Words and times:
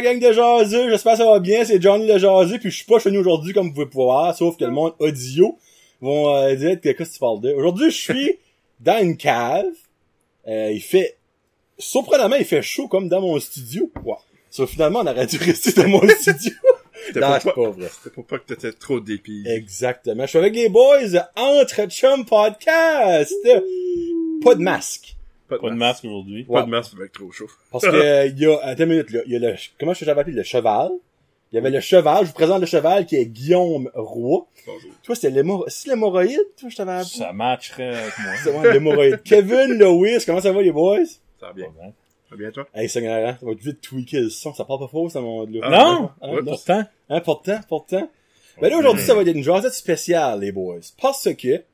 gang 0.00 0.18
de 0.18 0.32
jaseux? 0.32 0.90
J'espère 0.90 1.12
que 1.12 1.18
ça 1.18 1.30
va 1.30 1.38
bien, 1.38 1.64
c'est 1.64 1.80
Johnny 1.80 2.06
le 2.06 2.18
jaseux, 2.18 2.58
puis 2.58 2.70
je 2.70 2.76
suis 2.76 2.84
pas 2.84 2.98
chez 2.98 3.10
nous 3.10 3.20
aujourd'hui 3.20 3.52
comme 3.52 3.68
vous 3.68 3.74
pouvez 3.74 3.86
pouvoir, 3.86 4.36
sauf 4.36 4.56
que 4.56 4.64
le 4.64 4.70
monde 4.70 4.94
audio 4.98 5.56
vont 6.00 6.34
euh, 6.34 6.54
dire 6.54 6.80
que 6.80 6.90
qu'est-ce 6.90 7.10
que 7.10 7.14
tu 7.14 7.20
parles 7.20 7.40
de? 7.40 7.52
Aujourd'hui, 7.52 7.90
je 7.90 7.96
suis 7.96 8.38
dans 8.80 9.02
une 9.02 9.16
cave. 9.16 9.66
Euh, 10.48 10.70
il 10.72 10.80
fait, 10.80 11.16
surprenamment, 11.78 12.36
il 12.36 12.44
fait 12.44 12.62
chaud 12.62 12.88
comme 12.88 13.08
dans 13.08 13.20
mon 13.20 13.38
studio. 13.38 13.90
Wow. 14.04 14.16
So, 14.50 14.66
finalement, 14.66 15.00
on 15.00 15.06
aurait 15.06 15.26
dû 15.26 15.36
rester 15.36 15.72
dans 15.72 15.88
mon 15.88 16.06
studio. 16.08 16.52
C'était 17.06 17.20
pas, 17.20 17.40
pas 17.40 17.70
vrai. 17.70 17.88
c'était 17.90 18.14
pour 18.14 18.26
pas 18.26 18.38
que 18.38 18.52
t'étais 18.52 18.72
trop 18.72 19.00
dépit. 19.00 19.42
Exactement. 19.46 20.24
Je 20.24 20.28
suis 20.28 20.38
avec 20.38 20.54
les 20.54 20.68
boys 20.68 21.30
Entre 21.34 21.88
Chum 21.88 22.26
Podcast. 22.26 23.34
Pas 24.44 24.54
de 24.54 24.60
masque. 24.60 25.16
Pas 25.50 25.56
de, 25.56 25.60
Pas 25.60 25.68
de 25.70 25.74
masque. 25.74 25.78
masque 25.78 26.04
aujourd'hui. 26.06 26.44
Pas 26.44 26.62
de 26.62 26.70
masque 26.70 26.92
avec 26.96 27.12
trop 27.12 27.30
chaud. 27.30 27.48
Parce 27.70 27.84
que 27.84 27.90
euh, 27.90 28.26
il 28.26 28.38
y 28.38 28.46
a 28.46 28.56
attends 28.62 28.84
une 28.84 28.88
minute 28.90 29.10
là, 29.10 29.20
il 29.26 29.32
y 29.32 29.36
a 29.36 29.38
le 29.38 29.54
comment 29.78 29.92
je 29.92 30.04
j'avais 30.04 30.20
appelé 30.22 30.34
le 30.36 30.42
cheval. 30.42 30.90
Il 31.52 31.56
y 31.56 31.58
avait 31.58 31.70
le 31.70 31.80
cheval, 31.80 32.22
je 32.22 32.28
vous 32.28 32.34
présente 32.34 32.60
le 32.60 32.66
cheval 32.66 33.06
qui 33.06 33.16
est 33.16 33.26
Guillaume 33.26 33.90
Roy. 33.94 34.46
Bonjour. 34.66 34.90
Toi 35.02 35.14
c'était 35.16 35.30
l'hémorroïde, 35.30 35.70
c'est 35.72 35.88
l'hémorroïde, 35.90 36.40
toi 36.58 36.68
je 36.68 36.76
t'avais 36.76 36.92
appelé. 36.92 37.10
Ça 37.18 37.32
matcherait 37.32 37.88
avec 37.96 38.18
moi. 38.20 38.32
C'est 38.42 38.52
moi 38.52 38.72
l'hémorroïde. 38.72 39.20
Kevin 39.24 39.76
Lewis, 39.78 40.22
comment 40.24 40.40
ça 40.40 40.52
va 40.52 40.62
les 40.62 40.70
boys? 40.72 41.04
Ça 41.40 41.46
va 41.48 41.52
bien. 41.52 41.66
Ça 41.76 41.82
va 42.30 42.36
bien, 42.36 42.50
toi? 42.52 42.68
Hey 42.72 42.88
c'est 42.88 43.00
ignorant, 43.00 43.34
ça 43.40 43.44
va 43.46 43.52
vite 43.54 43.80
tweaker 43.80 44.20
le 44.20 44.30
son, 44.30 44.54
ça 44.54 44.64
parle 44.64 44.78
pas 44.78 44.86
faux 44.88 45.08
ça 45.08 45.20
mon 45.20 45.44
là. 45.46 45.60
Ah, 45.64 45.70
Non! 45.70 46.10
Hein, 46.22 46.32
Ouais. 46.34 46.42
Pourtant, 46.44 46.84
Hein, 47.08 47.20
pourtant, 47.20 47.60
pourtant. 47.68 48.08
Ben 48.60 48.68
là, 48.70 48.76
aujourd'hui, 48.78 49.02
ça 49.02 49.14
va 49.14 49.22
être 49.22 49.34
une 49.34 49.42
jasette 49.42 49.72
spéciale, 49.72 50.38
les 50.40 50.52
boys. 50.52 50.78
Parce 51.02 51.28
que 51.34 51.64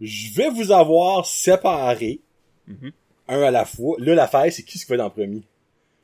je 0.00 0.34
vais 0.34 0.50
vous 0.50 0.72
avoir 0.72 1.24
séparés, 1.24 2.20
Mhm. 2.66 2.90
Un 3.28 3.42
à 3.42 3.50
la 3.50 3.64
fois. 3.64 3.96
Là, 3.98 4.14
l'affaire, 4.14 4.46
c'est 4.52 4.62
qui 4.62 4.78
ce 4.78 4.84
qui 4.86 4.90
va 4.90 4.96
être 4.96 5.02
en 5.02 5.10
premier? 5.10 5.42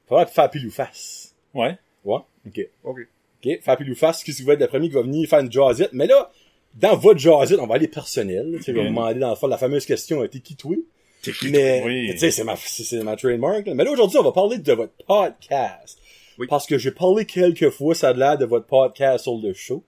Faudra 0.09 0.27
faire 0.27 0.51
pile 0.51 0.67
ou 0.67 0.71
face. 0.71 1.35
ouais. 1.55 1.77
Ouais? 2.05 2.19
OK. 2.47 2.61
Ok. 2.85 2.99
OK. 3.45 3.61
Faire 3.63 3.77
pile 3.77 3.91
ou 3.93 3.95
face, 3.95 4.25
qui 4.25 4.33
ce 4.33 4.39
qui 4.39 4.43
va 4.45 4.55
être 4.55 4.61
le 4.61 4.67
premier 4.67 4.89
qui 4.89 4.95
va 4.95 5.03
venir 5.03 5.29
faire 5.29 5.39
une 5.41 5.51
jasette. 5.53 5.91
Mais 5.93 6.07
là, 6.09 6.31
dans 6.75 6.97
votre 6.97 7.21
jasette, 7.21 7.59
on 7.61 7.67
va 7.67 7.77
aller 7.77 7.87
personnel. 7.89 8.55
Tu 8.57 8.63
sais, 8.65 8.73
je 8.73 8.77
vais 8.77 8.83
vous 8.83 8.89
demander 8.89 9.21
dans 9.21 9.31
le 9.31 9.37
fond 9.37 9.47
la 9.47 9.59
fameuse 9.59 9.87
question, 9.87 10.27
t'es 10.27 10.41
qui 10.41 10.57
toi? 10.57 10.75
T'es 11.23 11.31
qui, 11.33 11.51
Mais, 11.53 11.83
Oui. 11.85 12.09
tu 12.13 12.19
sais, 12.19 12.31
c'est 12.33 12.43
ma, 12.43 12.57
c'est 12.57 13.03
ma 13.05 13.15
trademark, 13.15 13.67
là. 13.67 13.75
Mais 13.75 13.85
là, 13.85 13.93
aujourd'hui, 13.93 14.19
on 14.19 14.25
va 14.25 14.33
parler 14.33 14.59
de 14.59 14.73
votre 14.73 14.93
podcast. 15.07 15.99
Oui. 16.39 16.47
Parce 16.49 16.67
que 16.67 16.77
j'ai 16.79 16.91
parlé 16.91 17.25
quelques 17.25 17.71
fois, 17.71 17.95
ça 17.95 18.09
a 18.09 18.13
l'air 18.13 18.37
de 18.39 18.45
votre 18.47 18.67
podcast 18.67 19.23
sur 19.25 19.37
le 19.39 19.53
show. 19.55 19.85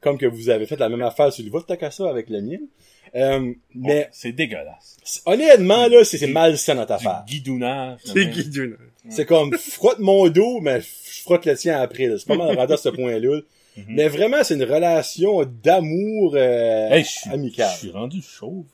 Comme 0.00 0.18
que 0.18 0.26
vous 0.26 0.48
avez 0.50 0.66
fait 0.66 0.76
la 0.76 0.88
même 0.88 1.02
affaire 1.02 1.32
sur 1.32 1.44
le 1.44 1.50
vôtre, 1.50 1.66
t'as 1.66 1.90
ça 1.90 2.08
avec 2.10 2.28
le 2.30 2.40
mien. 2.42 2.58
Euh, 3.16 3.52
mais, 3.74 4.02
Bon, 4.04 4.08
c'est 4.12 4.32
dégueulasse. 4.32 4.96
c'est- 5.04 5.22
honnêtement, 5.26 5.86
là, 5.88 6.02
c'est 6.04 6.18
c'est 6.18 6.26
malsain 6.26 6.74
notre 6.74 6.92
affaire. 6.92 7.24
guidounage. 7.28 8.00
T'es 8.12 8.28
qui, 8.30 8.48
Dune? 8.48 8.76
C'est 9.08 9.26
comme, 9.26 9.52
frotte 9.56 9.98
mon 10.00 10.28
dos, 10.28 10.60
mais 10.60 10.80
je 10.80 11.22
frotte 11.22 11.44
le 11.46 11.54
tien 11.56 11.80
après, 11.80 12.06
là. 12.06 12.16
C'est 12.18 12.26
pas 12.26 12.36
mal 12.36 12.58
à 12.72 12.76
ce 12.76 12.88
point-là. 12.88 13.40
Mhm. 13.76 13.84
Mais 13.88 14.08
vraiment, 14.08 14.42
c'est 14.42 14.54
une 14.54 14.64
relation 14.64 15.44
d'amour, 15.62 16.34
euh, 16.36 16.88
Hey, 16.90 17.04
je 17.04 17.08
suis, 17.08 17.30
amicale. 17.30 17.70
je 17.74 17.78
suis 17.78 17.90
rendu 17.90 18.22
chauve. 18.22 18.64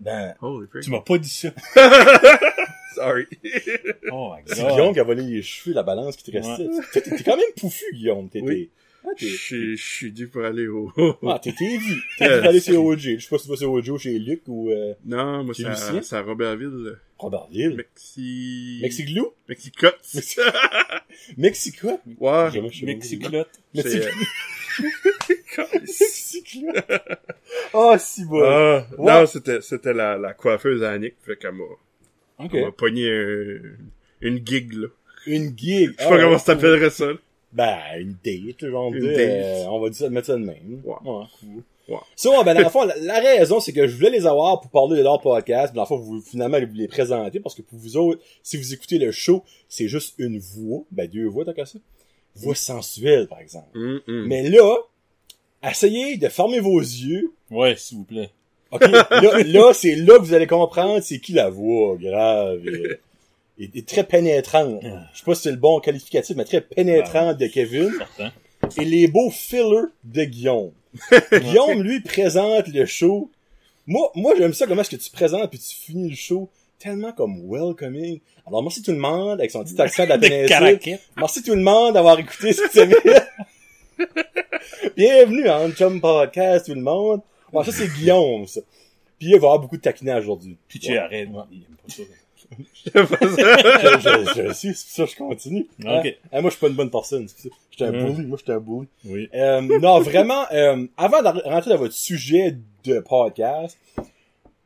Ben, 0.00 0.34
Holy. 0.42 0.66
Tu 0.82 0.90
m'as 0.90 1.00
pas 1.00 1.16
dit 1.16 1.28
ça. 1.30 1.48
Sorry. 2.94 3.26
Oh 4.10 4.32
my 4.34 4.42
c'est. 4.46 4.66
Guillaume 4.68 4.92
qui 4.92 5.00
a 5.00 5.04
volé 5.04 5.22
les 5.22 5.42
cheveux, 5.42 5.74
la 5.74 5.82
balance 5.82 6.14
qui 6.16 6.30
te 6.30 6.36
restait. 6.36 6.66
T'es 6.92 7.00
t'es 7.00 7.22
quand 7.24 7.36
même 7.36 7.44
pouffu, 7.58 7.84
Guillaume. 7.94 8.28
T'es, 8.28 8.40
Oui. 8.42 8.68
Ah, 9.04 9.08
Je 9.16 9.26
suis- 9.26 9.76
je 9.76 9.84
suis 9.84 10.12
dû 10.12 10.28
pour 10.28 10.44
aller 10.44 10.66
au... 10.68 10.90
Ah, 11.26 11.38
t'es 11.42 11.52
t'es 11.52 11.76
vu. 11.76 12.02
T'es 12.18 12.28
vu 12.36 12.42
d'aller 12.42 12.60
chez 12.60 12.76
OG. 12.76 12.98
Je 12.98 13.18
sais 13.18 13.28
pas 13.28 13.38
si 13.38 13.44
tu 13.44 13.50
vas 13.50 13.56
chez 13.56 13.64
OG 13.64 13.98
chez 13.98 14.18
Luc 14.18 14.42
ou, 14.46 14.70
euh, 14.70 14.94
Non, 15.04 15.44
moi, 15.44 15.54
c'est 15.54 15.64
à, 15.64 15.70
Lucien? 15.70 16.02
c'est 16.02 16.16
à 16.16 16.22
Robertville. 16.22 16.98
Robertville. 17.18 17.76
Mexi... 17.76 18.78
Mexiglou? 18.82 19.32
Mexicotte. 19.48 20.00
Mexico? 21.36 22.00
Ouais. 22.18 22.60
Mexico. 22.84 23.28
euh, 23.34 23.44
Mexico. 23.74 24.08
Ah, 27.74 27.96
si 27.98 28.24
bon. 28.24 28.42
Ah, 28.42 28.86
Ouais. 28.98 29.12
non, 29.20 29.26
c'était, 29.26 29.60
c'était 29.60 29.92
la, 29.92 30.16
la 30.16 30.32
coiffeuse 30.34 30.82
à 30.82 30.90
Annick, 30.92 31.14
fait 31.24 31.36
qu'elle 31.36 31.52
m'a, 31.52 31.64
ok. 32.38 32.50
elle 32.54 32.64
m'a 32.64 32.72
pogné 32.72 33.10
un- 33.10 33.60
une 34.20 34.46
gig, 34.46 34.72
là. 34.74 34.88
Une 35.26 35.56
gig. 35.56 35.92
Je 35.98 36.02
sais 36.02 36.08
pas 36.08 36.16
Ah, 36.16 36.20
comment 36.22 36.38
ça 36.38 36.44
s'appellerait 36.46 36.90
ça, 36.90 37.06
là. 37.06 37.18
Ben, 37.52 37.78
une 37.98 38.16
date, 38.24 38.66
genre 38.70 38.92
Une 38.92 39.00
de, 39.00 39.06
date. 39.08 39.18
euh, 39.18 39.64
on 39.68 39.80
va 39.80 39.90
dire, 39.90 40.10
mettre 40.10 40.26
ça 40.28 40.34
de 40.34 40.44
même. 40.44 40.80
Ouais. 40.84 40.94
cool. 41.04 41.62
Ouais. 41.88 41.98
Ça, 42.16 42.30
ben, 42.44 42.54
dans 42.54 42.60
le 42.60 42.68
fond, 42.68 42.84
la, 42.84 42.96
la 42.96 43.20
raison, 43.20 43.60
c'est 43.60 43.72
que 43.72 43.86
je 43.86 43.96
voulais 43.96 44.10
les 44.10 44.26
avoir 44.26 44.60
pour 44.60 44.70
parler 44.70 44.96
de 44.96 45.02
leur 45.02 45.20
podcast, 45.20 45.72
puis 45.72 45.76
dans 45.76 45.82
le 45.82 45.86
fond, 45.86 45.96
vous, 45.96 46.20
finalement, 46.20 46.58
vous 46.60 46.74
les 46.74 46.88
présenter, 46.88 47.40
parce 47.40 47.54
que 47.54 47.62
pour 47.62 47.78
vous 47.78 47.96
autres, 47.96 48.22
si 48.42 48.56
vous 48.56 48.72
écoutez 48.72 48.98
le 48.98 49.10
show, 49.10 49.42
c'est 49.68 49.88
juste 49.88 50.14
une 50.18 50.38
voix, 50.38 50.84
ben, 50.90 51.08
deux 51.08 51.26
voix, 51.26 51.44
tant 51.44 51.52
qu'à 51.52 51.66
ça. 51.66 51.78
Voix 52.36 52.54
sensuelle, 52.54 53.26
par 53.28 53.40
exemple. 53.40 53.68
Hum, 53.76 54.00
hum. 54.08 54.26
Mais 54.26 54.48
là, 54.48 54.76
essayez 55.62 56.16
de 56.16 56.28
fermer 56.28 56.60
vos 56.60 56.80
yeux. 56.80 57.32
Ouais, 57.50 57.76
s'il 57.76 57.98
vous 57.98 58.04
plaît. 58.04 58.30
OK, 58.70 58.80
là, 58.80 59.42
là 59.44 59.74
c'est 59.74 59.96
là 59.96 60.16
que 60.16 60.22
vous 60.22 60.32
allez 60.32 60.46
comprendre 60.46 61.02
c'est 61.02 61.18
qui 61.18 61.32
la 61.32 61.50
voix 61.50 61.94
grave 61.96 62.62
et- 63.58 63.70
et 63.74 63.82
très 63.82 64.04
pénétrante. 64.04 64.80
Je 64.82 65.18
sais 65.18 65.24
pas 65.24 65.34
si 65.34 65.42
c'est 65.42 65.50
le 65.50 65.56
bon 65.56 65.80
qualificatif, 65.80 66.36
mais 66.36 66.44
très 66.44 66.60
pénétrante 66.60 67.38
de 67.38 67.46
Kevin. 67.46 67.90
Certain. 67.98 68.32
Et 68.80 68.84
les 68.84 69.06
beaux 69.08 69.30
fillers 69.30 69.88
de 70.04 70.24
Guillaume. 70.24 70.72
Guillaume, 71.32 71.82
lui, 71.82 72.00
présente 72.00 72.68
le 72.68 72.86
show. 72.86 73.30
Moi, 73.86 74.10
moi 74.14 74.34
j'aime 74.38 74.52
ça 74.54 74.66
comment 74.66 74.80
est-ce 74.82 74.90
que 74.90 74.96
tu 74.96 75.10
présentes 75.10 75.50
puis 75.50 75.58
tu 75.58 75.74
finis 75.74 76.08
le 76.10 76.16
show? 76.16 76.48
Tellement 76.78 77.12
comme 77.12 77.40
welcoming. 77.48 78.20
Alors, 78.46 78.62
merci 78.62 78.82
tout 78.82 78.90
le 78.92 78.98
monde 78.98 79.38
avec 79.40 79.50
son 79.50 79.62
petit 79.64 79.80
accent 79.80 80.04
de 80.04 80.08
la 80.10 80.18
péninsule. 80.18 80.48
Merci 81.16 81.42
tout 81.42 81.54
le 81.54 81.62
monde 81.62 81.94
d'avoir 81.94 82.18
écouté 82.18 82.52
cette 82.52 82.72
semaine. 82.72 83.22
Bienvenue 84.96 85.48
à 85.48 85.58
Un 85.58 85.70
Chum 85.72 86.00
Podcast, 86.00 86.66
tout 86.66 86.74
le 86.74 86.80
monde. 86.80 87.20
Bon, 87.52 87.62
ça, 87.62 87.72
c'est 87.72 87.88
Guillaume, 87.88 88.46
ça. 88.46 88.60
Puis 89.18 89.28
il 89.28 89.30
va 89.30 89.34
y 89.34 89.36
avoir 89.36 89.58
beaucoup 89.60 89.76
de 89.76 89.82
taquinage 89.82 90.24
aujourd'hui. 90.24 90.56
Puis 90.68 90.78
tu 90.80 90.96
arrêtes. 90.96 91.28
Il 91.52 91.58
aime 91.62 91.76
pas 91.76 91.92
ça. 91.92 92.02
Je, 92.84 92.90
je, 92.94 94.48
je 94.48 94.52
sais, 94.52 94.72
c'est 94.74 94.86
pour 94.86 94.94
ça 94.96 95.04
que 95.04 95.10
je 95.10 95.16
continue. 95.16 95.66
Ok. 95.80 95.86
Hein? 95.86 96.02
Hein, 96.32 96.40
moi, 96.40 96.50
je 96.50 96.56
suis 96.56 96.60
pas 96.60 96.68
une 96.68 96.74
bonne 96.76 96.90
personne. 96.90 97.26
c'est 97.28 97.48
pour 97.48 97.56
ça. 97.58 97.64
J'étais 97.70 97.84
un 97.84 97.92
Mm. 97.92 98.12
bully. 98.14 98.26
Moi, 98.26 98.38
j'étais 98.38 98.52
un 98.52 98.60
bully. 98.60 98.88
Oui. 99.04 99.28
Euh, 99.34 99.60
non, 99.80 100.00
vraiment, 100.00 100.44
euh, 100.52 100.86
avant 100.96 101.22
de 101.22 101.28
rentrer 101.48 101.70
dans 101.70 101.78
votre 101.78 101.94
sujet 101.94 102.56
de 102.84 103.00
podcast, 103.00 103.78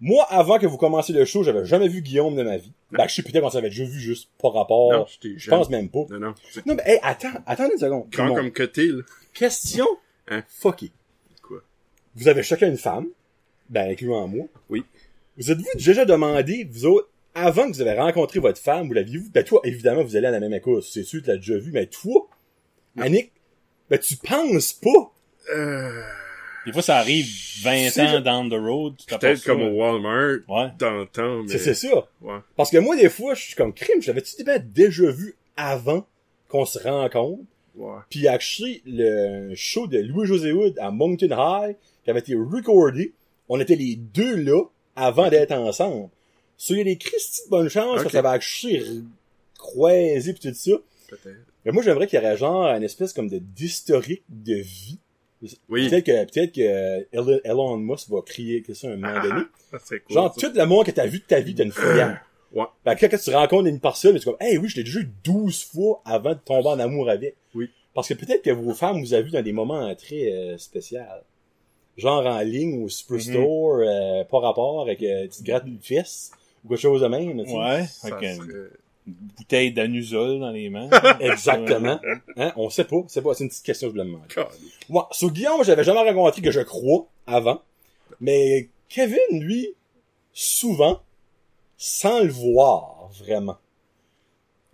moi, 0.01 0.27
avant 0.29 0.59
que 0.59 0.67
vous 0.67 0.77
commenciez 0.77 1.15
le 1.15 1.25
show, 1.25 1.43
j'avais 1.43 1.65
jamais 1.65 1.89
vu 1.89 2.03
Guillaume 2.03 2.37
de 2.37 2.43
ma 2.43 2.57
vie. 2.59 2.73
Ben, 2.93 3.09
je 3.09 3.15
sais 3.15 3.23
peut-être 3.23 3.41
qu'on 3.43 3.51
s'avait 3.51 3.71
déjà 3.71 3.85
vu 3.85 3.99
juste 3.99 4.29
par 4.41 4.53
rapport. 4.53 4.93
Non, 4.93 5.07
j'étais 5.09 5.39
je 5.39 5.51
pense 5.51 5.71
même 5.71 5.89
pas. 5.89 6.05
Non, 6.11 6.19
non. 6.21 6.35
Non, 6.67 6.75
mais, 6.75 6.83
hey, 6.87 6.99
attends, 7.03 7.29
attendez 7.47 7.73
une 7.75 7.79
seconde. 7.81 8.09
Grand 8.11 8.35
comme 8.35 8.51
que 8.51 8.63
t'es, 8.63 8.87
là. 8.87 9.03
Question 9.33 9.87
Hein? 10.29 10.43
fucky. 10.49 10.93
Quoi? 11.43 11.59
Vous 12.15 12.29
avez 12.29 12.43
chacun 12.43 12.69
une 12.69 12.77
femme, 12.77 13.07
ben, 13.69 13.91
incluant 13.91 14.27
moi. 14.29 14.45
Oui. 14.69 14.85
Vous 15.39 15.51
êtes-vous 15.51 15.67
déjà 15.77 16.05
demandé, 16.05 16.67
vous 16.71 16.87
autres, 16.87 17.09
avant 17.37 17.71
que 17.71 17.77
vous 17.77 17.81
avez 17.83 17.99
rencontré 17.99 18.41
votre 18.41 18.59
femme, 18.61 18.87
vous 18.89 18.95
l'aviez-vous? 18.95 19.31
Ben, 19.31 19.45
toi, 19.45 19.61
évidemment, 19.65 20.03
vous 20.03 20.17
allez 20.17 20.27
à 20.27 20.31
la 20.31 20.41
même 20.41 20.55
école, 20.55 20.83
c'est 20.83 21.03
sûr, 21.05 21.21
tu 21.23 21.29
l'as 21.29 21.37
déjà 21.37 21.59
vu, 21.59 21.71
mais 21.71 21.87
toi, 21.87 22.29
Annick, 22.99 23.31
ben, 23.91 23.99
tu 23.99 24.17
penses 24.17 24.73
pas? 24.73 25.13
Euh, 25.55 26.03
Des 26.65 26.73
fois, 26.73 26.83
ça 26.83 26.97
arrive 26.97 27.27
20 27.63 27.91
C'est 27.91 28.01
ans 28.03 28.13
le- 28.15 28.21
down 28.21 28.49
the 28.51 28.55
road. 28.55 28.95
peut-être 29.07 29.45
comme 29.45 29.63
au 29.63 29.71
Walmart, 29.71 30.39
Ouais. 30.49 30.71
dans 30.78 30.99
le 30.99 31.07
temps, 31.07 31.43
mais... 31.43 31.49
C'est 31.49 31.59
c'est 31.59 31.75
ça. 31.75 32.09
Ouais. 32.22 32.39
Parce 32.57 32.71
que 32.71 32.78
moi, 32.78 32.97
des 32.97 33.09
fois, 33.10 33.34
je 33.34 33.43
suis 33.43 33.55
comme 33.55 33.72
crime, 33.72 34.01
ben, 34.45 34.59
déjà 34.75 35.10
vu 35.10 35.37
avant 35.57 36.05
qu'on 36.49 36.65
se 36.65 36.78
rencontre? 36.81 37.43
Ouais. 37.77 37.99
Puis 38.10 38.27
actually, 38.27 38.83
le 38.87 39.55
show 39.55 39.87
de 39.87 39.99
Louis-José 39.99 40.51
Wood 40.53 40.78
à 40.81 40.91
Moncton 40.91 41.28
High, 41.31 41.77
qui 42.03 42.10
avait 42.10 42.21
été 42.21 42.34
recordé, 42.34 43.13
on 43.49 43.60
était 43.60 43.77
les 43.77 43.97
deux 43.97 44.37
là 44.37 44.63
avant 44.97 45.28
d'être 45.28 45.53
ensemble. 45.53 46.09
So, 46.59 46.75
il 46.75 46.79
y 46.79 46.81
a 46.81 46.85
des 46.85 46.97
Christy 46.99 47.43
de 47.45 47.51
bonne 47.51 47.69
chance 47.69 48.03
que 48.03 48.11
ça 48.11 48.23
va 48.23 48.31
actually 48.31 48.79
r- 48.79 49.05
croiser 49.59 50.33
pis 50.33 50.41
tout 50.41 50.55
ça. 50.55 50.73
Peut-être. 51.09 51.37
Mais 51.65 51.73
moi, 51.73 51.83
j'aimerais 51.83 52.07
qu'il 52.07 52.19
y 52.21 52.23
aurait 52.25 52.37
genre 52.37 52.65
une 52.67 52.83
espèce 52.83 53.13
comme 53.13 53.29
de 53.29 53.39
d'historique 53.39 54.23
de 54.29 54.55
vie. 54.55 54.99
Oui. 55.69 55.89
Peut-être 55.89 56.07
que, 56.07 56.25
peut-être 56.33 56.53
que 56.55 57.07
Elon- 57.47 57.77
Musk 57.77 58.09
va 58.09 58.23
crier 58.23 58.63
que 58.63 58.73
ça 58.73 58.89
un 58.89 58.97
moment 58.97 59.21
donné. 59.23 59.43
Ça 59.71 59.79
serait 59.81 60.01
cool. 60.01 60.15
Genre, 60.15 60.35
ça. 60.35 60.49
tout 60.49 60.57
l'amour 60.57 60.85
que 60.85 60.91
t'as 60.93 61.07
vu 61.07 61.19
de 61.19 61.25
ta 61.25 61.41
vie, 61.41 61.55
t'as 61.55 61.65
une 61.65 61.73
filière. 61.73 62.21
Ouais. 62.53 62.65
Fait 62.85 62.97
que 62.97 63.07
quand 63.17 63.23
tu 63.23 63.31
rencontres 63.35 63.69
une 63.69 63.81
personne, 63.81 64.19
tu 64.19 64.25
comme, 64.25 64.37
hey, 64.41 64.57
oui, 64.57 64.69
je 64.69 64.77
l'ai 64.77 64.85
déjà 64.85 65.01
eu 65.01 65.11
12 65.25 65.65
fois 65.65 66.01
avant 66.07 66.31
de 66.33 66.39
tomber 66.43 66.69
en 66.69 66.79
amour 66.79 67.11
avec. 67.11 67.37
Oui. 67.55 67.69
Parce 67.93 68.09
que 68.09 68.15
peut-être 68.15 68.43
que 68.43 68.51
vos 68.51 68.73
femmes 68.73 69.01
vous 69.01 69.13
avez 69.13 69.25
vu 69.25 69.31
dans 69.31 69.43
des 69.43 69.53
moments 69.53 69.95
très 69.95 70.33
euh, 70.33 70.57
spéciaux. 70.59 71.01
Genre 71.97 72.27
en 72.27 72.41
ligne 72.41 72.83
au 72.85 72.89
Superstore, 72.89 73.77
Mhm. 73.79 73.83
euh, 73.83 74.25
pas 74.25 74.39
rapport 74.41 74.83
avec 74.83 75.03
euh, 75.03 75.23
tu 75.29 75.43
te 75.43 75.45
grattes 75.45 75.65
une 75.67 75.81
fesse 75.81 76.31
ou 76.66 76.68
quelque 76.68 76.80
chose 76.80 77.01
de 77.03 77.07
même. 77.09 77.42
tu 77.45 77.48
sais. 77.51 77.57
Ouais. 77.57 77.84
Avec 78.03 78.22
une 78.22 78.36
serait- 78.36 78.71
bouteille 79.07 79.72
d'anusol 79.72 80.41
dans 80.41 80.51
les 80.51 80.68
mains. 80.68 80.91
Exactement. 81.21 82.01
Hein? 82.36 82.53
On 82.57 82.68
sait 82.71 82.84
pas. 82.84 82.97
C'est 83.09 83.22
pas. 83.22 83.34
C'est 83.34 83.45
une 83.45 83.51
petite 83.51 83.65
question 83.65 83.89
que 83.89 83.95
je 83.97 84.01
voulais 84.03 84.10
demander. 84.10 84.51
Moi, 84.89 85.09
sur 85.13 85.30
Guillaume, 85.30 85.63
j'avais 85.65 85.84
jamais 85.84 86.01
rencontré 86.01 86.42
que 86.42 86.51
je 86.51 86.60
crois 86.60 87.07
avant. 87.27 87.60
Mais 88.21 88.68
Kevin, 88.89 89.18
lui, 89.41 89.74
souvent, 90.33 91.01
sans 91.77 92.21
le 92.22 92.30
voir, 92.30 93.09
vraiment. 93.21 93.57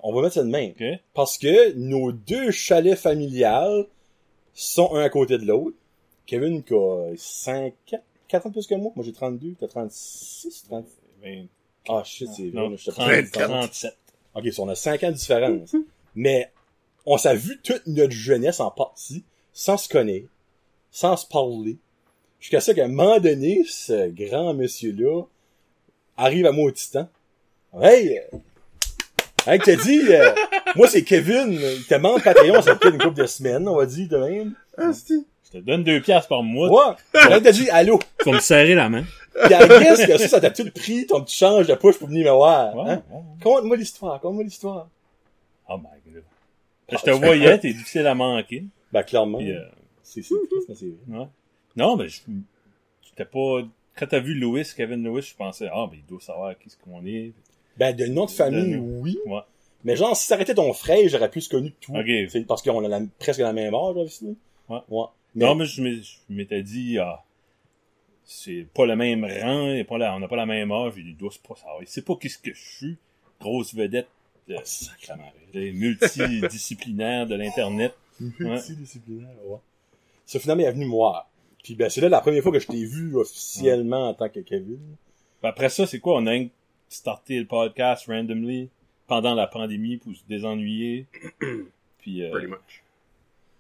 On 0.01 0.13
va 0.15 0.23
mettre 0.23 0.35
ça 0.35 0.43
de 0.43 0.49
même. 0.49 0.71
OK? 0.73 0.85
Parce 1.15 1.39
que 1.39 1.73
nos 1.75 2.11
deux 2.13 2.51
chalets 2.51 2.99
familiales 2.99 3.87
sont 4.55 4.95
un 4.95 5.01
à 5.03 5.09
côté 5.11 5.39
de 5.39 5.45
l'autre. 5.47 5.77
Kevin 6.27 6.63
qui 6.63 6.75
a 6.75 7.13
5 7.17 7.73
4, 7.87 8.03
4 8.29 8.47
ans 8.47 8.51
plus 8.51 8.67
que 8.67 8.75
moi. 8.75 8.93
Moi 8.97 9.05
j'ai 9.05 9.13
32, 9.13 9.55
t'as 9.61 9.69
36, 9.69 10.65
30. 10.69 10.87
Ben, 11.23 11.47
Ah 11.89 12.03
shit, 12.05 12.29
c'est 12.37 12.51
vrai. 12.51 12.77
30, 12.77 12.95
34. 12.95 13.49
37. 13.49 13.97
Ok, 14.35 14.53
so 14.53 14.63
on 14.63 14.69
a 14.69 14.75
5 14.75 15.03
ans 15.05 15.11
de 15.11 15.17
différence. 15.17 15.75
Mais 16.15 16.51
on 17.07 17.19
s'est 17.19 17.37
vu 17.37 17.61
toute 17.63 17.87
notre 17.87 18.13
jeunesse 18.13 18.61
en 18.61 18.71
partie, 18.71 19.25
sans 19.53 19.77
se 19.77 19.89
connaître, 19.89 20.29
sans 20.91 21.17
se 21.17 21.27
parler. 21.27 21.79
Jusqu'à 22.41 22.61
ce 22.61 22.73
qu'à 22.73 22.85
un 22.85 22.89
moment 22.89 23.21
donné, 23.21 23.65
ce 23.69 24.09
grand 24.11 24.55
monsieur-là 24.55 25.23
arrive 26.17 26.47
à 26.47 26.53
moi 26.53 26.67
au 26.67 26.71
titan. 26.71 27.09
Hey! 27.81 28.21
Hey, 29.47 29.59
t'as 29.59 29.77
dit, 29.77 30.03
euh, 30.09 30.33
moi 30.77 30.89
c'est 30.89 31.03
Kevin, 31.03 31.53
il 31.53 31.85
te 31.85 31.95
manque 31.97 32.23
Patreon, 32.23 32.63
ça 32.63 32.77
fait 32.77 32.91
une 32.91 32.99
couple 32.99 33.21
de 33.21 33.27
semaines, 33.27 33.67
on 33.67 33.77
va 33.77 33.87
dire 33.87 34.09
de 34.09 34.17
même. 34.17 34.55
Ah. 34.79 34.91
Je 34.93 35.59
te 35.59 35.59
donne 35.59 35.83
deux 35.83 36.01
piastres 36.01 36.29
par 36.29 36.43
mois. 36.43 36.69
Ouais! 36.69 36.97
Là, 37.29 37.41
t'as 37.41 37.53
dit 37.53 37.69
allô. 37.71 37.99
Vas 38.25 38.33
me 38.33 38.41
serrer 38.41 38.75
la 38.75 38.89
main. 38.89 39.05
À 39.41 39.49
guess 39.67 40.07
que 40.07 40.19
ça, 40.19 40.29
ça 40.29 40.41
t'a 40.41 40.51
tout 40.51 40.69
pris, 40.75 41.07
ton 41.07 41.23
petit 41.23 41.37
change 41.37 41.67
de 41.67 41.75
push 41.75 41.99
pour 41.99 42.09
venir 42.09 42.27
me 42.33 42.37
voir. 42.37 42.75
Ouais, 42.77 42.91
Hein? 42.93 43.03
ouais. 43.11 43.21
Conte-moi 43.43 43.77
l'histoire, 43.77 44.21
conte-moi 44.21 44.45
l'histoire. 44.45 44.89
Oh 45.69 45.79
my 45.79 46.13
god. 46.13 46.23
Je 46.91 46.97
te 46.99 47.11
voyais, 47.11 47.59
t'es 47.59 47.73
difficile 47.73 48.07
à 48.07 48.15
manquer. 48.15 48.65
Ben, 48.93 49.03
clairement. 49.03 49.39
Puis, 49.39 49.53
euh, 49.53 49.61
C'est, 50.03 50.23
c'est 50.23 50.35
mais 50.69 50.75
c'est 50.75 50.87
ouais. 51.09 51.27
Non, 51.77 51.97
ben, 51.97 52.07
je, 52.09 52.21
t'étais 53.09 53.25
pas, 53.25 53.63
quand 53.97 54.07
t'as 54.07 54.19
vu 54.21 54.35
Louis, 54.35 54.67
Kevin 54.77 55.03
Lewis, 55.03 55.23
je 55.31 55.35
pensais, 55.37 55.69
ah, 55.73 55.87
ben, 55.91 55.99
il 55.99 56.07
doit 56.07 56.21
savoir 56.21 56.59
qui 56.59 56.69
ce 56.69 56.77
qu'on 56.77 57.05
est. 57.07 57.33
Ben, 57.79 57.97
de 57.97 58.05
nom 58.07 58.27
de 58.27 58.31
famille, 58.31 58.75
De- 58.75 58.79
oui. 58.79 59.19
Ouais. 59.27 59.41
Mais 59.85 59.97
genre, 59.97 60.15
si 60.15 60.27
ça 60.27 60.35
arrêtait 60.35 60.55
ton 60.55 60.73
frère, 60.75 61.09
j'aurais 61.09 61.31
plus 61.31 61.49
connu 61.49 61.71
que 61.71 61.77
tout. 61.87 61.97
Ok. 61.97 62.07
C'est 62.31 62.47
parce 62.47 62.61
qu'on 62.63 62.85
a 62.85 62.89
la- 62.89 63.01
presque 63.19 63.41
la 63.41 63.53
même 63.55 63.75
âge, 63.75 63.97
aussi. 63.97 64.37
Ouais. 64.69 64.79
Ouais. 64.91 65.05
Mais, 65.35 65.47
Non, 65.47 65.55
mais 65.55 65.65
je 65.65 65.81
m'ai- 65.83 66.03
je 66.03 66.19
m'étais 66.29 66.63
dit, 66.63 66.99
ah, 66.99 67.23
c'est 68.25 68.67
pas 68.75 68.87
le 68.87 68.97
même 68.97 69.25
rang, 69.25 69.71
et 69.73 69.85
pas 69.85 69.99
la- 69.99 70.15
on 70.15 70.21
n'a 70.21 70.29
pas 70.29 70.37
la 70.37 70.47
même 70.47 70.71
âge, 70.73 70.95
il 70.97 71.17
doit 71.17 71.31
pas 71.47 71.55
savoir. 71.57 71.79
Il 71.83 71.89
sait 71.89 72.03
pas 72.03 72.15
qu'est-ce 72.17 72.39
que 72.39 72.53
je 72.55 72.61
suis. 72.61 72.97
Grosse 73.41 73.75
vedette, 73.75 74.09
Ah, 74.51 74.61
sacrément. 74.65 75.33
multidisciplinaire 75.55 77.27
de 77.27 77.35
l'Internet. 77.35 77.95
Multidisciplinaire, 78.39 79.35
ouais. 79.47 79.59
Ça, 80.27 80.39
finalement, 80.39 80.63
il 80.63 80.67
est 80.67 80.73
venu 80.73 80.85
me 80.87 80.91
voir. 80.91 81.29
Puis 81.63 81.75
ben, 81.75 81.89
c'est 81.91 82.01
là 82.01 82.09
la 82.09 82.21
première 82.21 82.43
fois 82.43 82.53
que 82.53 82.59
je 82.59 82.67
t'ai 82.67 82.85
vu 82.85 83.15
officiellement 83.17 84.09
en 84.09 84.15
tant 84.15 84.29
que 84.29 84.41
Kevin. 84.41 84.81
Après 85.43 85.69
ça, 85.69 85.87
c'est 85.87 85.99
quoi? 86.01 86.17
On 86.19 86.27
a 86.27 86.37
starté 86.89 87.39
le 87.39 87.47
podcast 87.47 88.07
randomly 88.07 88.69
pendant 89.07 89.35
la 89.35 89.47
pandémie 89.47 89.97
pour 89.97 90.15
se 90.15 90.23
désennuyer. 90.29 91.07
Puis, 91.99 92.23
euh, 92.23 92.31
Pretty 92.31 92.47
much. 92.49 92.83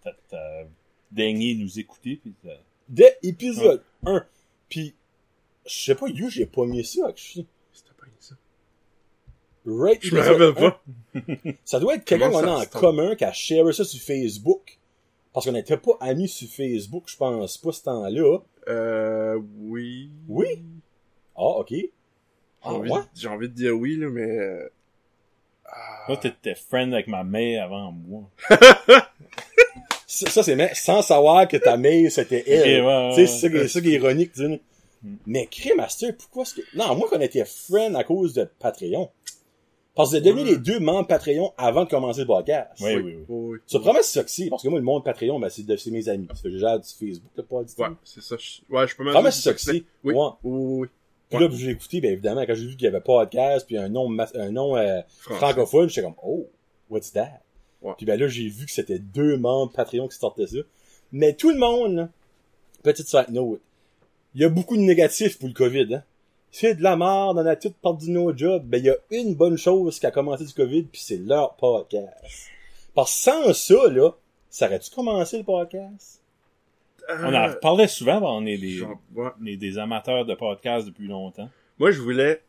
t'as, 0.02 0.12
t'as 0.30 0.64
daigné 1.10 1.54
nous 1.54 1.78
écouter. 1.78 2.18
Puis 2.22 2.32
t'as- 2.44 2.50
Dès 2.88 3.18
épisode 3.22 3.82
1. 4.04 4.24
Puis, 4.72 4.94
je 5.66 5.84
sais 5.84 5.94
pas, 5.94 6.08
you, 6.08 6.30
j'ai 6.30 6.46
pas 6.46 6.64
mis 6.64 6.82
ça. 6.82 7.12
Je 7.14 7.22
suis- 7.22 7.46
C'était 7.74 7.90
pas 7.98 8.06
ça. 8.18 8.34
Right, 9.66 9.98
Je 10.02 10.14
me 10.14 10.20
rappelle 10.20 10.42
1. 10.42 10.70
pas. 10.70 10.82
Ça 11.66 11.78
doit 11.78 11.96
être 11.96 12.04
quelqu'un 12.06 12.30
qu'on 12.30 12.38
a 12.48 12.62
en 12.62 12.64
commun 12.64 13.14
qui 13.14 13.24
a 13.24 13.32
share 13.34 13.72
ça 13.74 13.84
sur 13.84 14.00
Facebook. 14.00 14.78
Parce 15.34 15.44
qu'on 15.44 15.52
n'était 15.52 15.76
pas 15.76 15.92
amis 16.00 16.26
sur 16.28 16.48
Facebook, 16.48 17.04
je 17.06 17.16
pense 17.18 17.58
pas, 17.58 17.72
ce 17.72 17.82
temps-là. 17.82 18.38
Euh, 18.68 19.38
oui. 19.58 20.10
Oui? 20.26 20.46
Ah, 21.36 21.42
ok. 21.58 21.68
J'ai 21.70 21.92
Ah, 22.62 22.72
envie, 22.72 22.90
ouais? 22.90 23.00
j'ai 23.14 23.28
envie 23.28 23.48
de 23.50 23.54
dire 23.54 23.72
oui, 23.78 23.96
là, 23.96 24.08
mais... 24.08 24.22
euh, 24.38 24.68
ah. 25.66 26.04
Toi, 26.06 26.16
t'étais 26.16 26.54
friend 26.54 26.92
avec 26.94 27.08
ma 27.08 27.24
mère 27.24 27.64
avant 27.64 27.92
moi. 27.92 28.30
Ça, 30.14 30.28
ça, 30.30 30.42
c'est 30.42 30.56
mais 30.56 30.70
sans 30.74 31.00
savoir 31.00 31.48
que 31.48 31.56
ta 31.56 31.76
mère, 31.78 32.12
c'était 32.12 32.44
elle. 32.46 32.82
Ok, 32.82 32.86
ouais, 32.86 33.08
tu 33.08 33.14
sais, 33.14 33.20
ouais, 33.22 33.26
c'est 33.26 33.38
ça, 33.40 33.48
qui 33.48 33.54
est- 33.56 33.58
ouais. 33.60 33.62
c'est 33.68 33.72
ça 33.72 33.80
qui 33.80 33.88
est 33.88 33.96
ironique, 33.96 34.32
tu 34.32 34.40
sais. 34.46 34.60
Hmm. 35.02 35.16
Mais 35.26 35.46
crime, 35.46 35.76
Master, 35.78 36.14
pourquoi 36.16 36.42
est-ce 36.42 36.54
que... 36.56 36.60
Non, 36.76 36.94
moi, 36.94 37.08
qu'on 37.08 37.20
était 37.20 37.44
friends 37.46 37.94
à 37.94 38.04
cause 38.04 38.34
de 38.34 38.44
Patreon. 38.58 39.08
Parce 39.94 40.10
que 40.10 40.16
vous 40.18 40.22
devenus 40.22 40.44
Ouais. 40.44 40.50
les 40.52 40.56
deux 40.58 40.80
membres 40.80 41.06
Patreon 41.08 41.52
avant 41.56 41.84
de 41.84 41.88
commencer 41.90 42.20
le 42.20 42.26
podcast. 42.26 42.68
Oui, 42.80 42.94
oui, 42.96 43.02
oui. 43.16 43.24
oui. 43.28 43.58
Ça 43.66 43.78
promet 43.80 44.02
c'est 44.02 44.18
ça 44.18 44.24
que 44.24 44.30
c'est, 44.30 44.48
parce 44.50 44.62
que 44.62 44.68
moi, 44.68 44.78
le 44.78 44.84
monde 44.84 45.02
Patreon, 45.04 45.38
ben, 45.40 45.48
c'est 45.48 45.64
de- 45.66 45.76
c'est 45.76 45.90
mes 45.90 46.06
amis. 46.10 46.28
C'est 46.34 46.50
déjà 46.50 46.76
du 46.78 46.88
Facebook, 46.88 47.30
là, 47.36 47.42
pas 47.42 47.62
du 47.64 47.74
tout. 47.74 47.80
Ouais, 47.82 47.88
c'est 48.04 48.22
ça. 48.22 48.36
je- 48.38 48.74
Ouais, 48.74 48.86
je 48.86 48.94
peux 48.96 49.04
même 49.04 49.14
Promet 49.14 49.30
c'est. 49.30 49.50
Oui. 49.72 49.82
Ouais. 50.04 50.14
Oui, 50.14 50.30
oui, 50.44 50.80
oui. 50.82 50.88
Puis 51.30 51.38
Ouais. 51.38 51.48
là, 51.48 51.54
j'ai 51.56 51.70
écouté, 51.70 52.00
ben 52.02 52.12
évidemment, 52.12 52.42
quand 52.46 52.54
j'ai 52.54 52.66
vu 52.66 52.76
qu'il 52.76 52.84
y 52.84 52.88
avait 52.88 53.00
podcast, 53.00 53.66
puis 53.66 53.78
un 53.78 53.88
nom, 53.88 54.14
un 54.34 54.50
nom 54.50 54.76
euh, 54.76 55.00
francophone, 55.20 55.88
j'étais 55.88 56.02
comme, 56.02 56.16
oh, 56.22 56.46
what's 56.90 57.10
that? 57.12 57.40
Ouais. 57.82 57.92
Puis 57.96 58.06
ben 58.06 58.18
là, 58.18 58.28
j'ai 58.28 58.48
vu 58.48 58.66
que 58.66 58.72
c'était 58.72 58.98
deux 58.98 59.36
membres 59.36 59.72
Patreon 59.72 60.08
qui 60.08 60.16
sortaient 60.16 60.46
ça. 60.46 60.58
Mais 61.12 61.34
tout 61.34 61.50
le 61.50 61.58
monde, 61.58 61.96
là, 61.96 62.08
petite 62.82 63.08
side 63.08 63.30
note, 63.30 63.60
il 64.34 64.40
y 64.40 64.44
a 64.44 64.48
beaucoup 64.48 64.76
de 64.76 64.82
négatifs 64.82 65.38
pour 65.38 65.48
le 65.48 65.54
COVID, 65.54 65.94
hein. 65.94 66.02
C'est 66.54 66.74
de 66.74 66.82
la 66.82 66.96
merde, 66.96 67.38
on 67.38 67.46
a 67.46 67.56
toutes 67.56 67.76
perdu 67.76 68.10
nos 68.10 68.36
jobs. 68.36 68.62
Ben, 68.66 68.76
il 68.76 68.84
y 68.84 68.90
a 68.90 68.96
une 69.10 69.34
bonne 69.34 69.56
chose 69.56 69.98
qui 69.98 70.04
a 70.04 70.10
commencé 70.10 70.44
du 70.44 70.52
COVID, 70.52 70.82
puis 70.82 71.00
c'est 71.00 71.16
leur 71.16 71.54
podcast. 71.54 72.50
Parce 72.94 73.10
que 73.10 73.22
sans 73.22 73.54
ça, 73.54 73.88
là, 73.90 74.10
ça 74.50 74.66
aurait-tu 74.66 74.90
commencé 74.90 75.38
le 75.38 75.44
podcast? 75.44 76.20
On 77.08 77.34
en 77.34 77.54
parlait 77.54 77.88
souvent, 77.88 78.20
ben, 78.20 78.26
on 78.28 78.44
est 78.44 78.58
des, 78.58 78.72
Genre, 78.72 79.00
ouais. 79.14 79.30
on 79.40 79.46
est 79.46 79.56
des 79.56 79.78
amateurs 79.78 80.26
de 80.26 80.34
podcast 80.34 80.86
depuis 80.86 81.08
longtemps. 81.08 81.48
Moi, 81.78 81.90
je 81.90 82.00
voulais 82.00 82.42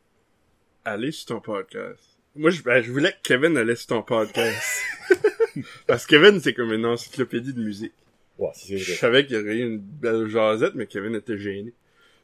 aller 0.84 1.14
sur 1.14 1.28
ton 1.28 1.40
podcast. 1.40 2.13
Moi, 2.36 2.50
je, 2.50 2.62
ben, 2.64 2.82
je 2.82 2.92
voulais 2.92 3.12
que 3.12 3.18
Kevin 3.24 3.56
allait 3.58 3.76
sur 3.76 3.88
ton 3.88 4.02
podcast. 4.02 4.82
Parce 5.88 6.06
que 6.06 6.16
Kevin, 6.16 6.40
c'est 6.42 6.54
comme 6.54 6.74
une 6.74 6.86
encyclopédie 6.86 7.54
de 7.54 7.62
musique. 7.62 7.94
Ouais, 8.40 8.50
c'est 8.56 8.78
Je 8.78 8.94
savais 8.96 9.26
qu'il 9.26 9.36
y 9.36 9.40
aurait 9.40 9.56
eu 9.58 9.62
une 9.68 9.78
belle 9.78 10.28
jasette, 10.28 10.74
mais 10.74 10.88
Kevin 10.88 11.14
était 11.16 11.38
gêné. 11.38 11.74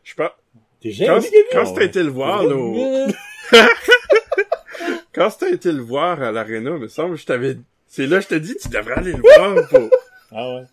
Je 0.03 0.15
pense, 0.15 0.31
T'es 0.81 0.89
quand, 0.89 1.19
gêné, 1.21 1.29
Kevin? 1.51 1.63
quand 1.65 1.73
t'as 1.73 1.83
été 1.83 2.01
le 2.01 2.09
voir, 2.09 2.43
là, 2.43 2.55
au- 2.55 3.07
quand 5.13 5.29
t'as 5.39 5.49
été 5.51 5.71
le 5.71 5.81
voir 5.81 6.21
à 6.21 6.31
l'aréna, 6.31 6.71
me 6.71 6.87
semble, 6.87 7.15
je 7.17 7.25
t'avais, 7.25 7.57
c'est 7.87 8.07
là, 8.07 8.19
je 8.19 8.27
t'ai 8.27 8.39
dit, 8.39 8.55
tu 8.59 8.69
devrais 8.69 8.95
aller 8.95 9.13
le 9.13 9.21
voir 9.21 9.67
pour, 9.69 9.89
Ah 10.31 10.55
ouais. 10.55 10.63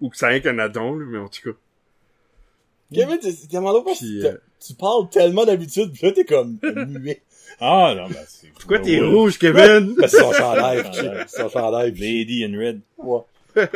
ou 0.00 0.10
que 0.10 0.16
ça 0.16 0.34
ait 0.34 0.40
qu'un 0.40 0.58
addon, 0.58 0.94
là, 0.96 1.04
mais 1.08 1.18
en 1.18 1.28
tout 1.28 1.52
cas. 1.52 1.56
Kevin, 2.92 3.18
t'es 3.18 3.32
t'es 3.32 3.46
que 3.48 4.26
euh, 4.26 4.36
tu 4.64 4.74
parles 4.74 5.08
tellement 5.10 5.44
d'habitude, 5.44 5.92
pis 5.92 6.04
là, 6.04 6.12
t'es 6.12 6.24
comme 6.24 6.58
muet. 6.88 7.22
Ah, 7.60 7.94
non, 7.96 8.08
ben, 8.08 8.16
c'est... 8.26 8.48
Pourquoi 8.52 8.78
t'es 8.80 9.00
Ouais. 9.00 9.06
rouge, 9.06 9.38
Kevin? 9.38 9.94
Ben, 9.94 10.08
c'est 10.08 10.18
son 10.18 10.32
chandail, 10.32 10.82
son 11.28 11.48
chandail, 11.48 11.92
Lady 11.92 12.44
in 12.44 12.58
Red. 12.58 12.80
Ouais. 12.98 13.20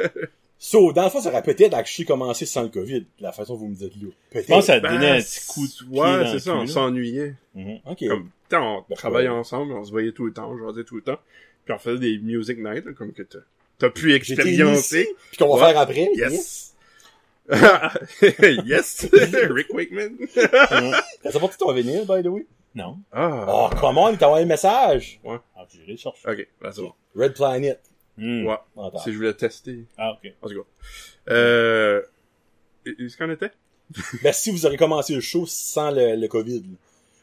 So, 0.60 0.92
dans 0.92 1.04
le 1.04 1.10
fond, 1.10 1.20
ça 1.20 1.28
aurait 1.30 1.44
peut-être 1.44 1.72
actually 1.74 2.04
commencé 2.04 2.44
sans 2.44 2.62
le 2.64 2.68
COVID, 2.68 3.06
la 3.20 3.30
façon 3.30 3.52
dont 3.54 3.60
vous 3.60 3.68
me 3.68 3.76
dites 3.76 3.94
là. 4.02 4.08
Peut-être. 4.32 4.46
Je 4.46 4.48
pense 4.52 4.60
que 4.62 4.66
ça 4.66 4.80
Ben, 4.80 4.94
donnait 4.94 5.10
un 5.12 5.20
petit 5.20 5.46
coup 5.46 5.64
de 5.68 5.72
pied 5.88 6.00
Ouais, 6.00 6.26
c'est 6.32 6.40
ça, 6.40 6.54
on 6.56 6.66
s'ennuyait. 6.66 7.34
Mhm. 7.54 7.78
Ok. 7.86 8.08
Comme, 8.08 8.30
t'sais, 8.48 8.56
on 8.56 8.84
Ben, 8.88 8.96
travaillait 8.96 9.28
ouais. 9.28 9.34
ensemble, 9.36 9.72
on 9.74 9.84
se 9.84 9.92
voyait 9.92 10.10
tout 10.10 10.26
le 10.26 10.32
temps, 10.32 10.50
on 10.50 10.58
jasait 10.58 10.82
tout 10.82 10.96
le 10.96 11.02
temps. 11.02 11.18
Puis 11.64 11.72
on 11.74 11.78
faisait 11.78 12.00
des 12.00 12.18
music 12.18 12.58
nights, 12.58 12.86
là, 12.86 12.92
comme 12.92 13.12
que 13.12 13.22
t'as, 13.22 13.38
t'as 13.78 13.90
pu 13.90 14.12
ici, 14.18 14.34
Pis 15.30 15.36
qu'on 15.38 15.56
va 15.56 15.62
Ouais. 15.66 15.70
faire 15.72 15.80
après. 15.80 16.08
Yes. 16.16 16.74
yes. 18.66 19.06
Rick 19.50 19.72
Wakeman. 19.72 20.16
T'as 20.34 21.38
porté 21.38 21.56
ton 21.56 21.72
vinyle, 21.72 22.04
by 22.04 22.20
the 22.22 22.26
way? 22.26 22.46
Non. 22.74 22.98
ah. 23.12 23.46
Oh, 23.48 23.70
comment, 23.80 24.08
il 24.10 24.18
t'a 24.18 24.26
envoyé 24.26 24.44
un 24.44 24.48
message. 24.48 25.20
Ah, 25.26 25.40
j'ai 25.72 25.84
les 25.86 25.96
chercher. 25.96 26.28
Ok, 26.28 26.48
ben 26.60 26.72
c'est 26.72 26.82
bon. 26.82 26.92
Red 27.16 27.34
Planet. 27.34 27.80
Hmm. 28.16 28.46
Ouais. 28.46 28.56
Attends. 28.76 28.98
Si 28.98 29.12
je 29.12 29.16
voulais 29.16 29.34
tester. 29.34 29.84
Ah, 29.96 30.12
ok. 30.12 30.32
En 30.42 30.48
tout 30.48 30.54
cas. 30.62 31.32
Euh, 31.32 32.02
est-ce 32.86 33.16
qu'on 33.16 33.30
était? 33.30 33.50
Ben, 34.22 34.32
si 34.32 34.50
vous 34.50 34.66
aurez 34.66 34.76
commencé 34.76 35.14
le 35.14 35.20
show 35.20 35.46
sans 35.46 35.90
le, 35.90 36.14
le 36.16 36.28
COVID. 36.28 36.60
là. 36.60 36.66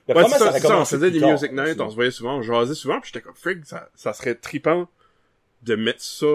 La 0.07 0.15
Ouais, 0.23 0.29
ça, 0.29 0.51
c'est 0.51 0.59
ça, 0.59 0.77
on 0.79 0.85
faisait 0.85 1.09
des 1.11 1.19
tard, 1.19 1.31
music 1.31 1.51
nights, 1.51 1.69
aussi. 1.69 1.81
on 1.81 1.89
se 1.89 1.95
voyait 1.95 2.11
souvent, 2.11 2.37
on 2.37 2.41
jasait 2.43 2.75
souvent, 2.75 2.99
puis 3.01 3.11
j'étais 3.11 3.23
comme, 3.23 3.35
frig, 3.35 3.63
ça, 3.65 3.89
ça 3.95 4.13
serait 4.13 4.35
trippant 4.35 4.87
de 5.63 5.75
mettre 5.75 6.01
ça, 6.01 6.25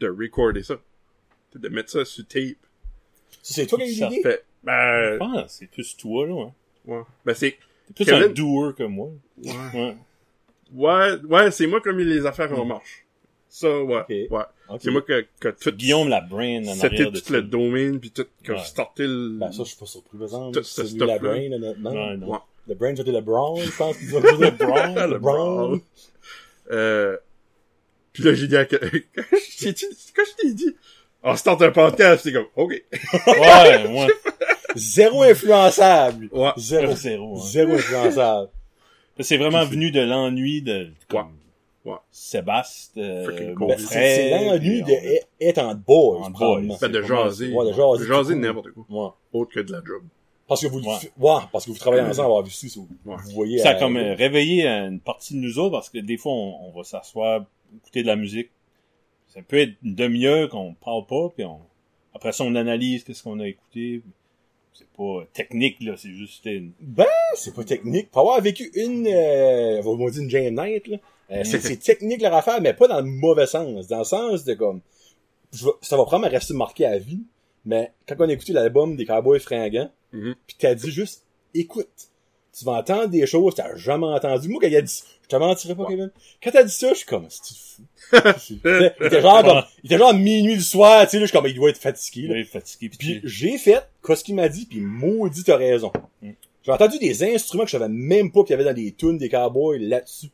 de 0.00 0.08
recorder 0.08 0.62
ça. 0.62 0.76
De 1.54 1.68
mettre 1.68 1.90
ça 1.90 2.04
sur 2.04 2.24
tape. 2.26 2.56
Ça, 3.42 3.54
C'est 3.54 3.66
toi 3.66 3.78
qui 3.78 3.84
as 3.84 3.88
eu 3.88 3.94
Ça 3.94 4.08
l'idée? 4.08 4.38
Ben, 4.62 5.12
Je 5.14 5.16
pense 5.18 5.52
c'est 5.52 5.66
plus 5.66 5.96
toi, 5.96 6.26
là, 6.26 6.34
ouais. 6.34 6.52
ouais. 6.86 7.02
Ben, 7.24 7.34
c'est, 7.34 7.58
plus 7.94 8.04
Kevin- 8.04 8.24
un 8.24 8.28
doer 8.28 8.74
que 8.76 8.82
moi. 8.84 9.08
ouais. 9.44 9.52
Ouais. 9.74 9.96
Ouais, 10.72 11.12
ouais, 11.28 11.50
c'est 11.50 11.66
moi 11.66 11.80
comme 11.80 11.98
les 11.98 12.24
affaires 12.26 12.52
en 12.58 12.64
marche. 12.64 13.04
Ça, 13.48 13.68
ouais, 13.82 13.96
Ok. 13.96 14.08
ouais. 14.08 14.26
Ok. 14.68 14.80
C'est 14.80 14.90
moi 14.92 15.02
que, 15.02 15.26
que 15.40 15.48
tout, 15.48 15.72
Guillaume 15.72 16.08
la 16.08 16.20
brain 16.20 16.62
en 16.68 16.74
c'était 16.74 16.86
arrière 16.86 17.10
de 17.10 17.18
tout 17.18 17.32
le 17.32 17.42
domaine, 17.42 17.98
puis 17.98 18.12
tout, 18.12 18.26
que 18.44 18.52
Ouais. 18.52 18.58
je 18.58 18.64
startais 18.64 19.06
le... 19.08 19.30
Ben, 19.38 19.50
ça, 19.50 19.64
je 19.64 19.70
suis 19.70 19.76
pas 19.76 19.86
surpris, 19.86 20.16
par 20.18 20.26
exemple. 20.28 20.58
Tout 20.58 20.62
C'est 20.64 20.86
ce 20.86 21.04
la 21.04 21.18
brain, 21.18 21.50
honnêtement. 21.52 21.90
Ouais, 21.90 22.16
non. 22.16 22.30
Ouais. 22.30 22.38
Le 22.68 22.74
brain, 22.76 22.94
c'était 22.94 23.10
le 23.10 23.20
brown, 23.20 23.58
je 23.60 23.76
pense. 23.76 23.96
qu'ils 23.96 24.14
ont 24.16 24.20
le 24.20 24.50
brown. 24.56 24.94
le 24.94 25.06
Le 25.14 25.18
brown. 25.18 25.80
Euh, 26.70 27.16
puis 28.12 28.22
là, 28.22 28.34
j'ai 28.34 28.46
dit 28.46 28.56
à 28.56 28.64
que, 28.64 28.76
quand 28.76 29.22
j'ai 29.58 29.72
dit, 29.72 29.86
quand 30.14 30.22
je 30.24 30.42
t'ai 30.42 30.54
dit, 30.54 30.76
on 31.24 31.34
start 31.34 31.60
un 31.62 31.72
podcast, 31.72 32.22
c'est 32.22 32.32
comme, 32.32 32.46
ok. 32.54 32.70
Ouais, 33.26 33.86
ouais. 33.88 34.06
Zéro 34.76 35.22
influençable. 35.22 36.28
Ouais. 36.32 36.50
Zéro. 36.56 36.94
Zéro, 36.94 37.36
hein. 37.36 37.40
Zéro 37.44 37.72
influençable. 37.72 38.50
C'est 39.20 39.36
vraiment 39.36 39.64
venu 39.64 39.90
de 39.90 40.00
l'ennui 40.00 40.62
de, 40.62 40.90
comme, 41.08 41.36
Ouais. 41.84 41.96
Sébastien, 42.10 43.02
euh, 43.02 43.54
cool. 43.54 43.68
Ben, 43.68 43.78
c'est 43.78 43.84
frère. 43.86 44.16
c'est 44.16 44.30
l'ennui 44.44 44.82
de 44.82 44.90
être- 44.90 45.28
être 45.40 45.58
en 45.58 45.74
boys, 45.74 46.18
En 46.26 46.30
probablement. 46.32 46.74
boys. 46.74 46.88
Ben, 46.88 46.92
de 46.92 47.02
jaser. 47.02 47.52
Ouais, 47.52 47.66
de 47.66 47.72
jaser. 47.72 47.98
De 48.00 48.06
jaser 48.12 48.34
n'importe 48.34 48.70
quoi. 48.72 48.84
Ouais. 48.90 49.40
Autre 49.40 49.52
que 49.54 49.60
de 49.60 49.72
la 49.72 49.78
job. 49.84 50.02
Parce 50.46 50.60
que 50.62 50.66
vous, 50.66 50.80
Ouais. 50.80 50.96
ouais, 51.18 51.38
parce 51.52 51.64
que 51.64 51.70
vous 51.70 51.78
travaillez 51.78 52.02
ensemble, 52.02 52.26
avoir 52.26 52.42
vu 52.42 52.50
ça, 52.50 52.66
vous, 52.76 52.88
Ouais. 53.06 53.16
vous 53.24 53.30
voyez. 53.30 53.58
Ça 53.58 53.70
a 53.70 53.76
euh, 53.76 53.78
comme 53.78 53.96
euh, 53.96 54.14
réveillé 54.14 54.66
une 54.66 55.00
partie 55.00 55.34
de 55.34 55.38
nous 55.38 55.58
autres 55.58 55.70
parce 55.72 55.88
que 55.88 55.98
des 55.98 56.16
fois, 56.18 56.32
on, 56.32 56.68
on 56.68 56.70
va 56.76 56.84
s'asseoir, 56.84 57.44
écouter 57.76 58.02
de 58.02 58.08
la 58.08 58.16
musique. 58.16 58.50
Ça 59.28 59.40
peut 59.42 59.58
être 59.58 59.72
une 59.82 59.94
demi-heure 59.94 60.48
qu'on 60.50 60.74
parle 60.74 61.06
pas, 61.06 61.28
puis 61.34 61.44
on, 61.44 61.60
après 62.14 62.32
ça, 62.32 62.44
on 62.44 62.54
analyse 62.56 63.04
qu'est-ce 63.04 63.22
qu'on 63.22 63.38
a 63.40 63.46
écouté. 63.48 64.02
C'est 64.72 64.88
pas 64.96 65.24
technique, 65.32 65.76
là, 65.82 65.94
c'est 65.96 66.12
juste 66.12 66.44
une... 66.46 66.72
Ben, 66.80 67.06
c'est 67.34 67.54
pas 67.54 67.64
technique. 67.64 68.10
Pour 68.10 68.22
avoir 68.22 68.40
vécu 68.40 68.70
une, 68.74 69.06
euh, 69.06 69.82
on 69.84 69.96
va 69.96 70.10
dire 70.10 70.22
une 70.22 70.30
Jane 70.30 70.54
Night, 70.54 70.86
là, 70.86 70.98
euh, 71.32 71.44
c'est, 71.44 71.76
technique 71.78 72.22
leur 72.22 72.34
affaire, 72.34 72.60
mais 72.60 72.72
pas 72.72 72.88
dans 72.88 73.00
le 73.00 73.06
mauvais 73.06 73.46
sens. 73.46 73.88
Dans 73.88 73.98
le 73.98 74.04
sens 74.04 74.44
de 74.44 74.54
comme, 74.54 74.80
je 75.52 75.66
ça 75.82 75.96
va 75.96 76.04
probablement 76.04 76.30
rester 76.30 76.54
marqué 76.54 76.86
à 76.86 76.98
vie, 76.98 77.22
mais 77.64 77.92
quand 78.08 78.14
on 78.18 78.28
a 78.28 78.32
écouté 78.32 78.52
l'album 78.52 78.96
des 78.96 79.04
Cowboys 79.04 79.40
fringants, 79.40 79.90
Mhm. 80.12 80.34
pis 80.46 80.56
t'as 80.58 80.74
dit 80.74 80.90
juste, 80.90 81.24
écoute, 81.54 82.09
tu 82.56 82.64
vas 82.64 82.72
entendre 82.72 83.08
des 83.08 83.26
choses 83.26 83.54
que 83.54 83.62
t'as 83.62 83.76
jamais 83.76 84.06
entendu. 84.06 84.48
Moi, 84.48 84.60
quand 84.60 84.68
il 84.68 84.76
a 84.76 84.82
dit, 84.82 85.02
je 85.22 85.28
te 85.28 85.36
mentirais 85.36 85.74
pas, 85.74 85.86
Kevin. 85.86 86.10
Quand 86.42 86.50
t'as 86.50 86.64
dit 86.64 86.72
ça, 86.72 86.90
je 86.90 86.98
suis 86.98 87.06
comme, 87.06 87.26
c'est 87.28 87.54
fou? 87.56 87.82
il 88.50 89.06
était 89.06 89.20
genre 89.20 89.42
comme, 89.44 89.62
il 89.84 89.92
était 89.92 89.98
genre 89.98 90.14
minuit 90.14 90.56
du 90.56 90.62
soir, 90.62 91.04
tu 91.04 91.10
sais, 91.10 91.16
là, 91.18 91.22
je 91.22 91.30
suis 91.30 91.36
comme, 91.38 91.46
il 91.46 91.54
doit 91.54 91.70
être 91.70 91.78
fatigué, 91.78 92.26
là. 92.26 92.36
Là, 92.36 92.44
fatigué, 92.44 92.90
puis 92.98 93.20
j'ai 93.24 93.56
fait 93.58 93.82
ce 94.04 94.24
qu'il 94.24 94.34
m'a 94.34 94.48
dit, 94.48 94.66
puis 94.66 94.80
maudit 94.80 95.44
t'as 95.44 95.56
raison. 95.56 95.92
Mm. 96.22 96.30
J'ai 96.62 96.72
entendu 96.72 96.98
des 96.98 97.22
instruments 97.34 97.64
que 97.64 97.70
je 97.70 97.76
savais 97.78 97.88
même 97.88 98.32
pas 98.32 98.42
qu'il 98.42 98.50
y 98.50 98.54
avait 98.54 98.64
dans 98.64 98.74
des 98.74 98.92
tunes 98.92 99.16
des 99.16 99.28
cowboys 99.28 99.78
là-dessus. 99.78 100.30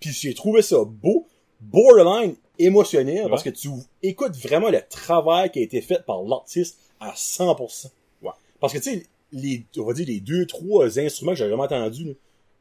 Puis 0.00 0.10
j'ai 0.10 0.34
trouvé 0.34 0.60
ça 0.62 0.76
beau, 0.84 1.26
borderline 1.60 2.34
émotionnel, 2.58 3.24
Ouais. 3.24 3.30
parce 3.30 3.42
que 3.42 3.50
tu 3.50 3.68
écoutes 4.02 4.36
vraiment 4.36 4.68
le 4.68 4.80
travail 4.88 5.50
qui 5.50 5.60
a 5.60 5.62
été 5.62 5.80
fait 5.80 6.04
par 6.04 6.22
l'artiste 6.22 6.78
à 7.00 7.12
100%. 7.14 7.90
Ouais. 8.22 8.30
Parce 8.60 8.72
que 8.72 8.78
tu 8.78 8.84
sais, 8.84 9.06
les, 9.32 9.64
on 9.78 9.84
va 9.84 9.92
dire 9.94 10.06
les 10.06 10.20
deux, 10.20 10.46
trois 10.46 10.98
instruments 10.98 11.32
que 11.32 11.38
j'ai 11.38 11.48
jamais 11.48 11.62
entendus, 11.62 12.04
là. 12.04 12.12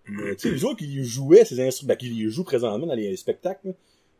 Mais, 0.07 0.35
tu 0.35 0.49
sais, 0.49 0.51
les 0.51 0.63
autres 0.65 0.79
qui 0.79 1.03
jouaient 1.03 1.45
ces 1.45 1.59
instruments, 1.61 1.89
ben, 1.89 1.95
qui 1.95 2.07
les 2.09 2.29
jouent 2.29 2.43
présentement 2.43 2.87
dans 2.87 2.95
les 2.95 3.15
spectacles, 3.15 3.67
là. 3.67 3.73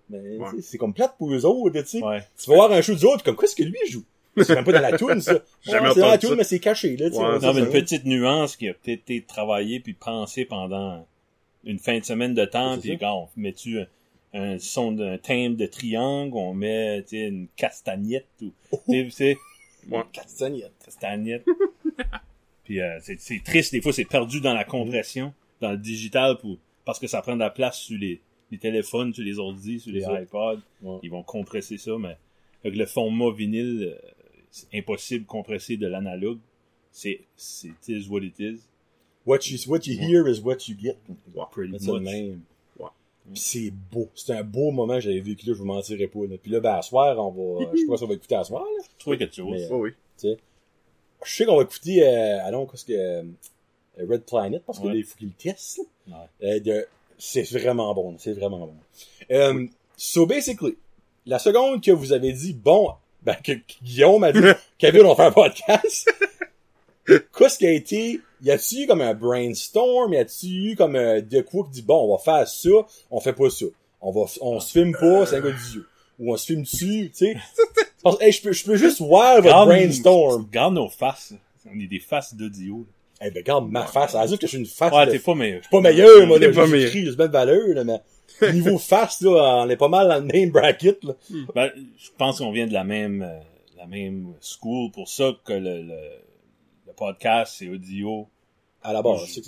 mais 0.10 0.38
Ouais. 0.38 0.50
tu 0.52 0.56
sais, 0.58 0.62
c'est 0.72 0.78
comme 0.78 0.94
plate 0.94 1.16
pour 1.18 1.34
eux 1.34 1.44
autres, 1.46 1.82
tu 1.82 1.88
sais. 1.88 2.04
Ouais. 2.04 2.22
Tu 2.38 2.50
vas 2.50 2.56
voir 2.56 2.72
un 2.72 2.82
show 2.82 2.94
des 2.94 3.04
autres, 3.06 3.24
comme 3.24 3.36
quoi 3.36 3.46
est-ce 3.46 3.56
que 3.56 3.64
lui 3.64 3.76
joue? 3.90 4.04
C'est 4.38 4.56
même 4.56 4.64
pas 4.64 4.72
dans 4.74 4.80
la 4.82 4.98
tune, 4.98 5.20
ça. 5.20 5.40
Jamais 5.62 5.88
Ouais, 5.90 5.94
c'est 5.94 6.00
dans 6.00 6.06
la 6.08 6.14
entendu 6.14 6.20
tune, 6.20 6.30
ça. 6.30 6.36
mais 6.36 6.44
c'est 6.44 6.60
caché, 6.60 6.96
là, 6.98 7.10
tu 7.10 7.16
sais. 7.16 7.22
Non, 7.22 7.54
mais 7.54 7.60
une 7.62 7.66
ça. 7.66 7.72
petite 7.72 8.06
nuance 8.06 8.56
qui 8.56 8.70
a 8.70 8.74
peut-être 8.74 9.02
été 9.10 9.22
travaillée 9.24 9.80
puis 9.80 9.94
pensée 9.94 10.46
pendant 10.46 11.06
une 11.66 11.80
fin 11.80 12.00
de 12.00 12.06
semaine 12.06 12.34
de 12.34 12.46
temps, 12.46 12.78
puis 12.78 12.98
on 13.02 13.28
met-tu 13.36 13.80
un, 13.80 13.88
un 14.34 14.60
son 14.60 14.92
d'un 14.94 15.18
thème 15.18 15.56
de 15.56 15.66
triangle, 15.66 16.32
on 16.38 16.54
met 16.54 17.02
tu 17.04 17.10
sais, 17.18 17.22
une 17.28 17.48
castagnette 17.58 18.28
ou 18.42 18.52
tu 18.90 19.12
sais, 19.12 19.38
Ouais. 19.90 20.04
Castagnette. 20.14 20.72
castagnette. 20.86 21.44
puis 22.72 22.82
euh, 22.82 23.00
c'est 23.18 23.44
triste 23.44 23.74
des 23.74 23.82
fois 23.82 23.92
c'est 23.92 24.06
perdu 24.06 24.40
dans 24.40 24.54
la 24.54 24.64
compression, 24.64 25.34
dans 25.60 25.72
le 25.72 25.78
digital 25.78 26.38
pour 26.38 26.58
parce 26.86 27.00
que 27.00 27.08
ça 27.08 27.22
prend 27.22 27.34
de 27.36 27.40
la 27.40 27.50
place 27.50 27.80
sur 27.80 27.98
les, 27.98 28.22
les 28.52 28.58
téléphones, 28.58 29.14
sur 29.14 29.24
les 29.24 29.40
ordi, 29.40 29.80
sur 29.80 29.92
les 29.92 30.04
iPods, 30.24 30.60
Ouais. 30.82 30.98
ils 31.04 31.12
vont 31.12 31.24
compresser 31.24 31.78
ça 31.78 31.92
mais 32.00 32.18
avec 32.64 32.78
le 32.78 32.86
format 32.86 33.32
vinyle 33.32 33.94
euh, 33.94 34.10
c'est 34.52 34.68
impossible 34.74 35.24
de 35.26 35.30
compresser 35.30 35.78
de 35.78 35.88
l'analogue. 35.88 36.40
C'est 36.92 37.22
c'est 37.36 37.70
it 37.70 37.88
is 37.90 38.08
what 38.10 38.22
it 38.22 38.40
is. 38.40 38.60
What 39.26 39.40
you, 39.50 39.58
what 39.68 39.80
you 39.86 39.98
hear 40.00 40.28
is 40.28 40.40
what 40.42 40.68
you 40.68 40.76
get. 40.82 40.98
Pretty 41.52 41.72
much. 41.72 42.02
même. 42.04 42.42
C'est 43.36 43.72
beau. 43.92 44.10
C'est 44.16 44.34
un 44.34 44.44
beau 44.44 44.72
moment 44.72 44.96
que 44.96 45.02
j'avais 45.02 45.22
vécu 45.22 45.46
là, 45.48 45.54
je 45.54 45.60
vous 45.60 45.66
mentirais 45.66 46.08
pas, 46.08 46.20
là. 46.30 46.36
Puis 46.42 46.52
là, 46.52 46.60
ben, 46.60 46.74
à 46.74 46.82
soir, 46.82 47.18
on 47.18 47.30
va, 47.32 47.72
je 47.72 47.78
sais 47.78 47.86
pas 47.88 47.96
si 47.98 48.04
on 48.04 48.08
va 48.08 48.14
écouter 48.16 48.36
à 48.36 48.44
soir, 48.44 48.64
là. 48.64 48.84
Je 48.84 49.00
trouvais 49.00 49.18
quelque 49.18 49.36
chose. 49.36 49.52
Mais- 49.52 49.68
Oh 49.72 49.78
oui. 49.84 49.92
Je 51.24 51.36
sais 51.36 51.46
qu'on 51.46 51.58
va 51.58 51.64
écouter, 51.64 52.04
euh, 52.08 52.44
allons, 52.46 52.66
qu'est-ce 52.66 52.86
que, 52.86 52.94
euh, 52.94 53.24
Red 53.98 54.24
Planet, 54.26 54.64
parce 54.66 54.80
que 54.80 54.88
Ouais. 54.88 55.04
faut 55.04 55.18
qu'il 55.18 55.28
le 55.28 55.34
teste. 55.34 55.82
Ouais. 56.08 56.62
Euh, 56.68 56.84
c'est 57.18 57.44
vraiment 57.52 57.94
bon, 57.94 58.16
c'est 58.18 58.34
vraiment 58.34 58.60
bon. 58.60 58.74
Euh, 59.30 59.68
so 59.96 60.26
basically, 60.26 60.76
la 61.26 61.38
seconde 61.40 61.84
que 61.84 61.92
vous 61.92 62.14
avez 62.14 62.34
dit, 62.34 62.54
bon, 62.54 62.94
ben, 63.22 63.36
que, 63.36 63.52
que 63.52 63.74
Guillaume 63.84 64.24
a 64.24 64.32
dit, 64.32 64.40
Kevin, 64.80 65.04
on 65.06 65.16
fait 65.16 65.26
un 65.26 65.32
podcast. 65.32 66.10
Qu'est-ce 67.38 67.58
qui 67.58 67.68
a 67.68 67.72
été, 67.72 68.20
y 68.42 68.50
a-tu 68.52 68.84
eu 68.84 68.88
comme 68.88 69.02
un 69.02 69.14
brainstorm, 69.14 70.14
y 70.14 70.18
a-tu 70.18 70.48
eu 70.72 70.76
comme 70.76 70.96
un 70.96 71.22
de 71.22 71.42
quoi 71.42 71.64
qui 71.66 71.72
dit, 71.72 71.82
bon, 71.84 72.06
on 72.10 72.16
va 72.16 72.24
faire 72.24 72.48
ça, 72.48 72.70
on 73.12 73.20
fait 73.20 73.34
pas 73.34 73.50
ça. 73.50 73.66
On 74.02 74.12
va, 74.12 74.22
on 74.42 74.60
se 74.60 74.72
filme 74.72 74.94
pas, 75.00 75.26
c'est 75.28 75.36
un 75.36 75.42
gars 75.42 75.52
d'yeux. 75.52 75.88
Ou 76.20 76.34
on 76.34 76.38
se 76.38 76.46
filme 76.48 76.62
dessus, 76.64 77.12
tu 77.16 77.26
sais. 77.26 77.36
Parce 78.04 78.18
que, 78.18 78.24
hey, 78.24 78.32
je 78.32 78.42
peux, 78.42 78.52
je 78.52 78.64
peux 78.66 78.76
juste 78.76 79.00
voir 79.02 79.42
votre 79.42 79.66
brainstorm. 79.66 80.44
Regarde 80.44 80.74
nos 80.76 80.90
faces. 80.90 81.34
On 81.74 81.80
est 81.80 81.88
des 81.88 82.00
faces 82.00 82.34
d'audio. 82.36 82.86
Eh 83.24 83.30
ben, 83.30 83.40
regarde 83.42 83.70
ma 83.70 83.86
face. 83.86 84.14
Ça 84.14 84.22
veut 84.24 84.28
dire 84.30 84.40
que 84.40 84.48
je 84.48 84.52
suis 84.52 84.58
une 84.58 84.66
face 84.66 84.92
Ouais, 84.92 85.06
de 85.06 85.12
t'es 85.12 85.20
pas 85.20 85.36
meilleur. 85.36 85.62
pas 85.70 85.80
meilleur, 85.82 86.26
moi, 86.26 86.40
T'es 86.40 86.48
là, 86.48 86.54
pas 86.54 86.66
j'ai 86.66 86.72
meilleur. 86.72 86.88
écrit, 86.88 87.06
j'ai 87.06 87.16
belle 87.16 87.30
valeur, 87.30 87.68
là, 87.68 87.84
mais 87.84 88.02
niveau 88.54 88.80
face, 88.80 89.22
là, 89.22 89.64
on 89.66 89.70
est 89.70 89.78
pas 89.78 89.88
mal 89.90 90.08
dans 90.08 90.16
le 90.18 90.26
même 90.26 90.50
bracket, 90.50 91.04
là. 91.04 91.14
Ben, 91.54 91.70
je 92.00 92.10
pense 92.18 92.40
qu'on 92.40 92.52
vient 92.52 92.66
de 92.66 92.74
la 92.74 92.84
même, 92.84 93.22
euh, 93.22 93.40
la 93.78 93.86
même 93.86 94.34
school 94.42 94.90
pour 94.92 95.08
ça 95.08 95.34
que 95.46 95.54
le, 95.54 95.84
le, 95.84 96.00
le 96.88 96.94
podcast, 96.98 97.56
c'est 97.60 97.70
audio. 97.70 98.28
À 98.82 98.92
la 98.94 99.04
base, 99.04 99.28
Je- 99.28 99.42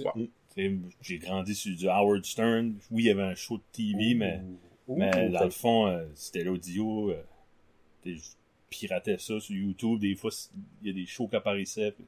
c'est 0.55 0.72
J'ai 1.01 1.17
grandi 1.17 1.55
sur 1.55 1.75
du 1.75 1.89
Howard 1.89 2.24
Stern. 2.25 2.75
Oui, 2.91 3.03
il 3.03 3.07
y 3.07 3.10
avait 3.10 3.24
un 3.24 3.33
show 3.33 3.57
de 3.57 3.63
TV, 3.72 4.13
mais, 4.13 4.39
Ouh, 4.88 4.98
mais 5.00 5.29
ouh, 5.29 5.31
dans 5.31 5.45
le 5.45 5.50
fond, 5.50 5.88
euh, 5.88 6.03
c'était 6.13 6.43
l'audio. 6.43 7.10
Euh, 7.10 8.15
piratais 8.77 9.18
ça 9.18 9.39
sur 9.39 9.56
YouTube. 9.56 10.00
Des 10.00 10.15
fois, 10.15 10.32
il 10.82 10.88
y 10.88 10.92
a 10.92 10.94
des 10.94 11.06
shows 11.06 11.27
qui 11.27 11.36
apparaissaient. 11.36 11.92
Puis, 11.92 12.06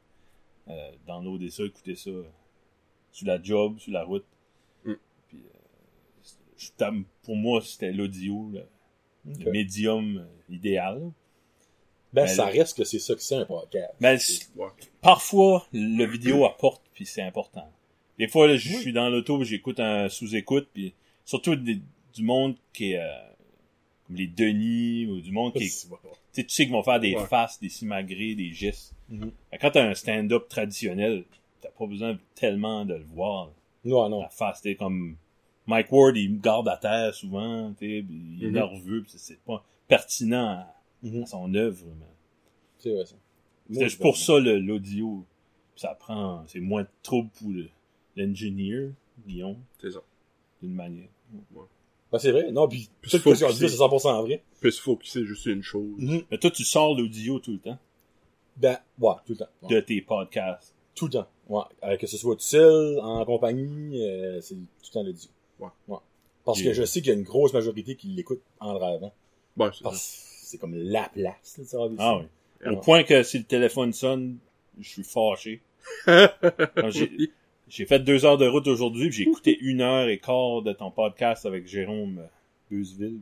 euh, 0.69 0.91
downloader 1.07 1.49
ça, 1.49 1.63
écouter 1.63 1.95
ça. 1.95 2.09
euh, 2.09 2.23
sur 3.11 3.27
la 3.27 3.41
job, 3.41 3.79
sur 3.79 3.91
la 3.93 4.03
route. 4.03 4.25
Mm. 4.83 4.93
Puis, 5.29 5.39
euh, 6.81 7.01
pour 7.23 7.35
moi, 7.35 7.61
c'était 7.61 7.91
l'audio, 7.91 8.51
le, 8.53 9.51
médium 9.51 10.17
euh, 10.17 10.53
idéal. 10.53 10.99
Ben, 12.13 12.23
Ben, 12.23 12.27
ça 12.27 12.45
là- 12.45 12.51
reste 12.51 12.77
que 12.77 12.83
c'est 12.83 12.99
ça 12.99 13.13
que 13.15 13.21
c'est 13.21 13.35
un 13.35 13.45
podcast. 13.45 13.93
Ouais. 14.55 14.67
parfois, 15.01 15.67
le 15.73 16.05
vidéo 16.05 16.45
apporte, 16.45 16.81
puis 16.93 17.05
c'est 17.05 17.21
important. 17.21 17.69
Des 18.17 18.27
fois, 18.29 18.47
là, 18.47 18.55
je 18.55 18.69
Oui. 18.69 18.75
suis 18.81 18.93
dans 18.93 19.09
l'auto, 19.09 19.43
j'écoute 19.43 19.79
un 19.81 20.07
sous-écoute, 20.07 20.69
puis 20.73 20.93
surtout 21.25 21.55
des- 21.57 21.81
du 22.13 22.23
monde 22.23 22.55
qui 22.71 22.93
est 22.93 22.99
euh, 22.99 23.11
comme 24.07 24.15
les 24.15 24.27
Denis, 24.27 25.07
ou 25.07 25.19
du 25.19 25.31
monde 25.31 25.53
qui 25.53 25.65
est... 25.65 25.87
Tu 26.35 26.41
sais, 26.41 26.47
tu 26.47 26.53
sais 26.53 26.63
qu'ils 26.65 26.73
vont 26.73 26.83
faire 26.83 26.99
des 26.99 27.15
Ouais. 27.15 27.25
faces, 27.27 27.59
des 27.61 27.69
simagrées, 27.69 28.35
des 28.35 28.51
gestes. 28.51 28.93
Fait 29.09 29.57
que 29.57 29.61
Quand 29.61 29.71
t'as 29.71 29.87
un 29.89 29.93
stand-up 29.93 30.49
traditionnel, 30.49 31.23
t'as 31.61 31.69
pas 31.69 31.85
besoin 31.87 32.17
tellement 32.35 32.83
de 32.83 32.95
le 32.95 33.03
voir. 33.05 33.51
Non, 33.85 34.09
non. 34.09 34.21
La 34.21 34.29
face, 34.29 34.61
t'es 34.61 34.75
comme... 34.75 35.15
Mike 35.67 35.91
Ward, 35.91 36.15
il 36.17 36.33
me 36.33 36.39
garde 36.39 36.67
à 36.67 36.77
terre 36.77 37.13
souvent, 37.15 37.71
tu 37.73 37.85
sais, 37.99 38.03
puis 38.05 38.21
il 38.37 38.43
est 38.43 38.47
Mhm. 38.47 38.53
nerveux, 38.53 39.01
puis 39.01 39.13
c'est 39.15 39.39
pas 39.43 39.63
pertinent 39.87 40.45
à, 40.49 40.75
Mhm. 41.01 41.23
à 41.23 41.25
son 41.25 41.55
œuvre, 41.55 41.85
mais... 41.99 42.05
C'est 42.77 42.91
vrai, 42.93 43.05
ça. 43.05 43.15
C'est 43.71 43.97
pour 43.99 44.15
ça 44.17 44.37
le- 44.39 44.59
l'audio. 44.59 45.25
Ça 45.75 45.95
prend. 45.95 46.43
C'est 46.47 46.59
moins 46.59 46.83
de 46.83 46.89
trouble 47.01 47.29
pour 47.39 47.49
le- 47.49 47.69
l'ingénieur, 48.15 48.91
Guillaume, 49.25 49.57
C'est 49.81 49.91
ça. 49.91 50.01
d'une 50.61 50.73
manière. 50.73 51.07
Ben, 52.11 52.19
c'est 52.19 52.31
vrai. 52.31 52.51
Non, 52.51 52.67
pis, 52.67 52.89
Puis 53.01 53.11
tout 53.11 53.17
faut 53.19 53.35
ce 53.35 53.41
que 53.41 53.45
tu 53.45 53.51
que 53.51 53.53
dis, 53.53 53.59
c'est- 53.59 53.69
c'est 53.69 53.77
100% 53.77 54.21
vrai. 54.23 54.43
Puis 54.61 54.71
se 54.71 54.81
focuser 54.81 55.25
juste 55.25 55.45
une 55.47 55.63
chose. 55.63 55.89
Mhm. 55.97 56.23
Mais 56.31 56.37
toi, 56.37 56.51
tu 56.51 56.63
sors 56.63 56.95
l'audio 56.95 57.39
tout 57.39 57.51
le 57.51 57.59
temps? 57.59 57.77
Ben, 58.57 58.77
ouais, 58.99 59.13
tout 59.25 59.33
le 59.33 59.37
temps. 59.37 59.49
Ouais. 59.63 59.75
de 59.75 59.79
tes 59.81 60.01
podcasts. 60.01 60.73
Tout 60.95 61.05
le 61.07 61.11
temps. 61.11 61.27
Ouais. 61.49 61.63
Euh, 61.83 61.97
que 61.97 62.07
ce 62.07 62.17
soit 62.17 62.35
tout 62.35 62.41
seul, 62.41 62.99
en 63.01 63.25
compagnie, 63.25 64.01
euh, 64.01 64.39
c'est 64.39 64.55
tout 64.55 64.61
le 64.85 64.91
temps 64.93 65.03
le 65.03 65.11
dit. 65.13 65.29
Ouais. 65.59 65.67
Ouais. 65.89 65.97
Parce 66.45 66.59
Yeah. 66.59 66.71
que 66.71 66.77
je 66.77 66.83
sais 66.85 67.01
qu'il 67.01 67.09
y 67.09 67.15
a 67.15 67.17
une 67.17 67.23
grosse 67.23 67.51
majorité 67.53 67.95
qui 67.95 68.07
l'écoute 68.07 68.41
en 68.59 68.73
drivant. 68.75 69.11
Bon, 69.57 69.69
c'est 69.73 69.83
Parce 69.83 69.99
ça. 70.01 70.21
que 70.41 70.47
c'est 70.47 70.57
comme 70.57 70.75
la 70.75 71.09
place, 71.09 71.57
là, 71.57 71.63
ça 71.65 71.77
va 71.79 71.85
Ah 71.97 72.17
oui. 72.19 72.25
Ouais. 72.65 72.71
Au 72.71 72.77
point 72.79 73.03
que 73.03 73.23
si 73.23 73.39
le 73.39 73.43
téléphone 73.43 73.91
sonne, 73.93 74.37
je 74.79 74.87
suis 74.87 75.03
fâché. 75.03 75.61
J'ai- 77.69 77.85
fait 77.85 77.99
deux 77.99 78.25
heures 78.25 78.37
de 78.37 78.47
route 78.47 78.67
aujourd'hui, 78.67 79.09
puis 79.09 79.17
j'ai 79.17 79.23
écouté 79.23 79.57
une 79.61 79.81
heure 79.81 80.07
et 80.07 80.17
quart 80.19 80.61
de 80.61 80.71
ton 80.73 80.91
podcast 80.91 81.45
avec 81.45 81.67
Jérôme 81.67 82.21
Beuzeville. 82.71 83.19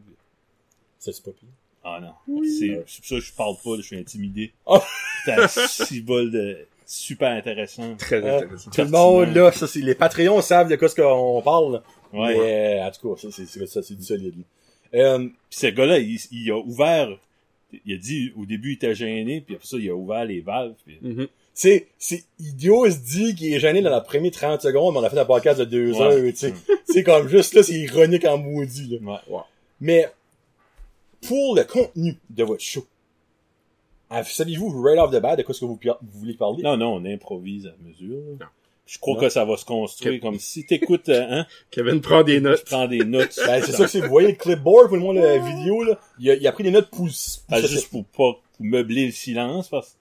Ça, 1.00 1.12
c'est 1.14 1.24
pas 1.24 1.32
pire. 1.32 1.50
Ah 1.84 2.00
non. 2.02 2.44
C'est 2.44 2.82
c'est 2.88 3.00
pour 3.00 3.08
ça 3.08 3.16
que 3.16 3.22
je 3.22 3.34
parle 3.34 3.56
pas, 3.64 3.72
je 3.78 3.82
suis 3.82 3.98
intimidé. 3.98 4.54
Oh. 4.66 4.80
T'as 5.26 5.48
six 5.48 6.02
bol 6.02 6.32
de 6.32 6.58
super 6.86 7.32
intéressant. 7.32 7.96
Très 7.98 8.24
Euh, 8.24 8.38
intéressant. 8.40 8.72
Tout 8.72 8.82
le 8.82 8.88
monde, 8.90 9.34
là, 9.36 9.52
ça, 9.52 9.68
c'est, 9.68 9.80
les 9.80 9.96
Patreons 9.96 10.42
savent 10.42 10.70
de 10.70 10.76
quoi 10.76 10.88
ce 10.90 10.96
qu'on 10.96 11.42
parle, 11.42 11.74
là. 11.74 11.84
Ouais. 12.14 12.38
Mais, 12.38 12.80
euh, 12.80 12.86
en 12.88 12.92
tout 12.92 13.16
cas, 13.16 13.22
ça, 13.22 13.28
c'est, 13.32 13.46
c'est, 13.46 13.66
ça, 13.68 13.82
c'est 13.82 13.96
du 13.96 14.04
solide, 14.04 14.36
là. 14.38 14.44
Euh, 15.00 15.20
Puis 15.50 15.60
ce 15.60 15.68
gars-là, 15.68 15.98
il, 16.00 16.20
il 16.32 16.52
a 16.52 16.58
ouvert, 16.60 17.10
il 17.86 17.94
a 17.96 17.98
dit 17.98 18.32
au 18.38 18.46
début 18.46 18.72
il 18.72 18.76
était 18.76 18.94
gêné, 18.94 19.42
puis 19.42 19.56
après 19.56 19.68
ça 19.68 19.78
il 19.78 19.90
a 19.90 19.96
ouvert 19.96 20.24
les 20.24 20.40
valves. 20.42 20.76
Puis 20.86 21.00
Mhm. 21.02 21.28
C'est, 21.53 21.88
c'est 22.00 22.24
idiot, 22.39 22.86
il 22.86 22.93
se 22.93 22.98
dit 23.00 23.36
qu'il 23.36 23.53
est 23.53 23.60
gêné 23.60 23.81
dans 23.81 23.89
la 23.91 24.01
première 24.01 24.31
30 24.31 24.62
secondes, 24.62 24.93
mais 24.93 25.00
on 25.00 25.03
a 25.03 25.10
fait 25.10 25.19
un 25.19 25.25
podcast 25.25 25.60
de 25.60 25.65
deux 25.65 25.91
Ouais. 25.93 26.01
heures, 26.01 26.31
tu 26.31 26.36
sais. 26.36 26.53
C'est 26.86 27.03
comme 27.03 27.27
juste 27.27 27.53
là, 27.55 27.63
c'est 27.63 27.74
ironique 27.74 28.25
en 28.25 28.38
maudit, 28.38 29.00
là. 29.01 29.22
Ouais. 29.27 29.39
Mais, 29.81 30.12
pour 31.27 31.55
le 31.55 31.63
contenu 31.63 32.17
de 32.29 32.43
votre 32.43 32.62
show, 32.62 32.86
ah, 34.10 34.24
savez-vous, 34.24 34.81
right 34.81 35.00
off 35.00 35.10
the 35.12 35.19
bat, 35.19 35.36
de 35.36 35.41
quoi 35.43 35.53
est-ce 35.53 35.62
que 35.62 35.65
vous, 35.65 35.79
vous 35.83 36.19
voulez 36.19 36.36
parler? 36.36 36.62
Non, 36.62 36.77
non, 36.77 36.93
on 36.95 37.05
improvise 37.05 37.65
à 37.67 37.74
mesure. 37.83 38.17
là. 38.17 38.38
Non. 38.41 38.45
Je 38.86 39.00
crois 39.00 39.15
Non. 39.15 39.22
que 39.22 39.29
ça 39.29 39.45
va 39.45 39.55
se 39.57 39.63
construire 39.65 40.19
comme 40.22 40.38
si 40.39 40.65
t'écoutes, 40.65 41.07
euh, 41.10 41.25
hein, 41.29 41.45
Kevin 41.72 42.01
prend 42.01 42.22
des 42.22 42.41
notes. 42.41 42.65
prends 42.65 42.88
des 42.88 43.05
notes. 43.05 43.39
Ben, 43.48 43.63
c'est 43.65 43.72
ça 43.72 43.86
que 43.86 43.89
c'est, 43.89 44.01
vous 44.01 44.10
voyez 44.10 44.27
le 44.27 44.36
clipboard, 44.36 44.88
pour 44.89 44.98
le 44.98 45.01
monde, 45.03 45.15
la 45.17 45.38
vidéo, 45.39 45.83
là. 45.83 45.98
Il 46.19 46.29
a, 46.29 46.36
il 46.36 46.45
a 46.48 46.51
pris 46.51 46.63
des 46.63 46.72
notes 46.72 46.89
pour, 46.89 47.05
pour 47.07 47.10
Ben, 47.50 47.62
se- 47.62 47.67
juste 47.67 47.89
pour 47.89 48.03
pas 48.05 48.39
pour 48.55 48.65
meubler 48.65 49.05
le 49.07 49.12
silence, 49.13 49.69
parce 49.69 49.91
que 49.91 49.98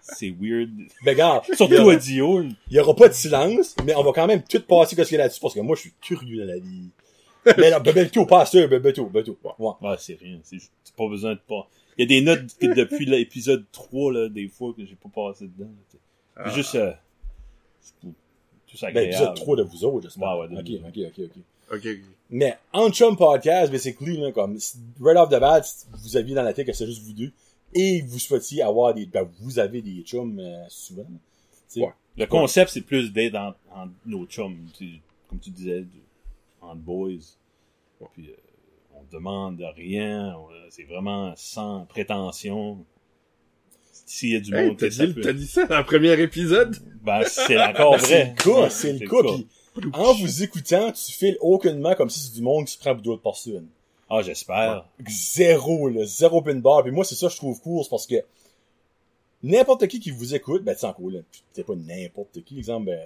c'est 0.00 0.30
weird. 0.40 0.70
Ben, 1.04 1.12
regarde. 1.12 1.44
Surtout 1.54 1.74
aura, 1.74 1.94
audio. 1.94 2.42
il 2.42 2.56
y 2.70 2.78
aura 2.80 2.94
pas 2.94 3.08
de 3.08 3.14
silence, 3.14 3.74
mais 3.84 3.94
on 3.94 4.02
va 4.02 4.12
quand 4.12 4.26
même 4.26 4.42
tout 4.42 4.60
passer 4.62 4.96
qu'est-ce 4.96 5.08
qu'il 5.08 5.18
y 5.18 5.20
a 5.20 5.24
là-dessus, 5.24 5.40
parce 5.40 5.54
que 5.54 5.60
moi, 5.60 5.76
je 5.76 5.82
suis 5.82 5.92
curieux 6.00 6.40
dans 6.46 6.52
la 6.52 6.58
vie. 6.58 6.90
mais 7.58 7.70
non, 7.70 7.78
ben, 7.80 7.92
ben, 7.94 8.08
tout, 8.10 8.26
pas 8.26 8.44
ça, 8.46 8.66
ben, 8.66 8.80
ben, 8.80 8.92
tout, 8.92 9.06
ben, 9.06 9.22
tout. 9.22 9.36
Ouais. 9.58 9.72
Ouais, 9.80 9.96
c'est 9.98 10.18
rien. 10.20 10.38
C'est 10.42 10.60
pas 10.96 11.08
besoin 11.08 11.32
de 11.34 11.40
pas. 11.46 11.68
Il 11.98 12.02
y 12.02 12.04
a 12.04 12.08
des 12.20 12.24
notes 12.24 12.46
que 12.60 12.66
depuis 12.74 13.06
l'épisode 13.06 13.64
3, 13.72 14.12
là, 14.12 14.28
des 14.28 14.48
fois, 14.48 14.74
que 14.76 14.84
j'ai 14.84 14.96
pas 14.96 15.08
passé 15.14 15.46
dedans. 15.46 15.70
là, 15.70 16.44
Ah. 16.44 16.50
juste, 16.50 16.74
euh, 16.74 16.92
tout 18.02 18.14
Ben, 18.82 18.88
agréable. 18.88 19.08
épisode 19.14 19.34
3 19.36 19.56
de 19.56 19.62
vous 19.62 19.84
autres, 19.84 20.02
j'espère. 20.02 20.36
Ouais, 20.38 20.46
ouais, 20.46 20.48
de 20.48 20.60
ok, 20.60 20.68
nous. 20.82 20.88
ok, 20.88 21.12
ok, 21.18 21.24
ok. 21.24 21.42
Ok. 21.78 21.88
Mais, 22.30 22.58
en 22.72 22.90
chum 22.90 23.16
podcast, 23.16 23.70
basically, 23.72 24.16
là, 24.18 24.32
comme, 24.32 24.58
right 25.00 25.16
off 25.16 25.28
the 25.30 25.40
bat, 25.40 25.62
vous 26.04 26.16
aviez 26.16 26.34
dans 26.34 26.42
la 26.42 26.52
tête 26.52 26.66
que 26.66 26.72
c'est 26.72 26.86
juste 26.86 27.02
vous 27.02 27.12
deux, 27.12 27.32
et 27.74 28.02
vous 28.02 28.18
souhaitiez 28.18 28.62
avoir 28.62 28.94
des, 28.94 29.06
ben, 29.06 29.28
vous 29.40 29.58
avez 29.58 29.82
des 29.82 30.02
chums, 30.02 30.38
euh, 30.38 30.64
souvent. 30.68 31.06
Ouais. 31.76 31.92
Le 32.16 32.26
concept, 32.26 32.70
c'est 32.70 32.80
plus 32.80 33.12
d'être 33.12 33.34
en, 33.36 33.54
en 33.74 33.88
nos 34.06 34.24
chums, 34.26 34.56
tu 34.76 34.86
sais, 34.94 35.00
comme 35.28 35.38
tu 35.38 35.50
disais, 35.50 35.84
en 36.62 36.74
boys. 36.74 37.10
Puis, 38.14 38.28
euh, 38.28 38.32
on 38.94 39.02
demande 39.14 39.60
rien, 39.76 40.34
on- 40.38 40.48
c'est 40.70 40.84
vraiment 40.84 41.32
sans 41.36 41.84
prétention. 41.86 42.84
S'il 44.08 44.30
y 44.30 44.36
a 44.36 44.40
du 44.40 44.54
Hey, 44.54 44.68
monde 44.68 44.76
t'as 44.78 44.88
dit, 44.88 45.12
peut- 45.14 45.20
t'as 45.20 45.32
dit 45.32 45.46
ça 45.46 45.66
dans 45.66 45.78
le 45.78 45.84
premier 45.84 46.18
épisode? 46.20 46.76
Ben, 47.02 47.22
c'est 47.26 47.60
encore 47.60 47.98
C'est 48.00 48.06
vrai. 48.24 48.34
le 48.36 48.42
cas, 48.42 48.62
Ouais, 48.62 48.70
c'est 48.70 48.92
le 48.92 49.08
cas, 49.08 49.22
pis 49.22 49.46
en 49.92 50.14
vous 50.14 50.42
écoutant, 50.42 50.92
tu 50.92 51.12
files 51.12 51.36
aucunement 51.40 51.94
comme 51.94 52.08
si 52.08 52.20
c'est 52.20 52.34
du 52.34 52.42
monde 52.42 52.64
qui 52.66 52.72
se 52.74 52.78
prend 52.78 52.94
pour 52.94 53.02
d'autres 53.02 53.22
personnes. 53.22 53.68
Ah, 54.08 54.22
j'espère. 54.22 54.86
Zéro, 55.08 55.88
là, 55.88 56.04
zéro 56.04 56.40
pin 56.42 56.54
bar. 56.54 56.82
Puis 56.82 56.92
moi, 56.92 57.04
c'est 57.04 57.14
ça 57.16 57.26
que 57.26 57.32
je 57.32 57.38
trouve 57.38 57.60
cool, 57.60 57.82
c'est 57.82 57.90
parce 57.90 58.06
que 58.06 58.16
n'importe 59.42 59.86
qui 59.88 60.00
qui 60.00 60.10
vous 60.10 60.34
écoute, 60.34 60.62
ben, 60.64 60.74
tu 60.74 60.80
sais, 60.80 60.86
encore 60.86 61.10
là, 61.10 61.20
c'est 61.52 61.64
pas 61.64 61.74
n'importe 61.74 62.42
qui. 62.44 62.58
Exemple, 62.58 62.86
ben, 62.86 63.00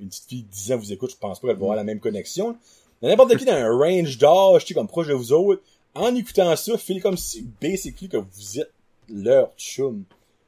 une 0.00 0.08
petite 0.08 0.24
fille 0.28 0.42
de 0.42 0.48
10 0.50 0.72
ans 0.72 0.76
vous 0.78 0.92
écoute, 0.92 1.10
je 1.12 1.16
pense 1.16 1.40
pas 1.40 1.48
qu'elle 1.48 1.56
va 1.56 1.62
avoir 1.62 1.76
la 1.76 1.84
même 1.84 2.00
connexion. 2.00 2.56
Mais 3.02 3.08
n'importe 3.08 3.36
qui 3.36 3.44
dans 3.44 3.52
un 3.52 3.70
range 3.70 4.18
d'âge, 4.18 4.64
tu 4.64 4.68
sais, 4.68 4.74
comme 4.74 4.88
proche 4.88 5.06
de 5.06 5.14
vous 5.14 5.32
autres, 5.32 5.62
en 5.94 6.14
écoutant 6.14 6.54
ça, 6.56 6.76
file 6.78 7.02
comme 7.02 7.16
si, 7.16 7.46
basically, 7.60 8.08
que 8.08 8.16
vous 8.18 8.60
êtes 8.60 8.72
leur 9.08 9.50
chum. 9.56 10.04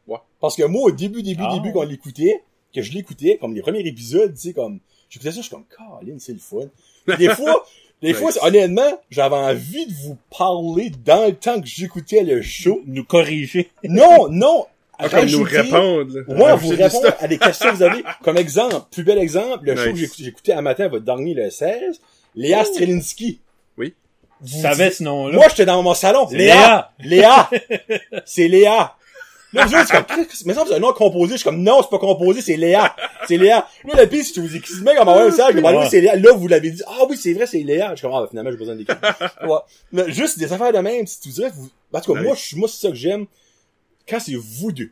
Ouais. 0.07 0.19
Parce 0.40 0.57
que 0.57 0.62
moi, 0.64 0.83
au 0.83 0.90
début, 0.90 1.23
début, 1.23 1.42
Ah. 1.47 1.54
début, 1.54 1.73
quand 1.73 1.81
on 1.81 1.85
l'écoutait, 1.85 2.42
que 2.75 2.81
je 2.83 2.92
l'écoutais, 2.92 3.38
comme 3.38 3.54
les 3.54 3.62
premiers 3.62 3.87
épisodes, 3.87 4.33
tu 4.35 4.40
sais, 4.40 4.52
comme, 4.52 4.81
j'écoutais 5.09 5.31
ça, 5.31 5.37
je 5.37 5.42
suis 5.42 5.50
comme, 5.50 5.64
Caroline, 5.66 6.19
c'est 6.21 6.33
le 6.33 6.38
fun. 6.38 6.69
Puis 7.07 7.16
Des 7.16 7.28
fois, 7.35 7.64
des 8.03 8.15
fois, 8.15 8.31
honnêtement, 8.43 8.99
j'avais 9.11 9.37
envie 9.37 9.87
de 9.87 9.93
vous 10.03 10.17
parler 10.37 10.91
dans 11.05 11.27
le 11.27 11.35
temps 11.35 11.61
que 11.61 11.67
j'écoutais 11.67 12.23
le 12.23 12.43
show. 12.43 12.81
Nous 12.87 13.05
corriger. 13.05 13.71
Non, 13.85 14.29
non! 14.29 14.67
Ah, 14.99 15.09
comme 15.09 15.27
nous 15.29 15.43
répondre, 15.43 16.12
là. 16.29 16.35
Ouais, 16.35 16.57
vous 16.57 16.69
répondre 16.71 17.12
à 17.19 17.27
des 17.27 17.38
questions 17.38 17.71
que 17.71 17.77
vous 17.77 17.83
avez. 17.83 18.05
Comme 18.23 18.37
exemple, 18.37 18.77
plus 18.91 19.03
bel 19.03 19.19
exemple, 19.19 19.65
le 19.65 19.75
Nice. 19.75 20.07
show 20.11 20.17
que 20.23 20.29
écouté 20.29 20.53
un 20.53 20.62
matin, 20.62 20.87
votre 20.88 21.05
dernier, 21.05 21.35
le 21.35 21.51
16, 21.51 22.01
Léa 22.37 22.65
Strelinski. 22.65 23.41
Oui. 23.79 23.95
Vous 24.41 24.62
dites- 24.62 24.93
ce 24.93 25.03
nom-là? 25.03 25.35
Moi, 25.35 25.47
j'étais 25.49 25.65
dans 25.65 25.83
mon 25.83 25.95
salon. 25.95 26.29
Léa! 26.31 26.93
Léa! 27.01 27.51
c'est 28.25 28.49
Léa! 28.49 28.95
Là, 29.53 29.67
comme, 29.67 30.05
mais 30.47 30.55
ça, 30.55 30.65
c'est 30.67 30.75
un 30.75 30.79
nom 30.79 30.93
composé. 30.93 31.33
Je 31.33 31.37
suis 31.38 31.45
comme, 31.45 31.62
non, 31.62 31.83
c'est 31.83 31.91
pas 31.91 31.99
composé, 31.99 32.41
c'est 32.41 32.57
Léa. 32.57 32.97
C'est 33.29 33.37
Léa. 33.37 33.67
Là, 33.85 33.95
la 33.95 34.07
piste, 34.07 34.29
si 34.29 34.33
tu 34.33 34.41
vous 34.41 34.57
écrivez, 34.57 34.81
mec, 34.83 34.97
on 35.01 35.05
m'a 35.05 35.11
envoyé 35.12 35.29
un 35.29 35.31
message, 35.31 35.55
comme, 35.55 35.67
ah, 35.67 35.79
oui, 35.81 35.87
c'est 35.91 36.01
Léa. 36.01 36.17
Là, 36.17 36.33
vous 36.33 36.49
l'avez 36.49 36.71
dit, 36.71 36.83
ah 36.87 37.05
oui, 37.09 37.17
c'est 37.17 37.33
vrai, 37.35 37.47
c'est 37.47 37.61
Léa. 37.62 37.91
Je 37.91 37.97
suis 37.97 38.07
comme, 38.09 38.17
ah, 38.17 38.27
finalement, 38.29 38.51
j'ai 38.51 38.57
besoin 38.57 38.75
d'écrire. 38.77 38.99
ouais. 39.43 39.59
Mais 39.93 40.11
juste 40.11 40.38
des 40.38 40.51
affaires 40.53 40.73
de 40.73 40.79
même, 40.79 41.07
si 41.07 41.21
tu 41.21 41.29
dirais, 41.29 41.51
vous, 41.55 41.69
en 41.93 42.01
tout 42.01 42.12
cas, 42.15 42.19
Ouais. 42.21 42.25
moi, 42.27 42.35
je 42.35 42.41
suis, 42.41 42.57
moi, 42.57 42.69
c'est 42.69 42.81
ça 42.81 42.88
que 42.88 42.95
j'aime. 42.97 43.27
Quand 44.09 44.19
c'est 44.21 44.35
vous 44.35 44.73
deux. 44.73 44.91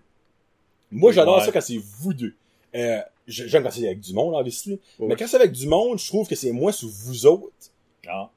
Moi, 0.90 1.12
j'adore 1.12 1.38
Ouais. 1.38 1.44
ça 1.44 1.52
quand 1.52 1.60
c'est 1.60 1.80
vous 1.98 2.12
deux. 2.12 2.34
Euh, 2.74 3.00
j'aime 3.26 3.62
quand 3.62 3.70
c'est 3.70 3.86
avec 3.86 4.00
du 4.00 4.12
monde, 4.12 4.34
obviously. 4.34 4.78
Ouais. 4.98 5.08
Mais 5.08 5.16
quand 5.16 5.26
c'est 5.26 5.36
avec 5.36 5.52
du 5.52 5.66
monde, 5.66 5.98
je 5.98 6.06
trouve 6.06 6.28
que 6.28 6.34
c'est 6.34 6.52
moins 6.52 6.72
sur 6.72 6.88
vous 6.88 7.26
autres. 7.26 7.52
Ah. 8.08 8.30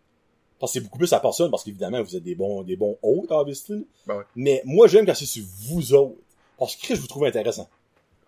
Parce 0.59 0.71
que 0.73 0.79
c'est 0.79 0.83
beaucoup 0.85 0.97
plus 0.97 1.11
à 1.13 1.19
personne, 1.19 1.51
parce 1.51 1.63
qu'évidemment, 1.63 2.01
vous 2.01 2.15
êtes 2.15 2.23
des 2.23 2.35
bons, 2.35 2.63
des 2.63 2.75
bons 2.75 2.97
hôtes, 3.01 3.31
obviously. 3.31 3.85
Ben 4.07 4.17
ouais. 4.17 4.23
Mais 4.35 4.61
moi, 4.65 4.87
j'aime 4.87 5.05
quand 5.05 5.13
c'est 5.15 5.25
sur 5.25 5.43
vous 5.67 5.93
autres. 5.93 6.15
Parce 6.57 6.75
que 6.75 6.81
Chris, 6.83 6.95
je 6.95 7.01
vous 7.01 7.07
trouve 7.07 7.25
intéressant. 7.25 7.67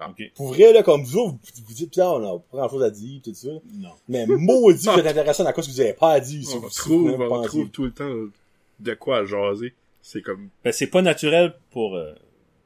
OK. 0.06 0.22
Pour 0.36 0.48
vrai, 0.50 0.74
là, 0.74 0.84
comme 0.84 1.04
vous 1.04 1.18
autres, 1.18 1.36
vous, 1.56 1.64
vous 1.68 1.74
dites, 1.74 1.92
putain, 1.92 2.10
on 2.10 2.36
a 2.36 2.40
pas 2.40 2.58
grand 2.58 2.70
chose 2.70 2.84
à 2.84 2.90
dire, 2.90 3.22
tout 3.24 3.34
ça. 3.34 3.48
Non. 3.74 3.92
Mais 4.10 4.26
maudit, 4.28 4.88
vous 4.88 5.00
êtes 5.00 5.06
intéressant 5.18 5.46
à 5.46 5.54
cause 5.54 5.68
que 5.68 5.72
vous 5.72 5.80
avez 5.80 5.94
pas 5.94 6.14
à 6.14 6.20
dire. 6.20 6.46
si 6.46 6.56
On 6.58 6.62
trouve, 6.68 7.12
vous 7.16 7.24
on 7.24 7.42
trouve 7.44 7.70
tout 7.70 7.86
le 7.86 7.92
temps 7.94 8.14
de 8.80 8.94
quoi 8.96 9.24
jaser. 9.26 9.74
C'est 10.02 10.22
comme, 10.22 10.50
Ben, 10.64 10.74
c'est 10.74 10.88
pas 10.88 11.02
naturel 11.02 11.54
pour, 11.72 11.96
euh, 11.96 12.14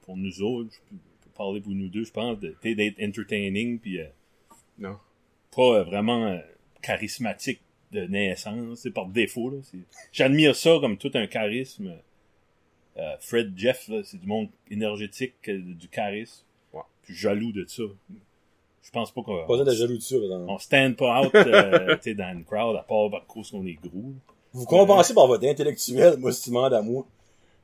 pour 0.02 0.17
nous 0.17 0.41
autres. 0.41 0.69
Je 0.74 0.80
peux 0.95 1.30
parler 1.38 1.62
pour 1.62 1.72
nous 1.74 1.88
deux, 1.89 2.04
je 2.04 2.12
pense, 2.12 2.39
de- 2.39 2.56
t'sais, 2.62 2.74
d'être 2.74 3.00
entertaining 3.02 3.78
puis 3.80 4.00
euh, 4.02 4.06
non. 4.80 4.98
pas 5.56 5.62
euh, 5.80 5.84
vraiment 5.84 6.26
euh, 6.26 6.38
charismatique 6.82 7.62
de 7.91 8.02
naissance, 8.02 8.80
c'est 8.80 8.91
par 8.91 9.08
défaut. 9.08 9.49
Là. 9.49 9.58
C'est- 9.63 9.78
J'admire 10.12 10.56
ça 10.56 10.78
comme 10.80 10.97
tout 10.97 11.12
un 11.15 11.28
charisme. 11.28 11.93
Euh, 12.97 13.15
Fred 13.19 13.54
Jeff, 13.56 13.88
là, 13.88 14.02
c'est 14.04 14.19
du 14.19 14.28
monde 14.28 14.49
énergétique, 14.69 15.34
euh, 15.47 15.60
du 15.60 15.88
charisme. 15.88 16.43
Ouais. 16.73 16.82
Puis 17.04 17.15
jaloux 17.15 17.52
de 17.52 17.65
ça. 17.67 17.84
Je 18.82 18.91
pense 18.91 19.12
pas 19.12 19.21
qu'on 19.21 19.38
Pas 19.41 19.47
besoin 19.47 19.65
d'être 19.65 19.75
jaloux 19.75 19.97
de 19.97 20.02
ça, 20.02 20.15
on 20.15 20.58
stand 20.58 20.95
pas 20.95 21.21
out 21.21 21.32
euh, 21.36 21.95
dans 22.15 22.32
une 22.32 22.43
crowd 22.43 22.75
à 22.75 22.82
part 22.84 23.10
par 23.12 23.25
cause 23.28 23.52
qu'on 23.52 23.65
est 23.65 23.73
gros. 23.82 24.13
Vous 24.52 24.65
compensez 24.65 25.13
par 25.13 25.28
votre 25.28 25.45
intellectuel, 25.47 26.17
moi, 26.17 26.32
si 26.32 26.43
tu 26.43 26.49
demandes 26.49 26.73
à 26.73 26.82
moi. 26.82 27.06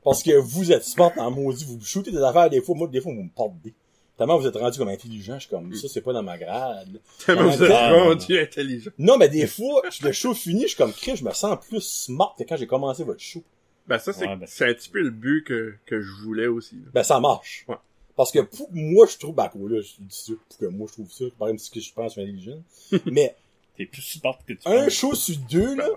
Parce 0.04 0.22
que 0.22 0.38
vous 0.38 0.70
êtes 0.70 0.84
smart 0.84 1.12
en 1.16 1.32
maudit, 1.32 1.64
vous 1.64 1.80
shootez 1.84 2.12
des 2.12 2.22
affaires 2.22 2.48
des 2.48 2.60
fois, 2.60 2.76
moi, 2.76 2.86
des 2.86 3.00
fois, 3.00 3.12
vous 3.12 3.24
me 3.24 3.28
portez. 3.28 3.74
Tellement 4.18 4.38
vous 4.38 4.46
êtes 4.46 4.56
rendu 4.56 4.78
comme 4.78 4.88
intelligent, 4.88 5.34
je 5.34 5.40
suis 5.40 5.50
comme, 5.50 5.74
ça, 5.74 5.88
c'est 5.88 6.00
pas 6.00 6.14
dans 6.14 6.22
ma 6.22 6.38
grade. 6.38 7.00
Tellement 7.24 7.50
vous 7.50 7.62
êtes 7.62 7.70
rendu 7.70 8.38
intelligent. 8.38 8.90
Non, 8.98 9.18
mais 9.18 9.28
des 9.28 9.46
fois, 9.46 9.82
le 10.02 10.12
show 10.12 10.32
fini, 10.32 10.62
je 10.62 10.68
suis 10.68 10.76
comme, 10.76 10.92
Chris, 10.94 11.16
je 11.16 11.24
me 11.24 11.32
sens 11.32 11.58
plus 11.68 11.82
smart 11.82 12.34
que 12.38 12.44
quand 12.44 12.56
j'ai 12.56 12.66
commencé 12.66 13.04
votre 13.04 13.20
show. 13.20 13.42
Ben 13.86 13.98
ça, 13.98 14.12
c'est 14.14 14.26
Ouais, 14.26 14.36
ben- 14.36 14.46
c'est 14.48 14.64
un 14.68 14.74
petit 14.74 14.88
peu 14.88 15.00
le 15.02 15.10
but 15.10 15.44
que, 15.44 15.74
que 15.84 16.00
je 16.00 16.10
voulais 16.24 16.46
aussi. 16.46 16.76
là. 16.76 16.90
Ben, 16.94 17.02
ça 17.02 17.20
marche. 17.20 17.64
Ouais. 17.68 17.76
Parce 18.16 18.32
que 18.32 18.38
pour 18.40 18.68
moi, 18.72 19.06
je 19.06 19.18
trouve, 19.18 19.34
ben, 19.34 19.48
quoi, 19.48 19.68
là, 19.68 19.80
je 19.82 19.90
dis 20.00 20.06
ça, 20.16 20.32
pour 20.48 20.58
que 20.58 20.64
moi, 20.66 20.86
je 20.88 20.94
trouve 20.94 21.12
ça, 21.12 21.24
par 21.38 21.48
exemple, 21.48 21.62
ce 21.62 21.70
que 21.70 21.80
je 21.80 21.92
pense, 21.92 22.14
je 22.14 22.20
suis 22.20 22.22
intelligent. 22.22 22.62
mais, 23.12 23.36
T'es 23.76 23.84
plus 23.84 24.00
smart 24.00 24.38
que 24.48 24.54
tu 24.54 24.60
un 24.64 24.84
penses. 24.84 24.92
show 24.94 25.14
sur 25.14 25.36
deux, 25.50 25.74
là, 25.76 25.90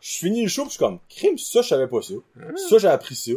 je 0.00 0.08
finis 0.18 0.42
le 0.44 0.48
show, 0.48 0.62
pis 0.62 0.68
je 0.68 0.72
suis 0.74 0.78
comme, 0.78 1.00
crime, 1.08 1.36
ça, 1.36 1.62
je 1.62 1.68
savais 1.68 1.88
pas 1.88 2.00
ça. 2.00 2.14
Ah. 2.38 2.44
Ça, 2.68 2.78
j'ai 2.78 2.86
appris 2.88 3.16
ça. 3.16 3.32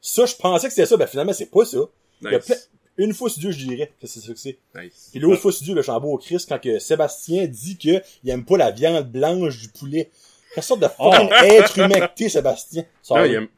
Ça, 0.00 0.24
je 0.24 0.36
pensais 0.36 0.68
que 0.68 0.72
c'était 0.72 0.86
ça, 0.86 0.96
ben, 0.96 1.08
finalement, 1.08 1.32
c'est 1.32 1.50
pas 1.50 1.64
ça. 1.64 1.78
Nice. 2.22 2.70
Une 2.98 3.12
fois 3.12 3.28
sur 3.28 3.42
deux, 3.42 3.50
je 3.50 3.66
dirais 3.66 3.92
que 4.00 4.06
c'est 4.06 4.20
ça 4.20 4.32
que 4.32 4.38
c'est. 4.38 4.58
Nice. 4.74 5.08
Puis 5.10 5.20
l'autre 5.20 5.40
fois 5.40 5.52
sur 5.52 5.66
deux, 5.66 5.74
le 5.74 5.82
chambeau 5.82 6.12
au 6.12 6.18
Christ, 6.18 6.48
quand 6.48 6.58
que 6.60 6.78
Sébastien 6.78 7.46
dit 7.46 7.76
que 7.76 8.02
il 8.24 8.30
aime 8.30 8.44
pas 8.44 8.56
la 8.56 8.70
viande 8.70 9.10
blanche 9.10 9.58
du 9.60 9.68
poulet. 9.68 10.10
Quelle 10.54 10.62
sorte 10.64 10.80
de 10.80 10.88
fucking 10.88 11.28
être 11.44 11.78
humain 11.78 12.06
que 12.06 12.14
t'es, 12.14 12.28
Sébastien? 12.30 12.84
Non, 13.10 13.24
il 13.24 13.34
aime- 13.34 13.48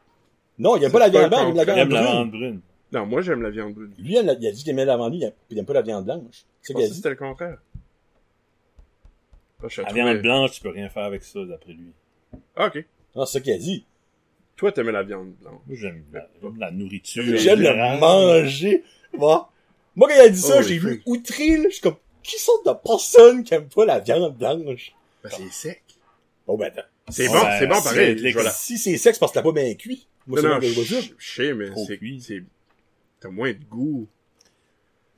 non, 0.59 0.77
il 0.77 0.83
aime 0.85 0.90
pas 0.92 0.98
la 0.98 1.09
viande 1.09 1.29
blanche, 1.29 1.42
il 1.42 1.48
aime 1.51 1.57
la 1.57 1.62
Il 1.62 1.66
viande 1.66 1.79
aime 1.79 1.88
la 1.90 2.01
brune. 2.03 2.12
viande 2.12 2.31
brune. 2.31 2.61
non, 2.92 3.07
moi 3.07 3.20
j'aime 3.22 3.42
la 3.42 3.51
viande 3.51 3.74
brune. 3.74 3.94
Lui, 3.98 4.16
il, 4.16 4.22
il 4.24 4.29
a 4.29 4.35
dit 4.35 4.62
qu'il 4.62 4.70
aimait 4.70 4.85
la 4.85 4.96
viande, 4.96 5.14
il 5.14 5.22
aime, 5.22 5.33
il 5.51 5.59
aime 5.59 5.66
pas 5.66 5.74
la 5.74 5.83
viande 5.83 6.05
blanche. 6.05 6.22
C'est 6.62 6.72
Je 6.72 6.72
ça 6.72 6.74
qu'il 6.74 6.77
a 6.77 6.79
pensais 6.79 6.88
que 6.88 6.90
dit. 6.90 6.96
c'était 6.96 7.11
le 7.11 7.16
contraire. 7.16 7.59
Ah, 9.62 9.66
je 9.68 9.83
La 9.83 9.92
viande 9.92 10.18
blanche, 10.22 10.53
tu 10.53 10.61
peux 10.61 10.70
rien 10.70 10.88
faire 10.88 11.05
avec 11.05 11.22
ça, 11.22 11.44
d'après 11.44 11.72
lui. 11.72 11.92
Ah, 12.57 12.66
ok. 12.66 12.85
Non, 13.16 13.27
c'est 13.27 13.38
ça 13.38 13.40
qu'il 13.40 13.53
a 13.53 13.59
dit. 13.59 13.85
Toi, 14.57 14.72
t'aimais 14.72 14.92
la 14.92 15.03
viande 15.05 15.33
blanche. 15.40 15.61
Moi, 15.66 15.77
j'aime 15.77 16.03
la, 16.12 16.29
la 16.59 16.70
nourriture. 16.72 17.22
J'aime 17.37 17.61
le 17.61 17.98
manger. 18.01 18.83
Moi, 19.16 19.50
moi, 19.96 20.08
quand 20.08 20.14
il 20.14 20.20
a 20.20 20.28
dit 20.28 20.40
ça, 20.40 20.56
Oh, 20.58 20.62
j'ai 20.62 20.78
vu 20.78 21.02
outré, 21.06 21.56
là, 21.56 21.64
je 21.68 21.74
suis 21.74 21.80
comme, 21.82 21.96
qui 22.22 22.38
sorte 22.38 22.66
de 22.66 22.72
personne 22.72 23.42
qui 23.42 23.54
aime 23.54 23.68
pas 23.68 23.84
la 23.84 23.98
viande 24.00 24.36
blanche? 24.36 24.92
Ben, 25.22 25.30
c'est 25.30 25.50
sec. 25.50 25.82
Bon, 26.46 26.56
ben, 26.56 26.66
attends. 26.66 26.88
C'est 27.10 27.26
bon, 27.26 27.34
c'est 27.58 27.66
bon 27.66 27.74
c'est 27.76 27.84
pareil. 27.84 28.52
Si 28.52 28.78
c'est 28.78 28.96
sexe 28.98 29.18
parce 29.18 29.32
que 29.32 29.38
t'as 29.38 29.42
pas 29.42 29.52
bien 29.52 29.74
cuit. 29.74 30.06
Moi, 30.26 30.42
Non, 30.42 30.60
c'est 30.60 30.74
bon 30.74 30.82
je 30.82 31.00
ça. 31.00 31.06
sais, 31.18 31.54
mais 31.54 31.70
c'est, 31.86 31.96
cuit. 31.96 32.20
c'est, 32.20 32.42
t'as 33.18 33.30
moins 33.30 33.52
de 33.52 33.64
goût. 33.64 34.06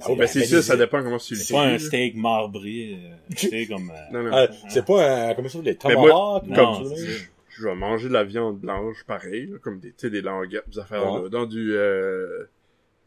Ah, 0.03 0.09
ouais, 0.11 0.17
ben, 0.17 0.27
c'est 0.27 0.39
ben, 0.41 0.47
sûr, 0.49 0.57
les- 0.59 0.63
ça 0.63 0.77
dépend 0.77 1.03
comment 1.03 1.19
tu 1.19 1.35
le 1.35 1.41
C'est 1.41 1.53
pas 1.53 1.65
un 1.67 1.79
steak 1.79 2.15
marbré, 2.17 2.99
euh, 3.05 3.17
tu 3.37 3.49
sais, 3.49 3.67
comme... 3.67 3.91
euh, 3.91 4.13
Non, 4.13 4.23
non. 4.23 4.31
Ah, 4.33 4.47
c'est 4.69 4.85
pas 4.87 5.29
un, 5.31 5.35
comment 5.35 5.49
ça, 5.49 5.59
moi, 5.59 5.75
tomahawks? 5.75 6.45
c'est 6.47 7.11
ça. 7.11 7.25
Je 7.51 7.67
vais 7.67 7.75
manger 7.75 8.09
de 8.09 8.15
la 8.15 8.25
viande 8.25 8.59
blanche 8.61 9.05
pareil, 9.07 9.47
là, 9.47 9.59
comme 9.59 9.79
des, 9.81 9.89
tu 9.89 9.95
sais, 9.99 10.11
des 10.11 10.23
languettes, 10.23 10.69
des 10.71 10.79
affaires 10.79 11.13
Ouais. 11.13 11.23
là. 11.25 11.29
Dans 11.29 11.45
du, 11.45 11.73
euh, 11.75 12.45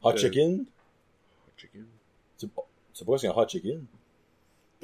Hot 0.04 0.12
Euh, 0.12 0.18
chicken? 0.18 0.66
Tu 2.48 3.00
sais 3.00 3.06
pas 3.06 3.18
c'est 3.18 3.28
un 3.28 3.32
hot 3.36 3.48
chicken? 3.48 3.84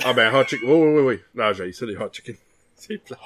Ah 0.04 0.14
ben, 0.14 0.34
hot 0.34 0.46
chicken. 0.48 0.70
Oui, 0.70 0.78
oui, 0.78 0.94
oui, 0.94 1.02
oui. 1.16 1.20
Non, 1.36 1.54
j'ai 1.54 1.72
ça, 1.74 1.86
les 1.86 1.96
hot 1.98 2.10
chicken. 2.12 2.36
C'est 2.76 2.98
plat. 2.98 3.18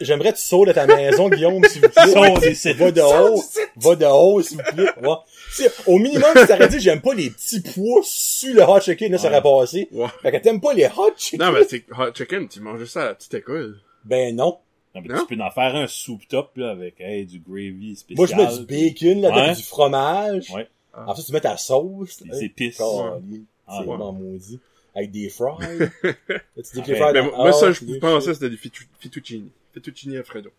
J'aimerais 0.00 0.32
que 0.32 0.36
tu 0.38 0.42
sautes 0.44 0.68
de 0.68 0.72
ta 0.72 0.86
maison, 0.86 1.28
Guillaume, 1.30 1.64
s'il 1.64 1.80
vous 1.82 1.88
plaît. 1.88 2.54
Saute. 2.54 2.76
Va 2.76 2.90
de 2.90 3.00
haut. 3.00 3.42
Va 3.76 3.96
de 3.96 4.04
haut, 4.04 4.42
s'il 4.42 4.58
vous 4.58 4.62
plaît. 4.74 4.90
Ouais. 5.02 5.66
Au 5.86 5.98
minimum, 5.98 6.28
si 6.36 6.46
t'aurais 6.46 6.68
dit, 6.68 6.80
j'aime 6.80 7.00
pas 7.00 7.14
les 7.14 7.30
petits 7.30 7.60
pois 7.60 8.00
sur 8.02 8.54
le 8.54 8.62
hot 8.62 8.80
chicken, 8.80 9.12
là, 9.12 9.18
ça 9.18 9.28
aurait 9.28 9.42
passé. 9.42 9.88
Ouais. 9.92 10.06
Fait 10.22 10.32
que 10.32 10.36
t'aimes 10.38 10.60
pas 10.60 10.74
les 10.74 10.86
hot 10.86 11.12
chicken? 11.16 11.40
Non, 11.46 11.52
mais 11.52 11.64
c'est 11.68 11.84
hot 11.96 12.12
chicken, 12.14 12.48
tu 12.48 12.60
manges 12.60 12.84
ça 12.84 13.02
à 13.02 13.04
la 13.06 13.14
petite 13.14 13.34
école. 13.34 13.78
Ben 14.04 14.34
non. 14.36 14.58
Non, 14.94 15.02
mais 15.02 15.14
Non? 15.14 15.24
tu 15.26 15.36
peux 15.36 15.42
en 15.42 15.50
faire 15.50 15.74
un 15.76 15.86
soup 15.86 16.22
top, 16.28 16.52
là, 16.56 16.70
avec, 16.70 17.00
hey, 17.00 17.24
du 17.26 17.38
gravy 17.40 17.94
spécial. 17.96 18.16
Moi, 18.16 18.26
je 18.26 18.34
mets 18.34 18.58
du 18.58 18.66
bacon, 18.66 19.20
là, 19.22 19.28
Ouais. 19.30 19.40
avec 19.42 19.56
du 19.56 19.62
fromage. 19.62 20.50
Ouais. 20.50 20.68
Ensuite, 21.06 21.26
tu 21.26 21.32
mets 21.32 21.40
ta 21.40 21.56
sauce. 21.56 22.22
Des 22.22 22.44
épices. 22.44 22.80
Ah, 22.80 23.18
C'est 23.20 23.78
ouais. 23.80 23.84
vraiment 23.86 24.12
maudit. 24.12 24.60
Avec 24.94 25.10
des 25.10 25.28
fries. 25.28 25.44
Là, 26.02 26.14
tu 26.56 26.62
dis 26.74 26.82
que 26.82 26.90
les 26.92 27.00
Ah, 27.00 27.10
fries 27.10 27.12
Mais 27.12 27.30
dans- 27.30 27.36
moi, 27.36 27.52
ça, 27.52 27.66
Ah, 27.68 27.72
je 27.72 27.98
pensais 27.98 28.26
shit. 28.26 28.34
c'était 28.34 28.50
des 28.50 28.56
fitu- 28.56 28.88
fettuccini. 28.98 29.50
Fettuccini 29.72 30.16
Alfredo. 30.16 30.50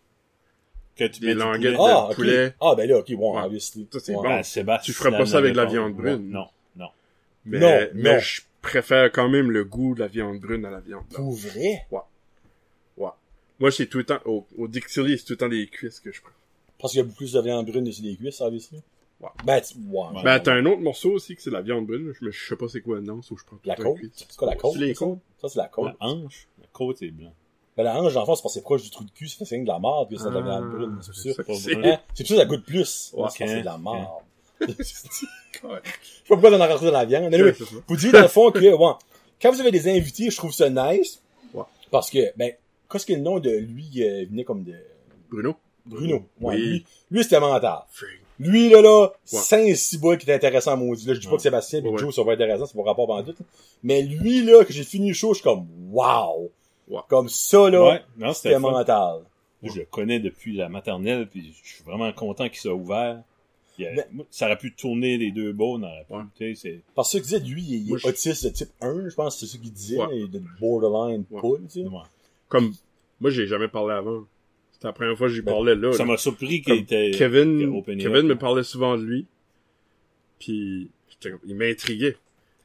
Que 0.96 1.04
tu 1.04 1.20
Des 1.20 1.26
mets 1.28 1.32
du 1.34 1.38
languettes 1.40 1.72
de 1.74 1.78
Ah, 1.80 2.08
poulet. 2.14 2.54
Ah, 2.60 2.74
ben 2.76 2.88
là, 2.88 2.98
ok, 2.98 3.12
bon, 3.14 3.36
Ouais. 3.36 3.42
obviously. 3.44 3.86
Ça, 3.92 4.00
c'est 4.00 4.12
Ouais. 4.14 4.16
bon. 4.22 4.22
Ben, 4.36 4.42
Sébastien 4.42 4.92
Tu 4.92 4.96
feras 4.96 5.10
pas 5.16 5.26
ça 5.26 5.38
avec 5.38 5.52
de 5.52 5.56
la 5.56 5.64
viande 5.66 5.94
brune. 5.94 6.30
Non, 6.30 6.46
non. 6.76 6.88
Mais, 7.44 7.58
Non, 7.58 7.88
mais 7.94 8.14
non. 8.14 8.18
je 8.20 8.42
préfère 8.62 9.10
quand 9.12 9.28
même 9.28 9.50
le 9.50 9.64
goût 9.64 9.94
de 9.94 10.00
la 10.00 10.06
viande 10.08 10.38
brune 10.40 10.64
à 10.64 10.70
la 10.70 10.80
viande 10.80 11.04
blanche. 11.08 11.16
Pour 11.16 11.32
vrai? 11.32 11.86
Moi, 13.58 13.70
c'est 13.70 13.86
tout 13.86 13.98
le 13.98 14.04
temps, 14.04 14.20
au, 14.24 14.46
au 14.56 14.68
Dixili, 14.68 15.18
c'est 15.18 15.24
tout 15.26 15.32
le 15.34 15.36
temps 15.36 15.48
des 15.48 15.66
cuisses 15.66 16.00
que 16.00 16.10
je 16.10 16.22
prends. 16.22 16.32
Parce 16.78 16.92
qu'il 16.94 17.00
y 17.00 17.02
a 17.02 17.04
beaucoup 17.04 17.18
plus 17.18 17.32
de 17.34 17.40
viande 17.42 17.66
brune 17.66 17.92
sur 17.92 18.02
les 18.06 18.16
cuisses, 18.16 18.40
obviously. 18.40 18.80
Ouais. 19.20 19.28
Ben, 19.44 19.60
tu... 19.60 19.74
ouais. 19.88 20.00
Ouais. 20.14 20.22
Ben, 20.24 20.40
t'as 20.40 20.52
un 20.54 20.64
autre 20.66 20.80
morceau 20.80 21.12
aussi 21.12 21.36
que 21.36 21.42
c'est 21.42 21.50
la 21.50 21.60
viande 21.60 21.86
brune, 21.86 22.12
mais 22.22 22.30
je 22.32 22.48
sais 22.48 22.56
pas 22.56 22.68
c'est 22.68 22.80
quoi 22.80 22.96
le 22.96 23.02
nom, 23.02 23.20
sauf 23.22 23.38
que 23.38 23.42
je 23.42 23.46
prends 23.46 23.56
tout 23.56 23.68
La 23.68 23.76
côte? 23.76 23.98
C'est 24.14 24.36
quoi 24.36 24.48
la 24.48 24.56
côte? 24.56 24.72
C'est 24.74 24.78
les 24.80 24.94
ça? 24.94 25.04
côtes. 25.04 25.18
Ça, 25.40 25.48
c'est 25.48 25.58
la 25.58 25.68
côte. 25.68 25.86
La 26.00 26.06
hanche, 26.06 26.48
la 26.60 26.66
côte, 26.72 26.96
c'est 26.98 27.10
blanc. 27.10 27.32
Ben, 27.76 27.82
la 27.84 28.00
hanche, 28.00 28.14
d'enfant, 28.14 28.34
c'est 28.34 28.42
parce 28.42 28.54
que 28.54 28.60
c'est 28.60 28.64
proche 28.64 28.82
du 28.82 28.90
trou 28.90 29.04
de 29.04 29.10
cul, 29.10 29.28
ça 29.28 29.36
fait 29.38 29.44
signe 29.44 29.64
de 29.64 29.68
la 29.68 29.78
marde, 29.78 30.08
puis 30.08 30.18
ça 30.18 30.30
de 30.30 30.38
la 30.38 30.40
Ah, 30.40 30.42
viande 30.60 30.70
brune, 30.70 30.98
c'est 31.02 31.14
sûr. 31.14 31.34
c'est. 31.36 31.44
C'est 32.14 32.26
pour 32.26 32.36
ça 32.36 32.44
goûte 32.46 32.64
plus. 32.64 33.12
Ouais, 33.14 33.28
c'est 33.30 33.60
de 33.60 33.64
la. 33.64 33.76
Ouais, 33.76 34.06
Je 34.78 34.82
sais 34.82 35.26
pas 35.62 35.80
pourquoi 36.28 36.50
on 36.50 36.60
en 36.60 36.68
rentrer 36.68 36.86
dans 36.86 36.92
la 36.92 37.04
viande. 37.06 37.32
Ça. 37.54 37.64
vous 37.88 37.96
dites 37.96 38.12
dans 38.12 38.20
le 38.22 38.28
fond 38.28 38.50
que, 38.50 38.58
ouais, 38.58 38.92
quand 39.40 39.50
vous 39.52 39.60
avez 39.60 39.70
des 39.70 39.88
invités, 39.88 40.30
je 40.30 40.36
trouve 40.36 40.52
ça 40.52 40.68
nice. 40.68 41.22
Ouais. 41.54 41.64
Parce 41.90 42.10
que, 42.10 42.18
ben, 42.36 42.52
qu'est-ce 42.90 43.06
que 43.06 43.12
le 43.14 43.20
nom 43.20 43.38
de 43.38 43.50
lui 43.50 43.90
euh, 44.02 44.26
venait 44.28 44.44
comme 44.44 44.62
de 44.64 44.74
Bruno? 45.30 45.56
Bruno. 45.86 46.16
Ouais, 46.40 46.54
Oui. 46.56 46.56
lui, 46.58 46.86
lui 47.10 47.22
c'était 47.24 47.40
mental. 47.40 47.78
Freak. 47.90 48.19
Lui, 48.40 48.70
là, 48.70 48.80
là, 48.82 49.02
Ouais. 49.02 49.10
5 49.38 49.76
6 49.76 49.98
bois 49.98 50.16
qui 50.16 50.28
est 50.28 50.34
intéressant, 50.34 50.76
maudit. 50.76 51.06
Là, 51.06 51.14
je 51.14 51.20
dis 51.20 51.26
pas 51.28 51.36
que 51.36 51.42
Sébastien 51.42 51.84
et 51.84 51.88
Ouais, 51.88 51.98
Joe, 51.98 52.14
ça 52.14 52.22
va 52.22 52.32
être 52.32 52.40
intéressant, 52.40 52.66
c'est 52.66 52.76
pas 52.76 52.82
rapport 52.84 53.06
tout. 53.24 53.30
là. 53.38 53.46
Mais 53.82 54.02
lui, 54.02 54.42
là, 54.44 54.64
que 54.64 54.72
j'ai 54.72 54.82
fini 54.84 55.08
le 55.08 55.14
show, 55.14 55.30
je 55.34 55.40
suis 55.40 55.44
comme, 55.44 55.66
wow! 55.92 56.50
Ouais. 56.88 57.00
Comme 57.08 57.28
ça, 57.28 57.68
là, 57.70 58.00
c'était 58.34 58.58
mental. 58.58 59.20
Je 59.62 59.80
le 59.80 59.84
connais 59.84 60.18
depuis 60.20 60.56
la 60.56 60.68
maternelle, 60.70 61.28
puis 61.28 61.54
je 61.62 61.74
suis 61.74 61.84
vraiment 61.84 62.10
content 62.12 62.48
qu'il 62.48 62.58
soit 62.58 62.72
ouvert. 62.74 63.22
Il 63.78 63.84
y 63.84 63.86
a- 63.86 63.92
Mais- 63.92 64.06
moi, 64.12 64.24
ça 64.30 64.46
aurait 64.46 64.58
pu 64.58 64.74
tourner 64.74 65.16
les 65.18 65.30
deux 65.30 65.52
bas, 65.52 65.64
on 65.64 65.82
aurait 65.82 66.04
pu, 66.08 66.14
Ouais. 66.14 66.22
tu 66.36 66.54
sais, 66.54 66.60
c'est... 66.60 66.80
Parce 66.94 67.12
que 67.12 67.18
tu 67.18 67.22
disais, 67.24 67.38
lui, 67.40 67.62
il 67.62 67.86
est 67.86 67.88
Moi, 67.90 67.98
je- 67.98 68.08
autiste 68.08 68.44
de 68.44 68.48
type 68.50 68.68
1, 68.80 69.08
je 69.08 69.14
pense, 69.14 69.38
c'est 69.38 69.46
ce 69.46 69.56
qu'il 69.58 69.72
disait, 69.72 69.98
Ouais. 69.98 70.06
là, 70.06 70.12
il 70.14 70.22
est 70.24 70.28
de 70.28 70.42
borderline 70.60 71.24
Ouais. 71.30 71.40
poule, 71.40 71.60
tu 71.70 71.80
sais. 71.82 71.86
ouais. 71.86 71.98
Comme, 72.48 72.74
moi, 73.20 73.30
j'ai 73.30 73.46
jamais 73.46 73.68
parlé 73.68 73.94
avant. 73.94 74.24
C'était 74.80 74.88
la 74.88 74.92
première 74.94 75.18
fois 75.18 75.28
que 75.28 75.34
j'y 75.34 75.42
Ben, 75.42 75.52
parlais 75.52 75.74
là. 75.74 75.92
Ça 75.92 76.06
m'a 76.06 76.16
surpris 76.16 76.62
qu'il 76.62 76.64
Comme 76.64 76.78
était... 76.78 77.10
qu'il 77.10 77.18
Kevin, 77.18 77.82
a 77.86 77.94
Kevin 77.96 78.26
me 78.26 78.34
parlait 78.38 78.62
souvent 78.62 78.96
de 78.96 79.02
lui. 79.04 79.26
Puis, 80.38 80.90
il 81.46 81.54
m'intriguait. 81.54 82.16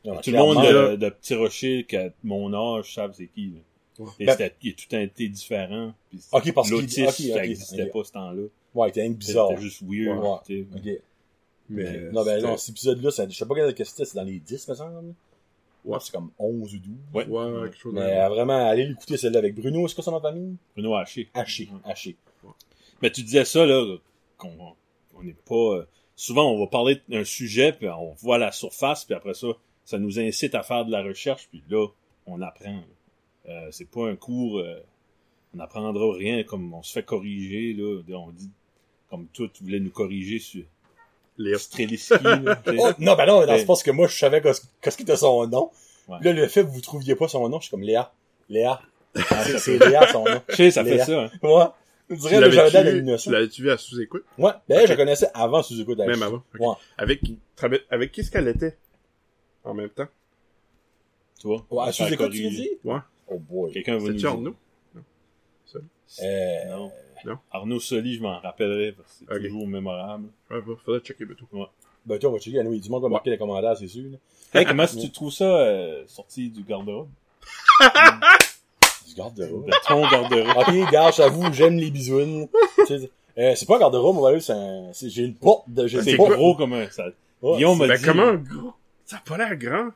Non, 0.05 0.17
Tout 0.21 0.31
le 0.31 0.37
monde 0.37 0.57
de, 0.65 0.95
de 0.95 1.09
Petit 1.09 1.35
Rocher, 1.35 1.83
qu'à 1.87 2.09
mon 2.23 2.53
âge, 2.53 2.93
savent 2.93 3.13
c'est 3.15 3.27
qui, 3.27 3.47
là. 3.47 3.59
Ouais. 3.99 4.11
Et 4.19 4.25
Ben- 4.25 4.31
c'était, 4.33 4.55
il 4.61 4.71
a 4.71 4.73
tout 4.73 4.95
un 4.95 5.01
été 5.01 5.27
différent. 5.29 5.93
Puis 6.09 6.19
Ok, 6.31 6.53
parce 6.53 6.67
qu'il- 6.69 6.77
l'autisme, 6.77 7.03
ok, 7.05 7.13
ça 7.33 7.41
n'existait 7.41 7.85
pas 7.87 8.03
ce 8.03 8.11
temps-là. 8.11 8.43
Ouais, 8.75 8.87
il 8.87 8.89
était 8.89 9.03
un 9.03 9.07
peu 9.09 9.13
bizarre. 9.15 9.49
C'était 9.49 9.61
juste 9.61 9.81
weird. 9.83 10.19
Ouais. 10.19 10.29
tu 10.45 10.61
sais. 10.61 10.67
Ok. 10.95 11.01
Mais, 11.69 11.83
Euh, 11.85 12.11
non, 12.11 12.23
ben, 12.23 12.35
c'était- 12.35 12.47
non, 12.47 12.57
cet 12.57 12.69
épisode-là, 12.69 13.09
je 13.29 13.35
sais 13.35 13.45
pas 13.45 13.55
quel 13.55 13.73
que 13.73 13.83
c'était, 13.83 14.05
c'est 14.05 14.15
dans 14.15 14.23
les 14.23 14.39
10, 14.39 14.67
me 14.67 14.75
semble. 14.75 15.13
Ouais. 15.85 15.97
C'est 16.01 16.11
comme 16.11 16.31
11 16.39 16.73
ou 16.73 16.79
12. 16.79 16.95
Ouais. 17.13 17.27
Ouais, 17.27 17.69
quelque 17.69 17.77
chose 17.77 17.93
de 17.93 17.99
Mais 17.99 18.19
euh, 18.19 18.29
vraiment, 18.29 18.67
allez 18.67 18.87
l'écouter 18.87 19.17
celle-là 19.17 19.39
avec 19.39 19.55
Bruno. 19.55 19.87
C'est 19.87 19.95
quoi 19.95 20.03
son 20.03 20.11
nom 20.11 20.17
de 20.17 20.23
famille? 20.23 20.57
Bruno 20.73 20.95
Haché. 20.95 21.29
Haché. 21.33 21.69
Haché. 21.83 22.17
Mais 23.01 23.11
tu 23.11 23.21
disais 23.21 23.45
ça, 23.45 23.65
là, 23.65 23.97
qu'on 24.37 24.75
on 25.13 25.23
n'est 25.23 25.33
pas... 25.33 25.55
euh, 25.55 25.87
souvent, 26.15 26.51
on 26.51 26.59
va 26.59 26.67
parler 26.67 27.01
d'un 27.07 27.23
sujet, 27.23 27.71
puis 27.71 27.87
on 27.87 28.13
voit 28.13 28.37
la 28.37 28.51
surface, 28.51 29.05
puis 29.05 29.13
après 29.13 29.33
ça, 29.33 29.47
ça 29.83 29.97
nous 29.99 30.19
incite 30.19 30.55
à 30.55 30.63
faire 30.63 30.85
de 30.85 30.91
la 30.91 31.03
recherche, 31.03 31.47
puis 31.49 31.63
là, 31.69 31.87
on 32.25 32.41
apprend. 32.41 32.81
Euh, 33.47 33.67
c'est 33.71 33.89
pas 33.89 34.09
un 34.09 34.15
cours... 34.15 34.59
euh, 34.59 34.79
on 35.53 35.57
n'apprendra 35.57 36.13
rien, 36.15 36.43
comme 36.43 36.73
on 36.73 36.83
se 36.83 36.91
fait 36.91 37.03
corriger, 37.03 37.73
là. 37.73 38.17
On 38.17 38.31
dit... 38.31 38.49
Comme 39.09 39.27
toi, 39.27 39.47
tu 39.53 39.63
voulais 39.63 39.79
nous 39.79 39.91
corriger 39.91 40.39
sur 40.39 40.63
Léa. 41.37 41.57
Streliski. 41.57 42.13
Oh, 42.77 42.91
non, 42.99 43.15
ben 43.15 43.25
non, 43.25 43.45
dans 43.45 43.57
c'est 43.57 43.65
parce 43.65 43.83
que 43.83 43.91
moi, 43.91 44.07
je 44.07 44.17
savais 44.17 44.41
qu'est-ce 44.41 44.61
qu'est-ce 44.81 44.97
qui 44.97 45.03
était 45.03 45.15
son 45.17 45.47
nom. 45.47 45.69
Ouais. 46.07 46.17
Là, 46.21 46.33
le 46.33 46.47
fait 46.47 46.61
que 46.61 46.67
vous 46.67 46.81
trouviez 46.81 47.15
pas 47.15 47.27
son 47.27 47.47
nom, 47.49 47.59
je 47.59 47.63
suis 47.65 47.71
comme 47.71 47.81
Léa. 47.83 48.11
Léa. 48.49 48.79
Ah, 49.31 49.43
C'est 49.57 49.77
Léa, 49.79 50.07
son 50.11 50.23
nom. 50.25 50.41
Je 50.49 50.55
sais, 50.55 50.71
ça 50.71 50.83
fait 50.83 50.99
ça, 50.99 51.23
hein. 51.23 51.31
Ouais. 51.41 51.65
Je 52.09 52.15
dirais, 52.15 52.71
d'un 52.71 52.83
vu, 52.83 52.99
innocent. 52.99 53.23
tu 53.23 53.31
l'avais-tu 53.31 53.61
vu 53.63 53.71
à 53.71 53.77
sous-écoute? 53.77 54.23
Ouais. 54.37 54.51
Ben, 54.69 54.85
je 54.87 54.93
connaissais 54.93 55.27
avant 55.33 55.63
sous 55.63 55.81
écoute 55.81 55.97
Même 55.97 56.21
avant. 56.21 56.43
Ouais. 56.59 56.75
Avec, 56.99 57.21
avec 57.89 58.11
qui 58.11 58.21
est-ce 58.21 58.29
qu'elle 58.29 58.47
était? 58.47 58.77
En 59.63 59.73
même 59.73 59.89
temps? 59.89 60.07
Tu 61.41 61.47
vois? 61.47 61.65
Ouais, 61.71 61.81
à 61.89 61.91
Faire 61.91 62.07
sous 62.07 62.13
écoute, 62.13 62.31
tu 62.31 62.37
veux 62.43 62.49
corriger. 62.49 62.61
dire? 62.61 62.69
Ouais. 62.83 62.99
Oh 63.27 63.39
boy. 63.39 63.71
Quelqu'un 63.71 63.93
va 63.93 63.99
nous 63.99 64.05
C'était-tu 64.05 64.19
dire. 64.19 64.29
Arnaud? 64.29 64.55
Euh, 66.21 66.65
Non. 66.69 66.91
Non. 67.25 67.37
Arnaud 67.51 67.79
Soli, 67.79 68.15
je 68.15 68.21
m'en 68.21 68.39
rappellerai, 68.39 68.91
parce 68.93 69.19
que 69.19 69.25
c'est 69.41 69.47
toujours 69.49 69.67
mémorable. 69.67 70.27
Ouais, 70.51 70.61
bah, 70.65 70.73
faudrait 70.85 70.99
checker 71.01 71.25
tout. 71.35 71.47
ben, 72.05 72.17
tu 72.19 72.25
vois, 72.25 72.29
on 72.29 72.33
va 72.33 72.39
checker. 72.39 72.59
Anyway, 72.59 72.79
du 72.79 72.89
monde 72.89 73.01
va 73.03 73.09
marquer 73.09 73.31
les 73.31 73.37
commentaires, 73.37 73.75
c'est 73.77 73.87
sûr. 73.87 74.03
là. 74.11 74.17
Hey, 74.59 74.65
comment 74.65 74.83
est-ce 74.83 74.95
que 74.97 75.01
tu 75.01 75.11
trouves 75.11 75.31
ça, 75.31 75.43
euh, 75.45 76.03
sorti 76.07 76.49
du 76.49 76.63
garde-robe? 76.63 77.09
Du 79.07 79.15
garde-robe. 79.15 79.65
De 79.65 79.87
ton 79.87 80.01
garde-robe? 80.09 80.57
Ok, 80.67 80.91
gars, 80.91 81.11
j'avoue, 81.11 81.51
j'aime 81.53 81.77
les 81.77 81.91
bisounes. 81.91 82.47
Euh, 83.37 83.53
c'est 83.55 83.65
pas 83.67 83.75
un 83.75 83.79
garde-robe, 83.79 84.17
on 84.17 84.21
va 84.21 84.39
c'est 84.39 84.53
un, 84.53 84.91
j'ai 84.93 85.23
une 85.23 85.35
porte 85.35 85.65
de, 85.69 85.87
j'ai 85.87 86.01
C'est 86.01 86.15
gros 86.15 86.55
comme 86.55 86.71
un, 86.73 86.89
ça. 86.89 87.07
Ouais. 87.41 87.55
Guillaume 87.57 87.77
m'a 87.77 87.87
Ben, 87.87 87.97
dit. 87.97 88.03
comment 88.05 88.33
gros? 88.35 88.73
Ça 89.05 89.17
a 89.17 89.19
pas 89.19 89.37
l'air 89.37 89.55
grand. 89.57 89.89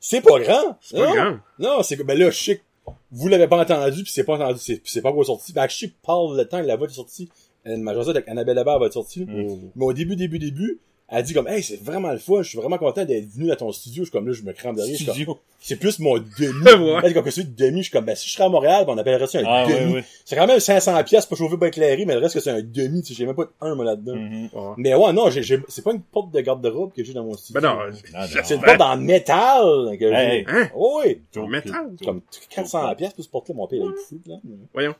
C'est 0.00 0.20
pas 0.20 0.40
grand. 0.40 0.76
C'est 0.80 0.96
pas 0.98 1.06
Non. 1.06 1.14
grand. 1.14 1.36
Non, 1.58 1.82
c'est 1.84 1.96
que, 1.96 2.02
ben 2.02 2.18
là, 2.18 2.30
je 2.30 2.36
sais 2.42 2.56
que 2.56 2.62
vous 3.10 3.28
l'avez 3.28 3.48
pas 3.48 3.60
entendu, 3.60 4.02
puis 4.02 4.12
c'est 4.12 4.24
pas 4.24 4.34
entendu, 4.34 4.58
c'est, 4.58 4.76
puis 4.76 4.90
c'est 4.90 5.02
pas 5.02 5.10
encore 5.10 5.26
sorti. 5.26 5.52
Ben, 5.52 5.68
je 5.68 5.86
parle 6.02 6.36
le 6.36 6.44
temps 6.46 6.60
que 6.60 6.66
la 6.66 6.76
voix 6.76 6.86
est 6.86 6.92
sortie. 6.92 7.28
Euh, 7.66 7.76
Ma 7.76 7.94
jasette 7.94 8.16
avec 8.16 8.28
Annabelle 8.28 8.56
Labarre 8.56 8.78
va 8.78 8.86
être 8.86 8.94
sortie. 8.94 9.24
Mm. 9.24 9.70
Mais 9.76 9.84
au 9.84 9.92
début, 9.92 10.16
début, 10.16 10.38
début, 10.38 10.80
elle 11.12 11.24
dit 11.24 11.34
comme, 11.34 11.48
hey, 11.48 11.62
c'est 11.62 11.82
vraiment 11.82 12.12
le 12.12 12.18
fun, 12.18 12.42
je 12.42 12.48
suis 12.50 12.58
vraiment 12.58 12.78
content 12.78 13.04
d'être 13.04 13.26
venu 13.26 13.48
dans 13.48 13.56
ton 13.56 13.72
studio. 13.72 14.02
Je 14.04 14.08
suis 14.08 14.12
comme 14.12 14.26
là, 14.28 14.32
je 14.32 14.42
me 14.42 14.52
crame 14.52 14.76
derrière. 14.76 14.92
je 14.94 14.98
suis 14.98 15.06
comme, 15.06 15.14
Studio. 15.14 15.38
C'est 15.60 15.76
plus 15.76 15.98
mon 15.98 16.18
demi. 16.18 16.28
Ouais. 16.90 17.00
Elle 17.02 17.08
dit 17.08 17.14
comme 17.14 17.24
que 17.24 17.30
c'est 17.30 17.54
de 17.54 17.64
demi, 17.66 17.78
je 17.78 17.82
suis 17.84 17.92
comme, 17.92 18.04
ben, 18.04 18.14
si 18.14 18.28
je 18.28 18.32
serais 18.34 18.44
à 18.44 18.48
Montréal, 18.48 18.84
ben, 18.86 18.92
on 18.94 18.98
appellerait 18.98 19.26
ça 19.26 19.40
un 19.40 19.44
Ah, 19.46 19.66
demi. 19.66 20.02
C'est 20.24 20.36
quand 20.36 20.46
même 20.46 20.60
500 20.60 21.02
pièces 21.04 21.26
pas 21.26 21.34
chauffé, 21.36 21.56
pas 21.56 21.66
éclairé, 21.68 22.04
mais 22.06 22.14
le 22.14 22.20
reste 22.20 22.34
que 22.34 22.40
c'est 22.40 22.50
un 22.50 22.62
demi, 22.62 23.02
tu 23.02 23.08
sais, 23.08 23.14
j'ai 23.14 23.26
même 23.26 23.34
pas 23.34 23.44
de 23.44 23.50
un, 23.60 23.74
moi, 23.74 23.84
là-dedans. 23.84 24.14
Mhm. 24.14 24.48
Ouais. 24.52 24.74
Mais 24.76 24.94
ouais, 24.94 25.12
non, 25.12 25.30
j'ai, 25.30 25.42
j'ai- 25.42 25.58
c'est 25.68 25.82
pas 25.82 25.92
une 25.92 26.00
porte 26.02 26.30
de 26.32 26.40
garde-robe 26.40 26.92
que 26.92 27.02
j'ai 27.02 27.12
dans 27.12 27.24
mon 27.24 27.36
studio. 27.36 27.60
Ben 27.60 27.68
non, 27.68 27.76
non. 27.86 28.26
C'est 28.44 28.54
une 28.54 28.62
porte 28.62 28.80
en 28.80 28.96
métal 28.96 29.96
que 29.98 30.04
Hey. 30.04 30.44
j'ai. 30.48 30.52
Hein? 30.52 30.70
Oh, 30.76 31.02
oui. 31.04 31.20
En 31.36 31.46
métal? 31.48 31.90
Comme 32.04 32.20
400 32.50 32.94
pièces 32.94 33.12
pour 33.14 33.24
ce 33.24 33.28
porte-là, 33.30 33.54
mon 33.56 33.66
père, 33.66 33.80
il 33.82 33.90
est 33.90 34.04
fou, 34.08 34.20
là. 34.26 34.36
Voyons. 34.72 34.94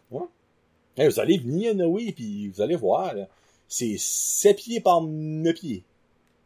Hey, 0.97 1.09
vous 1.09 1.21
allez 1.21 1.39
venir, 1.39 1.75
Noé, 1.75 2.13
puis 2.13 2.49
vous 2.49 2.61
allez 2.61 2.75
voir, 2.77 3.15
là. 3.15 3.29
C'est 3.69 3.95
7 3.99 4.57
pieds 4.57 4.81
par 4.81 5.01
9 5.03 5.55
pieds. 5.55 5.85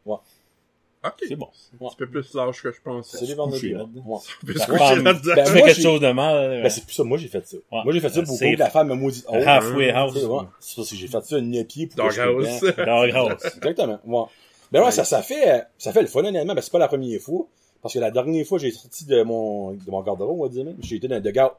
Ok. 0.07 1.13
C'est 1.29 1.37
bon. 1.37 1.49
Un 1.83 1.89
petit 1.89 1.97
peu 1.97 2.07
plus 2.09 2.33
large 2.35 2.63
que 2.63 2.73
je 2.73 2.81
pensais. 2.81 3.19
C'est 3.19 3.27
les 3.27 3.35
vers 3.35 3.47
9 3.47 3.55
coucher 3.55 3.67
pieds. 3.69 3.77
là-dedans. 3.77 4.03
Ouais. 4.07 4.19
On 4.43 4.47
peut 4.47 4.53
se 4.55 4.59
Ben, 4.59 4.65
coucher 4.65 4.79
femme- 4.79 5.05
là-dedans. 5.05 5.33
ben, 5.35 5.45
Tu 5.45 5.53
moi, 5.53 5.61
fais 5.61 5.63
quelque 5.75 5.83
chose 5.83 6.01
de 6.01 6.13
mal. 6.13 6.63
Ben, 6.63 6.71
c'est 6.71 6.85
plus 6.87 6.95
ça. 6.95 7.05
Moi, 7.05 7.19
j'ai 7.19 7.29
fait 7.29 7.47
ça. 7.47 7.57
Ouais. 7.57 7.81
Moi, 7.85 7.93
j'ai 7.93 8.01
fait 8.01 8.09
ça 8.09 8.23
que 8.23 8.59
la 8.59 8.71
femme 8.71 8.89
me 8.89 8.95
maudit. 8.95 9.23
Oh, 9.29 9.35
Halfway 9.35 9.91
hein, 9.91 9.95
house. 9.97 10.15
ouais. 10.15 10.39
C'est 10.61 10.77
parce 10.77 10.91
que 10.91 10.97
j'ai 10.97 11.07
fait 11.07 11.21
ça 11.25 11.41
9 11.41 11.67
pieds 11.67 11.87
pour 11.89 11.97
Doghouse. 11.97 12.59
sois 12.59 12.73
dedans. 12.73 13.03
Doghouse. 13.03 13.45
Exactement. 13.57 13.99
Ouais. 14.07 14.25
Ben 14.73 14.83
ouais, 14.83 14.91
ça, 14.93 15.05
ça 15.05 15.21
fait, 15.23 15.65
ça 15.77 15.93
fait 15.93 16.01
le 16.01 16.09
fun, 16.09 16.25
honnêtement. 16.25 16.55
Ben, 16.55 16.63
c'est 16.63 16.73
pas 16.73 16.79
la 16.79 16.89
première 16.89 17.21
fois. 17.21 17.47
Parce 17.83 17.93
que 17.93 17.99
la 17.99 18.11
dernière 18.11 18.47
fois, 18.47 18.59
j'ai 18.59 18.71
sorti 18.71 19.05
de 19.05 19.23
mon, 19.25 19.73
de 19.73 19.91
mon 19.91 20.01
garde-robe, 20.01 20.41
on 20.41 20.45
va 20.45 20.49
dire 20.49 20.65
même. 20.65 20.77
J'ai 20.81 20.97
été 20.97 21.07
dans 21.07 21.17
un 21.17 21.21
dugout 21.21 21.51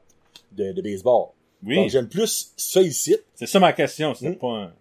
de, 0.52 0.72
de 0.72 0.82
baseball. 0.82 1.28
Donc, 1.62 1.84
Oui. 1.84 1.88
j'aime 1.88 2.08
plus 2.08 2.52
ça 2.56 2.82
ici. 2.82 3.16
C'est 3.36 3.46
ça 3.46 3.60
ma 3.60 3.72
question. 3.72 4.12
C'était 4.12 4.30
Mm. 4.32 4.38
pas 4.38 4.48
un... 4.48 4.72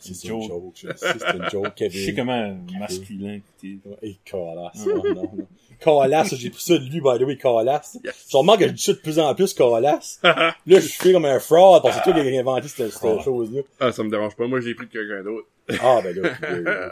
C'est 0.00 0.28
une 0.28 0.42
joke. 0.42 0.74
C'est 0.96 1.34
une 1.34 1.50
joke, 1.50 1.72
Je 1.76 1.88
sais 1.88 1.88
Kevin. 1.90 2.16
comment 2.16 2.56
masculin 2.78 3.40
t'es. 3.60 3.76
Et 4.02 4.16
Calas. 4.24 4.72
Non, 4.86 5.02
non, 5.14 6.26
j'ai 6.32 6.50
pris 6.50 6.62
ça 6.62 6.78
de 6.78 6.84
lui, 6.84 7.00
by 7.00 7.18
the 7.18 7.22
way. 7.22 7.38
Je 7.40 8.36
remarque 8.36 8.60
que 8.60 8.66
je 8.68 8.72
dis 8.72 8.82
ça 8.82 8.92
de 8.92 8.98
plus 8.98 9.18
en 9.18 9.34
plus, 9.34 9.54
Calas. 9.54 10.18
Là, 10.22 10.54
je 10.66 10.78
suis 10.80 11.12
comme 11.12 11.24
un 11.24 11.38
fraud 11.38 11.80
parce 11.82 11.96
que 11.98 12.02
c'est 12.04 12.12
toi 12.12 12.20
qui 12.22 12.36
as 12.36 12.40
inventé 12.40 12.68
cette, 12.68 12.92
Ah. 13.02 13.22
chose-là. 13.22 13.62
Ah, 13.80 13.92
ça 13.92 14.02
me 14.02 14.10
dérange 14.10 14.34
pas. 14.36 14.46
Moi, 14.46 14.60
j'ai 14.60 14.74
pris 14.74 14.86
de 14.86 14.92
quelqu'un 14.92 15.22
d'autre. 15.22 15.46
Ah, 15.80 16.00
ben 16.02 16.16
là. 16.16 16.90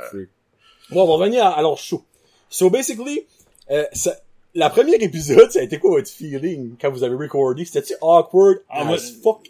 Bon, 0.90 1.03
on 1.03 1.07
va 1.07 1.12
revenir 1.14 1.44
à, 1.44 1.61
leur 1.62 1.79
show. 1.79 2.05
So 2.49 2.70
basically, 2.70 3.27
euh, 3.70 3.85
ça, 3.92 4.14
la 4.55 4.70
première 4.70 5.03
épisode, 5.03 5.51
ça 5.51 5.59
a 5.59 5.62
été 5.62 5.79
quoi 5.79 5.90
votre 5.90 6.09
feeling 6.09 6.77
quand 6.81 6.90
vous 6.90 7.03
avez 7.03 7.16
recordé? 7.16 7.64
C'était-tu 7.64 7.94
awkward? 8.01 8.59
Ah, 8.68 8.88
as 8.92 9.11
fuck? 9.22 9.40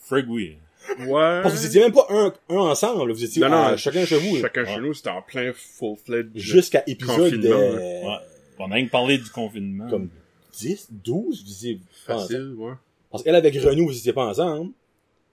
Frig, 0.00 0.26
oui. 0.28 0.56
Ouais. 0.98 1.40
Parce 1.42 1.54
que 1.54 1.58
vous 1.60 1.66
étiez 1.66 1.80
même 1.80 1.92
pas 1.92 2.06
un, 2.10 2.32
un 2.50 2.56
ensemble, 2.56 3.08
là. 3.08 3.14
vous 3.14 3.24
étiez 3.24 3.42
Non, 3.42 3.48
non, 3.48 3.62
à 3.62 3.76
chacun 3.76 4.04
chez 4.04 4.18
vous. 4.18 4.36
là. 4.36 4.42
Chacun 4.42 4.64
Ouais. 4.64 4.74
chez 4.74 4.80
nous, 4.80 4.94
c'était 4.94 5.10
en 5.10 5.22
plein 5.22 5.52
full-fledged. 5.54 6.36
Jusqu'à 6.36 6.82
épisode 6.86 7.44
euh, 7.44 8.02
Ouais. 8.04 8.16
On 8.58 8.70
a 8.70 8.74
rien 8.74 8.86
que 8.86 8.90
parlé 8.90 9.18
du 9.18 9.28
confinement. 9.30 9.88
comme 9.88 10.08
10, 10.52 10.88
12, 10.92 11.42
vous 11.44 11.50
étiez. 11.50 11.80
Facile, 12.06 12.54
ouais. 12.58 12.72
Parce 13.10 13.22
qu'elle 13.22 13.34
avec 13.34 13.54
Renaud, 13.56 13.86
vous 13.86 13.96
étiez 13.96 14.12
pas 14.12 14.26
ensemble. 14.26 14.72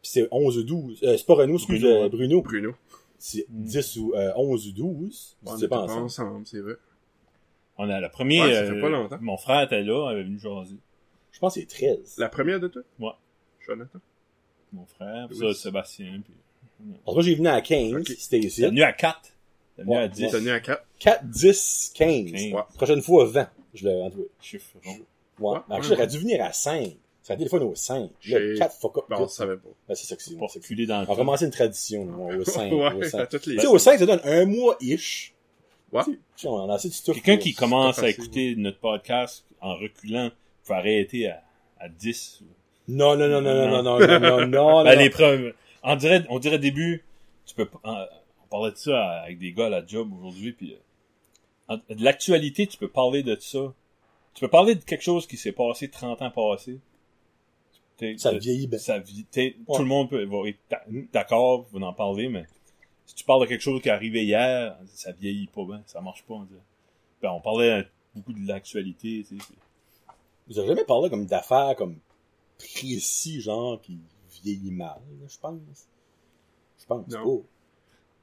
Puis 0.02 0.12
c'est 0.14 0.28
11 0.32 0.58
ou 0.58 0.64
12. 0.64 1.00
Euh, 1.04 1.16
c'est 1.18 1.26
pas 1.26 1.36
Renaud, 1.36 1.56
excuse, 1.56 1.82
Bruno, 1.82 2.04
euh. 2.04 2.10
Bruno. 2.10 2.42
Bruno. 2.42 2.72
C'est 3.20 3.46
10 3.50 3.98
ou 3.98 4.14
euh, 4.16 4.32
11 4.36 4.68
ou 4.68 4.72
12. 4.72 5.38
Vous 5.44 5.52
On 5.52 5.56
étiez 5.56 5.68
pas 5.68 5.78
pas 5.78 5.84
ensemble. 5.84 6.06
ensemble, 6.06 6.48
c'est 6.48 6.60
vrai. 6.60 6.74
On 7.78 7.88
a 7.90 8.00
la 8.00 8.10
première. 8.10 8.46
Ouais, 8.46 8.54
ça 8.54 8.66
fait 8.66 8.72
euh, 8.78 8.82
pas 8.82 8.90
longtemps. 8.90 9.18
Mon 9.22 9.38
frère 9.38 9.62
était 9.62 9.84
là, 9.84 10.10
il 10.10 10.14
avait 10.14 10.24
venu 10.24 10.40
jaser. 10.40 10.76
Je 11.32 11.40
pense 11.40 11.54
que 11.54 11.60
c'est 11.62 11.68
13. 11.68 12.16
La 12.18 12.30
première 12.30 12.60
de 12.60 12.68
toi? 12.68 12.82
Ouais. 13.00 13.12
Jonathan? 13.66 14.00
Mon 14.74 14.86
frère, 14.86 15.28
puis 15.30 15.38
Oui. 15.40 15.54
ça, 15.54 15.62
Sébastien. 15.62 16.22
Puis... 16.24 16.34
Parce 17.06 17.18
que 17.18 17.24
j'ai 17.24 17.36
venu 17.36 17.48
à 17.48 17.62
15, 17.62 17.94
Ok. 17.94 18.08
c'était 18.18 18.40
ici. 18.40 18.62
C'est 18.62 18.68
venu 18.68 18.82
à 18.84 18.94
4. 18.94 19.20
C'est 19.76 19.84
venu 19.84 19.94
Ouais, 19.96 20.02
à 20.04 20.08
10. 20.08 20.22
Il 20.24 20.30
tenu 20.32 20.50
à 20.52 20.60
4. 20.60 20.84
4, 21.00 21.26
10, 21.26 21.92
15. 21.96 22.32
Quinze. 22.32 22.54
Ouais. 22.54 22.62
Prochaine 22.76 23.02
fois, 23.02 23.26
20. 23.26 23.50
Je 23.74 23.88
l'ai 23.88 24.02
rendu. 24.02 24.18
Chiffre 24.42 24.70
rond. 24.84 24.92
Ouais. 25.40 25.58
Ouais, 25.70 25.76
ouais, 25.78 25.84
j'aurais 25.84 26.08
dû 26.08 26.18
venir 26.20 26.44
à 26.44 26.52
5. 26.54 26.96
Ça 27.24 27.34
a 27.34 27.36
été 27.36 27.44
le 27.46 27.50
fun 27.50 27.60
au 27.60 27.76
5. 27.76 28.02
Là, 28.02 28.10
J'ai- 28.20 28.56
4 28.58 28.76
fuck 28.80 28.98
up. 28.98 29.04
Ben, 29.10 29.18
on 29.20 29.28
savait 29.28 29.56
pas. 29.58 29.70
Ben, 29.88 29.96
c'est 29.96 30.08
ça 30.08 30.16
que 30.16 30.24
c'est. 30.24 30.36
Pour 30.36 30.52
reculer 30.52 30.86
dans 30.88 30.96
le 30.98 31.02
On 31.04 31.06
va 31.06 31.14
temps. 31.14 31.16
commencer 31.18 31.46
une 31.46 31.52
tradition, 31.52 32.06
là, 32.06 32.38
au 32.38 32.44
5. 32.44 32.72
ouais, 32.74 32.94
au 32.96 33.04
5. 33.04 33.20
à 33.22 33.28
toutes 33.28 33.46
les. 33.46 33.56
Tu 33.56 33.62
sais, 33.62 33.68
au 33.68 33.78
5, 33.78 34.00
ça 34.00 34.06
donne 34.06 34.22
un 34.24 34.46
mois-ish. 34.46 35.34
Ouais. 35.94 36.04
Tu 36.06 36.18
sais, 36.36 36.48
on 36.48 36.70
a 36.70 36.74
assez 36.76 36.90
de 36.90 36.94
stuff. 36.94 37.16
Quelqu'un 37.16 37.38
qui 37.38 37.54
commence 37.54 38.00
à 38.00 38.10
écouter 38.10 38.56
notre 38.58 38.80
podcast 38.80 39.46
en 39.60 39.76
reculant 39.76 40.32
peut 40.66 40.74
arrêter 40.74 41.28
à, 41.30 41.44
à 41.80 41.90
10. 41.90 42.42
Non, 42.92 43.16
non, 43.18 43.28
non, 43.28 43.42
non, 43.42 43.54
non, 43.56 43.84
non, 43.84 44.00
non, 44.00 44.08
non, 44.08 44.20
non, 44.20 44.48
non. 44.48 44.84
Ben, 44.84 44.94
non. 44.96 45.00
les 45.04 45.10
preuves. 45.10 45.54
On 45.84 45.96
dirait, 45.96 46.24
on 46.30 46.40
dirait 46.40 46.60
début, 46.60 47.04
tu 47.46 47.56
peux 47.56 47.68
en- 47.84 48.06
on 48.44 48.48
parlait 48.50 48.72
de 48.72 48.78
ça 48.78 49.22
avec 49.22 49.40
des 49.40 49.52
gars 49.54 49.68
à 49.68 49.70
la 49.70 49.86
job 49.86 50.12
aujourd'hui, 50.14 50.52
puis 50.52 50.74
euh, 50.74 51.74
en- 51.76 51.78
de 51.78 52.04
l'actualité, 52.04 52.68
tu 52.68 52.78
peux 52.78 52.88
parler 52.88 53.24
de 53.24 53.36
ça. 53.40 53.74
Tu 54.34 54.42
peux 54.42 54.48
parler 54.48 54.76
de 54.76 54.84
quelque 54.84 55.04
chose 55.04 55.26
qui 55.28 55.38
s'est 55.38 55.52
passé 55.52 55.90
30 55.90 56.22
ans 56.22 56.32
passé. 56.32 56.80
Ça 58.18 58.32
vieillit 58.34 58.68
bien. 58.68 58.80
ça 58.80 59.00
t'sais, 59.00 59.56
Ouais. 59.68 59.76
Tout 59.76 59.82
le 59.84 59.88
monde 59.88 60.10
peut, 60.10 60.24
va 60.26 60.48
être 60.50 60.58
d'a- 60.70 60.84
d'accord, 61.14 61.68
va 61.72 61.86
en 61.86 61.94
parler, 61.94 62.30
mais 62.30 62.46
si 63.06 63.14
tu 63.16 63.24
parles 63.24 63.42
de 63.42 63.46
quelque 63.48 63.62
chose 63.62 63.80
qui 63.82 63.90
est 63.90 63.92
arrivé 63.92 64.24
hier, 64.24 64.76
ça 64.88 65.12
vieillit 65.12 65.48
pas 65.48 65.64
bien, 65.66 65.82
ça 65.86 66.02
marche 66.02 66.24
pas, 66.24 66.34
on 66.34 66.44
dirait. 66.44 66.60
Ben, 67.22 67.30
on 67.32 67.42
parlait 67.42 67.70
euh, 67.70 67.84
beaucoup 68.16 68.34
de 68.34 68.48
l'actualité, 68.48 69.24
tu 69.28 69.38
sais. 69.38 69.44
Vous 70.48 70.58
avez 70.58 70.70
jamais 70.70 70.84
parlé 70.86 71.10
comme 71.12 71.26
d'affaires 71.28 71.76
comme 71.78 71.98
précis, 72.62 73.41
genre, 73.41 73.82
qui 73.82 74.00
vieillit 74.43 74.71
mal, 74.71 75.00
je 75.28 75.38
pense. 75.39 75.60
Je 76.80 76.86
pense 76.86 77.08
Non. 77.10 77.38
pas. 77.39 77.43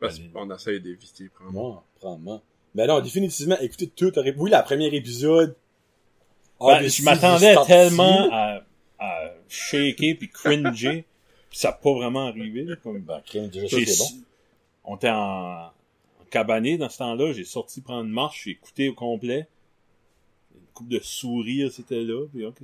Parce 0.00 0.18
qu'on 0.18 0.50
essaie 0.54 0.78
d'éviter, 0.80 1.28
prendre. 1.28 1.52
Non, 1.52 1.80
probablement. 1.96 2.42
Mais 2.74 2.86
non, 2.86 3.00
définitivement, 3.00 3.56
écoutez 3.60 3.88
tout. 3.88 4.12
Oui, 4.36 4.50
la 4.50 4.62
première 4.62 4.92
épisode. 4.94 5.56
Ben, 6.60 6.66
obviously, 6.74 7.02
je 7.02 7.04
m'attendais 7.04 7.54
tellement 7.66 8.28
à, 8.32 8.62
à 8.98 9.30
shaker 9.48 10.16
puis 10.18 10.28
cringer, 10.28 11.04
puis 11.50 11.58
ça 11.58 11.68
n'a 11.68 11.74
pas 11.74 11.92
vraiment 11.94 12.26
arrivé. 12.26 12.64
là, 12.64 12.76
Comme, 12.76 13.00
Ben, 13.00 13.20
ça, 13.24 13.40
c'est 13.68 13.98
bon. 13.98 14.24
On 14.84 14.96
était 14.96 15.10
en, 15.10 15.66
en 15.66 15.72
cabané 16.30 16.78
dans 16.78 16.88
ce 16.88 16.98
temps-là, 16.98 17.32
j'ai 17.32 17.44
sorti 17.44 17.80
prendre 17.80 18.04
une 18.04 18.12
marche, 18.12 18.44
j'ai 18.44 18.52
écouté 18.52 18.88
au 18.88 18.94
complet. 18.94 19.48
Une 20.54 20.66
coupe 20.74 20.88
de 20.88 21.00
sourires, 21.00 21.70
c'était 21.72 22.02
là, 22.02 22.26
puis 22.32 22.44
ok. 22.44 22.56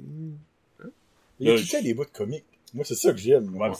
Il 1.40 1.49
y 1.49 1.51
a 1.51 1.57
tout 1.57 1.62
le 1.62 1.68
temps 1.79 1.83
des 1.83 1.94
bouts 1.94 2.05
de 2.05 2.11
comiques. 2.11 2.44
Moi, 2.75 2.85
c'est 2.85 2.94
ça 2.94 3.12
que 3.12 3.18
j'aime. 3.18 3.55
Ouais, 3.57 3.70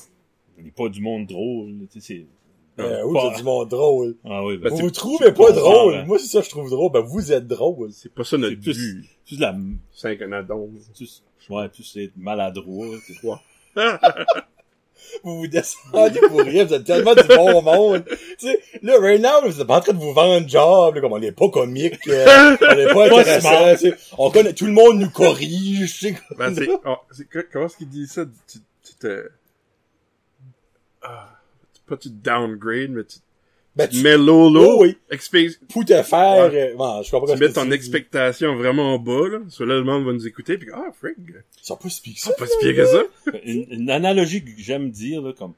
il 0.59 0.65
n'est 0.65 0.71
pas 0.71 0.89
du 0.89 1.01
monde 1.01 1.27
drôle, 1.27 1.73
tu 1.91 2.01
sais, 2.01 2.27
c'est... 2.77 2.83
Euh, 2.83 3.03
oui, 3.07 3.15
pas- 3.15 3.31
c'est 3.33 3.39
du 3.39 3.45
monde 3.45 3.69
drôle? 3.69 4.17
Ah 4.25 4.45
oui, 4.45 4.57
Ben, 4.59 4.69
vous 4.71 4.77
c'est- 4.77 4.83
vous 4.83 4.91
trouvez 4.91 5.33
pas 5.33 5.47
comprends, 5.47 5.53
drôle. 5.61 5.93
ben. 5.95 6.07
Moi, 6.07 6.19
c'est 6.19 6.27
ça 6.27 6.41
que 6.41 6.47
je 6.47 6.51
trouve 6.51 6.69
drôle. 6.71 6.91
Ben, 6.91 7.01
vous 7.03 7.33
êtes 7.33 7.47
drôle. 7.47 7.93
C'est 7.93 8.13
pas 8.13 8.25
ça 8.25 8.37
notre 8.37 8.55
c'est 8.55 8.61
plus, 8.61 8.95
but. 8.95 9.09
plus 9.27 9.37
de 9.37 9.41
la, 9.43 9.57
C'est 9.93 10.09
un 10.09 10.43
plus, 10.97 11.23
ouais, 11.51 11.69
plus 11.69 11.85
c'est 11.85 12.11
maladroit. 12.17 12.87
puis- 13.07 13.19
Vous 15.23 15.39
vous 15.39 15.47
descendez 15.47 16.21
pour 16.29 16.41
rire. 16.41 16.67
Vous 16.67 16.75
êtes 16.75 16.85
tellement 16.85 17.15
du 17.15 17.23
bon 17.25 17.63
monde. 17.63 18.05
tu 18.39 18.47
sais, 18.47 18.61
là, 18.83 18.99
right 18.99 19.21
now, 19.21 19.49
vous 19.49 19.61
êtes 19.61 19.67
pas 19.67 19.79
en 19.79 19.81
train 19.81 19.93
de 19.93 19.99
vous 19.99 20.13
vendre 20.13 20.49
job, 20.49 20.95
là, 20.95 21.01
comme 21.01 21.13
on 21.13 21.23
est 21.23 21.33
pas 21.33 21.49
comique, 21.49 22.07
euh, 22.09 22.57
on 22.61 22.79
est 22.79 22.93
pas 22.93 23.07
intéressant, 23.07 23.73
tu 23.73 23.91
sais. 23.91 23.95
On 24.19 24.31
connaît, 24.31 24.53
tout 24.53 24.67
le 24.67 24.73
monde 24.73 24.99
nous 24.99 25.11
corrige, 25.11 25.93
tu 25.93 26.09
sais. 26.09 26.19
Ben, 26.37 26.55
c'est, 26.55 26.69
oh, 26.69 26.97
comment 27.53 27.67
est-ce 27.67 27.77
qu'il 27.77 27.89
dit 27.89 28.07
ça? 28.07 28.25
Tu, 28.47 28.59
tu 28.83 28.95
te, 28.95 29.31
ah, 31.03 31.29
pas 31.87 31.97
tu 31.97 32.09
downgrade, 32.11 32.91
mais 32.91 33.05
tu, 33.05 33.19
Ben, 33.77 33.89
tu 33.89 34.03
low, 34.17 34.51
low, 34.51 34.77
Oh 34.77 34.83
oui. 34.83 34.97
te 35.85 36.01
faire, 36.05 36.53
Ouais. 36.53 36.73
euh, 36.73 36.77
bon, 36.77 37.03
je 37.03 37.11
comprends 37.11 37.27
pas 37.27 37.35
tu 37.35 37.41
mets 37.41 37.53
ton 37.53 37.71
expectation 37.73 38.55
vraiment 38.55 38.99
bas, 39.01 39.29
là. 39.29 39.39
Soit 39.49 39.67
là, 39.67 39.75
le 39.75 39.83
monde 39.85 40.05
va 40.05 40.13
nous 40.13 40.27
écouter, 40.29 40.57
puis 40.59 40.69
ah, 40.73 40.93
frig. 40.93 41.15
Ils 41.19 41.43
sont 41.67 41.77
pas 41.77 41.89
si 41.89 42.01
pires 42.01 42.15
que 42.15 42.21
ça. 42.21 42.31
C'est 42.31 42.37
pas 42.39 42.47
si 42.47 42.57
que 42.77 42.87
ça. 42.87 43.03
une, 43.45 43.67
une 43.71 43.91
analogie 43.91 44.45
que 44.45 44.51
j'aime 44.59 44.91
dire, 44.91 45.23
là, 45.23 45.33
comme, 45.33 45.55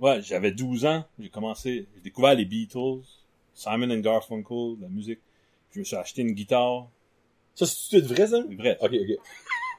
ouais, 0.00 0.20
j'avais 0.22 0.50
12 0.50 0.84
ans, 0.84 1.04
j'ai 1.20 1.28
commencé, 1.28 1.86
j'ai 1.94 2.00
découvert 2.02 2.34
les 2.34 2.44
Beatles, 2.44 3.02
Simon 3.54 3.90
and 3.90 4.00
Garfunkel, 4.00 4.76
la 4.80 4.88
musique. 4.88 5.20
Je 5.74 5.78
me 5.78 5.84
suis 5.84 5.96
acheté 5.96 6.22
une 6.22 6.32
guitare, 6.32 6.88
Ça, 7.54 7.66
c'est 7.66 8.00
tout 8.00 8.06
vrai, 8.08 8.26
ça? 8.26 8.42
vrai. 8.58 8.76
Ok, 8.80 8.90
ok. 8.94 9.18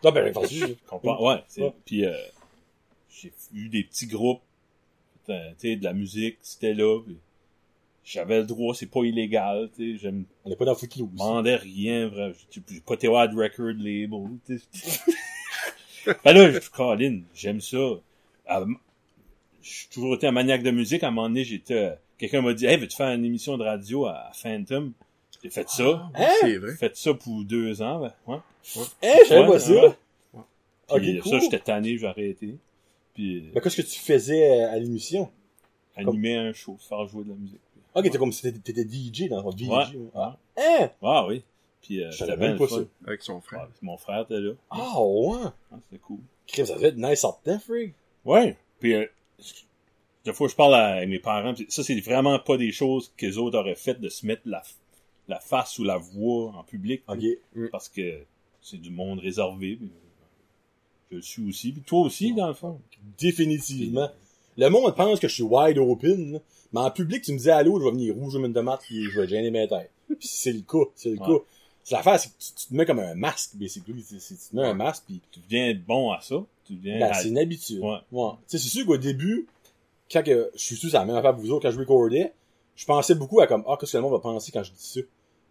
Non, 0.03 0.11
ben, 0.11 0.31
vas-y. 0.31 0.59
Je 0.59 0.65
comprends, 0.87 1.29
ouais. 1.29 1.43
c'est- 1.49 1.61
Ouais. 1.61 1.73
Puis, 1.85 2.05
euh, 2.05 2.13
j'ai 3.09 3.33
eu 3.53 3.67
des 3.67 3.83
petits 3.83 4.07
groupes, 4.07 4.41
tu 5.27 5.33
sais, 5.57 5.75
de 5.75 5.83
la 5.83 5.93
musique, 5.93 6.37
c'était 6.41 6.73
là. 6.73 6.99
puis 7.05 7.17
J'avais 8.05 8.39
le 8.39 8.45
droit, 8.45 8.75
c'est 8.75 8.87
pas 8.91 9.03
illégal, 9.03 9.69
tu 9.75 9.93
sais, 9.93 10.03
je 10.03 10.09
me 10.09 10.25
On 10.43 10.51
est 10.51 10.55
pas 10.57 10.65
dans 10.65 10.75
Footloose. 10.75 11.09
demandais 11.11 11.55
rien, 11.55 12.07
vrai. 12.09 12.33
J'ai 12.51 12.81
pas 12.81 12.97
de 12.97 13.07
record 13.07 13.67
label, 13.77 14.37
tu 14.45 14.59
sais. 14.73 14.99
ben 16.25 16.33
là, 16.33 16.51
je 16.51 16.69
Colin, 16.69 17.21
j'aime 17.33 17.61
ça. 17.61 17.77
Euh, 17.77 18.65
J'ai 19.61 19.87
toujours 19.89 20.15
été 20.15 20.27
un 20.27 20.31
maniaque 20.33 20.63
de 20.63 20.71
musique. 20.71 21.03
À 21.03 21.07
un 21.07 21.11
moment 21.11 21.29
donné, 21.29 21.45
j'étais, 21.45 21.73
euh, 21.73 21.95
quelqu'un 22.17 22.41
m'a 22.41 22.53
dit, 22.53 22.65
hey, 22.65 22.77
veux-tu 22.77 22.97
faire 22.97 23.07
une 23.13 23.23
émission 23.23 23.57
de 23.57 23.63
radio 23.63 24.05
à, 24.05 24.31
Phantom? 24.33 24.91
J'ai 25.41 25.49
fait 25.49 25.69
ça. 25.69 26.09
Hein? 26.15 26.27
C'est 26.41 26.57
vrai. 26.57 26.71
J'ai 26.71 26.77
fait 26.77 26.97
ça 26.97 27.13
pour 27.13 27.45
deux 27.45 27.81
ans, 27.81 28.01
ben, 28.01 28.13
ouais. 28.27 28.35
Hein, 28.35 28.43
je 29.01 29.27
savais 29.29 29.41
Ouais, 29.41 29.47
pas 29.47 29.59
ça. 29.59 29.71
ouais. 29.73 29.95
Ok, 30.89 30.99
Puis, 31.01 31.19
cool. 31.19 31.31
ça, 31.31 31.39
j'étais 31.39 31.59
tanné, 31.59 31.97
j'ai 31.97 32.05
arrêté. 32.07 32.57
Puis, 33.13 33.37
euh, 33.37 33.51
Mais 33.55 33.61
qu'est-ce 33.61 33.77
que 33.81 33.87
tu 33.87 33.99
faisais 33.99 34.63
à 34.63 34.77
l'émission? 34.77 35.31
animer 35.95 36.35
un 36.37 36.53
show, 36.53 36.75
faire 36.77 37.05
jouer 37.07 37.23
de 37.23 37.29
la 37.29 37.35
musique. 37.35 37.59
Ok, 37.95 38.09
t'es 38.09 38.17
comme 38.17 38.31
si 38.31 38.41
t'étais, 38.41 38.59
t'étais 38.59 38.87
DJ 38.87 39.29
dans 39.29 39.49
DJ. 39.51 39.67
Ouais. 39.67 39.83
Ah. 40.15 40.37
Hein? 40.57 40.89
Ah 41.01 41.25
oui. 41.27 41.43
Puis 41.81 42.03
euh, 42.03 42.11
Je 42.11 42.17
savais 42.17 42.37
bien 42.37 42.49
même 42.49 42.57
pas 42.57 42.67
ça. 42.67 42.77
Avec 43.05 43.21
son 43.21 43.41
frère. 43.41 43.61
Ouais, 43.61 43.67
mon 43.81 43.97
frère 43.97 44.21
était 44.21 44.39
là. 44.39 44.53
Ah, 44.69 45.01
ouais. 45.01 45.37
Ah, 45.71 45.75
c'était 45.89 46.01
cool. 46.01 46.19
Crème, 46.47 46.65
ça 46.65 46.75
devait 46.75 46.87
être 46.89 46.97
nice 46.97 47.23
en 47.23 47.33
temps, 47.33 47.59
Frig. 47.59 47.93
Ouais. 48.25 48.57
Puis 48.79 48.93
euh, 48.93 49.05
des 50.25 50.33
fois 50.33 50.47
je 50.47 50.55
parle 50.55 50.75
à 50.75 51.05
mes 51.05 51.19
parents, 51.19 51.53
ça 51.69 51.83
c'est 51.83 51.99
vraiment 51.99 52.39
pas 52.39 52.57
des 52.57 52.71
choses 52.71 53.13
que 53.17 53.25
les 53.25 53.37
autres 53.37 53.57
auraient 53.57 53.75
faites 53.75 53.99
de 53.99 54.09
se 54.09 54.25
mettre 54.25 54.43
la, 54.45 54.61
la 55.27 55.39
face 55.39 55.77
ou 55.79 55.83
la 55.83 55.97
voix 55.97 56.53
en 56.55 56.63
public. 56.63 57.03
Ok. 57.07 57.23
Parce 57.71 57.89
que 57.89 58.23
c'est 58.61 58.77
du 58.77 58.89
monde 58.89 59.19
réservé. 59.19 59.75
puis, 59.75 59.85
euh, 59.87 59.89
je 61.11 61.15
le 61.17 61.21
suis 61.21 61.47
aussi. 61.47 61.71
Puis 61.73 61.81
toi 61.81 62.01
aussi, 62.01 62.33
dans 62.33 62.47
le 62.47 62.53
fond. 62.53 62.79
Définitivement. 63.19 64.09
Le 64.57 64.69
monde 64.69 64.95
pense 64.95 65.19
que 65.19 65.27
je 65.27 65.33
suis 65.33 65.43
wide 65.43 65.77
open, 65.77 66.33
là. 66.33 66.39
Mais 66.73 66.79
en 66.81 66.91
public, 66.91 67.23
tu 67.23 67.33
me 67.33 67.37
dis 67.37 67.49
allô, 67.51 67.79
je 67.79 67.85
vais 67.85 67.91
venir 67.91 68.15
rouge 68.15 68.35
une 68.35 68.53
tomate, 68.53 68.81
puis 68.81 69.03
je 69.09 69.19
vais 69.21 69.27
gêner 69.27 69.51
mes 69.51 69.67
têtes. 69.67 69.91
C'est 70.19 70.51
le 70.53 70.61
cas, 70.61 70.89
c'est 70.95 71.09
le 71.11 71.19
Ouais. 71.19 71.25
cas. 71.27 71.43
C'est 71.83 71.95
l'affaire, 71.95 72.19
c'est 72.19 72.29
que 72.29 72.33
tu, 72.39 72.53
tu 72.53 72.67
te 72.67 72.73
mets 72.73 72.85
comme 72.85 72.99
un 72.99 73.13
masque, 73.15 73.51
basically. 73.55 74.01
C'est- 74.03 74.19
c'est- 74.19 74.35
tu 74.35 74.49
te 74.51 74.55
mets 74.55 74.63
un 74.63 74.73
masque, 74.73 75.03
puis 75.07 75.19
Tu 75.31 75.39
deviens 75.41 75.73
bon 75.85 76.11
à 76.11 76.21
ça. 76.21 76.35
Tu 76.65 76.73
deviens 76.75 76.99
ben, 76.99 77.11
à- 77.11 77.13
c'est 77.13 77.27
une 77.29 77.37
habitude. 77.37 77.79
Ouais. 77.81 77.97
Tu 78.11 78.17
sais, 78.47 78.57
c'est 78.57 78.69
sûr 78.69 78.85
qu'au 78.85 78.97
début, 78.97 79.47
quand 80.11 80.23
que, 80.23 80.49
je 80.55 80.63
suis 80.63 80.75
sûr, 80.77 80.89
c'est 80.89 80.97
la 80.97 81.05
même 81.05 81.15
affaire 81.17 81.33
pour 81.33 81.43
vous 81.43 81.51
autres, 81.51 81.63
quand 81.67 81.71
je 81.73 81.79
recordais, 81.79 82.31
je 82.75 82.85
pensais 82.85 83.15
beaucoup 83.15 83.39
à 83.41 83.47
comme, 83.47 83.63
ah, 83.67 83.75
qu'est-ce 83.79 83.91
que 83.91 83.97
le 83.97 84.03
monde 84.03 84.13
va 84.13 84.19
penser 84.19 84.51
quand 84.51 84.63
je 84.63 84.71
dis 84.71 84.77
ça? 84.83 85.01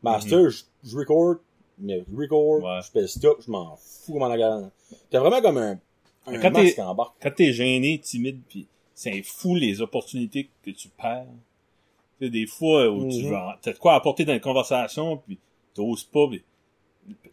Master, 0.03 0.49
je, 0.51 0.62
je 0.85 0.97
record, 0.97 1.37
mais 1.79 2.03
je 2.11 2.17
record. 2.17 2.62
Ouais. 2.62 2.81
je 2.83 2.91
fais 2.91 3.07
stop, 3.07 3.41
je 3.45 3.51
m'en 3.51 3.77
fous 3.77 4.19
la 4.19 4.29
galère. 4.37 4.71
T'as 5.11 5.21
vraiment 5.21 5.41
comme 5.43 5.59
un, 5.59 5.79
un 6.27 6.38
quand 6.41 6.51
masque 6.51 6.77
t'es- 6.77 6.83
en 6.83 6.95
barque. 6.95 7.15
quand 7.23 7.31
t'es 7.37 7.53
gêné, 7.53 8.01
timide, 8.03 8.41
puis 8.49 8.67
c'est 8.95 9.23
fou 9.23 9.55
les 9.55 9.81
opportunités 9.81 10.49
que 10.65 10.71
tu 10.71 10.89
perds. 10.89 11.27
Des 12.21 12.47
fois 12.47 12.89
où 12.89 13.09
tu 13.11 13.25
Mhm. 13.25 13.31
veux, 13.31 13.37
t'as 13.63 13.73
de 13.73 13.79
quoi 13.79 13.95
apporter 13.95 14.25
dans 14.25 14.33
une 14.35 14.41
conversation, 14.41 15.17
puis 15.19 15.39
t'oses 15.75 16.05
pas. 16.05 16.27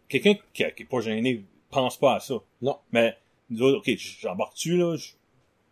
Quelqu'un 0.08 0.34
qui, 0.52 0.64
qui 0.76 0.82
est 0.82 0.86
pas 0.88 1.00
gêné 1.00 1.44
pense 1.70 1.96
pas 1.96 2.16
à 2.16 2.20
ça. 2.20 2.34
Non. 2.60 2.76
Mais 2.92 3.16
nous 3.50 3.62
autres, 3.62 3.78
ok, 3.78 3.96
j'embarque-tu 3.96 4.76
là, 4.76 4.96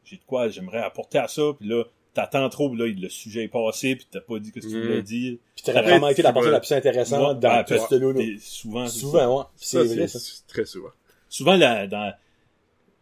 j'ai 0.05 0.17
de 0.17 0.23
quoi, 0.27 0.49
j'aimerais 0.49 0.79
apporter 0.83 1.19
à 1.19 1.27
ça, 1.27 1.43
puis 1.59 1.69
là, 1.69 1.83
t'attends 2.15 2.49
trop, 2.49 2.73
là, 2.75 2.87
le 2.87 3.09
sujet 3.09 3.45
est 3.45 3.49
passé, 3.49 3.97
puis 3.97 4.07
t'as 4.11 4.21
pas 4.21 4.39
dit 4.39 4.49
ce 4.49 4.53
que 4.55 4.61
tu 4.61 4.69
Mhm. 4.69 4.83
voulais 4.83 5.03
dire. 5.03 5.39
Puis 5.57 5.65
t'aurais 5.65 5.83
vraiment 5.83 6.09
été 6.09 6.23
la 6.23 6.33
personne 6.33 6.53
la 6.53 6.61
plus 6.61 6.73
intéressante 6.73 7.35
Ouais, 7.37 7.41
dans 7.41 7.65
tout 7.65 7.75
ce 7.75 8.21
et 8.21 8.39
Souvent. 8.39 8.87
Souvent, 8.87 9.39
ouais. 9.41 9.45
C'est 9.57 9.85
vrai, 9.85 10.07
c'est 10.09 10.19
ça. 10.19 10.43
très 10.47 10.65
souvent. 10.65 10.91
souvent 11.29 11.57
là, 11.57 11.87
dans 11.89 12.13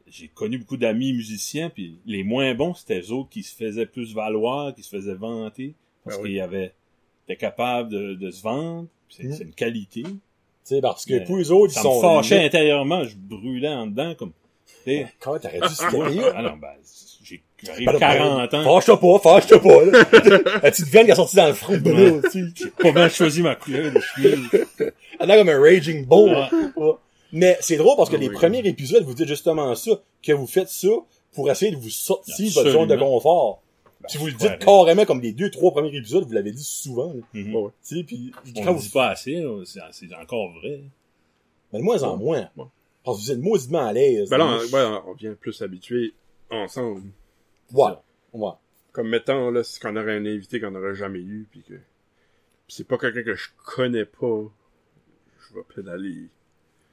j'ai 0.09 0.29
connu 0.29 0.59
beaucoup 0.59 0.77
d'amis 0.77 1.13
musiciens 1.13 1.71
puis 1.71 1.99
les 2.07 2.23
moins 2.23 2.55
bons 2.55 2.75
c'était 2.75 3.01
eux 3.01 3.13
autres 3.13 3.29
qui 3.29 3.43
se 3.43 3.55
faisaient 3.55 3.87
plus 3.87 4.15
valoir 4.15 4.75
qui 4.75 4.83
se 4.83 4.89
faisaient 4.89 5.15
vanter 5.15 5.75
parce 6.05 6.17
Ben 6.17 6.23
oui. 6.23 6.31
qu'ils 6.31 6.41
avaient 6.41 6.73
étaient 7.25 7.37
capables 7.37 7.91
de, 7.91 8.15
de 8.15 8.31
se 8.31 8.43
vendre 8.43 8.87
c'est 9.09 9.25
une 9.25 9.53
qualité 9.55 10.03
Tu 10.03 10.11
sais, 10.65 10.81
parce 10.81 11.05
que 11.05 11.25
tous 11.25 11.37
les 11.37 11.51
autres, 11.51 11.73
ils 11.73 11.77
ça 11.77 11.83
sont... 11.83 11.97
me 11.97 12.01
fâchait 12.01 12.45
intérieurement 12.45 13.05
je 13.05 13.17
brûlais 13.17 13.69
en 13.69 13.87
dedans 13.87 14.15
comme 14.15 14.33
tu 14.67 14.75
sais 14.93 15.07
Quand 15.21 15.39
t'aurais 15.39 15.61
dû 15.61 15.75
se 15.75 16.33
ah 16.35 16.43
non 16.43 16.57
ben 16.57 16.69
j'ai 17.23 17.43
j'arrive 17.63 17.87
Ben, 17.87 17.99
40 17.99 18.55
ans 18.55 18.65
Fâche-toi 18.65 19.01
pas, 19.01 19.19
fâche-toi 19.19 19.61
pas, 19.61 19.85
là. 19.85 19.91
La 20.63 20.71
petite 20.71 20.87
veine 20.89 21.07
qui 21.07 21.13
a 21.13 21.17
sorti 21.17 21.37
dans 21.37 21.47
le 21.49 21.55
front, 21.55 21.77
ben 21.79 21.93
là, 21.97 22.21
tu 22.23 22.31
sais. 22.31 22.45
j'ai 22.55 22.71
pas 22.71 22.93
mal 22.93 23.11
choisi 23.11 23.43
ma 23.43 23.57
couleur 23.57 23.93
de 23.93 24.01
chemise 24.01 24.49
Elle 25.19 25.31
a 25.31 25.37
comme 25.37 25.49
un 25.49 25.59
raging 25.61 26.05
bull. 26.07 26.31
Ouais. 26.77 26.93
Mais 27.33 27.57
c'est 27.61 27.77
drôle 27.77 27.97
parce 27.97 28.11
que 28.11 28.17
Oh 28.17 28.21
les 28.21 28.31
premiers 28.31 28.67
épisodes, 28.67 29.03
vous 29.05 29.15
dites 29.15 29.29
justement 29.29 29.75
ça, 29.75 30.01
que 30.23 30.33
vous 30.33 30.47
faites 30.47 30.69
ça 30.69 30.89
pour 31.33 31.51
essayer 31.51 31.71
de 31.73 31.77
vous 31.77 31.91
sortir 31.91 32.49
de 32.49 32.55
votre 32.55 32.71
zone 32.71 32.89
de 32.89 32.95
Absolument. 32.95 33.11
confort. 33.15 33.63
Ben, 34.01 34.09
Si 34.09 34.19
vous 34.19 34.27
le 34.27 34.33
c'est 34.39 34.51
dites 34.51 34.65
carrément 34.65 35.05
comme 35.05 35.21
les 35.21 35.33
deux, 35.33 35.51
trois 35.51 35.73
premiers 35.73 35.95
épisodes, 35.97 36.25
vous 36.25 36.33
l'avez 36.33 36.53
dit 36.53 36.63
souvent, 36.65 37.13
là. 37.13 37.21
Ouais. 37.35 37.71
Puis 38.05 38.33
on 38.57 38.63
quand 38.63 38.71
le 38.71 38.77
vous... 38.77 38.83
dit 38.83 38.89
pas 38.91 39.09
assez 39.09 39.45
c'est 39.65 39.81
c'est 39.93 40.15
encore 40.15 40.53
vrai 40.53 40.83
Mais 41.73 41.79
de 41.81 41.85
moins 41.85 42.03
en 42.03 42.17
moins. 42.17 42.49
Ouais. 42.57 42.65
Parce 43.05 43.19
que 43.19 43.23
vous 43.25 43.31
êtes 43.33 43.39
mauditement 43.41 43.87
à 43.87 43.93
l'aise. 43.93 44.29
Ben 44.31 44.39
là, 44.39 44.47
on, 44.47 44.59
ouais, 44.59 45.01
on 45.07 45.13
vient 45.15 45.35
plus 45.35 45.53
s'habituer 45.53 46.13
ensemble. 46.51 47.03
Ouais. 47.73 47.93
Ouais. 48.33 48.51
Comme 48.93 49.09
mettons, 49.09 49.51
là, 49.51 49.63
si 49.63 49.79
qu'on 49.81 49.97
aurait 49.97 50.17
un 50.17 50.27
invité 50.27 50.61
qu'on 50.61 50.71
n'aurait 50.71 50.95
jamais 50.95 51.19
eu, 51.21 51.47
puis 51.51 51.63
que 51.63 51.75
c'est 52.69 52.87
pas 52.87 52.99
quelqu'un 52.99 53.23
que 53.23 53.35
je 53.35 53.49
connais 53.65 54.05
pas, 54.07 54.43
je 55.39 55.55
vais 55.55 55.63
pédaler. 55.75 56.29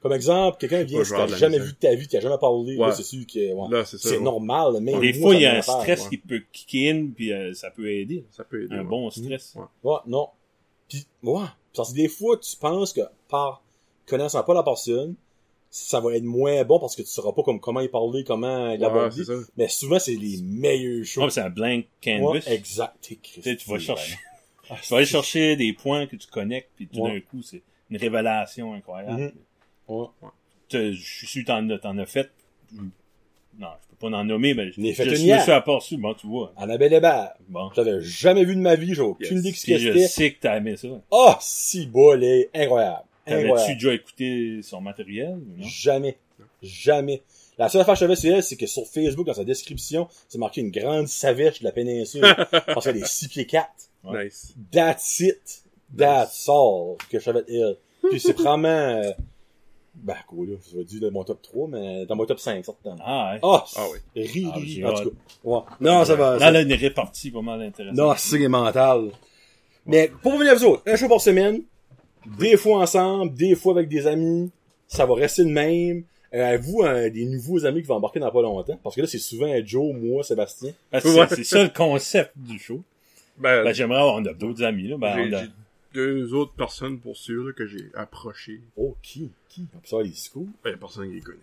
Comme 0.04 0.12
exemple, 0.12 0.58
quelqu'un 0.58 0.82
vient, 0.82 1.00
de 1.00 1.10
la 1.12 1.26
jamais 1.28 1.58
vu 1.58 1.72
de 1.72 1.76
ta 1.76 1.94
vie, 1.94 2.06
qui 2.06 2.16
a 2.16 2.20
jamais 2.20 2.36
parlé, 2.38 2.76
là, 2.76 2.88
Ouais. 2.88 2.92
c'est 2.94 3.02
sûr 3.02 3.26
que, 3.26 3.52
ouais. 3.54 3.68
Là, 3.70 3.84
c'est 3.86 3.96
ça. 3.96 4.10
C'est 4.10 4.18
ouais. 4.18 4.22
normal, 4.22 4.74
mais 4.82 5.00
des 5.00 5.14
fois 5.14 5.34
il 5.34 5.40
y 5.40 5.46
a 5.46 5.56
un 5.56 5.62
stress 5.62 6.02
ouais. 6.04 6.10
qui 6.10 6.18
peut 6.18 6.42
kicker 6.52 6.90
in 6.90 7.06
puis 7.16 7.32
euh, 7.32 7.54
ça 7.54 7.70
peut 7.70 7.90
aider 7.90 8.26
Ça 8.30 8.44
peut 8.44 8.64
aider. 8.64 8.74
un 8.74 8.80
ouais. 8.80 8.84
bon 8.84 9.08
stress 9.10 9.54
Ouais. 9.56 9.62
Ouais, 9.90 9.98
non. 10.06 10.28
Puis, 10.90 11.06
ouais. 11.22 11.46
Parce 11.74 11.90
que 11.92 11.96
des 11.96 12.08
fois, 12.08 12.36
tu 12.36 12.54
penses 12.56 12.92
que 12.92 13.00
par 13.30 13.62
connaissant 14.06 14.42
pas 14.44 14.52
la 14.52 14.62
personne, 14.62 15.14
ça 15.70 15.98
va 16.00 16.14
être 16.14 16.22
moins 16.22 16.62
bon 16.64 16.78
parce 16.78 16.94
que 16.94 17.00
tu 17.02 17.08
sauras 17.08 17.32
pas 17.32 17.42
comme 17.42 17.58
comment 17.58 17.80
y 17.80 17.88
parler, 17.88 18.22
comment 18.24 18.68
Ouais, 18.68 18.76
l'aborder. 18.76 19.22
mais 19.56 19.68
souvent, 19.68 19.98
c'est 19.98 20.14
les 20.16 20.42
meilleurs 20.42 20.98
Ouais, 20.98 21.04
choses. 21.04 21.32
c'est 21.32 21.40
un 21.40 21.48
blank 21.50 21.86
Ouais, 22.06 22.18
canvas 22.18 22.40
exact. 22.46 22.94
T'es 23.00 23.16
Tu 23.22 23.40
vas 23.42 23.54
Christy, 23.54 23.80
chercher, 23.86 24.12
ouais. 24.70 24.76
tu 24.82 24.90
vas 24.90 24.96
aller 24.98 25.06
chercher 25.06 25.56
des 25.56 25.72
points 25.72 26.06
que 26.06 26.16
tu 26.16 26.26
connectes, 26.28 26.68
puis 26.76 26.88
tout 26.88 27.00
Ouais. 27.00 27.14
d'un 27.14 27.20
coup, 27.20 27.40
c'est 27.42 27.62
une 27.90 27.96
révélation 27.96 28.74
incroyable. 28.74 29.22
Mhm. 29.22 29.32
Ouais. 29.88 30.06
T'as- 30.68 30.92
Je 30.92 31.00
suis 31.16 31.26
sûr 31.26 31.42
que 31.42 31.46
t'en 31.48 31.68
as, 31.70 31.78
t'en 31.78 31.98
as 31.98 32.06
fait. 32.06 32.30
Non, 33.56 33.68
je 33.82 33.88
peux 33.96 34.10
pas 34.10 34.16
en 34.16 34.24
nommer, 34.24 34.52
mais 34.54 34.66
je, 34.72 34.80
fait 34.92 35.04
je 35.04 35.22
une 35.22 35.32
me 35.34 35.38
suis 35.40 35.52
aperçu. 35.52 35.96
Bon, 35.96 36.12
tu 36.14 36.26
vois. 36.26 36.52
Annabelle 36.56 36.92
Hébert. 36.92 37.34
Bon. 37.48 37.70
Je 37.74 37.80
l'avais 37.80 38.02
jamais 38.02 38.44
vu 38.44 38.56
de 38.56 38.60
ma 38.60 38.74
vie, 38.74 38.94
j'ai 38.94 39.00
aucune 39.02 39.36
Yes. 39.36 39.38
idée 39.40 39.52
que 39.52 39.78
je 39.78 40.06
sais 40.08 40.32
que 40.32 40.40
t'as 40.40 40.56
aimé 40.56 40.76
ça. 40.76 40.88
Oh, 41.10 41.32
si 41.40 41.86
bol, 41.86 42.24
est 42.24 42.50
incroyable. 42.54 43.04
T'avais-tu 43.26 43.74
déjà 43.74 43.94
écouté 43.94 44.60
son 44.62 44.80
matériel 44.80 45.36
non? 45.56 45.66
Jamais. 45.66 46.18
Jamais. 46.62 47.22
La 47.56 47.68
seule 47.68 47.82
affaire 47.82 47.94
que 47.94 47.98
je 48.00 48.04
savais, 48.04 48.16
c'est 48.16 48.28
elle, 48.28 48.42
c'est 48.42 48.56
que 48.56 48.66
sur 48.66 48.84
Facebook, 48.86 49.26
dans 49.26 49.34
sa 49.34 49.44
description, 49.44 50.08
c'est 50.28 50.38
marqué 50.38 50.60
une 50.60 50.70
grande 50.72 51.06
savèche 51.06 51.60
de 51.60 51.64
la 51.64 51.72
péninsule. 51.72 52.22
parce 52.66 52.84
qu'elle 52.84 52.96
est 52.96 53.06
6 53.06 53.28
pieds 53.28 53.46
4. 53.46 53.68
Ouais. 54.02 54.24
Nice. 54.24 54.54
That's 54.72 55.20
it. 55.20 55.62
That's 55.96 56.48
all 56.48 56.96
que 57.08 57.18
je 57.20 57.24
savais 57.24 57.44
elle. 57.48 57.76
Puis 58.10 58.18
c'est 58.20 58.36
vraiment, 58.36 59.00
euh, 59.96 60.00
ben, 60.02 60.16
quoi, 60.26 60.46
là, 60.46 60.52
je 60.70 60.78
vais 60.78 60.84
dire 60.84 61.00
dans 61.00 61.10
mon 61.10 61.24
top 61.24 61.40
3, 61.42 61.68
mais 61.68 62.06
dans 62.06 62.16
mon 62.16 62.26
top 62.26 62.38
5, 62.38 62.64
certainement. 62.64 62.98
Ah, 63.04 63.32
ouais. 63.34 63.38
Oh, 63.42 63.60
Ah 63.76 63.86
oui. 64.14 64.22
ri, 64.26 64.46
Ah, 64.84 64.90
en 64.90 64.94
tout 64.94 65.10
cas. 65.10 65.16
Ouais. 65.44 65.60
Non, 65.80 66.04
ça 66.04 66.14
va. 66.16 66.32
Là, 66.34 66.38
ça- 66.38 66.50
là, 66.50 66.60
il 66.62 66.72
est 66.72 66.76
réparti 66.76 67.30
pas 67.30 67.42
mal 67.42 67.62
intéressant. 67.62 67.94
Non, 68.08 68.14
c'est 68.16 68.48
mental. 68.48 69.10
Mais 69.86 70.10
pour 70.22 70.32
revenir 70.34 70.52
à 70.52 70.54
vous 70.56 70.64
autres, 70.64 70.82
un 70.86 70.96
show 70.96 71.08
par 71.08 71.20
semaine, 71.20 71.62
des 72.38 72.56
fois 72.56 72.80
ensemble, 72.80 73.34
des 73.34 73.54
fois 73.54 73.72
avec 73.74 73.88
des 73.88 74.06
amis, 74.06 74.50
ça 74.86 75.04
va 75.06 75.14
rester 75.14 75.42
le 75.44 75.50
même. 75.50 76.04
Euh, 76.32 76.58
vous, 76.60 76.82
euh, 76.82 77.10
des 77.10 77.26
nouveaux 77.26 77.64
amis 77.64 77.82
qui 77.82 77.86
vont 77.86 77.94
embarquer 77.96 78.18
dans 78.18 78.30
pas 78.32 78.42
longtemps, 78.42 78.78
parce 78.82 78.96
que 78.96 79.02
là, 79.02 79.06
c'est 79.06 79.18
souvent 79.18 79.52
Joe, 79.64 79.94
moi, 79.94 80.24
Sébastien. 80.24 80.72
Que 80.92 81.00
c'est- 81.00 81.20
Ouais. 81.36 81.44
ça 81.44 81.62
le 81.62 81.68
concept 81.68 82.32
du 82.36 82.58
show. 82.58 82.80
Ben, 83.38 83.62
Ben, 83.62 83.72
j'aimerais 83.72 84.00
avoir, 84.00 84.16
on 84.16 84.24
a 84.24 84.32
d'autres 84.32 84.64
amis, 84.64 84.88
là. 84.88 84.96
Ben, 84.98 85.48
deux 85.92 86.34
autres 86.34 86.52
personnes 86.54 86.98
pour 86.98 87.16
sûr 87.16 87.44
là, 87.44 87.52
que 87.52 87.66
j'ai 87.68 87.88
approchées. 87.94 88.60
Oh, 88.76 88.96
qui? 89.02 89.30
Qui? 89.54 89.62
Peut 89.62 89.78
savoir 89.84 90.02
les 90.02 90.12
scoops. 90.14 90.50
Ben, 90.64 90.76
personne 90.76 91.08
qui 91.08 91.14
les 91.14 91.20
connaît. 91.20 91.38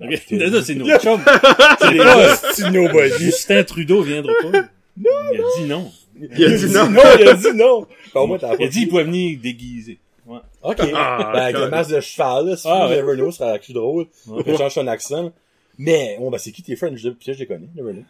Ok, 0.00 0.10
là, 0.30 0.62
c'est 0.62 0.74
nos 0.74 0.86
chums. 0.98 1.20
C'est 1.80 1.90
les 1.92 2.00
Ah, 2.00 2.16
gars. 2.16 2.36
c'est 2.52 2.70
nobody. 2.70 3.10
Justin 3.24 3.64
Trudeau 3.64 4.02
viendra 4.02 4.32
pas. 4.42 4.68
Il 4.96 5.06
a 5.08 5.58
dit 5.58 5.64
non. 5.68 5.90
Il 6.16 6.44
a 6.44 6.56
dit 6.56 6.66
non. 6.66 6.90
il 7.18 7.28
a 7.28 7.34
dit 7.34 7.52
non. 7.54 7.86
Ben, 8.14 8.20
au 8.20 8.26
moins, 8.26 8.38
t'as 8.38 8.54
Il 8.56 8.64
a 8.64 8.68
dit 8.68 8.80
qu'il 8.80 8.88
pouvait 8.88 9.04
venir 9.04 9.38
déguisé. 9.40 9.98
Ouais. 10.26 10.38
Ok. 10.62 10.78
Ah, 10.94 11.30
ben, 11.32 11.40
avec 11.42 11.56
le 11.56 11.68
masque 11.70 11.90
de 11.90 12.00
cheval, 12.00 12.46
là, 12.46 12.56
si 12.56 12.66
Ah, 12.68 12.84
tu 12.86 12.90
ouais. 12.94 13.02
never 13.02 13.14
know, 13.16 13.30
ça 13.30 13.38
serait 13.38 13.50
actually 13.52 13.74
drôle. 13.74 14.06
Ouais. 14.28 14.42
Puis 14.44 14.56
change 14.56 14.74
son 14.74 14.86
accent. 14.86 15.32
Mais, 15.78 16.16
bon, 16.20 16.30
ben, 16.30 16.38
c'est 16.38 16.52
qui 16.52 16.62
tes 16.62 16.76
friends? 16.76 16.96
Je, 16.96 17.10
je 17.20 17.32
les 17.32 17.46
connais, 17.46 17.68
never 17.74 17.92
know. 17.92 18.04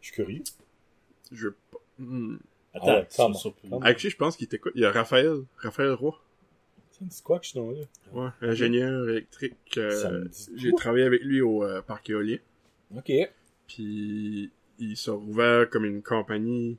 Je 0.00 0.06
suis 0.06 0.14
curieux. 0.14 0.42
Je 1.32 1.46
veux 1.48 1.56
pas. 1.70 1.78
Hmm. 1.98 2.36
Attends, 2.74 3.04
Ah 3.18 3.26
ouais. 3.70 3.78
Actually, 3.82 4.10
je 4.12 4.16
pense 4.16 4.36
qu'il 4.36 4.48
t'écoute. 4.48 4.72
Il 4.74 4.82
y 4.82 4.84
a 4.84 4.90
Raphaël. 4.90 5.38
Raphaël 5.58 5.92
Roy. 5.92 6.14
Que 6.98 7.04
je 7.42 7.48
suis 7.48 7.58
là? 7.58 7.64
Ouais. 8.12 8.28
Ingénieur 8.42 9.08
électrique. 9.08 9.54
euh, 9.76 10.24
j'ai 10.56 10.72
travaillé 10.72 11.04
avec 11.04 11.22
lui 11.22 11.40
au 11.40 11.62
euh, 11.64 11.80
parc 11.82 12.10
éolien. 12.10 12.38
Ok. 12.96 13.12
Puis 13.66 14.50
il 14.78 14.96
s'est 14.96 15.10
ouvert 15.10 15.68
comme 15.70 15.84
une 15.84 16.02
compagnie. 16.02 16.76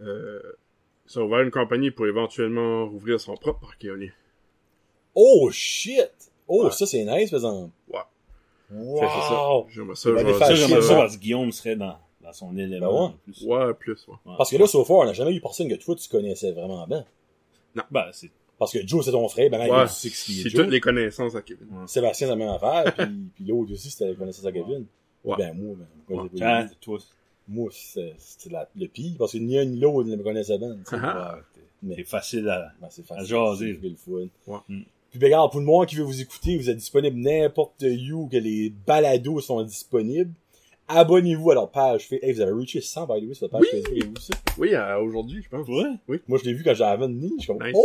Euh, 0.00 0.40
il 1.06 1.12
s'est 1.12 1.20
ouvert 1.20 1.40
une 1.40 1.50
compagnie 1.50 1.90
pour 1.90 2.06
éventuellement 2.06 2.86
rouvrir 2.86 3.20
son 3.20 3.34
propre 3.36 3.60
parc 3.60 3.84
éolien. 3.84 4.10
Oh, 5.14 5.50
shit! 5.52 6.10
Oh, 6.48 6.64
Ouais. 6.64 6.70
ça, 6.70 6.86
c'est 6.86 7.04
nice, 7.04 7.30
par 7.30 7.38
exemple. 7.38 7.72
Ouais. 7.88 8.00
Wow! 8.70 8.98
C'est 9.00 9.06
ça. 9.06 9.74
J'aimerais 9.74 9.96
ça. 10.38 10.46
Ça, 10.46 10.54
j'aimerais 10.54 10.82
ça 10.82 10.88
ça. 10.88 10.94
parce 10.96 11.16
que 11.16 11.20
Guillaume 11.20 11.52
serait 11.52 11.76
dans, 11.76 11.98
dans 12.22 12.32
son 12.32 12.56
élément. 12.56 13.08
Ben 13.08 13.08
ouais. 13.08 13.14
plus. 13.24 13.44
Ouais, 13.44 13.74
plus, 13.74 14.08
ouais. 14.08 14.14
Ouais. 14.24 14.34
Parce 14.38 14.50
que 14.50 14.56
là, 14.56 14.66
so 14.66 14.84
far, 14.84 14.98
on 14.98 15.04
n'a 15.04 15.12
jamais 15.12 15.34
eu 15.34 15.40
personne 15.40 15.68
que 15.68 15.74
toi, 15.74 15.94
tu 15.96 16.08
connaissais 16.08 16.52
vraiment 16.52 16.86
bien. 16.86 17.04
Ben, 17.90 18.06
c'est, 18.12 18.30
Parce 18.60 18.72
que 18.72 18.86
Joe, 18.86 19.04
c'est 19.04 19.10
ton 19.10 19.26
frère, 19.28 19.50
ben, 19.50 19.58
Ouais, 19.68 19.86
sais 19.88 20.10
que 20.10 20.14
c'est 20.14 20.50
toutes 20.50 20.68
les 20.68 20.80
connaissances 20.80 21.34
à 21.34 21.42
Kevin. 21.42 21.66
Sébastien, 21.88 22.26
c'est 22.28 22.30
la 22.30 22.36
même 22.36 22.50
affaire, 22.50 22.94
puis, 22.94 23.06
puis 23.34 23.44
l'autre 23.46 23.72
aussi, 23.72 23.90
c'était 23.90 24.08
la 24.10 24.14
connaissance 24.14 24.44
à 24.46 24.52
Kevin. 24.52 24.84
Ouais. 25.24 25.36
Ben, 25.38 25.52
moi, 25.56 25.74
ben, 26.08 26.28
lui. 26.32 26.76
toi, 26.80 26.98
Moi, 27.48 27.68
c'est 27.72 28.14
c'est 28.18 28.52
la- 28.52 28.68
le 28.76 28.86
pire, 28.86 29.16
parce 29.18 29.32
que 29.32 29.38
ni 29.38 29.58
un 29.58 29.64
ni 29.64 29.80
l'autre 29.80 30.08
ne 30.08 30.14
me 30.14 30.22
connaissait 30.22 30.56
bien. 30.58 30.76
tu 30.76 30.90
sais. 30.90 30.96
Ouais, 30.96 31.02
t'es- 31.54 31.60
Mais- 31.82 31.94
c'est 31.96 32.04
facile 32.04 32.48
à, 32.48 32.70
Ben, 32.80 32.86
c'est 32.90 33.02
À 33.10 33.16
facile. 33.16 33.26
jaser. 33.26 33.78
C'est 33.82 33.88
le 33.88 33.96
fun. 33.96 34.28
Ouais. 34.46 34.58
Mm. 34.68 34.82
Puis, 35.10 35.18
ben, 35.18 35.26
regarde, 35.26 35.50
pour 35.50 35.58
le 35.60 35.66
monde 35.66 35.86
qui 35.86 35.96
veut 35.96 36.04
vous 36.04 36.20
écouter, 36.20 36.56
vous 36.58 36.70
êtes 36.70 36.76
disponible 36.76 37.16
n'importe 37.18 37.82
où, 38.12 38.28
que 38.28 38.36
les 38.36 38.72
balados 38.86 39.40
sont 39.40 39.62
disponibles. 39.64 40.30
Abonnez-vous 40.86 41.50
à 41.50 41.54
leur 41.54 41.70
page 41.70 42.02
Facebook. 42.08 42.22
Hey, 42.28 42.32
vous 42.34 42.40
avez 42.40 42.52
reaché 42.52 42.80
100, 42.80 43.06
by 43.06 43.20
the 43.20 43.28
way, 43.28 43.34
sur 43.34 43.48
votre 43.48 43.58
page 43.58 43.68
Oui. 43.72 43.82
Facebook. 43.82 44.18
Ça? 44.20 44.34
Oui, 44.58 44.74
à 44.74 45.00
aujourd'hui, 45.00 45.42
je 45.42 45.48
pense. 45.48 45.66
Ouais. 45.68 46.18
Moi, 46.28 46.38
je 46.38 46.44
l'ai 46.44 46.52
vu 46.52 46.62
quand 46.62 46.74
j'avais 46.74 47.06
suis 47.38 47.46
comme, 47.46 47.62
Nice. 47.64 47.72
oh! 47.76 47.84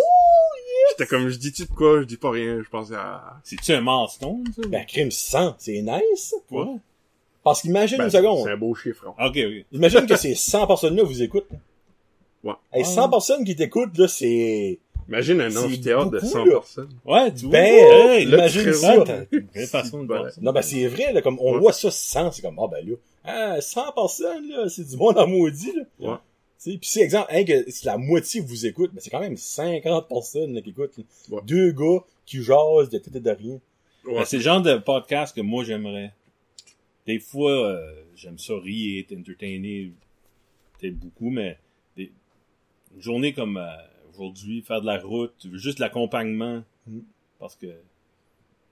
J'étais 0.98 1.10
comme, 1.10 1.28
je 1.30 1.38
dis-tu 1.38 1.64
de 1.66 1.72
quoi? 1.72 2.02
Je 2.02 2.06
dis 2.06 2.18
pas 2.18 2.32
rien. 2.32 2.62
Je 2.64 2.70
pensais 2.70 2.96
à... 2.96 3.38
C'est-tu 3.44 3.72
un 3.74 3.82
milestone, 3.82 4.44
ça? 4.56 4.62
Ben, 4.70 4.86
crime 4.86 5.12
100, 5.12 5.56
c'est 5.60 5.82
nice. 5.82 6.36
ouais. 6.52 6.66
Parce 7.44 7.62
qu'imagine 7.62 7.98
Ben, 8.00 8.06
une 8.06 8.10
c'est 8.10 8.18
seconde. 8.18 8.48
un 8.48 8.58
beau 8.58 8.74
chiffre. 8.74 9.06
hein. 9.08 9.28
Ok, 9.28 9.38
ok. 9.38 9.66
Imagine 9.72 10.06
que 10.08 10.16
ces 10.16 10.34
100 10.36 10.66
personnes-là 10.68 11.04
vous 11.04 11.22
écoutent. 11.22 11.48
Ouais. 12.44 12.54
Hey, 12.74 12.86
100 12.86 13.04
Ah. 13.06 13.10
personnes 13.10 13.44
qui 13.46 13.56
t'écoutent, 13.56 13.98
là, 13.98 14.08
c'est... 14.08 14.80
Imagine 15.08 15.42
un 15.42 15.50
C'est 15.52 15.58
amphithéâtre 15.60 16.10
de 16.10 16.20
beaucoup, 16.20 16.32
100 16.32 16.46
là. 16.46 16.52
personnes. 16.54 16.90
Ouais, 17.06 17.32
tu 17.34 17.44
vois. 17.46 17.52
Ben, 17.52 17.66
Hey, 17.66 18.26
là, 18.26 18.38
imagine 18.38 18.74
ça. 18.74 18.96
une 19.32 19.48
vraie 19.54 19.66
façon 19.68 20.02
de 20.02 20.08
voir 20.08 20.32
ça. 20.32 20.42
Non, 20.42 20.52
ben, 20.52 20.62
c'est 20.64 20.88
vrai, 20.88 21.14
là, 21.14 21.22
comme, 21.22 21.38
on 21.40 21.54
Ouais. 21.54 21.60
voit 21.60 21.74
ça 21.74 21.92
100, 21.92 22.32
c'est 22.32 22.42
comme, 22.42 22.58
ah, 22.60 22.68
ben, 22.72 22.84
là, 22.88 22.96
ah, 23.26 23.62
100 23.62 23.92
personnes, 23.92 24.50
là, 24.50 24.68
c'est 24.70 24.88
du 24.88 24.98
monde 24.98 25.18
en 25.20 25.28
maudit, 25.28 25.74
là. 26.00 26.10
Ouais. 26.12 26.18
Pis 26.66 26.80
si, 26.90 27.00
exemple, 27.00 27.28
hein, 27.32 27.44
que 27.44 27.70
si 27.70 27.86
la 27.86 27.98
moitié 27.98 28.42
vous 28.42 28.66
écoute, 28.66 28.92
ben, 28.94 29.00
c'est 29.00 29.10
quand 29.10 29.20
même 29.20 29.38
50 29.38 30.08
personnes, 30.08 30.54
là, 30.54 30.62
qui 30.62 30.72
écoutent, 30.72 30.98
là. 30.98 31.04
Ouais. 31.30 31.42
Deux 31.46 31.72
gars 31.72 32.04
qui 32.26 32.42
jasent 32.42 32.90
de 32.90 32.98
tête 32.98 33.16
et 33.16 33.20
de 33.20 33.30
rien. 33.30 33.60
Ouais. 34.06 34.16
Ben, 34.16 34.26
c'est 34.26 34.38
le 34.38 34.44
genre 34.44 34.62
de 34.62 34.78
podcast 34.78 35.36
que 35.36 35.42
moi 35.42 35.64
j'aimerais. 35.64 36.14
Des 37.06 37.20
fois, 37.20 37.52
euh, 37.52 38.04
j'aime 38.16 38.40
ça 38.40 38.54
rire, 38.58 39.00
être 39.00 39.18
entertainer, 39.18 39.92
peut-être 40.80 40.98
beaucoup, 40.98 41.30
mais 41.30 41.58
des... 41.96 42.12
une 42.96 43.02
journée 43.02 43.34
comme 43.34 43.58
euh, 43.58 43.76
aujourd'hui, 44.12 44.62
faire 44.62 44.82
de 44.82 44.88
la 44.88 45.00
route, 45.00 45.48
juste 45.54 45.80
l'accompagnement, 45.80 46.64
Mm. 46.88 47.00
parce 47.40 47.56
que 47.56 47.76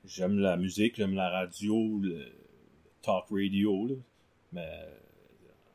j'aime 0.06 0.38
la 0.40 0.58
musique, 0.58 0.96
j'aime 0.98 1.16
la 1.16 1.30
radio, 1.30 2.00
le 2.02 2.26
talk 3.02 3.26
radio, 3.32 3.88
là, 3.88 3.96
mais 4.52 4.70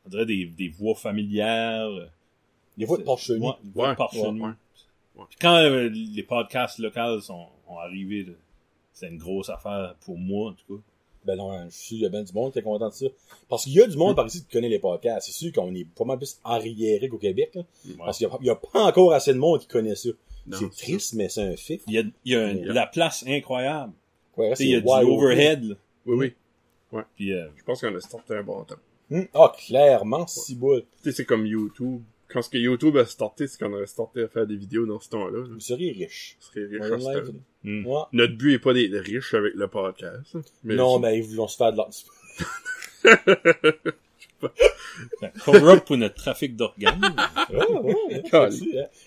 on 0.09 0.11
dirait 0.11 0.25
des, 0.25 0.45
des 0.45 0.67
voix 0.69 0.95
familières. 0.95 1.89
Des 2.77 2.85
fois 2.85 2.97
de 2.97 3.03
porche-chenille. 3.03 3.41
Ouais, 3.47 3.53
des 3.63 3.69
voix 3.71 3.89
Ouais, 3.89 3.95
de 3.95 4.17
ouais, 4.41 4.47
ouais. 5.15 5.25
Puis 5.29 5.37
quand 5.41 5.55
euh, 5.57 5.89
les 5.89 6.23
podcasts 6.23 6.79
locaux 6.79 7.19
sont, 7.21 7.47
sont 7.67 7.77
arrivés, 7.77 8.27
c'est 8.93 9.07
une 9.09 9.17
grosse 9.17 9.49
affaire 9.49 9.95
pour 10.05 10.17
moi, 10.17 10.51
en 10.51 10.53
tout 10.53 10.75
cas. 10.77 10.81
Ben 11.25 11.35
non, 11.35 11.65
je 11.65 11.75
suis 11.75 11.97
il 11.97 12.01
y 12.03 12.05
a 12.05 12.09
bien 12.09 12.23
du 12.23 12.31
monde 12.31 12.53
qui 12.53 12.59
est 12.59 12.63
content 12.63 12.87
de 12.87 12.93
ça. 12.93 13.05
Parce 13.49 13.65
qu'il 13.65 13.73
y 13.73 13.81
a 13.81 13.87
du 13.87 13.97
monde 13.97 14.15
par 14.15 14.25
ici 14.25 14.41
qui 14.41 14.47
connaît 14.53 14.69
les 14.69 14.79
podcasts. 14.79 15.27
C'est 15.27 15.33
sûr 15.33 15.51
qu'on 15.51 15.75
est 15.75 15.83
pas 15.85 16.05
mal 16.05 16.17
plus 16.17 16.39
arriéré 16.45 17.09
qu'au 17.09 17.17
Québec. 17.17 17.51
Là, 17.55 17.61
Ouais. 17.85 17.95
Parce 18.05 18.17
qu'il 18.17 18.27
y 18.27 18.31
a, 18.31 18.37
il 18.39 18.47
y 18.47 18.49
a 18.49 18.55
pas 18.55 18.83
encore 18.85 19.13
assez 19.13 19.33
de 19.33 19.37
monde 19.37 19.59
qui 19.59 19.67
connaît 19.67 19.95
ça. 19.95 20.09
C'est 20.51 20.71
triste, 20.71 21.13
mais 21.13 21.27
c'est 21.29 21.41
un 21.43 21.55
fait. 21.57 21.81
Il 21.87 21.93
y 21.93 21.97
a, 21.99 22.03
il 22.23 22.31
y 22.31 22.35
a 22.35 22.45
un- 22.47 22.53
Yeah. 22.53 22.73
la 22.73 22.87
place 22.87 23.23
incroyable. 23.27 23.91
Ouais, 24.37 24.53
il 24.59 24.67
y 24.69 24.75
a 24.75 24.79
du 24.79 24.87
overhead. 24.87 25.63
là. 25.65 25.75
Oui, 26.05 26.33
oui. 26.91 27.01
Puis, 27.17 27.33
euh, 27.33 27.49
Je 27.57 27.63
pense 27.65 27.81
qu'on 27.81 27.93
a 27.93 27.99
starté 27.99 28.35
un 28.35 28.43
bon 28.43 28.63
temps. 28.63 28.75
Hum, 29.11 29.27
Ah, 29.33 29.51
clairement, 29.57 30.27
si 30.27 30.55
boule. 30.55 30.81
Tu 31.03 31.09
sais, 31.09 31.11
c'est 31.11 31.25
comme 31.25 31.45
YouTube. 31.45 32.01
Quand 32.27 32.43
ce 32.43 32.49
que 32.49 32.57
YouTube 32.59 32.95
a 32.97 33.05
starté, 33.05 33.47
c'est 33.47 33.57
qu'on 33.59 33.73
aurait 33.73 33.87
starté 33.87 34.21
à 34.23 34.27
faire 34.27 34.45
des 34.45 34.55
vidéos 34.55 34.85
dans 34.85 34.99
ce 34.99 35.09
temps-là. 35.09 35.39
là. 35.39 35.45
Vous 35.51 35.59
seriez 35.59 35.91
riche. 35.91 36.37
Ce 36.39 36.51
serait 36.51 36.65
riche 36.65 36.81
Ouais, 36.81 37.15
à 37.15 37.25
ce 37.25 37.31
hmm. 37.63 37.87
Ouais. 37.87 38.01
Notre 38.13 38.33
but 38.35 38.53
est 38.53 38.59
pas 38.59 38.73
d'être 38.73 38.93
riche 38.99 39.33
avec 39.33 39.53
le 39.55 39.67
podcast. 39.67 40.37
Mais 40.63 40.75
non, 40.75 40.99
mais 40.99 41.17
ils 41.17 41.23
voulont 41.23 41.47
se 41.47 41.57
faire 41.57 41.71
de 41.71 41.77
l'argent. 41.77 42.05
Fait, 43.01 43.19
Cover 45.43 45.71
up 45.71 45.85
pour 45.85 45.97
notre 45.97 46.15
trafic 46.15 46.55
d'organes. 46.55 47.01
Ouais, 47.49 47.57
ouais, 47.67 47.93
ouais, 47.95 48.23
hein. 48.33 48.49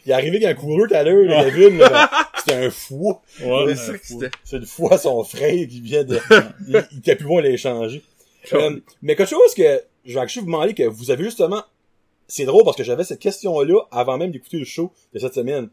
Il 0.04 0.10
est 0.10 0.12
arrivé 0.12 0.40
qu'un 0.40 0.54
coureur 0.54 0.88
tout 0.88 0.94
à 0.94 1.02
l'heure, 1.02 1.24
là, 1.24 1.44
Kevin, 1.50 1.78
là, 1.78 2.10
c'était 2.38 2.66
un 2.66 2.70
fou. 2.70 3.18
Ouais, 3.40 3.74
c'est 3.74 3.76
ça 3.76 3.98
que 3.98 4.06
c'était. 4.06 4.30
C'est 4.44 4.56
une 4.58 4.66
fois 4.66 4.98
son 4.98 5.22
frère 5.24 5.66
qui 5.68 5.80
vient 5.80 6.04
de... 6.04 6.18
il, 6.68 6.86
il 6.92 6.98
était 6.98 7.16
plus 7.16 7.26
bon 7.26 7.38
à 7.38 7.42
l'échanger. 7.42 8.02
Euh, 8.52 8.80
mais 9.02 9.14
quelque 9.14 9.30
chose 9.30 9.54
que 9.54 9.80
je 10.04 10.18
vais 10.18 10.26
vous 10.40 10.46
demander 10.46 10.74
que 10.74 10.82
vous 10.84 11.10
avez 11.10 11.24
justement... 11.24 11.62
C'est 12.28 12.44
drôle 12.44 12.64
parce 12.64 12.76
que 12.76 12.84
j'avais 12.84 13.04
cette 13.04 13.18
question-là 13.18 13.80
avant 13.90 14.16
même 14.16 14.30
d'écouter 14.30 14.58
le 14.58 14.64
show 14.64 14.90
de 15.12 15.18
cette 15.18 15.34
semaine. 15.34 15.68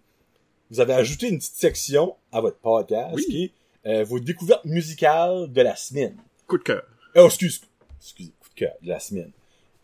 Vous 0.71 0.79
avez 0.81 0.93
ajouté 0.93 1.29
une 1.29 1.37
petite 1.37 1.55
section 1.55 2.15
à 2.31 2.41
votre 2.41 2.57
podcast 2.57 3.13
Oui. 3.15 3.25
qui 3.25 3.43
est 3.45 3.51
euh, 3.89 4.03
vos 4.03 4.19
découvertes 4.19 4.65
musicales 4.65 5.51
de 5.51 5.61
la 5.61 5.75
semaine. 5.75 6.15
Coup 6.47 6.57
de 6.57 6.63
cœur. 6.63 6.83
Oh, 7.15 7.25
excuse, 7.27 7.61
excusez, 8.01 8.31
coup 8.41 8.49
de 8.49 8.55
cœur 8.55 8.73
de 8.81 8.89
la 8.89 8.99
semaine. 8.99 9.31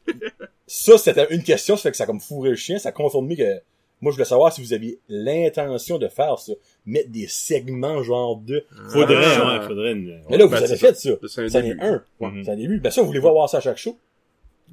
ça, 0.68 0.98
c'était 0.98 1.28
une 1.34 1.43
question, 1.43 1.76
ça 1.78 1.84
fait 1.84 1.91
que 1.91 1.98
ça 1.98 2.04
a 2.04 2.08
comme 2.08 2.20
fourré 2.20 2.50
le 2.50 2.56
chien, 2.56 2.78
ça 2.78 2.89
a 2.89 2.91
confirmé 2.91 3.36
que 3.38 3.62
moi, 4.02 4.12
je 4.12 4.18
voulais 4.18 4.26
savoir 4.26 4.52
si 4.52 4.62
vous 4.62 4.74
aviez 4.74 5.00
l'intention 5.08 5.98
de 5.98 6.08
faire 6.10 6.38
ça, 6.38 6.52
mettre 6.86 7.10
des 7.10 7.28
segments 7.28 8.04
genre 8.04 8.36
de... 8.36 8.66
Faudrait, 8.91 9.16
Ah. 9.38 9.60
ouais, 9.60 9.68
faudrait 9.68 9.93
une, 9.93 10.22
Mais 10.30 10.38
là, 10.38 10.46
vous 10.46 10.52
Ben, 10.52 10.62
avez 10.64 10.76
fait 10.76 10.93
ça. 10.98 11.10
C'est 11.28 11.41
un 11.46 11.50
Ça 11.50 11.60
en 11.60 11.62
début. 11.62 11.80
est 11.80 11.84
un. 11.84 12.04
Ouais, 12.20 12.30
Mhm. 12.32 12.43
C'est 12.43 12.52
un 12.52 12.56
début. 12.58 12.80
Ben 12.82 12.91
ça, 12.91 13.02
vous 13.02 13.08
voulez 13.08 13.20
voir 13.20 13.50
ça 13.50 13.58
à 13.58 13.62
chaque 13.62 13.78
show? 13.78 13.98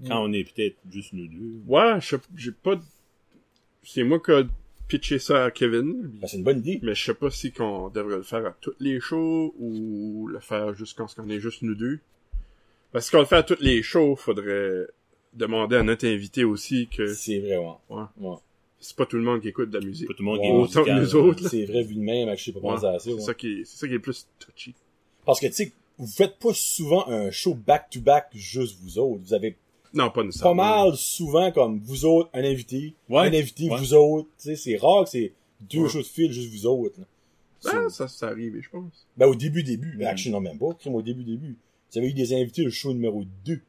Quand 0.07 0.25
on 0.25 0.33
est 0.33 0.45
peut-être 0.45 0.77
juste 0.91 1.13
nous 1.13 1.27
deux. 1.27 1.61
Ouais, 1.67 2.01
je 2.01 2.09
sais- 2.17 2.23
j'ai 2.37 2.53
pas... 2.53 2.77
de- 2.77 2.83
C'est 3.85 4.05
moi 4.05 4.21
qui 4.21 4.31
a 4.33 4.45
pitché 4.89 5.19
ça 5.19 5.47
à 5.47 5.51
Kevin. 5.51 6.11
Ben, 6.21 6.27
c'est 6.27 6.37
une 6.37 6.45
bonne 6.45 6.59
idée. 6.59 6.79
Mais 6.83 6.95
je 6.95 7.05
sais 7.05 7.15
pas 7.15 7.31
si 7.31 7.51
qu'on 7.53 7.89
devrait 7.89 8.17
le 8.17 8.23
faire 8.23 8.47
à 8.47 8.53
toutes 8.61 8.81
les 8.81 9.01
shows 9.01 9.55
ou 9.59 10.27
le 10.29 10.41
faire 10.41 10.75
juste 10.75 10.97
quand 10.97 11.07
on 11.19 11.29
est 11.29 11.41
juste 11.41 11.63
nous 11.63 11.75
deux. 11.75 11.99
Parce 12.93 13.11
qu'on 13.11 13.21
le 13.21 13.25
fait 13.25 13.37
à 13.37 13.43
toutes 13.43 13.61
les 13.61 13.83
shows, 13.83 14.17
faudrait 14.17 14.87
demander 15.33 15.77
à 15.77 15.83
notre 15.83 16.07
invité 16.07 16.45
aussi 16.45 16.89
que 16.89 17.07
C'est 17.15 17.39
vrai, 17.41 17.57
ouais. 17.57 17.73
Ouais. 17.89 18.03
Ouais. 18.19 18.37
c'est 18.81 18.95
pas 18.97 19.07
tout 19.07 19.17
le 19.17 19.23
monde 19.23 19.41
qui 19.41 19.49
écoute 19.49 19.71
de 19.71 19.79
la 19.79 19.85
musique. 19.85 20.07
Pas 20.09 20.15
tout 20.15 20.23
le 20.23 20.27
monde 20.27 20.39
Ouais, 20.41 20.45
qui 20.45 20.51
est 20.51 20.55
autant 20.81 20.85
que 20.85 21.01
nous 21.01 21.15
autres. 21.17 21.49
C'est 21.49 21.65
vrai, 21.65 21.83
vu 21.85 21.95
de 21.95 22.01
même, 22.01 22.37
je 22.37 22.45
sais 22.45 22.53
pas 22.53 22.59
Ouais, 22.61 22.75
à 22.75 22.79
ça. 22.79 22.99
c'est 22.99 23.15
ouais. 23.15 23.21
ça 23.21 23.33
qui 23.35 23.61
est, 23.61 23.65
c'est 23.65 23.79
ça 23.79 23.87
qui 23.87 23.93
est 23.95 23.97
le 23.97 24.03
plus 24.03 24.27
touchy. 24.39 24.75
Parce 25.25 25.41
que, 25.41 25.47
tu 25.47 25.53
sais, 25.55 25.73
vous 25.99 26.07
faites 26.07 26.39
pas 26.39 26.53
souvent 26.53 27.09
un 27.09 27.31
show 27.31 27.55
back-to-back 27.55 28.29
juste 28.35 28.79
vous 28.83 28.99
autres. 28.99 29.23
Vous 29.25 29.35
avez 29.35 29.57
Non, 29.95 30.05
pas 30.07 30.11
pas 30.21 30.25
nécessairement. 30.25 30.87
mal 30.87 30.97
souvent 30.97 31.53
comme 31.53 31.79
vous 31.81 32.05
autres, 32.05 32.31
un 32.35 32.45
invité, 32.45 32.95
Ouais, 33.09 33.29
un 33.29 33.35
invité, 33.35 33.69
ouais. 33.69 33.79
vous 33.79 33.95
autres. 33.95 34.29
Tu 34.39 34.45
sais, 34.51 34.57
c'est 34.57 34.77
rare 34.77 35.05
que 35.05 35.11
c'est 35.11 35.33
deux 35.61 35.83
Ouais. 35.83 35.89
shows 35.89 35.99
de 35.99 36.07
fil 36.07 36.33
juste 36.33 36.51
vous 36.53 36.67
autres. 36.67 36.99
là. 37.01 37.07
Ben, 37.65 37.89
ça, 37.91 38.09
ça 38.09 38.27
arrive, 38.29 38.59
je 38.61 38.69
pense. 38.71 39.07
Ben, 39.17 39.27
au 39.27 39.35
début, 39.37 39.63
début. 39.63 39.97
Ben, 39.97 40.07
Mm. 40.07 40.09
actually, 40.09 40.33
non, 40.33 40.41
même 40.41 40.59
pas. 40.59 40.75
Crime, 40.75 40.95
au 40.97 41.03
début, 41.03 41.23
début. 41.23 41.57
Vous 41.93 41.99
avez 41.99 42.09
eu 42.09 42.13
des 42.15 42.33
invités 42.35 42.67
au 42.67 42.71
show 42.71 42.93
numéro 42.93 43.23
2. 43.45 43.61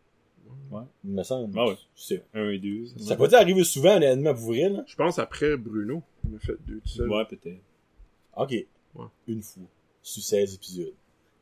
Ouais. 0.71 0.81
Il 1.03 1.11
me 1.11 1.21
semble. 1.23 1.53
Ah 1.59 1.67
ouais. 1.67 1.75
C'est- 1.95 2.23
Un 2.33 2.49
et 2.49 2.57
deux. 2.57 2.87
Ça 2.97 3.15
peut 3.15 3.29
arriver 3.33 3.63
souvent, 3.63 3.95
honnêtement, 3.97 4.33
pour 4.33 4.45
vrai, 4.45 4.69
là. 4.69 4.83
Je 4.87 4.95
pense 4.95 5.19
après 5.19 5.55
Bruno, 5.57 6.01
on 6.27 6.35
a 6.35 6.39
fait 6.39 6.55
deux 6.65 6.79
tout 6.79 6.89
seul. 6.89 7.09
Ouais, 7.11 7.25
peut-être. 7.25 7.61
Ok. 8.35 8.51
Ouais. 8.95 9.05
Une 9.27 9.43
fois. 9.43 9.63
Sur 10.01 10.23
16 10.23 10.55
épisodes. 10.55 10.93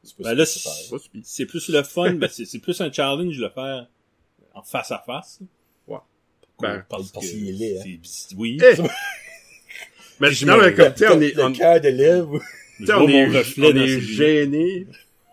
C'est 0.03 0.17
pas 0.17 0.23
Ben 0.23 0.29
ça 0.31 0.35
là, 0.35 0.45
c'est. 0.45 1.45
Pas 1.45 1.45
plus 1.51 1.69
le 1.69 1.83
fun, 1.83 2.13
ben 2.15 2.27
c'est 2.29 2.43
c'est 2.45 2.59
plus 2.59 2.81
un 2.81 2.91
challenge 2.91 3.37
de 3.37 3.43
le 3.43 3.49
faire 3.49 3.87
en 4.53 4.61
face 4.63 4.91
à 4.91 5.03
face. 5.05 5.39
Ouais. 5.87 5.97
Pourquoi? 6.41 6.69
Ben, 6.69 6.85
parce 6.89 7.11
parce 7.11 7.25
que 7.25 7.31
qu'il 7.31 7.49
est 7.49 7.51
laid, 7.53 7.79
hein. 7.79 7.97
c'est- 8.03 8.35
Oui. 8.37 8.57
Eh! 8.61 8.81
Mais 10.19 10.31
Je 10.31 10.45
non, 10.45 10.57
me- 10.57 10.65
mais 10.65 10.73
comme, 10.75 10.93
tu 10.93 11.07
on 11.07 11.19
est, 11.21 11.33
Le 11.35 11.43
on, 11.45 11.51
cœur 11.51 11.81
de 11.81 11.89
T'sais, 12.83 12.93
vois 12.93 13.03
on 13.03 13.07
est, 13.07 13.25
reflet 13.25 13.71
on 13.73 13.75
est 13.75 13.99
gêné. 13.99 14.87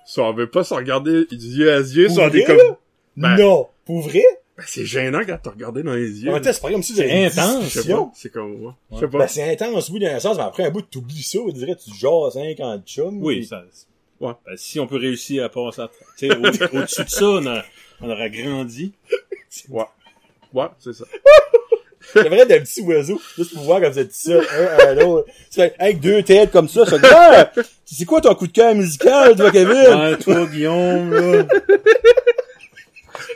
Si 0.06 0.18
on 0.20 0.32
veut 0.32 0.48
pas 0.50 0.64
se 0.64 0.72
regarder 0.72 1.26
yeux 1.30 1.72
à 1.72 1.80
yeux, 1.80 2.06
Pour 2.06 2.14
si 2.16 2.20
on 2.22 2.28
est 2.30 2.44
comme, 2.44 2.76
Ben- 3.16 3.36
Non. 3.36 3.68
Pour 3.84 4.00
vrai? 4.00 4.22
ben, 4.56 4.64
c'est 4.66 4.86
gênant 4.86 5.20
quand 5.26 5.38
t'as 5.42 5.50
regardé 5.50 5.82
dans 5.82 5.92
les 5.94 6.22
yeux. 6.22 6.32
Temps, 6.32 6.40
c'est 6.52 6.60
pas 6.62 6.70
comme 6.70 6.82
si 6.82 6.94
une 6.94 7.26
intense, 7.26 7.68
c'est 8.14 8.30
comme 8.32 8.56
moi. 8.58 8.76
Je 8.90 8.94
Ouais. 8.96 9.00
sais 9.02 9.08
pas. 9.08 9.18
Ben, 9.18 9.28
c'est 9.28 9.52
intense, 9.52 9.90
oui, 9.90 10.00
dans 10.00 10.06
un 10.08 10.20
sens, 10.20 10.36
mais 10.38 10.42
après 10.42 10.64
un 10.64 10.70
bout, 10.70 10.82
t'oublies 10.82 11.22
ça, 11.22 11.38
on 11.40 11.50
dirait 11.50 11.74
que 11.74 11.80
tu 11.82 11.90
jases 11.94 12.32
50 12.34 12.86
chums. 12.86 13.22
Oui, 13.22 13.36
puis- 13.40 13.46
ça. 13.46 13.62
Ouais. 14.20 14.32
Ben, 14.46 14.56
si 14.56 14.80
on 14.80 14.86
peut 14.86 14.96
réussir 14.96 15.44
à 15.44 15.48
passer 15.48 15.82
au- 16.30 16.34
au-dessus 16.78 17.04
de 17.04 17.08
ça, 17.10 17.24
on, 17.26 17.46
a, 17.46 17.62
on 18.00 18.10
aura 18.10 18.28
grandi. 18.28 18.92
Ouais. 19.68 19.84
Ouais, 20.52 20.66
c'est 20.78 20.92
ça. 20.94 21.04
C'est 22.14 22.26
vrai 22.28 22.46
d'un 22.46 22.60
petit 22.60 22.80
oiseau, 22.80 23.20
juste 23.36 23.52
pour 23.54 23.64
voir 23.64 23.82
comme 23.82 23.92
vous 23.92 23.98
êtes 23.98 24.14
seul, 24.14 24.42
un 24.50 24.86
à 24.88 24.94
l'autre. 24.94 25.28
Avec 25.78 26.00
deux 26.00 26.22
têtes 26.22 26.50
comme 26.50 26.68
ça, 26.68 26.86
ça 26.86 26.96
dit, 26.98 27.04
ah, 27.10 27.52
c'est 27.84 28.06
quoi 28.06 28.22
ton 28.22 28.34
coup 28.34 28.46
de 28.46 28.52
cœur 28.52 28.74
musical, 28.74 29.36
toi, 29.36 29.50
Kevin? 29.50 29.74
Ouais, 29.76 30.16
toi, 30.16 30.46
Guillaume, 30.46 31.12
là. 31.12 31.46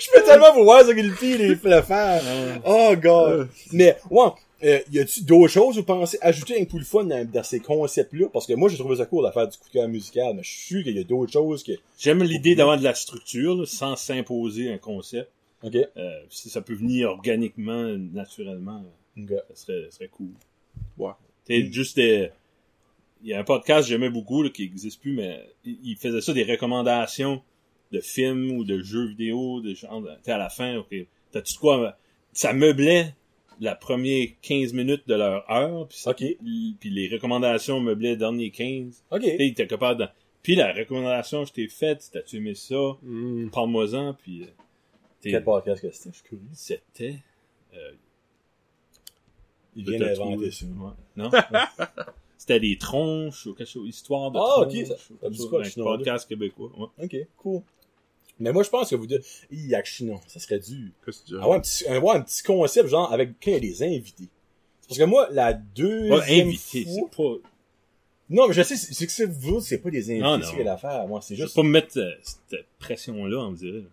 Je 0.00 0.08
peux 0.14 0.22
tellement 0.24 0.54
vous 0.54 0.64
voir 0.64 0.84
ce 0.86 0.92
qu'il 0.92 1.12
dit, 1.14 1.36
les, 1.36 1.48
le 1.48 1.82
faire. 1.82 2.22
Oh, 2.64 2.94
God. 2.96 3.48
Mais, 3.72 3.96
ouais, 4.10 4.28
euh, 4.64 4.78
y 4.90 4.98
a-tu 4.98 5.22
d'autres 5.24 5.52
choses, 5.52 5.76
vous 5.76 5.82
pensez, 5.84 6.18
ajouter 6.20 6.60
un 6.60 6.64
coup 6.64 6.78
de 6.78 6.84
fun 6.84 7.04
dans, 7.04 7.28
dans 7.28 7.42
ces 7.42 7.60
concepts-là? 7.60 8.28
Parce 8.32 8.46
que 8.46 8.52
moi, 8.54 8.68
j'ai 8.68 8.76
trouvé 8.76 8.96
ça 8.96 9.06
cool 9.06 9.24
d'affaire 9.24 9.48
du 9.48 9.56
coup 9.58 9.68
de 9.68 9.72
cœur 9.72 9.88
musical, 9.88 10.34
mais 10.34 10.42
je 10.42 10.50
suis 10.50 10.60
sûr 10.60 10.82
qu'il 10.84 10.96
y 10.96 11.00
a 11.00 11.04
d'autres 11.04 11.32
choses 11.32 11.62
que, 11.62 11.72
J'aime 11.98 12.22
l'idée 12.22 12.54
d'avoir 12.54 12.78
de 12.78 12.84
la 12.84 12.94
structure, 12.94 13.56
là, 13.56 13.66
sans 13.66 13.96
s'imposer 13.96 14.72
un 14.72 14.78
concept. 14.78 15.30
ok? 15.62 15.74
Euh, 15.96 16.20
si 16.30 16.48
ça 16.48 16.60
peut 16.60 16.74
venir 16.74 17.08
organiquement, 17.10 17.88
naturellement, 18.12 18.84
Ok. 19.18 19.30
ça 19.50 19.54
serait, 19.66 19.84
ça 19.90 19.96
serait 19.96 20.08
cool. 20.08 20.30
Ouais. 20.98 21.12
Tu 21.46 21.62
sais, 21.66 21.72
juste 21.72 21.96
des... 21.96 22.30
Il 23.24 23.28
y 23.28 23.34
a 23.34 23.38
un 23.40 23.44
podcast 23.44 23.82
que 23.86 23.90
j'aimais 23.90 24.10
beaucoup, 24.10 24.42
là, 24.42 24.50
qui 24.50 24.64
existe 24.64 25.00
plus, 25.00 25.12
mais 25.14 25.40
il 25.64 25.96
faisait 25.96 26.20
ça, 26.20 26.32
des 26.32 26.42
recommandations 26.44 27.40
de 27.92 28.00
films 28.00 28.50
ou 28.52 28.64
de 28.64 28.82
jeux 28.82 29.06
vidéo, 29.06 29.60
de 29.60 29.74
genre, 29.74 30.02
sais, 30.24 30.32
à 30.32 30.38
la 30.38 30.48
fin, 30.48 30.76
ok, 30.78 30.94
t'as-tu 31.30 31.54
de 31.54 31.58
quoi, 31.58 31.96
ça 32.32 32.52
meublait 32.52 33.14
la 33.62 33.74
première 33.76 34.26
15 34.42 34.72
minutes 34.72 35.06
de 35.06 35.14
leur 35.14 35.48
heure, 35.50 35.86
puis 35.88 35.96
ça- 35.98 36.10
Ok. 36.10 36.18
puis 36.80 36.90
les 36.90 37.08
recommandations 37.08 37.80
meublaient 37.80 38.10
les 38.10 38.16
derniers 38.16 38.50
15. 38.50 39.02
Ok. 39.10 39.20
Tu 39.20 39.26
sais, 39.28 39.36
il 39.38 39.50
était 39.52 39.66
capable 39.66 40.00
de... 40.00 40.06
Puis 40.42 40.56
la 40.56 40.72
recommandation 40.72 41.42
que 41.42 41.48
je 41.48 41.52
t'ai 41.52 41.68
faite, 41.68 42.02
c'était 42.02 42.22
tu 42.24 42.36
aimé 42.38 42.54
ça, 42.54 42.96
Hmm. 43.02 43.48
parle-moi-en, 43.50 44.14
puis... 44.14 44.42
euh, 44.42 44.46
Quel 45.22 45.44
podcast 45.44 45.80
que 45.82 45.90
c'était? 45.92 46.10
Je 46.10 46.14
suis 46.16 46.24
curieux. 46.28 46.42
C'était... 46.52 47.16
euh, 47.74 47.92
Il 49.76 49.88
vient 49.88 49.98
d'inventer 50.00 50.50
ça. 50.50 50.66
Non? 51.16 51.30
C'était 52.36 52.58
des 52.58 52.76
tronches 52.76 53.46
ou 53.46 53.54
quelque 53.54 53.68
chose, 53.70 53.88
histoire 53.88 54.32
de 54.32 54.38
Ah, 54.38 54.62
ok, 54.62 54.68
tronches. 54.70 54.86
ça- 54.88 54.96
ça 54.96 55.32
ça, 55.62 55.64
sinon, 55.70 55.84
podcast 55.84 56.28
québécois. 56.28 56.72
Ouais. 56.76 57.04
Ok, 57.04 57.16
cool. 57.36 57.62
Mais 58.42 58.52
moi, 58.52 58.62
je 58.62 58.70
pense 58.70 58.90
que 58.90 58.96
vous 58.96 59.06
deux, 59.06 59.20
Yakshinon, 59.50 60.20
ça 60.26 60.40
serait 60.40 60.58
dur. 60.58 60.90
Qu'est-ce 61.04 61.22
que? 61.24 61.36
Avoir 61.36 61.58
un 61.58 61.60
petit, 61.60 61.86
avoir 61.86 62.16
un 62.16 62.20
petit 62.20 62.42
concept, 62.42 62.88
genre, 62.88 63.12
avec 63.12 63.30
quand 63.42 63.50
il 63.50 63.54
y 63.54 63.56
a 63.56 63.60
des 63.60 63.82
invités. 63.82 64.28
Parce 64.88 64.98
que 64.98 65.04
moi, 65.04 65.28
la 65.30 65.52
deuxième 65.54 66.18
Pas 66.18 66.24
invité, 66.28 66.84
fois... 66.84 66.92
c'est 66.94 67.16
pas... 67.16 67.48
Non, 68.30 68.48
mais 68.48 68.54
je 68.54 68.62
sais, 68.62 68.76
c'est 68.76 69.06
que 69.06 69.12
c'est 69.12 69.26
vous, 69.26 69.60
c'est 69.60 69.78
pas 69.78 69.90
des 69.90 70.10
invités, 70.10 70.22
Non, 70.22 70.38
non. 70.38 70.44
c'est 70.44 70.64
l'affaire. 70.64 71.06
Moi, 71.06 71.20
c'est 71.22 71.36
juste... 71.36 71.54
pas 71.54 71.62
me 71.62 71.68
mettre 71.70 71.98
euh, 71.98 72.10
cette 72.22 72.66
pression-là, 72.78 73.38
on 73.38 73.52
dirait. 73.52 73.84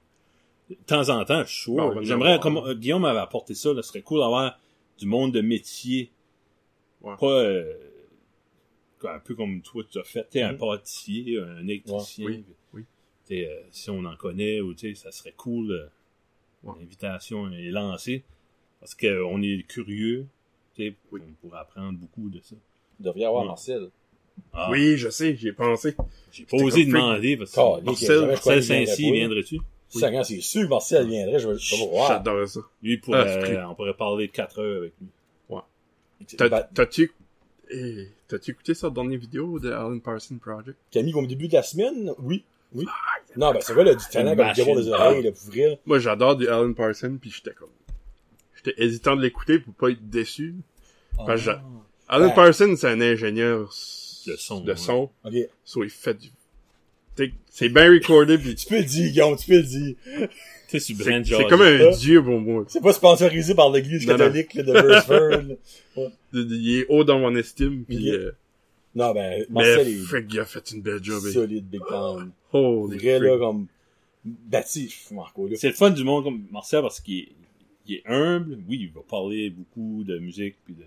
De 0.69 0.75
temps 0.85 1.09
en 1.09 1.23
temps, 1.25 1.43
je 1.45 1.53
suis 1.61 1.75
va 1.75 1.93
J'aimerais, 2.01 2.39
comme 2.39 2.57
euh, 2.57 2.73
Guillaume 2.75 3.01
m'avait 3.01 3.19
apporté 3.19 3.53
ça, 3.55 3.73
là, 3.73 3.81
ce 3.81 3.89
serait 3.89 4.01
cool 4.01 4.19
d'avoir 4.19 4.59
du 4.97 5.05
monde 5.07 5.33
de 5.33 5.41
métier. 5.41 6.11
Ouais. 7.01 7.15
Pas 7.19 7.25
euh, 7.27 7.73
un 9.05 9.19
peu 9.19 9.33
comme 9.35 9.61
toi 9.61 9.83
tu 9.89 9.99
as 9.99 10.03
fait, 10.03 10.23
tu 10.29 10.39
sais, 10.39 10.41
un 10.41 10.51
Mhm. 10.53 10.57
pâtissier, 10.57 11.39
un 11.39 11.63
électricien. 11.67 12.25
Oui, 12.25 12.33
puis, 12.45 12.53
oui. 12.73 12.83
Euh, 13.31 13.61
si 13.71 13.89
on 13.89 14.03
en 14.05 14.15
connaît, 14.15 14.59
ou 14.61 14.73
tu 14.73 14.93
sais, 14.95 15.01
ça 15.01 15.11
serait 15.11 15.33
cool. 15.37 15.71
euh, 15.71 15.87
Ouais. 16.63 16.73
L'invitation 16.79 17.49
est 17.51 17.69
lancée. 17.69 18.23
Parce 18.81 18.93
qu'on 18.95 19.41
est 19.41 19.63
curieux. 19.67 20.25
tu 20.75 20.87
sais, 20.89 20.93
Oui. 21.11 21.21
On 21.25 21.47
pourrait 21.47 21.59
apprendre 21.61 21.97
beaucoup 21.97 22.29
de 22.29 22.39
ça. 22.41 22.55
Vous 22.99 23.05
devriez 23.05 23.25
avoir 23.25 23.43
Ouais. 23.43 23.49
Marcel. 23.49 23.89
Ah, 24.53 24.69
Oui, 24.71 24.97
je 24.97 25.09
sais, 25.09 25.35
j'y 25.35 25.49
ai 25.49 25.53
pensé. 25.53 25.95
J'ai 26.31 26.45
pas 26.45 26.57
osé 26.57 26.85
demander 26.85 27.37
parce 27.37 27.51
que 27.51 27.59
Marcel, 27.59 27.83
Marcel- 27.85 28.27
Marcel 28.27 28.63
Saint-Cy, 28.63 29.11
viendrais-tu? 29.11 29.55
Oui. 29.55 29.63
C'est 30.23 30.39
sûr 30.41 30.63
que 30.63 30.67
Martial 30.69 31.07
viendrait, 31.07 31.39
je 31.39 31.47
vais, 31.49 31.57
je 31.57 31.75
vais 31.75 31.87
voir. 31.89 32.07
J'adorais 32.09 32.47
ça. 32.47 32.59
Lui, 32.83 32.93
il 32.93 33.01
pourrait, 33.01 33.57
Ah, 33.57 33.69
on 33.69 33.75
pourrait 33.75 33.93
parler 33.95 34.27
de 34.27 34.31
4 34.31 34.59
heures 34.59 34.77
avec 34.81 34.93
lui. 34.99 35.07
T'as-tu 36.37 37.11
eh, 37.71 38.07
t'as-tu 38.27 38.51
écouté 38.51 38.73
sa 38.73 38.89
dernière 38.89 39.19
vidéo 39.19 39.59
de 39.59 39.71
Alan 39.71 39.99
Parsons 39.99 40.37
Project? 40.39 40.75
Camille, 40.91 41.13
au 41.13 41.25
début 41.27 41.47
de 41.47 41.53
la 41.53 41.63
semaine, 41.63 42.11
oui. 42.19 42.43
Oui. 42.73 42.85
Non, 43.37 43.51
ben, 43.53 43.59
c'est 43.61 43.73
vrai, 43.73 43.83
là, 43.83 43.95
du 43.95 44.03
talent 44.11 44.35
comme 44.35 44.45
machine. 44.45 44.75
des 44.75 44.87
oreilles, 44.89 45.23
là, 45.23 45.31
pour 45.31 45.51
vrai. 45.53 45.79
Moi, 45.85 45.99
j'adore 45.99 46.35
du 46.35 46.47
Alan 46.47 46.73
Parsons, 46.73 47.17
puis 47.21 47.31
j'étais 47.31 47.51
comme... 47.53 47.69
J'étais 48.55 48.83
hésitant 48.83 49.15
de 49.15 49.21
l'écouter 49.21 49.59
pour 49.59 49.73
pas 49.73 49.89
être 49.91 50.09
déçu. 50.09 50.55
Parce 51.25 51.45
que 51.45 51.51
Alan 52.07 52.27
Ouais. 52.27 52.33
Parsons, 52.35 52.75
c'est 52.77 52.87
un 52.87 52.99
ingénieur 53.01 53.69
De 54.27 54.35
son, 54.35 54.61
de 54.61 54.71
ouais. 54.71 54.77
son. 54.77 55.09
Ok. 55.23 55.33
So, 55.63 55.83
il 55.83 55.89
fait 55.89 56.15
du... 56.17 56.29
C'est 57.49 57.67
bien 57.69 57.89
recordé, 57.91 58.37
puis 58.37 58.55
Tu 58.55 58.65
peux 58.67 58.77
le 58.77 58.83
dire, 58.83 59.09
Guillaume, 59.11 59.35
tu 59.37 59.47
peux 59.47 59.57
le 59.57 59.63
dire. 59.63 59.95
Tu 60.69 60.79
sais, 60.79 60.79
sur 60.79 60.95
c'est 60.97 61.03
Brand 61.03 61.25
c'est 61.25 61.31
Jazz. 61.35 61.45
comme 61.49 61.61
un 61.61 61.79
Ah. 61.89 61.95
dieu 61.97 62.23
pour 62.23 62.39
moi. 62.39 62.63
C'est 62.69 62.81
pas 62.81 62.93
sponsorisé 62.93 63.53
par 63.55 63.71
l'église 63.71 64.05
Non, 64.07 64.13
non. 64.13 64.19
catholique, 64.19 64.53
là, 64.53 64.63
de 64.63 64.71
Burstford. 64.71 65.57
Il 66.33 66.79
est 66.79 66.85
haut 66.89 67.03
dans 67.03 67.19
mon 67.19 67.35
estime, 67.35 67.83
puis... 67.85 68.09
Ok. 68.11 68.15
euh, 68.17 68.31
Non, 68.95 69.13
ben, 69.13 69.45
Marcel 69.49 69.85
mais 69.85 69.91
est 69.93 69.97
Frick, 69.97 70.25
il 70.33 70.39
a 70.39 70.45
fait 70.45 70.71
une 70.71 70.81
belle 70.81 71.03
job. 71.03 71.21
eh. 71.27 71.31
solide, 71.31 71.65
big 71.69 71.81
time. 71.87 72.31
Holy 72.51 72.97
Vrai, 72.97 73.19
là, 73.19 73.29
frick. 73.29 73.39
comme, 73.39 73.67
bâti, 74.25 74.95
Marco, 75.11 75.47
là. 75.47 75.55
C'est 75.57 75.67
le 75.69 75.73
fun 75.75 75.91
du 75.91 76.03
monde 76.03 76.23
comme 76.23 76.45
Marcel 76.51 76.81
parce 76.81 76.99
qu'il 76.99 77.19
est, 77.19 77.29
il 77.87 77.95
est 77.95 78.03
humble. 78.05 78.57
Oui, 78.67 78.79
il 78.81 78.89
va 78.91 79.01
parler 79.07 79.49
beaucoup 79.51 80.03
de 80.03 80.17
musique 80.19 80.55
puis 80.65 80.73
de. 80.73 80.83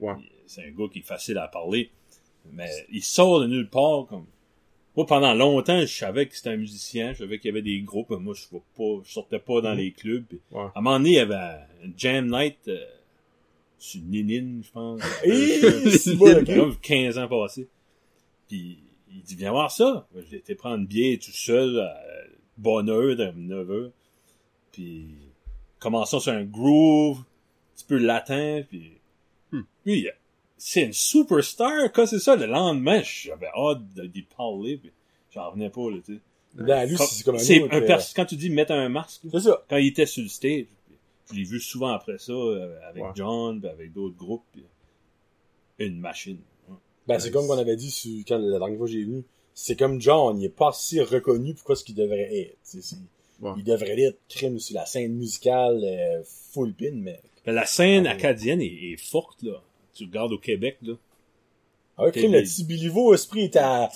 Ouais. 0.00 0.14
C'est 0.46 0.62
un 0.64 0.70
gars 0.70 0.86
qui 0.92 1.00
est 1.00 1.02
facile 1.02 1.38
à 1.38 1.48
parler. 1.48 1.90
Mais 2.52 2.70
il 2.90 3.02
sort 3.02 3.40
de 3.40 3.46
nulle 3.46 3.68
part 3.68 4.06
comme. 4.08 4.24
Moi, 4.96 5.04
pendant 5.04 5.34
longtemps, 5.34 5.78
je 5.80 5.94
savais 5.94 6.26
que 6.26 6.34
c'était 6.34 6.48
un 6.50 6.56
musicien, 6.56 7.12
je 7.12 7.18
savais 7.18 7.38
qu'il 7.38 7.48
y 7.50 7.52
avait 7.52 7.60
des 7.60 7.80
groupes, 7.80 8.08
mais 8.08 8.16
moi, 8.16 8.32
je 8.34 8.46
ne 8.54 8.58
pas, 8.60 9.02
je 9.04 9.12
sortais 9.12 9.38
pas 9.38 9.60
dans 9.60 9.72
Mhm. 9.72 9.78
les 9.78 9.92
clubs. 9.92 10.24
Ouais. 10.52 10.60
À 10.62 10.72
un 10.76 10.80
moment 10.80 10.96
donné, 10.98 11.10
il 11.10 11.14
y 11.16 11.18
avait 11.18 11.34
un 11.34 11.92
jam 11.98 12.30
night 12.30 12.56
euh, 12.68 12.78
sur 13.78 14.00
Ninin, 14.02 14.60
je 14.62 14.70
pense. 14.70 15.00
Euh, 15.26 15.90
c'est 15.90 16.14
bon, 16.14 16.32
ok. 16.38 16.46
comme 16.54 16.76
15 16.78 17.18
ans 17.18 17.28
passés. 17.28 17.68
Puis 18.48 18.78
il 19.12 19.22
dit, 19.22 19.34
viens 19.36 19.50
voir 19.52 19.70
ça. 19.70 20.06
J'ai 20.30 20.36
été 20.38 20.54
prendre 20.54 20.76
une 20.78 20.86
bière 20.86 21.18
tout 21.18 21.30
seul, 21.32 21.78
à 21.80 21.96
bonne 22.56 22.88
heure, 22.88 23.16
de 23.16 23.32
9 23.34 23.70
heures. 23.70 23.90
Puis 24.72 25.06
commençons 25.78 26.20
sur 26.20 26.32
un 26.32 26.44
groove, 26.44 27.18
un 27.20 27.76
petit 27.76 27.84
peu 27.86 27.98
latin, 27.98 28.62
puis 28.68 28.92
Hmm. 29.52 29.60
lui, 29.84 30.08
c'est 30.58 30.82
une 30.82 30.92
superstar, 30.92 31.92
quoi, 31.92 32.06
c'est 32.06 32.18
ça. 32.18 32.34
Le 32.34 32.46
lendemain, 32.46 33.00
j'avais 33.04 33.46
hâte 33.56 33.94
de- 33.94 34.06
d'y 34.06 34.22
parler, 34.22 34.76
puis 34.76 34.90
j'en 35.32 35.50
revenais 35.50 35.70
pas, 35.70 35.88
là, 35.90 35.98
tu 36.04 36.14
sais. 36.14 36.20
Ben, 36.54 36.88
lui, 36.88 36.96
c'est 36.98 37.22
comme 37.22 37.36
un 37.36 37.38
autre, 37.38 37.74
un 37.74 37.82
euh, 37.82 37.98
quand 38.16 38.24
tu 38.24 38.34
dis 38.36 38.50
mettre 38.50 38.72
un 38.72 38.88
masque, 38.88 39.20
C'est 39.30 39.40
ça. 39.40 39.64
quand 39.68 39.76
il 39.76 39.86
était 39.88 40.06
sur 40.06 40.22
le 40.24 40.28
stage, 40.28 40.64
je 41.30 41.34
l'ai 41.34 41.44
vu 41.44 41.60
souvent 41.60 41.88
après 41.88 42.18
ça, 42.18 42.32
euh, 42.32 42.78
avec 42.88 43.02
Ouais. 43.04 43.10
John, 43.14 43.60
puis 43.60 43.68
avec 43.68 43.92
d'autres 43.92 44.16
groupes, 44.16 44.44
une 45.78 45.98
machine. 45.98 46.38
Ouais. 46.68 46.76
Ben, 47.06 47.18
c'est 47.18 47.30
comme 47.30 47.46
qu'on 47.46 47.58
avait 47.58 47.76
dit 47.76 47.90
sur, 47.90 48.10
quand 48.26 48.38
la 48.38 48.58
dernière 48.58 48.78
fois 48.78 48.86
que 48.86 48.92
j'ai 48.92 49.04
vu. 49.04 49.24
C'est 49.58 49.76
comme 49.76 50.00
John, 50.00 50.38
il 50.38 50.44
est 50.44 50.48
pas 50.50 50.72
si 50.72 51.00
reconnu 51.00 51.54
pour 51.54 51.64
quoi 51.64 51.76
ce 51.76 51.84
qu'il 51.84 51.94
devrait 51.94 52.28
être. 52.40 52.58
Ouais. 53.40 53.52
Il 53.56 53.64
devrait 53.64 53.98
être 54.00 54.18
crime 54.28 54.58
sur 54.58 54.74
la 54.74 54.84
scène 54.86 55.14
musicale, 55.14 55.80
euh, 55.82 56.22
full 56.52 56.74
pin, 56.74 56.92
mais. 56.94 57.20
La 57.46 57.64
scène 57.64 58.06
acadienne 58.06 58.60
est, 58.60 58.92
est 58.92 58.96
forte, 58.96 59.42
là. 59.42 59.62
Tu 59.94 60.04
regardes 60.04 60.32
au 60.32 60.38
Québec, 60.38 60.78
là. 60.82 60.94
Ah 61.98 62.04
ouais, 62.04 62.12
crime, 62.12 62.32
le 62.32 62.42
petit 62.42 62.64
Bilivo 62.64 63.14
esprit 63.14 63.44
est 63.44 63.56
à 63.56 63.88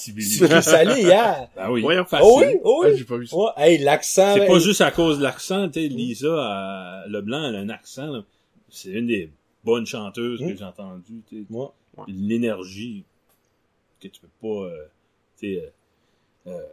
salé 0.62 1.02
hier. 1.02 1.48
Ben 1.56 1.70
oui. 1.70 1.82
Voyons, 1.82 2.04
facile. 2.06 2.26
Oh 2.30 2.40
oui, 2.42 2.56
oh 2.64 2.82
Ah, 2.84 2.88
oui? 2.88 2.96
j'ai 2.96 3.04
pas 3.04 3.16
vu 3.18 3.26
ça. 3.26 3.36
Ouais, 3.36 3.50
hey, 3.58 3.78
l'accent. 3.78 4.34
C'est 4.34 4.40
hey, 4.42 4.48
pas 4.48 4.58
juste 4.58 4.80
à 4.80 4.90
cause 4.90 5.18
de 5.18 5.22
l'accent, 5.22 5.68
tu 5.68 5.80
sais, 5.82 5.88
Lisa 5.88 6.26
euh, 6.28 7.06
Leblanc, 7.08 7.48
elle 7.50 7.56
a 7.56 7.58
un 7.58 7.68
accent, 7.68 8.06
là. 8.06 8.24
C'est 8.70 8.90
une 8.90 9.06
des 9.08 9.30
bonnes 9.64 9.84
chanteuses 9.86 10.40
que 10.40 10.56
j'ai 10.56 10.64
entendues, 10.64 11.22
tu 11.28 11.40
sais. 11.42 11.46
Ouais. 11.50 11.66
L'énergie 12.08 13.04
que 14.00 14.08
tu 14.08 14.20
peux 14.20 14.28
pas, 14.40 14.66
euh, 14.68 14.86
tu 15.38 15.54
sais, 15.56 15.72
euh, 16.46 16.52
euh, 16.52 16.66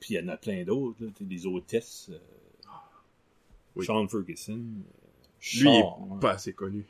puis 0.00 0.14
il 0.14 0.20
y 0.20 0.24
en 0.24 0.28
a 0.28 0.36
plein 0.38 0.64
d'autres, 0.64 0.96
là, 1.04 1.08
tu 1.14 1.24
sais, 1.24 1.28
des 1.28 1.44
hôtesses, 1.46 2.08
euh, 2.10 2.16
Oui. 3.74 3.84
Sean 3.84 4.08
Ferguson. 4.08 4.52
Lui, 4.54 4.80
il 5.42 5.62
Char, 5.64 5.72
est 5.74 5.82
ouais. 5.82 6.20
pas 6.20 6.30
assez 6.32 6.54
connu. 6.54 6.86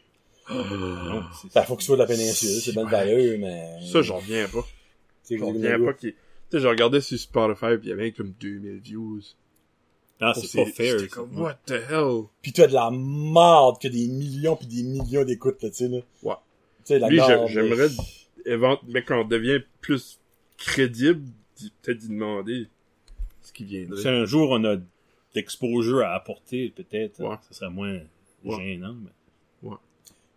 Non, 0.50 1.22
c'est- 1.40 1.52
Ben, 1.54 1.62
faut 1.62 1.76
qu'il 1.76 1.84
soit 1.86 1.96
de 1.96 2.02
la 2.02 2.06
péninsule, 2.06 2.48
c'est 2.60 2.72
bien 2.72 2.84
valeur, 2.86 3.38
mais. 3.38 3.78
Ça, 3.90 4.02
j'en 4.02 4.16
reviens 4.18 4.48
pas. 4.48 4.64
J'en 5.30 5.46
reviens 5.48 5.78
pas 5.84 5.92
qu'il... 5.94 6.12
Tu 6.12 6.18
sais, 6.52 6.60
j'ai 6.60 6.68
regardé 6.68 7.00
sur 7.00 7.18
Spotify, 7.18 7.76
pis 7.80 7.86
il 7.86 7.88
y 7.88 7.92
avait 7.92 8.12
comme 8.12 8.32
2000 8.38 8.78
views. 8.78 9.20
Ah, 10.20 10.32
c'est 10.34 10.64
pas 10.64 10.70
fair. 10.70 10.98
J'étais 10.98 11.08
comme, 11.10 11.36
what 11.38 11.54
the 11.66 11.72
hell? 11.90 12.22
Pis 12.40 12.52
t'as 12.52 12.68
de 12.68 12.72
la 12.74 12.90
marde 12.90 13.80
que 13.80 13.88
des 13.88 14.06
millions 14.06 14.54
pis 14.56 14.66
des 14.68 14.82
millions 14.84 15.24
d'écoutes, 15.24 15.60
là, 15.62 15.68
tu 15.70 15.76
sais, 15.76 15.88
là. 15.88 15.98
Ouais. 16.22 16.34
Tu 16.78 16.82
sais, 16.84 16.98
la 17.00 17.08
Lui, 17.08 17.18
j'aimerais, 17.48 17.88
évent- 18.46 18.78
mais 18.86 19.02
quand 19.02 19.20
on 19.22 19.24
devient 19.26 19.58
plus 19.80 20.20
crédible, 20.56 21.22
peut-être 21.82 21.98
d'y 21.98 22.08
demander 22.08 22.68
ce 23.42 23.52
qui 23.52 23.64
Si 23.64 23.68
viendrait. 23.84 24.06
un 24.06 24.24
jour 24.24 24.50
on 24.52 24.64
a 24.64 24.76
d'exposure 25.34 26.00
à 26.00 26.14
apporter, 26.14 26.70
peut-être, 26.74 27.20
Ouais. 27.20 27.36
ça 27.48 27.54
serait 27.58 27.70
moins 27.70 27.98
Ouais. 28.44 28.56
gênant. 28.56 28.94
Mais... 28.94 29.70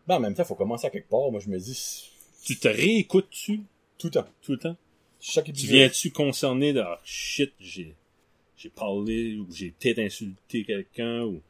Ben, 0.09 0.15
en 0.15 0.19
même 0.21 0.33
temps, 0.33 0.43
faut 0.43 0.55
commencer 0.55 0.87
à 0.87 0.89
quelque 0.89 1.07
part. 1.07 1.29
Moi, 1.31 1.39
je 1.39 1.49
me 1.49 1.59
dis, 1.59 2.09
Tu 2.43 2.57
te 2.57 2.67
réécoutes-tu 2.67 3.61
tout 3.99 4.07
le 4.07 4.11
temps. 4.11 4.25
tout 4.41 4.53
le 4.53 4.57
temps? 4.57 4.75
Chaque 5.19 5.45
Tu 5.45 5.51
épisode. 5.51 5.69
viens-tu 5.75 6.09
concerné 6.11 6.73
de 6.73 6.79
ah, 6.79 6.99
shit, 7.03 7.53
j'ai 7.59 7.95
j'ai 8.57 8.69
parlé 8.69 9.35
ou 9.37 9.45
j'ai 9.53 9.71
peut-être 9.79 9.99
insulté 9.99 10.63
quelqu'un 10.65 11.23
ou 11.25 11.41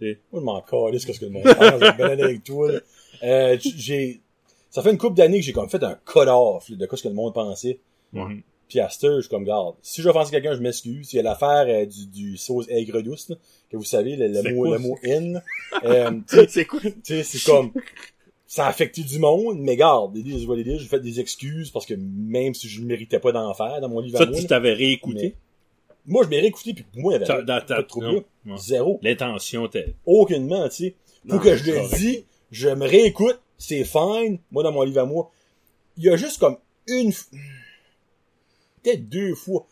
Moi, 0.00 0.14
je 0.32 0.38
m'en 0.40 0.60
calisse 0.62 1.02
ce 1.06 1.18
que 1.20 1.24
le 1.26 1.30
monde 1.32 1.42
pense. 1.44 1.54
Je 1.58 1.96
vais 1.96 2.22
avec 2.22 2.44
toi, 2.44 2.72
là. 2.72 2.80
Euh, 3.22 3.58
j'ai, 3.60 4.20
ça 4.70 4.82
fait 4.82 4.90
une 4.90 4.98
couple 4.98 5.16
d'années 5.16 5.40
que 5.40 5.44
j'ai 5.44 5.52
comme 5.52 5.68
fait 5.68 5.82
un 5.84 5.94
cut-off, 6.06 6.70
de 6.70 6.86
quoi 6.86 6.96
ce 6.96 7.02
que 7.02 7.08
le 7.08 7.14
monde 7.14 7.34
pensait. 7.34 7.78
Puis 8.68 8.80
à 8.80 8.88
je 8.88 9.20
suis 9.20 9.28
comme, 9.30 9.44
garde, 9.44 9.74
si 9.82 10.02
je 10.02 10.08
offense 10.08 10.30
quelqu'un, 10.30 10.54
je 10.54 10.60
m'excuse. 10.60 11.12
Il 11.12 11.16
y 11.16 11.18
a 11.20 11.22
l'affaire 11.22 11.64
euh, 11.68 11.86
du, 11.86 12.06
du 12.06 12.36
sauce 12.36 12.66
aigre 12.68 13.00
douce, 13.00 13.30
là, 13.30 13.36
que 13.70 13.76
vous 13.76 13.84
savez, 13.84 14.16
le, 14.16 14.28
le 14.28 14.54
mot, 14.54 14.64
quoi, 14.64 14.76
le 14.76 14.82
mot 14.82 14.98
in. 15.04 15.40
Euh, 15.84 16.10
C'est 16.48 16.64
quoi? 16.64 16.80
sais, 17.02 17.22
c'est 17.22 17.42
comme, 17.44 17.72
ça 18.46 18.66
a 18.66 18.68
affecté 18.68 19.02
du 19.02 19.18
monde, 19.18 19.58
mais 19.60 19.76
garde, 19.76 20.16
je 20.16 20.44
vois 20.46 20.56
les 20.56 20.78
j'ai 20.78 20.86
fait 20.86 21.00
des 21.00 21.20
excuses 21.20 21.70
parce 21.70 21.84
que 21.86 21.94
même 21.94 22.54
si 22.54 22.68
je 22.68 22.80
ne 22.80 22.86
méritais 22.86 23.18
pas 23.20 23.32
d'en 23.32 23.52
faire 23.54 23.80
dans 23.80 23.88
mon 23.88 24.00
livre 24.00 24.16
à 24.20 24.24
Ça, 24.24 24.30
moi, 24.30 24.40
tu 24.40 24.46
t'avais 24.46 24.72
réécouté? 24.72 25.34
mais 26.06 26.12
moi, 26.12 26.24
je 26.24 26.28
m'ai 26.30 26.40
réécouté, 26.40 26.72
puis 26.74 26.84
pour 26.90 27.02
moi, 27.02 27.14
il 27.16 27.22
y 27.22 27.24
T'as- 27.24 27.34
avait 27.34 27.44
dans 27.44 27.60
pas 27.60 27.82
de 27.82 27.86
trouble. 27.86 28.06
non, 28.06 28.24
non. 28.46 28.56
Zéro. 28.56 28.98
L'intention 29.02 29.66
était... 29.66 29.94
Aucunement, 30.06 30.68
tu 30.70 30.74
sais. 30.76 30.94
Pour 31.28 31.40
que 31.42 31.54
je 31.56 31.64
le 31.66 31.72
correct. 31.74 31.96
dise, 31.98 32.24
je 32.50 32.68
me 32.70 32.86
réécoute, 32.86 33.38
c'est 33.58 33.84
fine, 33.84 34.38
moi, 34.50 34.62
dans 34.62 34.72
mon 34.72 34.82
livre 34.84 35.00
à 35.02 35.04
moi. 35.04 35.30
Il 35.98 36.04
y 36.04 36.08
a 36.08 36.16
juste 36.16 36.38
comme 36.38 36.56
une, 36.86 37.12
peut-être 38.92 39.08
deux 39.08 39.34
fois, 39.34 39.66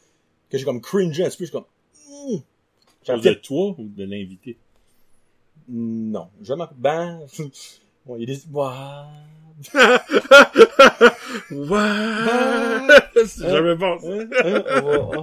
que 0.50 0.58
j'ai 0.58 0.64
comme 0.64 0.80
cringé 0.80 1.24
un 1.24 1.28
petit 1.28 1.38
peu, 1.38 1.44
je 1.44 1.50
suis 1.50 1.52
comme, 1.52 1.64
J'aurais 3.06 3.18
cause 3.20 3.24
de 3.24 3.34
toi 3.34 3.74
ou 3.78 3.84
de 3.88 4.04
l'invité? 4.04 4.56
non, 5.68 6.28
jamais, 6.42 6.64
ben, 6.76 7.20
bon, 8.06 8.16
il 8.16 8.28
y 8.28 8.32
a 8.32 8.34
des, 8.36 8.42
Ouah. 8.52 9.06
What? 11.50 12.88
C'est 13.26 13.48
jamais 13.50 13.74
bon. 13.74 13.98
ça. 13.98 14.06
Hein, 14.08 14.28
hein, 14.44 14.62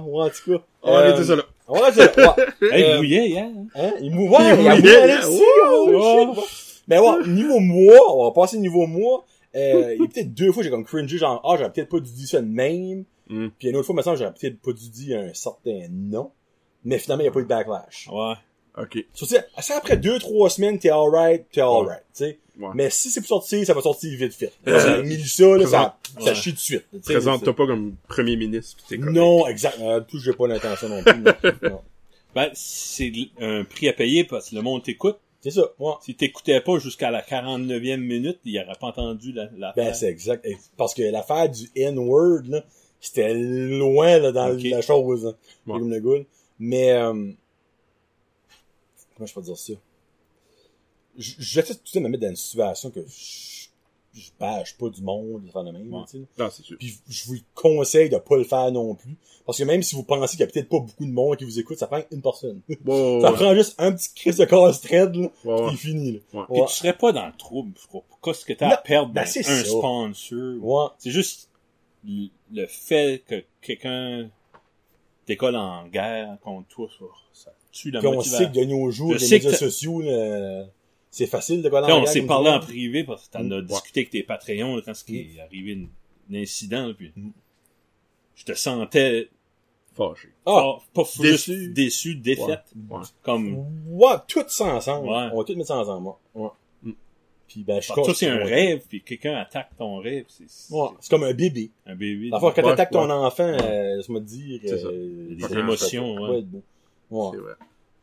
on 0.06 0.18
va, 0.18 0.24
en 0.24 0.30
tout 0.30 0.52
cas. 0.58 0.64
On 0.82 0.92
va 0.92 0.98
Euh, 0.98 1.08
arrêter 1.10 1.24
ça 1.24 1.36
là. 1.36 1.42
On 1.68 1.80
va. 1.80 1.88
Hey, 1.90 2.82
Euh, 2.82 2.88
il 2.90 2.96
mouillait 2.96 3.28
hier. 3.28 3.44
hein? 3.44 3.66
Hein? 3.74 3.92
Il 4.00 4.10
mou... 4.14 4.28
Ouais, 4.28 4.54
il 4.54 4.60
Il 4.60 4.70
mouillait, 4.70 5.18
oh. 5.28 6.34
Mais 6.88 6.98
ouais, 6.98 7.26
niveau 7.28 7.60
moi, 7.60 7.94
on 8.14 8.24
va 8.24 8.30
passer 8.32 8.58
niveau 8.58 8.86
moi. 8.86 9.24
Euh, 9.54 9.94
il 9.94 10.02
y 10.02 10.04
a 10.04 10.08
peut-être 10.08 10.34
deux 10.34 10.50
fois, 10.52 10.62
j'ai 10.62 10.70
comme 10.70 10.84
cringé, 10.84 11.16
genre, 11.16 11.40
ah, 11.44 11.56
j'aurais 11.56 11.72
peut-être 11.72 11.88
pas 11.88 12.00
dû 12.00 12.10
dire 12.10 12.26
ça 12.28 12.40
de 12.42 12.46
même. 12.48 13.04
Mm. 13.28 13.48
Puis 13.58 13.68
une 13.68 13.76
autre 13.76 13.86
fois, 13.86 13.94
maintenant, 13.94 14.16
j'aurais 14.16 14.32
peut-être 14.34 14.60
pas 14.60 14.72
dû 14.72 14.88
dire 14.90 15.18
un 15.20 15.34
certain 15.34 15.86
nom. 15.90 16.30
Mais 16.84 16.98
finalement, 16.98 17.22
il 17.22 17.24
n'y 17.24 17.28
a 17.28 17.32
pas 17.32 17.40
eu 17.40 17.44
de 17.44 17.48
backlash. 17.48 18.08
Ouais. 18.12 18.34
Ok. 18.76 19.04
So, 19.14 19.26
après 19.76 19.96
deux, 19.96 20.18
trois 20.18 20.50
semaines, 20.50 20.78
t'es 20.78 20.90
alright, 20.90 21.46
t'es 21.52 21.60
alright, 21.60 22.02
tu 22.14 22.24
sais. 22.24 22.38
Ouais. 22.58 22.68
Mais 22.74 22.90
si 22.90 23.10
c'est 23.10 23.20
pour 23.20 23.28
sortir, 23.28 23.64
ça 23.66 23.72
va 23.74 23.80
sortir 23.80 24.16
vite 24.18 24.34
fait. 24.34 24.52
Euh, 24.68 24.78
Ça, 24.78 25.00
là, 25.00 25.16
ça, 25.26 25.46
présente- 25.56 25.92
ça 26.18 26.24
ouais. 26.30 26.34
chie 26.34 26.52
de 26.52 26.58
suite. 26.58 26.84
Présente-toi 27.04 27.54
pas 27.56 27.66
comme 27.66 27.96
premier 28.08 28.36
ministre 28.36 28.76
pis 28.76 28.84
t'es. 28.88 28.96
Non, 28.98 29.46
exact. 29.46 29.78
Euh, 29.80 30.00
plus, 30.00 30.20
j'ai 30.20 30.32
pas 30.32 30.46
l'intention 30.46 30.88
non 30.88 31.02
plus. 31.02 31.18
non. 31.20 31.32
Non. 31.70 31.80
Ben, 32.34 32.50
c'est 32.54 33.12
un 33.40 33.62
prix 33.64 33.88
à 33.88 33.92
payer 33.92 34.24
parce 34.24 34.50
que 34.50 34.56
le 34.56 34.62
monde 34.62 34.82
t'écoute. 34.82 35.18
C'est 35.40 35.50
ça, 35.52 35.62
ouais. 35.78 35.92
Si 36.02 36.14
t'écoutais 36.14 36.60
pas 36.60 36.78
jusqu'à 36.78 37.10
la 37.10 37.22
49e 37.22 37.96
minute, 37.98 38.38
il 38.44 38.58
aurait 38.58 38.76
pas 38.80 38.86
entendu 38.88 39.32
la, 39.32 39.48
la 39.56 39.72
Ben, 39.76 39.92
c'est 39.94 40.08
exact. 40.08 40.44
Parce 40.76 40.94
que 40.94 41.02
l'affaire 41.02 41.48
du 41.48 41.70
N-word, 41.76 42.42
là, 42.48 42.64
c'était 43.06 43.34
loin, 43.34 44.18
là, 44.18 44.32
dans 44.32 44.48
la 44.48 44.80
chose, 44.80 45.26
hein. 45.26 45.34
Ouais. 45.66 45.78
Comme 45.78 45.90
le 45.90 46.00
goût. 46.00 46.24
Mais, 46.58 46.92
euh, 46.92 47.32
comment 49.16 49.26
je 49.26 49.34
peux 49.34 49.42
dire 49.42 49.58
ça? 49.58 49.72
J'essaie 51.16 51.74
tout 51.74 51.92
de 51.94 52.00
me 52.00 52.08
mettre 52.08 52.22
dans 52.22 52.30
une 52.30 52.36
situation 52.36 52.90
que 52.90 53.00
je, 53.06 53.68
je 54.14 54.30
bâche 54.38 54.76
pas 54.76 54.88
du 54.88 55.00
monde, 55.02 55.42
de 55.44 55.70
même, 55.70 55.92
Ouais. 55.94 56.00
tu 56.10 56.18
sais. 56.18 56.24
Non, 56.38 56.48
c'est 56.50 56.64
sûr. 56.64 56.76
Puis 56.78 56.98
je 57.08 57.26
vous 57.26 57.36
conseille 57.54 58.08
de 58.08 58.18
pas 58.18 58.36
le 58.36 58.44
faire 58.44 58.72
non 58.72 58.94
plus. 58.96 59.16
Parce 59.46 59.58
que 59.58 59.64
même 59.64 59.82
si 59.82 59.94
vous 59.94 60.02
pensez 60.02 60.36
qu'il 60.36 60.40
y 60.40 60.42
a 60.42 60.46
peut-être 60.46 60.68
pas 60.68 60.80
beaucoup 60.80 61.04
de 61.04 61.12
monde 61.12 61.36
qui 61.36 61.44
vous 61.44 61.60
écoute, 61.60 61.78
ça 61.78 61.86
prend 61.86 62.00
une 62.10 62.22
personne. 62.22 62.62
Wow, 62.84 63.20
ça 63.20 63.30
ouais, 63.30 63.36
prend 63.36 63.54
juste 63.54 63.74
un 63.78 63.92
petit 63.92 64.08
crise 64.14 64.36
de 64.38 64.44
casse 64.44 64.80
trade, 64.80 65.14
là, 65.16 65.28
ouais, 65.44 65.52
ouais. 65.62 65.68
puis 65.68 65.76
fini, 65.76 66.12
là. 66.12 66.18
Ouais. 66.40 66.44
Puis 66.50 66.62
tu 66.66 66.74
serais 66.74 66.96
pas 66.96 67.12
dans 67.12 67.26
le 67.26 67.36
trouble, 67.36 67.72
je 67.80 67.86
crois. 67.86 68.02
Qu'est-ce 68.22 68.44
que 68.44 68.54
t'as 68.54 68.70
à 68.70 68.76
perdre 68.78 69.12
ben 69.12 69.22
un 69.22 69.26
ça. 69.26 69.64
sponsor? 69.64 70.64
Ouais. 70.64 70.86
C'est 70.98 71.10
juste 71.10 71.48
le 72.06 72.28
le 72.52 72.66
fait 72.66 73.22
que 73.26 73.42
quelqu'un 73.60 74.30
décolle 75.26 75.56
en 75.56 75.86
guerre 75.88 76.36
contre 76.42 76.68
toi, 76.68 76.88
ça, 76.98 77.04
ça 77.32 77.54
tue 77.72 77.90
la 77.90 78.00
Puis 78.00 78.08
on 78.08 78.20
sait 78.20 78.46
que 78.46 78.52
de 78.58 78.64
nos 78.64 78.90
jours, 78.90 79.14
Je 79.14 79.24
les 79.24 79.30
médias 79.30 79.52
sociaux, 79.54 80.00
là, 80.02 80.66
c'est 81.10 81.26
facile 81.26 81.62
de 81.62 81.68
coller 81.68 81.90
en 81.92 81.96
on 81.96 82.00
guerre 82.02 82.08
s'est 82.12 82.18
comme 82.20 82.28
parlé 82.28 82.50
en 82.50 82.60
privé 82.60 83.04
parce 83.04 83.26
que 83.28 83.32
t'en 83.32 83.50
as 83.50 83.60
Mm. 83.62 83.66
discuté 83.66 84.00
avec 84.00 84.10
tes 84.10 84.22
Patreons 84.22 84.76
là, 84.76 84.82
quand 84.84 84.94
ce 84.94 85.04
qui 85.04 85.18
est 85.18 85.40
arrivé 85.40 85.88
un 86.30 86.34
incident, 86.34 86.86
là, 86.88 86.94
puis 86.94 87.12
Mm. 87.16 87.30
je 88.36 88.44
te 88.44 88.52
sentais 88.54 89.28
Fâché. 89.96 90.28
Ah, 90.44 90.50
pas, 90.52 90.82
pas 90.92 91.04
fou- 91.04 91.22
déçu. 91.22 91.54
juste 91.54 91.72
déçu, 91.72 92.14
défaite. 92.16 92.64
Ouais. 92.90 92.98
Comme, 93.22 93.64
ouais, 93.86 94.14
tout 94.26 94.42
ça 94.48 94.74
ensemble. 94.74 95.06
Ouais. 95.08 95.28
On 95.32 95.38
va 95.38 95.44
tout 95.44 95.54
mettre 95.54 95.68
ça 95.68 95.76
ensemble, 95.78 96.08
ouais. 96.08 96.42
ouais. 96.42 96.48
Puis 97.54 97.62
ben, 97.62 97.80
je 97.80 97.92
toi, 97.92 98.12
c'est 98.14 98.26
un 98.26 98.38
ouais. 98.38 98.42
rêve, 98.44 98.82
puis 98.88 99.00
quelqu'un 99.00 99.36
attaque 99.36 99.68
ton 99.78 99.98
rêve, 99.98 100.24
c'est 100.26 100.42
c'est 100.48 100.74
Ouais, 100.74 100.88
c'est 100.98 101.08
comme 101.08 101.22
un 101.22 101.32
bébé. 101.34 101.70
un 101.86 101.94
bébé. 101.94 102.30
La 102.30 102.40
fois 102.40 102.52
quand 102.52 102.62
Ouais, 102.64 102.70
t'attaques 102.70 102.90
ton 102.90 103.06
ouais. 103.06 103.12
enfant, 103.12 103.44
euh, 103.62 104.02
dire, 104.22 104.60
C'est 104.64 104.78
ça. 104.78 104.86
euh, 104.88 105.36
Des 105.36 105.56
émotions, 105.56 106.14
ouais. 106.16 106.42
Ouais, 107.10 107.30
C'est 107.32 107.38
vrai. 107.38 107.52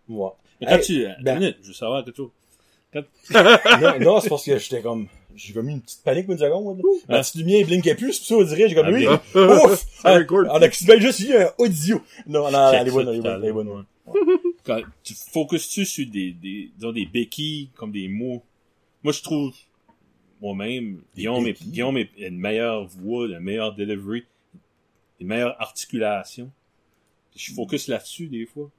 ouais. 0.07 0.29
Mais 0.61 0.67
quand 0.67 0.75
Hey, 0.77 0.81
tu... 0.85 1.03
ben- 1.21 1.33
Une 1.33 1.39
minute, 1.39 1.57
je 1.63 1.67
veux 1.67 1.73
savoir 1.73 2.05
quelque 2.05 2.15
chose. 2.15 2.29
non, 2.95 3.99
non, 3.99 4.19
c'est 4.21 4.29
parce 4.29 4.45
que 4.45 4.57
j'étais 4.57 4.81
comme, 4.81 5.07
j'ai 5.35 5.51
comme 5.53 5.67
eu 5.67 5.73
une 5.73 5.81
petite 5.81 6.01
panique 6.03 6.27
une 6.29 6.37
seconde, 6.37 6.77
là. 6.77 6.83
Ma 7.09 7.19
petite 7.19 7.35
lumière 7.35 7.65
blinkait 7.67 7.95
plus, 7.95 8.17
puis 8.19 8.27
ça, 8.27 8.35
on 8.35 8.43
dirait, 8.43 8.69
j'ai 8.69 8.75
comme, 8.75 8.85
Ah, 9.35 9.65
ouf! 9.65 9.85
Ça 10.01 10.09
Ah, 10.09 10.17
record. 10.17 10.45
On 10.49 10.61
a 10.61 10.69
juste 10.69 11.19
eu 11.19 11.35
un 11.35 11.49
audio. 11.57 12.01
Non, 12.25 12.49
non, 12.49 12.71
elle 12.71 12.87
est 12.87 12.91
bonne, 12.91 13.07
elle 13.09 13.13
est 13.15 13.17
tout 13.17 13.23
bonne, 13.23 13.41
elle 13.43 13.49
est 13.49 13.51
bonne. 13.51 13.67
l'heure. 13.67 13.85
ouais. 14.07 14.21
Quand 14.63 14.81
tu 15.03 15.13
focuses-tu 15.13 15.85
sur 15.85 16.05
des, 16.09 16.31
des, 16.31 16.69
disons, 16.77 16.93
des 16.93 17.05
béquilles, 17.05 17.69
comme 17.75 17.91
des 17.91 18.07
mots? 18.07 18.41
Moi, 19.03 19.13
je 19.13 19.21
trouve, 19.21 19.53
moi-même, 20.41 21.01
Guillaume, 21.15 21.47
est? 21.47 21.61
Guillaume 21.63 21.97
est 21.97 22.09
une 22.17 22.37
meilleure 22.37 22.85
voix, 22.87 23.25
une 23.27 23.39
meilleure 23.39 23.73
delivery, 23.73 24.23
une 25.19 25.27
meilleure 25.27 25.59
articulation. 25.61 26.49
Je 27.35 27.53
focus 27.53 27.87
là-dessus, 27.87 28.27
des 28.27 28.45
fois. 28.45 28.69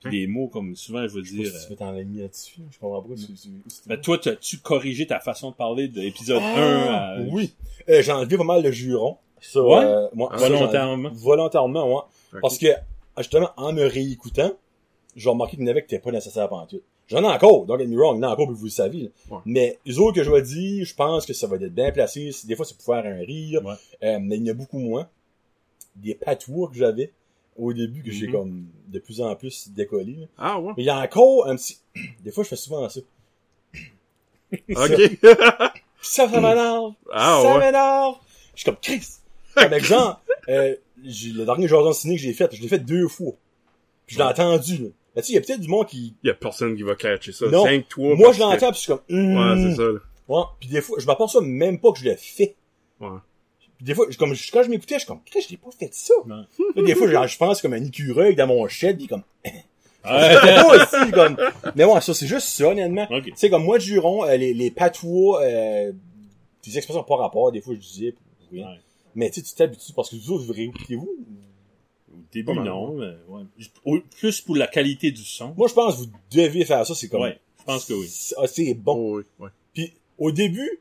Puis 0.00 0.20
des 0.22 0.26
mots, 0.26 0.48
comme 0.48 0.74
souvent, 0.74 1.06
je 1.06 1.14
veux 1.14 1.22
Je 1.22 1.30
sais 1.30 1.36
pas 1.36 1.42
dire... 1.44 1.52
si 1.52 1.64
tu 1.66 1.70
veux 1.70 1.76
t'enligner 1.76 2.22
là-dessus, 2.22 2.60
je 2.72 2.78
comprends 2.78 3.02
pas. 3.02 3.16
si- 3.16 3.36
si- 3.36 3.50
si- 3.68 3.82
ben, 3.88 4.00
toi, 4.00 4.18
t'as-tu 4.18 4.58
corrigé 4.58 5.06
ta 5.06 5.20
façon 5.20 5.50
de 5.50 5.54
parler 5.54 5.86
de 5.88 6.00
l'épisode 6.00 6.42
1 6.42 6.44
Ah, 6.56 7.10
à... 7.12 7.20
oui. 7.20 7.54
Euh, 7.88 8.02
j'ai 8.02 8.10
enlevé 8.12 8.36
pas 8.36 8.42
mal 8.44 8.62
de 8.62 8.70
jurons. 8.72 9.16
Ça, 9.40 9.62
Ouais? 9.62 9.84
euh, 9.84 10.08
moi, 10.14 10.28
Ah, 10.32 10.38
ça, 10.38 10.48
volontairement? 10.48 11.10
Volontairement, 11.12 11.86
ouais. 11.88 12.02
Ok. 12.34 12.40
Parce 12.40 12.58
que, 12.58 12.66
justement, 13.18 13.50
en 13.56 13.72
me 13.72 13.84
réécoutant, 13.84 14.52
j'ai 15.14 15.28
remarqué 15.28 15.56
qu'il 15.56 15.64
y 15.66 15.68
en 15.68 15.70
avait 15.70 15.84
qui 15.84 15.94
n'étaient 15.94 16.02
pas 16.02 16.10
nécessaires 16.12 16.48
pendant 16.48 16.66
tout. 16.66 16.80
J'en 17.08 17.22
ai 17.22 17.26
encore, 17.26 17.66
don't 17.66 17.78
get 17.78 17.86
me 17.86 17.96
wrong, 17.98 18.16
il 18.16 18.22
y 18.22 18.24
en 18.24 18.28
a 18.28 18.32
encore, 18.32 18.46
puis 18.46 18.56
vous 18.56 18.64
le 18.64 18.70
savez. 18.70 19.10
Ouais. 19.30 19.38
Mais 19.44 19.78
les 19.84 19.98
autres 19.98 20.14
que 20.16 20.22
je 20.22 20.30
vais 20.30 20.40
dire, 20.42 20.84
je 20.86 20.94
pense 20.94 21.26
que 21.26 21.32
ça 21.34 21.46
va 21.46 21.56
être 21.56 21.66
bien 21.74 21.90
placé. 21.92 22.30
Des 22.44 22.56
fois, 22.56 22.64
c'est 22.64 22.76
pour 22.76 22.86
faire 22.86 23.04
un 23.04 23.18
rire. 23.18 23.60
Ouais. 23.64 23.74
Euh, 24.02 24.18
mais 24.20 24.36
il 24.36 24.46
y 24.46 24.50
en 24.50 24.52
a 24.52 24.56
beaucoup 24.56 24.78
moins. 24.78 25.08
Des 25.96 26.14
patois 26.14 26.68
que 26.68 26.76
j'avais 26.76 27.12
au 27.58 27.72
début, 27.74 28.02
que 28.02 28.10
j'ai 28.10 28.26
Mhm. 28.28 28.32
comme 28.32 28.66
de 28.88 28.98
plus 28.98 29.20
en 29.20 29.34
plus 29.36 29.68
décollé. 29.70 30.14
là. 30.20 30.26
Ah, 30.38 30.58
ouais. 30.58 30.72
Mais 30.76 30.84
il 30.84 30.86
y 30.86 30.90
a 30.90 30.98
encore 30.98 31.46
un 31.48 31.56
petit... 31.56 31.78
Des 32.24 32.30
fois, 32.32 32.44
je 32.44 32.48
fais 32.48 32.56
souvent 32.56 32.88
ça. 32.88 33.00
Ok. 34.52 35.18
Ça, 36.00 36.28
ça 36.28 36.40
m'énerve. 36.40 36.92
Ah, 37.12 37.40
ça 37.42 37.52
ouais. 37.54 37.58
m'énerve. 37.66 38.16
Je 38.54 38.60
suis 38.60 38.64
comme 38.64 38.76
Chris. 38.80 39.06
Comme 39.54 39.72
exemple, 39.74 40.18
euh, 40.48 40.74
j'ai- 41.04 41.30
le 41.32 41.44
dernier 41.44 41.68
Jordan 41.68 41.92
Ciné 41.92 42.16
que 42.16 42.20
j'ai 42.22 42.32
fait, 42.32 42.54
je 42.54 42.60
l'ai 42.60 42.68
fait 42.68 42.78
deux 42.78 43.08
fois. 43.08 43.32
Puis 44.06 44.16
je 44.16 44.18
l'ai 44.20 44.26
entendu. 44.28 44.76
Là. 44.78 44.88
Mais 45.14 45.22
tu 45.22 45.26
sais, 45.26 45.32
il 45.32 45.36
y 45.36 45.38
a 45.38 45.40
peut-être 45.42 45.60
du 45.60 45.68
monde 45.68 45.86
qui. 45.86 46.14
Il 46.22 46.28
y 46.28 46.30
a 46.30 46.34
personne 46.34 46.74
qui 46.76 46.82
va 46.82 46.94
catcher 46.94 47.32
ça. 47.32 47.46
Non. 47.48 47.64
5 47.64 47.88
toi. 47.88 48.14
Moi, 48.16 48.26
parce 48.26 48.36
je 48.36 48.40
l'entends, 48.42 48.70
puis 48.72 48.76
je 48.76 48.80
suis 48.80 48.86
comme. 48.88 49.00
que- 49.08 49.12
Ouais, 49.64 49.70
c'est 49.70 49.76
ça, 49.76 49.82
là. 49.82 49.98
Ouais. 50.28 50.42
Puis 50.60 50.68
des 50.70 50.80
fois, 50.80 50.98
je 51.00 51.06
m'apporte 51.06 51.32
ça 51.32 51.40
même 51.42 51.78
pas 51.80 51.92
que 51.92 51.98
je 51.98 52.04
le 52.04 52.16
fais. 52.16 52.54
Ouais. 53.00 53.08
Puis 53.76 53.84
des 53.86 53.94
fois, 53.94 54.06
je- 54.08 54.16
comme, 54.16 54.30
quand 54.52 54.62
je 54.62 54.68
m'écoutais, 54.70 54.94
je 54.94 55.00
suis 55.00 55.08
comme, 55.08 55.20
Chris, 55.24 55.42
je 55.42 55.50
l'ai 55.50 55.56
pas 55.58 55.70
fait 55.78 55.90
ça. 55.92 56.14
Non. 56.26 56.46
Là, 56.76 56.82
des 56.82 56.94
fois, 56.94 57.08
genre, 57.08 57.26
je 57.26 57.36
pense 57.36 57.60
comme 57.60 57.72
un 57.74 57.84
écureuil 57.84 58.34
dans 58.34 58.46
mon 58.46 58.66
shed, 58.68 58.96
puis 58.98 59.06
comme. 59.08 59.22
Ouais. 60.04 60.62
Moi 60.62 60.74
aussi, 60.82 61.12
comme. 61.12 61.36
Mais 61.76 61.84
ouais, 61.84 62.00
ça, 62.00 62.12
c'est 62.12 62.26
juste 62.26 62.48
ça, 62.48 62.66
honnêtement. 62.68 63.06
Ok. 63.08 63.24
Tu 63.26 63.32
sais, 63.36 63.48
comme 63.50 63.62
moi, 63.62 63.78
de 63.78 63.84
juron, 63.84 64.24
euh, 64.24 64.36
les, 64.36 64.52
les 64.52 64.72
patois, 64.72 65.42
euh, 65.44 65.92
des 66.64 66.76
expressions 66.76 67.04
par 67.04 67.18
rapport, 67.18 67.52
des 67.52 67.60
fois, 67.60 67.74
je 67.74 67.78
disais, 67.80 68.10
pour 68.10 68.50
rien. 68.50 68.66
Ouais. 68.66 68.80
Mais 69.14 69.30
tu 69.30 69.38
sais, 69.40 69.46
tu 69.46 69.54
t'habitues 69.54 69.92
parce 69.94 70.10
que 70.10 70.16
vous 70.16 70.32
autres, 70.32 70.44
vous 70.44 70.52
réécoutez-vous. 70.54 71.08
Début, 72.32 72.54
non, 72.54 72.94
mais 72.96 73.14
ouais. 73.28 73.42
Au- 73.84 74.00
Plus 74.18 74.40
pour 74.40 74.56
la 74.56 74.66
qualité 74.66 75.10
du 75.10 75.22
son. 75.24 75.52
Moi, 75.56 75.68
je 75.68 75.74
pense 75.74 75.96
que 75.96 76.00
vous 76.02 76.10
devez 76.30 76.64
faire 76.64 76.86
ça, 76.86 76.94
c'est 76.94 77.08
comme. 77.08 77.20
Ouais, 77.22 77.38
je 77.60 77.64
pense 77.64 77.84
que 77.84 77.92
oui. 77.92 78.06
C'est 78.08 78.34
ah, 78.38 78.46
c'est 78.46 78.74
bon. 78.74 78.94
Oh, 78.96 79.18
oui, 79.18 79.24
ouais. 79.38 79.50
Puis, 79.74 79.92
au 80.18 80.32
début, 80.32 80.78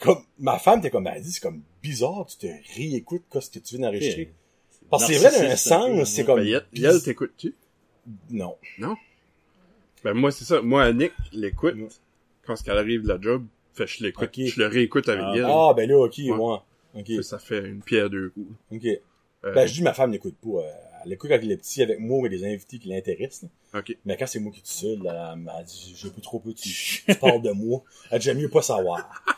comme, 0.00 0.22
ma 0.38 0.58
femme 0.58 0.78
était 0.80 0.90
comme, 0.90 1.06
elle 1.06 1.22
dit, 1.22 1.30
c'est 1.32 1.40
comme 1.42 1.60
bizarre, 1.82 2.26
tu 2.26 2.36
te 2.38 2.46
réécoutes, 2.76 3.24
quoi, 3.28 3.40
ce 3.40 3.50
que 3.50 3.58
tu 3.58 3.76
viens 3.76 3.86
d'enregistrer. 3.86 4.32
Parce 4.90 5.06
que 5.06 5.12
c'est 5.14 5.18
vrai, 5.18 5.30
dans 5.30 5.36
un 5.44 5.48
narcissiste, 5.48 5.72
un 5.72 5.88
peu, 5.90 5.96
sens, 6.04 6.08
c'est 6.10 6.20
ouais. 6.22 6.26
comme. 6.26 6.40
Ben, 6.40 6.62
Yel, 6.74 7.02
t'écoutes-tu? 7.02 7.54
Non. 8.30 8.56
Ben, 10.04 10.14
moi, 10.14 10.30
c'est 10.32 10.44
ça. 10.44 10.60
Moi, 10.62 10.82
Annick 10.84 11.12
l'écoute. 11.32 11.76
Quand 12.44 12.56
ce 12.56 12.64
qu'elle 12.64 12.78
arrive 12.78 13.02
de 13.02 13.08
la 13.08 13.20
job, 13.20 13.44
fait, 13.74 13.86
je 13.86 14.02
l'écoute. 14.02 14.30
Je 14.34 14.58
le 14.60 14.66
réécoute 14.66 15.08
avec 15.08 15.22
Ah. 15.24 15.32
Yel. 15.34 15.44
Ah, 15.48 15.72
ben 15.76 15.88
là, 15.88 15.96
ok, 15.98 16.14
Ouais. 16.18 16.30
ouais. 16.32 16.56
Ok, 16.94 17.06
Fait, 17.06 17.22
Ça 17.22 17.38
fait 17.38 17.60
une 17.68 17.80
pierre 17.82 18.10
deux 18.10 18.30
coups. 18.30 18.46
ok. 18.72 18.86
Euh, 19.44 19.52
Ben, 19.54 19.66
je 19.66 19.72
dis, 19.74 19.82
ma 19.82 19.92
femme 19.94 20.10
n'écoute 20.10 20.36
pas. 20.42 20.60
euh, 20.60 20.70
Elle 21.04 21.12
écoute 21.14 21.30
quand 21.30 21.38
il 21.42 21.50
est 21.50 21.56
petit 21.56 21.82
avec 21.82 21.98
moi 21.98 22.18
ou 22.18 22.26
avec 22.26 22.38
des 22.38 22.44
invités 22.46 22.78
qui 22.78 22.88
l'intéressent. 22.88 23.42
là. 23.74 23.80
Ok. 23.80 23.96
Mais 24.04 24.16
quand 24.16 24.26
c'est 24.26 24.38
moi 24.38 24.52
qui 24.52 24.60
suis 24.64 24.86
seul, 24.86 25.02
là, 25.02 25.32
elle 25.34 25.40
m'a 25.40 25.62
dit, 25.64 25.94
je 25.96 26.08
peux 26.08 26.20
trop 26.20 26.38
peu, 26.38 26.52
tu, 26.54 26.68
tu 27.06 27.14
parles 27.16 27.42
de 27.42 27.50
moi. 27.50 27.82
Elle 28.10 28.18
dit, 28.20 28.24
j'aime 28.26 28.38
mieux 28.38 28.48
pas 28.50 28.62
savoir. 28.62 29.08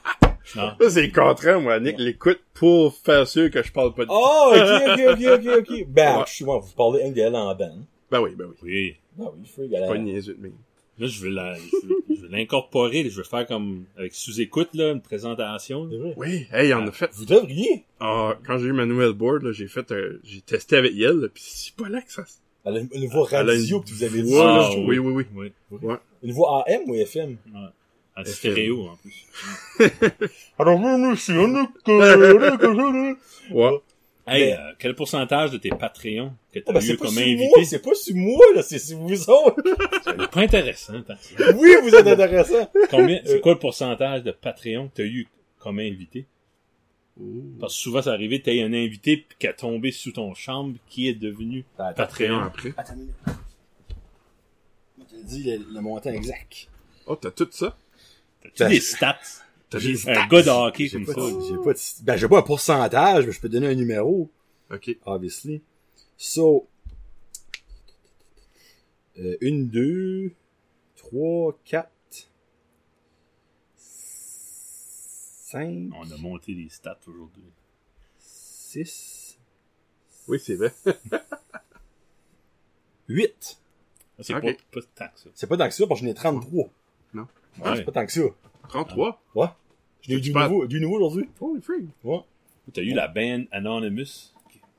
Non. 0.57 0.73
Ça, 0.79 0.91
c'est 0.91 1.07
le 1.07 1.11
contraire, 1.13 1.59
moi. 1.59 1.73
Annick 1.75 1.97
l'écoute 1.99 2.39
pour 2.53 2.95
faire 2.95 3.27
sûr 3.27 3.51
que 3.51 3.63
je 3.63 3.73
parle 3.73 3.95
pas 3.95 4.05
de... 4.05 4.11
Oh, 4.13 4.53
ok, 4.55 5.01
ok, 5.17 5.41
ok, 5.41 5.57
ok, 5.65 5.71
ok. 5.71 5.87
Ben, 5.89 6.19
Ouais. 6.19 6.25
je 6.27 6.33
suis, 6.35 6.45
moi, 6.45 6.59
vous 6.59 6.73
parlez 6.75 7.03
un 7.03 7.11
d'elle 7.13 7.35
en 7.35 7.55
band. 7.55 7.79
Ben 8.11 8.21
oui, 8.21 8.35
ben 8.37 8.45
oui. 8.49 8.57
Oui. 8.63 8.97
Ben 9.17 9.33
oui, 9.59 9.71
elle 9.75 9.83
a- 9.85 9.89
Pas 9.89 9.97
niaiseux 9.97 10.37
même. 10.39 10.53
Là, 10.99 11.07
je 11.09 11.21
veux 11.21 11.31
la, 11.31 11.55
je 11.55 11.87
veux, 11.87 12.17
je 12.21 12.27
l'incorporer, 12.27 13.09
je 13.11 13.17
veux 13.17 13.25
faire 13.25 13.47
comme, 13.47 13.85
avec 13.97 14.15
sous-écoute, 14.15 14.69
là, 14.75 14.93
une 14.93 15.01
présentation. 15.01 15.89
Oui, 16.17 16.47
hey, 16.53 16.69
il 16.69 16.75
en 16.75 16.87
a 16.87 16.93
fait. 16.93 17.11
Vous 17.15 17.25
devriez. 17.25 17.85
Ah, 18.01 18.37
quand 18.47 18.59
j'ai 18.59 18.67
eu 18.67 18.73
ma 18.73 18.87
nouvelle 18.87 19.13
board, 19.13 19.43
là, 19.43 19.53
j'ai 19.53 19.67
fait, 19.67 19.91
euh, 19.93 20.21
j'ai 20.23 20.41
testé 20.41 20.77
avec 20.77 20.95
Yel, 20.95 21.17
là, 21.17 21.29
pis 21.29 21.43
c'est 21.43 21.75
pas 21.75 21.89
là 21.89 22.01
que 22.01 22.13
ça 22.13 22.25
se... 22.25 22.35
Elle 22.67 22.77
a 22.77 22.81
une, 22.81 23.09
voix 23.09 23.29
Elle 23.31 23.47
radio 23.47 23.79
une 23.79 23.85
que 23.85 23.91
vous 23.91 24.03
avez 24.05 24.23
dit. 24.23 24.31
ça, 24.33 24.45
là. 24.45 24.71
Ah, 24.71 24.79
oui, 24.79 24.99
oui, 24.99 25.27
oui. 25.31 25.53
Oui. 25.71 25.95
Une 26.23 26.33
voix 26.33 26.65
AM 26.67 26.89
ou 26.89 26.95
FM? 26.95 27.37
Ouais. 27.53 27.61
En 28.17 28.25
stéréo, 28.25 28.89
en 28.89 28.97
plus. 28.97 29.27
Alors, 30.59 30.79
nous, 30.79 31.17
c'est 31.17 31.33
un 31.33 31.67
que, 31.85 33.17
Ouais. 33.53 33.81
Hey, 34.27 34.47
Mais- 34.53 34.53
euh, 34.59 34.73
quel 34.79 34.95
pourcentage 34.95 35.51
de 35.51 35.59
tes 35.59 35.69
Patreons 35.69 36.33
que 36.53 36.59
t'as 36.61 36.71
Oh, 36.71 36.73
ben, 36.73 36.83
eu 36.83 36.97
comme 36.97 37.19
invité? 37.19 37.65
c'est 37.65 37.83
pas 37.83 37.95
sur 37.95 38.17
moi, 38.17 38.45
là, 38.55 38.63
c'est 38.63 38.79
sur 38.79 38.97
vous 38.99 39.29
autres. 39.31 39.63
C'est 40.05 40.31
pas 40.31 40.41
intéressant, 40.41 41.03
tant 41.03 41.15
que 41.17 41.23
ça. 41.45 41.53
Oui, 41.57 41.71
vous 41.83 41.95
êtes 41.95 42.07
intéressant. 42.07 42.71
Combien, 42.91 43.21
c'est 43.25 43.41
quoi 43.41 43.53
le 43.53 43.59
pourcentage 43.59 44.23
de 44.23 44.31
Patreon 44.31 44.89
que 44.89 44.95
t'as 44.97 45.03
eu 45.05 45.27
comme 45.59 45.79
invité? 45.79 46.25
Parce 47.61 47.75
que 47.75 47.81
souvent, 47.81 48.01
c'est 48.03 48.11
arrivé, 48.11 48.41
t'as 48.41 48.53
eu 48.55 48.61
un 48.63 48.73
invité 48.73 49.27
qui 49.39 49.47
a 49.47 49.53
tombé 49.53 49.91
sous 49.93 50.13
ton 50.13 50.35
chambre, 50.35 50.77
qui 50.89 51.07
est 51.09 51.15
devenu 51.15 51.65
Patreon 51.77 51.95
Patreon? 51.95 52.41
après. 52.41 52.75
Attends. 52.79 52.95
Je 54.99 55.17
te 55.17 55.23
dis 55.27 55.43
le, 55.45 55.65
le 55.75 55.81
montant 55.81 56.11
exact. 56.11 56.69
Oh, 57.07 57.17
t'as 57.17 57.31
tout 57.31 57.49
ça? 57.51 57.77
T'as-tu 58.43 58.55
Ben, 58.63 58.69
des 58.71 58.81
stats? 58.81 59.19
J'ai 59.79 60.11
un 60.11 60.27
gars 60.27 60.43
de 60.43 60.49
hockey 60.51 60.89
comme 60.91 61.07
pas, 61.07 61.15
ça. 61.15 61.21
de- 61.21 61.41
j'ai 61.49 61.57
pas 61.57 61.73
de- 61.75 62.05
ben, 62.05 62.17
j'ai 62.17 62.29
pas 62.29 62.39
un 62.39 62.43
pourcentage, 62.43 63.27
mais 63.27 63.33
je 63.33 63.41
peux 63.41 63.49
donner 63.49 63.69
un 63.69 63.75
numéro, 63.75 64.31
Ok. 64.71 64.97
obviously. 65.07 65.63
So, 66.17 66.69
euh, 69.19 69.37
une, 69.41 69.69
deux, 69.69 70.33
trois, 70.97 71.59
quatre, 71.65 71.91
cinq, 73.77 75.91
On 75.97 76.11
a 76.11 76.17
monté 76.19 76.53
les 76.55 76.69
stats 76.69 76.99
aujourd'hui. 77.07 77.45
six, 78.19 79.39
Oui, 80.27 80.41
c'est 80.43 80.57
vrai. 80.57 80.73
huit. 83.09 83.59
C'est 84.21 84.35
Ok. 84.35 84.43
pas, 84.43 84.53
pas 84.81 84.87
tant 84.95 85.09
que 85.15 85.21
ça. 85.21 85.31
C'est 85.35 85.47
pas 85.47 85.57
tant 85.57 85.69
que 85.69 85.75
ça, 85.75 85.87
parce 85.87 86.01
que 86.01 86.07
j'en 86.07 86.13
ai 86.13 86.15
33. 86.15 86.71
Non. 87.13 87.27
Ouais, 87.59 87.71
Ouais. 87.71 87.77
c'est 87.77 87.85
pas 87.85 87.93
tant 87.93 88.07
que 88.07 88.13
ça. 88.13 88.21
33? 88.69 89.23
Ouais. 89.35 89.47
J'ai 90.07 90.15
eu 90.15 90.21
Tu 90.21 90.31
du 90.31 90.33
nouveau, 90.35 90.67
du 90.67 90.81
nouveau 90.81 90.97
aujourd'hui. 90.97 91.29
Holy 91.41 91.61
freak. 91.63 91.85
Ouais. 92.05 92.21
T'as 92.73 92.83
eu 92.83 92.93
la 92.95 93.09
band 93.09 93.43
Anonymous? 93.53 94.33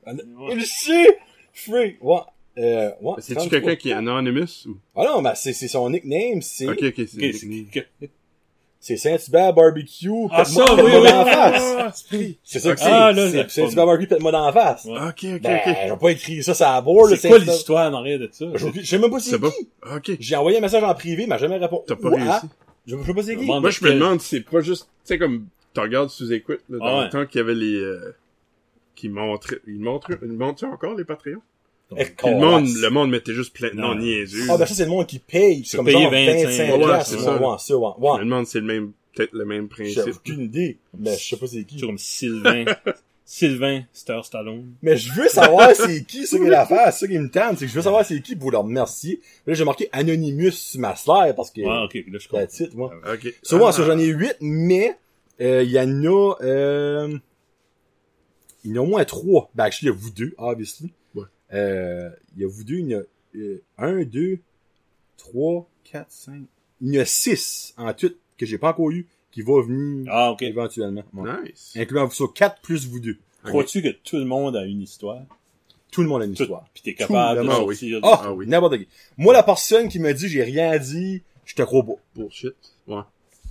Ah, 0.06 0.12
Ouais. 0.38 0.60
Sais! 0.64 1.18
Free! 1.52 1.96
Ouais. 2.00 2.18
Euh, 2.58 2.90
ouais. 3.02 3.14
C'est-tu 3.18 3.34
33. 3.34 3.50
quelqu'un 3.60 3.76
qui 3.76 3.90
est 3.90 3.92
anonymous 3.92 4.66
ou? 4.66 4.76
Ah 4.94 5.04
non, 5.04 5.20
mais 5.22 5.30
c'est, 5.34 5.52
c'est 5.52 5.68
son 5.68 5.90
nickname, 5.90 6.40
c'est... 6.42 6.66
Ok, 6.68 6.78
ok, 6.82 6.94
c'est 6.96 7.02
Ok, 7.28 7.34
c'est 7.34 7.46
nickname. 7.46 7.84
que- 8.00 8.06
C'est 8.78 8.96
Saint-Hubert 8.96 9.52
Barbecue, 9.52 10.08
Ah, 10.30 10.44
pète-moi 10.44 10.66
ça, 10.66 10.74
oui, 10.76 10.82
oui. 10.84 10.92
dans 10.92 11.02
la 11.02 11.24
face. 11.24 11.62
Ah, 11.78 11.92
c'est- 12.44 12.58
ça 12.60 12.72
que 12.74 12.78
c'est. 12.80 12.86
Ah, 12.88 13.48
Saint-Hubert 13.48 13.86
Barbecue, 13.86 14.06
pète-moi 14.06 14.30
dans 14.32 14.46
la 14.46 14.52
face. 14.52 14.84
Ouais. 14.84 14.92
Ok, 15.08 15.24
ok, 15.34 15.40
Ben, 15.42 15.60
ok. 15.66 15.76
j'ai 15.88 15.96
pas 15.96 16.10
écrit 16.10 16.42
ça 16.44 16.54
la 16.74 16.80
board, 16.80 17.10
le 17.10 17.16
C'est 17.16 17.28
quoi 17.28 17.38
l'histoire 17.38 17.90
en 17.90 17.94
arrière 17.96 18.20
de 18.20 18.28
ça? 18.30 18.44
Je 18.54 18.68
je 18.74 18.86
sais 18.86 18.98
même 18.98 19.10
pas 19.10 19.18
c'est 19.18 19.30
C'est 19.30 19.38
bon. 19.38 19.50
qui. 19.50 19.68
Ok. 19.94 20.16
J'ai 20.20 20.36
envoyé 20.36 20.58
un 20.58 20.60
message 20.60 20.84
en 20.84 20.94
privé, 20.94 21.24
il 21.24 21.28
m'a 21.28 21.36
jamais 21.38 21.56
répondu. 21.56 21.82
T'as 21.88 21.96
pas 21.96 22.10
réussi. 22.10 22.46
Je 22.86 22.96
je 22.96 23.02
sais 23.02 23.14
pas 23.14 23.22
c'est 23.22 23.36
qui. 23.36 23.44
Moi, 23.46 23.70
je 23.70 23.84
me 23.84 23.92
demande 23.92 24.20
si 24.20 24.28
c'est 24.36 24.40
pas 24.48 24.60
juste, 24.60 24.84
tu 24.84 24.90
sais, 25.04 25.18
comme, 25.18 25.46
tu 25.74 25.80
regardes 25.80 26.08
sous 26.10 26.32
écoute, 26.32 26.60
là, 26.68 26.78
dans 26.78 26.84
Ah 26.86 26.98
ouais. 26.98 27.04
le 27.04 27.10
temps 27.10 27.26
qu'il 27.26 27.38
y 27.40 27.42
avait 27.42 27.54
les, 27.54 27.74
euh, 27.76 28.14
qui 28.94 29.08
montraient, 29.08 29.60
ils 29.66 29.78
montrent, 29.80 30.10
ils 30.22 30.28
montrent 30.32 30.64
encore 30.64 30.94
les 30.94 31.04
Patreons? 31.04 31.42
Le 31.90 32.40
monde, 32.40 32.66
le 32.66 32.88
monde 32.90 33.10
mettait 33.10 33.32
juste 33.32 33.54
plein 33.54 33.70
de 33.70 33.74
Non. 33.76 33.94
noms 33.94 34.00
niaiseux. 34.00 34.46
Ah, 34.50 34.56
ben 34.56 34.66
ça, 34.66 34.74
c'est 34.74 34.84
le 34.84 34.90
monde 34.90 35.06
qui 35.06 35.20
paye. 35.20 35.64
C'est 35.64 35.76
comme 35.76 35.88
genre 35.88 36.10
25 36.10 36.44
25 36.46 36.72
Ouais, 36.72 36.78
piastres, 36.84 37.06
c'est 37.10 37.16
c'est 37.18 37.24
ça. 37.24 37.38
bon, 37.38 37.52
ouais, 37.52 37.58
ça, 37.58 37.76
ouais. 37.76 37.90
Je 37.96 38.00
me 38.00 38.06
Ouais. 38.12 38.18
demande 38.24 38.46
si 38.46 38.52
c'est 38.52 38.60
le 38.60 38.66
même, 38.66 38.92
peut-être 39.14 39.32
le 39.34 39.44
même 39.44 39.68
J'ai 39.78 39.94
principe. 39.94 40.14
aucune 40.16 40.40
idée. 40.40 40.78
Mais 40.98 41.16
je 41.16 41.24
sais 41.28 41.36
pas 41.36 41.46
c'est 41.46 41.62
qui. 41.64 41.80
Comme 41.80 41.98
Sylvain. 41.98 42.64
Sylvain 43.28 43.82
Star 43.92 44.24
Stallone. 44.24 44.72
Mais 44.82 44.96
je 44.96 45.12
veux 45.12 45.28
savoir 45.28 45.70
c'est 45.74 46.04
qui, 46.04 46.26
ça 46.28 46.38
qui 46.38 46.44
est 46.44 46.48
l'affaire, 46.48 46.92
c'est 46.92 47.00
ça 47.00 47.08
qui 47.08 47.18
me 47.18 47.28
tente, 47.28 47.58
c'est 47.58 47.64
que 47.66 47.70
je 47.72 47.74
veux 47.76 47.82
savoir 47.82 48.04
c'est 48.06 48.20
qui 48.22 48.36
pour 48.36 48.52
leur 48.52 48.62
remercier. 48.62 49.20
Là, 49.46 49.54
j'ai 49.54 49.64
marqué 49.64 49.88
Anonymous 49.92 50.52
sur 50.52 50.80
ma 50.80 50.94
slide 50.94 51.34
parce 51.36 51.50
que, 51.50 51.60
Ouais, 51.60 51.84
ok, 51.84 52.04
là, 52.12 52.18
je 52.20 52.28
comprends. 52.28 52.46
it, 52.64 52.74
moi. 52.74 52.92
Ok. 53.12 53.34
So, 53.42 53.56
ouais, 53.58 53.64
Ah. 53.66 53.72
ça, 53.72 53.84
j'en 53.84 53.98
ai 53.98 54.06
8, 54.06 54.36
mais, 54.40 54.96
euh, 55.40 55.62
il 55.64 55.70
y 55.72 55.80
en 55.80 56.04
a, 56.04 56.36
euh, 56.42 57.18
il 58.64 58.70
y 58.70 58.78
en 58.78 58.82
a 58.82 58.84
au 58.84 58.88
moins 58.88 59.04
3. 59.04 59.50
Ben, 59.56 59.64
actually, 59.64 59.90
il 59.90 59.94
y 59.94 59.96
a 59.96 59.98
vous 60.00 60.10
deux, 60.10 60.34
obviously. 60.38 60.92
Ouais. 61.16 61.24
Euh, 61.52 62.08
il 62.36 62.42
y 62.42 62.44
a 62.44 62.48
vous 62.48 62.62
deux, 62.64 62.76
il 62.78 62.88
y 62.90 62.94
en 62.94 63.00
a, 63.00 63.02
euh, 63.36 63.62
1, 63.78 64.04
2, 64.04 64.38
3, 65.16 65.68
4, 65.84 66.06
5. 66.10 66.42
Il 66.80 66.94
y 66.94 66.98
en 66.98 67.02
a 67.02 67.04
6 67.04 67.74
en 67.76 67.92
tout 67.92 68.14
que 68.38 68.46
j'ai 68.46 68.58
pas 68.58 68.68
encore 68.70 68.90
eu 68.92 69.06
qui 69.36 69.42
va 69.42 69.60
venir 69.60 70.10
Ah, 70.10 70.34
éventuellement. 70.40 71.02
Ouais. 71.12 71.30
Nice. 71.44 71.74
Incluant 71.76 72.06
vous 72.06 72.14
sur 72.14 72.32
4 72.32 72.62
plus 72.62 72.86
vous 72.88 73.00
deux. 73.00 73.18
Crois-tu 73.44 73.82
que 73.82 73.88
tout 73.90 74.16
le 74.16 74.24
monde 74.24 74.56
a 74.56 74.64
une 74.64 74.80
histoire? 74.80 75.20
Tout 75.90 76.00
le 76.02 76.08
monde 76.08 76.22
a 76.22 76.24
une 76.24 76.32
Tout- 76.34 76.44
histoire. 76.44 76.64
Puis 76.72 76.82
t'es 76.82 76.94
capable 76.94 77.40
le 77.40 77.46
de 77.46 77.50
sortir. 77.52 78.00
Ah, 78.02 78.22
Ah 78.24 78.32
oui. 78.32 78.46
n'importe 78.46 78.78
qui. 78.78 78.88
Moi, 79.18 79.34
la 79.34 79.42
personne 79.42 79.88
qui 79.90 79.98
me 79.98 80.12
dit 80.14 80.26
j'ai 80.28 80.42
rien 80.42 80.78
dit, 80.78 81.22
je 81.44 81.54
te 81.54 81.60
crois 81.62 81.82
pas. 81.84 81.92
Bullshit. 82.14 82.54
Ouais. 82.86 83.02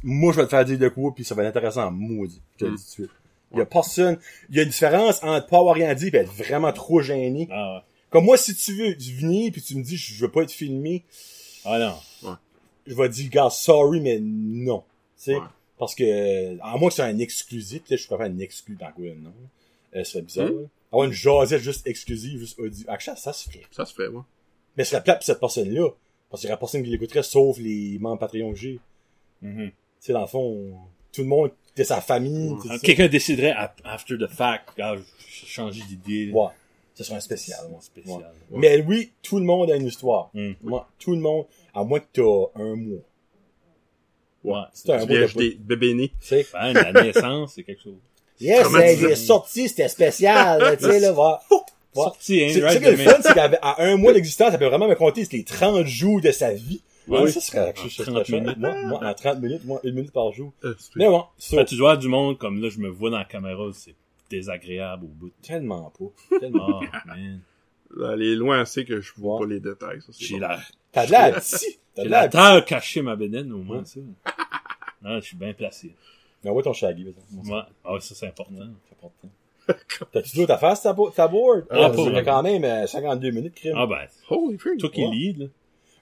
Moi, 0.04 0.34
je 0.34 0.38
vais 0.38 0.46
te 0.46 0.50
faire 0.50 0.66
dire 0.66 0.80
de 0.80 0.88
quoi, 0.90 1.14
puis 1.14 1.24
ça 1.24 1.36
va 1.36 1.44
être 1.44 1.50
intéressant, 1.56 1.92
maudit. 1.92 2.42
Je 2.54 2.58
te 2.58 2.66
le 2.66 2.72
Mm. 2.72 2.76
dis 2.78 2.82
tout 2.84 2.88
de 3.04 3.08
suite. 3.08 3.12
Il 3.52 3.60
y 3.60 3.62
a 3.62 3.66
personne, 3.68 4.18
il 4.50 4.56
y 4.56 4.60
a 4.60 4.64
une 4.64 4.70
différence 4.70 5.22
entre 5.24 5.46
pas 5.48 5.60
avoir 5.60 5.76
rien 5.76 5.94
dit 5.94 6.08
et 6.08 6.16
être 6.18 6.32
vraiment 6.34 6.74
trop 6.74 7.00
gêné. 7.02 7.48
Ah, 7.52 7.76
ouais. 7.76 7.82
Comme 8.10 8.26
moi, 8.26 8.38
si 8.38 8.56
tu 8.56 8.74
veux 8.74 8.96
venir 9.20 9.52
puis 9.52 9.62
tu 9.62 9.76
me 9.78 9.84
dis 9.84 9.98
je 9.98 10.20
veux 10.26 10.32
pas 10.32 10.42
être 10.42 10.52
filmé, 10.52 11.04
Ah, 11.64 11.78
non. 12.24 12.36
je 12.88 12.94
vais 12.96 13.08
te 13.08 13.14
dire, 13.14 13.30
gars, 13.30 13.50
sorry, 13.50 14.02
mais 14.02 14.20
non. 14.20 14.84
Tu 15.18 15.24
sais, 15.24 15.36
Ouais. 15.36 15.42
Parce 15.78 15.96
que, 15.96 16.58
à 16.62 16.78
moins 16.78 16.90
que 16.90 16.96
c'est 16.96 17.02
un 17.04 17.18
exclusif, 17.20 17.84
peut-être 17.84 18.00
je 18.02 18.08
préfère 18.08 18.26
un 18.28 18.40
exclu 18.40 18.76
dans 18.76 18.92
quoi, 18.92 19.06
non? 19.22 19.34
Euh, 19.96 20.04
ça 20.04 20.12
serait 20.12 20.22
bizarre, 20.24 20.48
Mm. 20.50 20.62
là. 20.62 20.68
Avoir 20.92 21.08
une 21.08 21.14
jasette 21.14 21.62
juste 21.62 21.86
exclusive, 21.88 22.40
juste 22.40 22.60
audio. 22.60 22.86
Actually, 22.88 23.18
ça 23.20 23.34
se 23.34 23.50
fait. 23.50 23.64
Ça 23.72 23.86
se 23.86 23.94
fait, 23.94 24.08
ouais. 24.08 24.22
Mais 24.78 24.84
ce 24.84 24.92
serait 24.92 25.04
plate 25.04 25.18
pour 25.20 25.26
cette 25.26 25.40
personne-là. 25.40 25.90
Parce 26.30 26.42
qu'il 26.42 26.50
y 26.50 26.52
aurait 26.54 26.60
personne 26.60 26.84
qui 26.84 26.90
l'écouterait, 26.90 27.24
sauf 27.24 27.58
les 27.60 27.98
membres 28.00 28.20
Patreon 28.20 28.52
que 28.52 28.58
j'ai. 28.58 28.80
Mhm. 29.42 29.68
Tu 29.70 29.74
sais, 30.00 30.14
dans 30.14 30.22
le 30.22 30.28
fond, 30.28 30.74
tout 31.12 31.22
le 31.22 31.28
monde, 31.28 31.52
de 31.76 31.84
sa 31.84 32.00
famille, 32.02 32.52
Ouais. 32.52 32.60
Ah. 32.70 32.78
Quelqu'un 32.82 33.08
déciderait 33.08 33.54
after 33.84 34.18
the 34.18 34.28
fact, 34.28 34.70
ah, 34.80 34.96
j'ai 34.98 35.48
changé 35.48 35.82
d'idée. 35.88 36.32
Ouais. 36.32 36.48
Ce 36.94 37.04
serait 37.04 37.18
un 37.18 37.22
spécial, 37.22 37.60
ouais. 37.70 37.78
Spécial. 37.82 38.18
Ouais. 38.20 38.58
Ouais. 38.58 38.78
Mais 38.78 38.82
oui, 38.88 39.12
tout 39.22 39.38
le 39.40 39.44
monde 39.46 39.70
a 39.72 39.76
une 39.76 39.88
histoire. 39.88 40.30
Mm. 40.34 40.54
Moi, 40.64 40.90
tout 41.00 41.12
le 41.12 41.20
monde, 41.20 41.46
à 41.74 41.84
moins 41.84 42.00
que 42.00 42.06
t'as 42.14 42.62
un 42.62 42.76
mois. 42.76 43.00
Ouais. 44.54 44.62
C'est 44.74 44.92
un 44.94 45.06
des 45.06 45.58
bébés 45.60 45.94
nés. 45.94 46.10
Tu 46.22 46.28
sais. 46.28 46.46
Ben, 46.54 46.74
la 46.74 46.92
naissance, 46.94 47.54
c'est 47.56 47.64
quelque 47.64 47.82
chose. 47.84 47.98
Yes, 48.40 48.64
Comment 48.64 48.80
hey, 48.80 48.96
tu 48.98 49.04
j'ai 49.08 49.14
dis- 49.16 49.26
sorti, 49.26 49.70
c'était 49.70 49.88
spécial, 49.88 50.78
tu 50.78 50.86
sais, 50.86 51.00
là. 51.00 51.14
Ouais. 51.96 52.04
Sorti, 52.04 52.44
hein, 52.44 52.62
right 52.66 52.82
que 52.84 52.90
le 52.90 52.98
fun, 52.98 53.18
c'est 53.22 53.34
qu'à 53.34 53.50
à 53.62 53.82
un 53.86 53.96
mois 53.96 54.12
d'existence, 54.12 54.52
ça 54.52 54.58
peut 54.58 54.66
vraiment 54.66 54.90
me 54.90 54.96
compter 54.96 55.26
les 55.32 55.44
30 55.46 55.86
jours 55.86 56.20
de 56.20 56.30
sa 56.32 56.52
vie. 56.54 56.82
Ouais. 57.08 57.22
Ouais, 57.22 57.32
ça 57.32 57.40
serait, 57.40 57.70
En 57.70 57.88
je 57.88 57.88
serais 57.88 58.12
30 58.12 58.26
chouette. 58.26 58.42
minutes. 58.42 58.58
Moi, 58.58 58.76
moi, 58.88 59.00
en 59.02 59.14
30 59.14 59.40
minutes, 59.40 59.64
moi, 59.64 59.80
une 59.86 59.94
minute 59.96 60.12
par 60.12 60.34
jour. 60.34 60.52
Euh, 60.66 60.74
c'est- 60.78 60.90
Mais 60.98 61.08
bon, 61.08 61.24
ça, 61.38 61.64
tu 61.64 61.78
dois 61.78 61.92
avoir 61.92 62.02
du 62.02 62.10
monde 62.10 62.38
comme 62.38 62.62
là, 62.62 62.68
je 62.68 62.80
me 62.80 62.90
vois 62.90 63.12
dans 63.12 63.18
la 63.20 63.24
caméra, 63.24 63.64
c'est 63.74 63.96
désagréable 64.30 65.06
au 65.06 65.08
bout. 65.08 65.32
tellement 65.42 65.94
pas. 65.98 66.38
Tellement. 66.40 66.82
Oh, 66.84 66.98
man. 67.08 67.40
Aller 68.04 68.36
loin 68.36 68.60
assez 68.62 68.84
que 68.86 69.00
je 69.02 69.12
vois 69.18 69.36
Ouais. 69.40 69.46
pas 69.48 69.54
les 69.54 69.60
détails. 69.60 70.00
J'ai 70.18 70.36
bon. 70.36 70.42
la, 70.42 70.60
T'as 70.92 71.06
de 71.06 71.12
l'air 71.12 71.36
petit. 71.40 71.78
T'as 71.96 72.02
j'ai 72.04 72.08
de 72.08 72.12
la 72.12 72.28
terre 72.28 72.66
cachée 72.66 73.02
ma 73.02 73.16
bédaine, 73.16 73.52
au 73.54 73.58
moins, 73.60 73.80
Ouais. 73.80 73.86
ça. 73.86 74.00
Ah, 75.06 75.20
je 75.20 75.26
suis 75.26 75.38
bien 75.38 75.54
placé. 75.54 75.94
Mais 76.44 76.50
ouais, 76.52 76.62
ton 76.64 76.74
shaggy. 76.74 77.06
Ouais. 77.06 77.60
Ah, 77.84 77.98
ça, 78.00 78.16
c'est 78.16 78.28
important. 78.28 78.54
C'est 78.88 78.96
important. 78.96 79.30
T'as-tu 80.12 80.36
d'autres 80.38 80.54
affaires 80.54 80.80
ta, 80.80 80.94
bo- 80.94 81.10
ta 81.10 81.28
board? 81.28 81.66
Ah, 81.70 81.76
Ah, 81.86 81.90
pas 81.90 81.96
vraiment. 82.04 82.24
quand 82.24 82.44
même 82.44 82.64
euh, 82.64 82.86
52 82.88 83.32
minutes, 83.32 83.56
crime. 83.56 83.74
Ah, 83.76 83.88
ben, 83.88 84.08
Holy 84.30 84.58
freak. 84.58 84.80
toi 84.80 84.90
qui 84.90 85.04
Ouais. 85.06 85.12
lead, 85.12 85.38
là. 85.40 85.46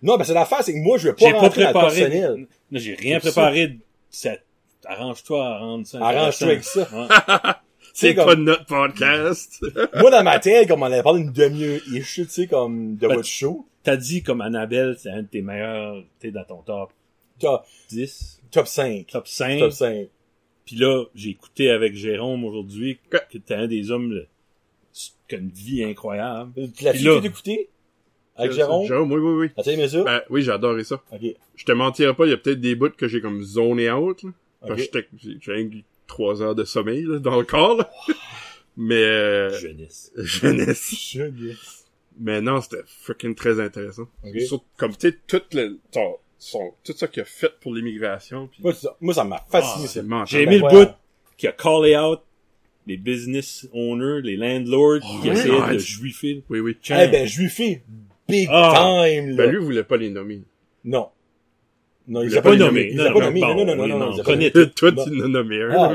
Non, 0.02 0.18
mais 0.18 0.24
c'est 0.26 0.34
l'affaire, 0.34 0.62
c'est 0.64 0.74
que 0.74 0.80
moi, 0.80 0.98
je 0.98 1.08
vais 1.10 1.14
pas 1.14 1.26
J'ai 1.28 1.32
pas 1.32 1.40
rentrer 1.40 1.62
dans 1.64 1.68
le 1.70 1.74
préparé. 1.74 1.96
personnel. 2.02 2.48
Non, 2.72 2.80
j'ai 2.80 2.94
rien 2.96 3.20
préparé. 3.20 3.78
Ça- 4.10 4.36
Arrange-toi 4.86 5.46
à 5.48 5.60
rendre 5.60 5.88
ça. 5.88 6.00
Arrange-toi 6.06 6.48
avec 6.48 6.64
ça. 6.66 6.88
C'est 7.96 8.14
pas 8.16 8.26
comme- 8.26 8.44
notre 8.44 8.66
podcast. 8.66 9.64
Moi, 9.96 10.10
dans 10.12 10.24
ma 10.24 10.40
tête, 10.40 10.68
comme 10.68 10.82
on 10.82 10.86
avait 10.88 11.04
parlé 11.04 11.24
d'une 11.24 11.32
demi-heure-ish, 11.32 12.16
tu 12.16 12.26
sais, 12.28 12.48
comme 12.48 12.96
de 12.98 13.08
Ben, 13.08 13.16
votre 13.16 13.28
show, 13.28 13.68
T'as 13.84 13.98
dit 13.98 14.24
comme 14.24 14.40
Annabelle, 14.40 14.96
c'est 14.98 15.10
un 15.10 15.24
de 15.24 15.28
tes 15.28 15.42
meilleurs, 15.42 16.04
t'es 16.20 16.32
dans 16.32 16.46
ton 16.46 16.62
top 16.62 16.92
top, 17.40 17.66
10, 17.90 18.42
top 18.50 18.66
5. 18.68 19.08
top 19.08 19.28
5. 19.28 19.60
Top 19.60 19.72
5. 19.74 20.08
Puis 20.66 20.78
là, 20.78 21.04
j'ai 21.14 21.32
écouté 21.32 21.70
avec 21.70 21.94
Jérôme 21.94 22.46
aujourd'hui 22.46 22.98
Que- 23.10 23.18
que 23.30 23.38
t'es 23.38 23.54
un 23.56 23.68
des 23.68 23.92
hommes 23.92 24.14
le- 24.14 24.28
qui 24.94 25.12
a 25.36 25.38
une 25.38 25.50
vie 25.50 25.84
incroyable. 25.84 26.54
Tu 26.78 26.86
l'as 26.86 26.94
Puis 26.94 27.04
là- 27.04 27.20
fait 27.22 27.28
écouter? 27.28 27.70
Avec 28.38 28.54
Jérôme? 28.54 28.88
Jérôme, 28.88 29.12
oui, 29.12 29.20
oui, 29.20 29.34
oui. 29.48 29.50
As-tu 29.58 29.72
aimé 29.72 29.88
ça? 29.90 30.04
Ben, 30.04 30.22
oui, 30.30 30.42
j'ai 30.44 30.52
adoré 30.52 30.86
ça. 30.86 31.02
Ok. 31.12 31.22
Je 31.56 31.66
te 31.66 31.72
mentirais 31.74 32.14
pas, 32.16 32.26
il 32.26 32.30
y 32.30 32.34
a 32.34 32.38
peut-être 32.38 32.62
des 32.62 32.76
bouts 32.76 32.90
que 32.96 33.08
j'ai 33.10 33.20
comme 33.20 33.42
zoné 33.44 33.92
out, 33.92 34.24
là. 34.24 34.30
Parce 34.62 34.82
Ok. 34.82 34.90
que 34.92 35.00
j'étais- 35.18 35.84
trois 36.08 36.42
heures 36.42 36.56
de 36.56 36.64
sommeil, 36.64 37.04
là, 37.04 37.20
dans 37.20 37.38
le 37.40 37.46
corps, 37.46 37.78
là. 37.78 37.90
Mais, 38.78 38.96
euh, 39.04 39.50
Jeunesse. 39.60 40.12
jeunesse. 40.18 40.96
Jeunesse. 41.14 41.86
Mais 42.20 42.42
non, 42.42 42.60
c'était 42.62 42.84
freaking 42.86 43.36
très 43.36 43.60
intéressant. 43.60 44.08
Ok. 44.24 44.40
Surtout, 44.42 44.66
comme, 44.78 44.92
tu 44.96 45.10
sais, 45.10 45.18
tout 45.28 45.42
le, 45.54 45.80
ton- 45.92 46.18
son- 46.40 46.74
tout 46.84 46.94
ça 46.96 47.08
qu'il 47.08 47.22
a 47.22 47.26
fait 47.26 47.52
pour 47.62 47.74
l'immigration, 47.74 48.48
puis 48.48 48.62
Moi, 48.64 48.74
ça, 48.74 48.96
moi, 49.02 49.14
ça 49.14 49.24
m'a 49.24 49.44
fasciné, 49.50 49.88
Ah. 50.12 50.24
J'ai 50.28 50.44
aimé 50.44 50.58
le 50.60 50.70
bout 50.70 50.92
qui 51.38 51.48
a 51.48 51.52
callé 51.52 51.96
out 51.98 52.20
les 52.86 52.98
business 52.98 53.68
owners, 53.74 54.22
les 54.24 54.36
landlords 54.36 55.00
qui 55.00 55.28
ouais? 55.30 55.34
essayaient 55.36 55.60
Ouais, 55.62 55.74
de 55.74 55.78
juifer. 55.80 56.44
Oui, 56.50 56.60
oui. 56.60 56.78
Eh 56.90 57.08
ben, 57.08 57.26
je 57.28 57.42
lui 57.42 57.50
fais 57.50 57.84
big 58.28 58.48
Ah. 58.52 58.74
time, 59.06 59.30
là. 59.30 59.36
Ben, 59.46 59.52
lui 59.52 59.64
voulait 59.64 59.84
pas 59.84 59.98
les 59.98 60.10
nommer. 60.10 60.42
Non. 60.84 61.10
Non, 62.08 62.22
il 62.22 62.30
les 62.30 62.38
a 62.38 62.42
pas 62.42 62.50
nommé. 62.50 62.60
nommés. 62.66 62.88
Il 62.92 62.98
les 62.98 63.06
a 63.06 63.10
Non, 63.10 63.14
pas 63.14 63.20
non, 63.20 63.26
nommés. 63.28 63.40
Non, 63.42 63.66
non, 63.66 63.98
non, 63.98 64.24
connaît 64.24 64.52
nommés. 64.54 64.70
Toi, 64.72 64.92
Non. 64.92 65.06
tu 65.06 65.22
en 65.22 65.26
as 65.26 65.28
nommé 65.28 65.62
un. 65.62 65.70
Ah. 65.72 65.94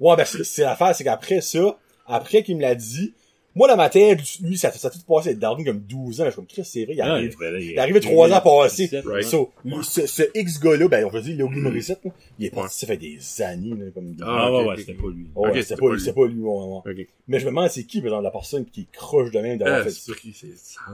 Ouais, 0.00 0.16
ben, 0.16 0.24
c'est 0.24 0.62
l'affaire, 0.62 0.94
c'est 0.94 1.04
qu'après 1.04 1.40
ça, 1.40 1.76
après 2.06 2.42
qu'il 2.42 2.56
me 2.56 2.62
l'a 2.62 2.74
dit, 2.74 3.12
moi, 3.56 3.66
dans 3.66 3.76
ma 3.76 3.88
tête, 3.88 4.20
lui, 4.40 4.56
ça, 4.56 4.70
ça 4.70 4.86
a 4.88 4.90
tout 4.90 4.98
passé 5.08 5.34
d'argent 5.34 5.64
comme 5.64 5.80
12 5.80 6.20
ans. 6.20 6.24
Je 6.26 6.30
suis 6.30 6.36
comme, 6.36 6.46
Chris, 6.46 6.64
c'est 6.64 6.84
vrai, 6.84 6.94
il 6.94 7.00
Ah, 7.00 7.12
arrive. 7.14 7.34
là, 7.40 7.58
Il 7.58 7.70
est 7.72 7.78
arrivé 7.78 7.98
trois 8.00 8.30
ans 8.32 8.40
passés. 8.40 8.88
Right. 9.04 9.24
So, 9.24 9.50
ce, 9.82 10.06
ce 10.06 10.22
X-gars-là, 10.34 10.86
ben, 10.88 11.04
on 11.04 11.08
va 11.08 11.20
dire, 11.20 11.36
Logan 11.36 11.60
Morissette, 11.60 12.00
là, 12.04 12.10
il 12.38 12.46
est 12.46 12.50
parti, 12.50 12.78
ça 12.78 12.86
fait 12.86 12.96
des 12.96 13.18
années, 13.42 13.70
là, 13.70 13.86
comme, 13.92 14.14
Ah, 14.22 14.44
Ah, 14.46 14.52
ouais, 14.52 14.64
ouais, 14.68 14.76
c'était 14.76 14.92
pas 14.94 15.08
lui. 15.08 15.26
Ouais, 15.34 15.48
ok, 15.48 15.54
c'était 15.56 15.62
c'était 15.62 15.80
pas 15.80 15.92
lui, 15.92 16.00
c'était 16.00 16.12
pas 16.12 16.26
lui, 16.26 16.40
ouais, 16.40 16.48
ouais. 16.48 16.92
Ok. 17.02 17.06
Mais 17.26 17.40
je 17.40 17.44
me 17.46 17.50
demande 17.50 17.68
c'est 17.68 17.84
qui, 17.84 17.98
par 18.00 18.06
exemple, 18.08 18.24
la 18.24 18.30
personne 18.30 18.64
qui 18.66 18.86
croche 18.92 19.30
de 19.32 19.38
même 19.40 19.58
d'avoir 19.58 19.80
Ah, 19.80 19.84
fait 19.84 19.90
ça. 19.90 20.12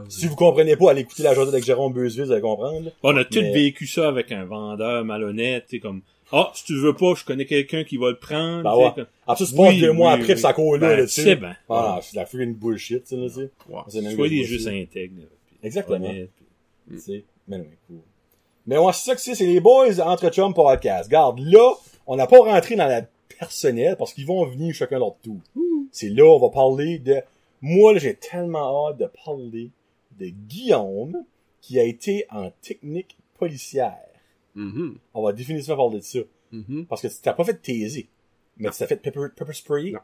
Si 0.09 0.27
vous 0.27 0.37
comprenez 0.37 0.77
pas, 0.77 0.91
allez 0.91 1.03
écouter 1.03 1.23
la 1.23 1.35
journée 1.35 1.51
avec 1.51 1.65
Jérôme 1.65 1.93
Beuzeville, 1.93 2.25
vous 2.27 2.33
allez 2.33 2.41
comprendre. 2.41 2.87
là. 2.87 2.91
On 3.03 3.17
a 3.17 3.25
tous 3.25 3.41
Mais- 3.41 3.53
vécu 3.53 3.87
ça 3.87 4.09
avec 4.09 4.33
un 4.33 4.45
vendeur 4.45 5.05
malhonnête, 5.05 5.65
tu 5.69 5.77
sais, 5.77 5.81
comme, 5.81 6.01
ah, 6.37 6.51
si 6.55 6.65
tu 6.65 6.77
veux 6.79 6.95
pas, 6.95 7.15
je 7.15 7.25
connais 7.25 7.47
quelqu'un 7.47 7.85
qui 7.85 7.97
va 7.97 8.11
le 8.11 8.19
prendre. 8.19 8.63
Ben 8.63 8.71
tu 8.73 8.77
sais, 8.79 8.85
ouais. 8.85 8.93
comme- 8.95 9.07
Après, 9.27 9.45
ça 9.45 9.51
se 9.51 9.57
Oui, 9.57 9.81
deux 9.81 9.93
mois 9.93 10.15
oui, 10.15 10.21
après, 10.21 10.37
ça 10.37 10.53
coule 10.53 10.81
là, 10.81 10.89
Ben, 10.89 10.93
là, 10.97 11.03
tu 11.03 11.03
dessus. 11.07 11.23
sais, 11.23 11.37
ben. 11.37 11.57
Ah, 11.69 11.99
c'est 12.03 12.17
la 12.17 12.27
freaking 12.27 12.55
bullshit, 12.55 13.05
tu 13.05 13.29
sais. 13.29 13.51
Soyez 14.15 14.41
que 14.43 14.47
je 14.47 14.53
juste 14.53 14.69
intègre. 14.69 15.23
Exactement. 15.63 16.11
Tu 16.91 16.99
sais. 16.99 17.25
Mais 17.49 17.59
non, 17.59 17.67
cool. 17.87 18.01
Mais 18.67 18.79
ouais, 18.79 18.93
c'est 18.93 19.05
ça 19.11 19.15
que 19.15 19.21
c'est, 19.21 19.35
c'est 19.35 19.47
les 19.47 19.61
boys 19.61 20.01
entre 20.01 20.31
chum 20.31 20.55
podcast. 20.55 21.11
Garde, 21.11 21.39
là, 21.41 21.73
on 22.07 22.17
n'a 22.17 22.27
pas 22.27 22.39
rentré 22.39 22.77
dans 22.77 22.87
la 22.87 23.03
personnelle 23.39 23.97
parce 23.99 24.13
qu'ils 24.15 24.27
vont 24.27 24.45
venir 24.47 24.75
chacun 24.75 24.99
leur 24.99 25.17
tour. 25.23 25.37
C'est 25.93 26.09
là, 26.09 26.25
on 26.25 26.39
va 26.39 26.49
parler 26.49 26.99
de, 26.99 27.21
moi, 27.61 27.93
là, 27.93 27.99
j'ai 27.99 28.15
tellement 28.15 28.89
hâte 28.89 28.99
de 28.99 29.09
parler 29.25 29.71
de 30.19 30.27
Guillaume, 30.29 31.25
qui 31.61 31.79
a 31.79 31.85
été 31.85 32.27
en 32.31 32.51
technique 32.63 33.17
policière. 33.39 33.99
Mhm. 34.55 34.97
On 35.15 35.23
va 35.25 35.33
définitivement 35.33 35.77
parler 35.77 35.99
de 35.99 36.05
ça. 36.05 36.19
Mhm. 36.53 36.87
Parce 36.89 37.03
que 37.03 37.09
tu 37.09 37.15
t'as 37.23 37.33
pas 37.33 37.45
fait 37.45 37.55
de 37.55 37.59
taiser. 37.59 38.09
Mais 38.59 38.71
tu 38.71 38.79
t'as 38.79 38.87
fait 38.87 38.97
pepper, 38.97 39.21
pepper 39.37 39.53
spray? 39.53 39.91
Non. 39.93 39.99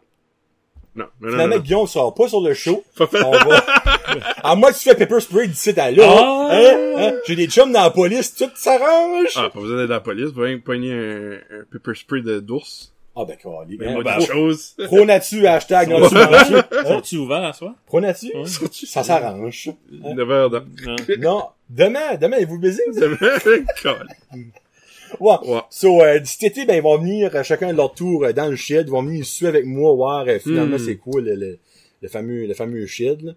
Non, 0.97 1.05
non, 1.05 1.11
non, 1.21 1.29
Finalement, 1.31 1.55
non. 1.57 1.63
Guillaume 1.63 1.87
sera 1.87 2.13
pas 2.13 2.27
sur 2.29 2.41
le 2.41 2.53
show. 2.53 2.83
Pas 2.97 3.07
fait- 3.07 3.23
On 3.25 3.31
va, 3.31 3.65
À 4.43 4.57
moi, 4.57 4.73
tu 4.73 4.81
fais 4.81 4.97
pepper 4.97 5.21
spray 5.21 5.47
d'ici 5.47 5.71
à 5.79 5.91
là. 5.93 6.03
Ah! 6.05 6.49
Hein? 6.51 6.95
Hein? 6.97 7.13
J'ai 7.29 7.37
des 7.37 7.47
chums 7.47 7.71
dans 7.71 7.83
la 7.83 7.91
police, 7.91 8.35
tout 8.35 8.51
s'arrange. 8.57 9.29
Ah, 9.37 9.51
pas 9.51 9.61
besoin 9.61 9.77
d'être 9.77 9.91
à 9.91 9.95
la 9.95 10.01
police, 10.01 10.31
va 10.31 10.47
pogner 10.65 10.93
un, 10.93 11.33
un 11.61 11.65
pepper 11.71 11.95
spray 11.95 12.23
de 12.23 12.41
d'ours. 12.41 12.93
Ah, 13.15 13.25
ben, 13.25 13.37
quoi, 13.41 13.65
les 13.69 13.77
Ben, 13.77 14.03
de 14.03 14.25
chose. 14.25 14.75
pro 14.87 15.05
natu, 15.05 15.47
hashtag, 15.47 15.91
non, 15.91 16.09
Sont-tu 16.09 17.01
tu 17.03 17.17
ouverts 17.19 17.45
à 17.45 17.53
soi? 17.53 17.75
Pro 17.87 18.01
natu? 18.01 18.33
Ouais. 18.35 18.45
Ça 18.73 19.05
s'arrange. 19.05 19.71
9 19.93 20.31
heures. 20.31 20.51
Non. 21.19 21.49
Demain, 21.71 22.17
demain, 22.21 22.37
êtes-vous 22.39 22.59
busy? 22.59 22.81
vous? 22.93 23.01
God. 23.85 24.07
Ouais. 25.21 25.37
Ouais. 25.45 25.61
So, 25.71 26.03
euh, 26.03 26.21
cet 26.25 26.43
été, 26.45 26.67
ben, 26.67 26.75
ils 26.77 26.83
vont 26.83 26.99
venir 26.99 27.35
euh, 27.35 27.43
chacun 27.43 27.73
de 27.73 27.77
leur 27.77 27.95
tour 27.95 28.25
euh, 28.25 28.33
dans 28.33 28.49
le 28.49 28.57
shed. 28.57 28.87
Ils 28.87 28.91
vont 28.91 29.03
venir 29.03 29.21
ici 29.23 29.47
avec 29.47 29.65
moi 29.65 29.95
voir 29.95 30.27
euh, 30.29 30.39
finalement 30.39 30.77
Hmm. 30.77 30.85
c'est 30.85 30.97
quoi 30.97 31.21
le, 31.21 31.35
le, 31.35 31.59
le 32.03 32.09
fameux, 32.09 32.47
le 32.47 32.55
fameux 32.55 32.87
shed. 32.87 33.23
là. 33.23 33.33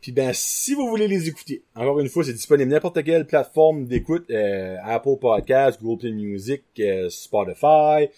Puis 0.00 0.12
ben, 0.12 0.30
si 0.32 0.74
vous 0.74 0.88
voulez 0.88 1.08
les 1.08 1.28
écouter, 1.28 1.62
encore 1.74 1.98
une 2.00 2.08
fois, 2.08 2.22
c'est 2.24 2.32
disponible 2.32 2.70
n'importe 2.70 3.02
quelle 3.04 3.26
plateforme 3.26 3.86
d'écoute, 3.86 4.26
euh, 4.30 4.76
Apple 4.84 5.16
Podcast, 5.20 5.80
Google 5.82 6.00
Play 6.00 6.12
Music, 6.12 6.62
euh, 6.80 7.08
Spotify. 7.10 8.08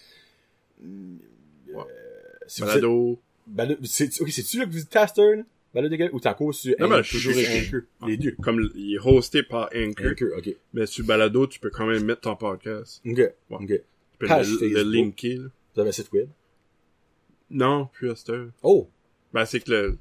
Ouais. 0.81 1.85
si 2.47 2.61
vous 2.61 2.67
Balado. 2.67 3.13
êtes- 3.13 3.19
Balado- 3.47 3.79
c'est, 3.85 4.21
ok, 4.21 4.31
c'est-tu 4.31 4.59
là 4.59 4.67
que 4.67 4.71
vous 4.71 4.81
êtes 4.81 4.91
Taster? 4.91 5.43
De 5.83 6.11
ou 6.13 6.21
t'es 6.21 6.29
encore 6.29 6.55
sur 6.55 6.75
Non, 6.79 6.89
mais 6.89 6.95
Anchor, 6.97 7.03
je 7.05 7.19
suis 7.19 7.21
sur 7.21 7.35
sur 7.35 7.79
Anchor? 7.79 8.09
Les 8.09 8.17
deux. 8.17 8.33
Comme 8.43 8.69
il 8.75 8.95
est 8.95 8.99
hosté 8.99 9.43
par 9.43 9.69
Anchor. 9.75 10.11
Anchor, 10.13 10.29
ok. 10.39 10.57
Mais 10.73 10.87
sur 10.87 11.05
Balado, 11.05 11.47
tu 11.47 11.61
peux 11.61 11.71
quand 11.71 11.87
même 11.87 12.05
mettre 12.05 12.23
ton 12.23 12.37
podcast. 12.37 13.01
Ok. 13.07 13.17
Ouais. 13.19 13.35
Ok. 13.51 13.67
Tu 13.69 13.83
peux 14.19 14.27
Page 14.27 14.51
le, 14.61 14.83
linker, 14.83 15.37
là. 15.39 15.49
Vous 15.75 15.81
avez 15.81 15.91
un 15.91 15.93
site 15.93 16.11
web? 16.13 16.29
Non, 17.51 17.89
plus 17.93 18.11
à 18.11 18.17
cette 18.17 18.31
heure. 18.31 18.49
Oh! 18.63 18.89
Ben, 19.33 19.45
c'est 19.45 19.61
que 19.61 19.71
le, 19.71 19.99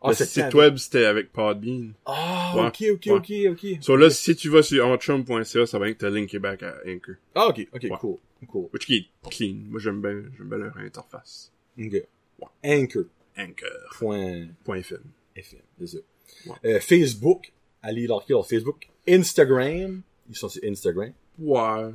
Ah, 0.00 0.10
le 0.10 0.14
site 0.14 0.54
web, 0.54 0.76
c'était 0.76 1.06
avec 1.06 1.32
Podbean. 1.32 1.92
Ah, 2.06 2.52
Ouais. 2.56 2.66
ok, 2.68 2.84
ok, 2.94 3.06
ok, 3.16 3.32
ok. 3.50 3.78
So 3.80 3.96
là, 3.96 4.10
si 4.10 4.36
tu 4.36 4.48
vas 4.48 4.62
sur 4.62 4.86
onchum.ca, 4.86 5.66
ça 5.66 5.78
va 5.78 5.88
être 5.88 5.98
te 5.98 6.06
linker 6.06 6.38
back 6.40 6.62
à 6.62 6.76
Anchor. 6.86 7.14
Ah, 7.34 7.48
ok, 7.48 7.66
ok, 7.72 7.82
Ouais. 7.82 7.90
cool, 8.00 8.16
cool. 8.46 8.68
Which 8.72 8.86
qui 8.86 8.94
est 8.96 9.30
clean. 9.30 9.56
Moi, 9.68 9.80
j'aime 9.80 10.00
bien, 10.00 10.22
j'aime 10.36 10.48
bien 10.48 10.58
leur 10.58 10.76
interface. 10.76 11.52
Ok. 11.80 12.04
Anchor.fm, 13.38 14.54
Anchor.fm. 14.66 15.00
c'est 15.78 15.86
ça. 15.86 15.98
Ouais. 16.46 16.56
Euh, 16.64 16.80
Facebook, 16.80 17.52
allez 17.82 18.06
liker 18.06 18.32
leur 18.32 18.46
Facebook. 18.46 18.88
Instagram, 19.08 20.02
ils 20.28 20.36
sont 20.36 20.48
sur 20.48 20.62
Instagram. 20.64 21.12
Ouais. 21.38 21.90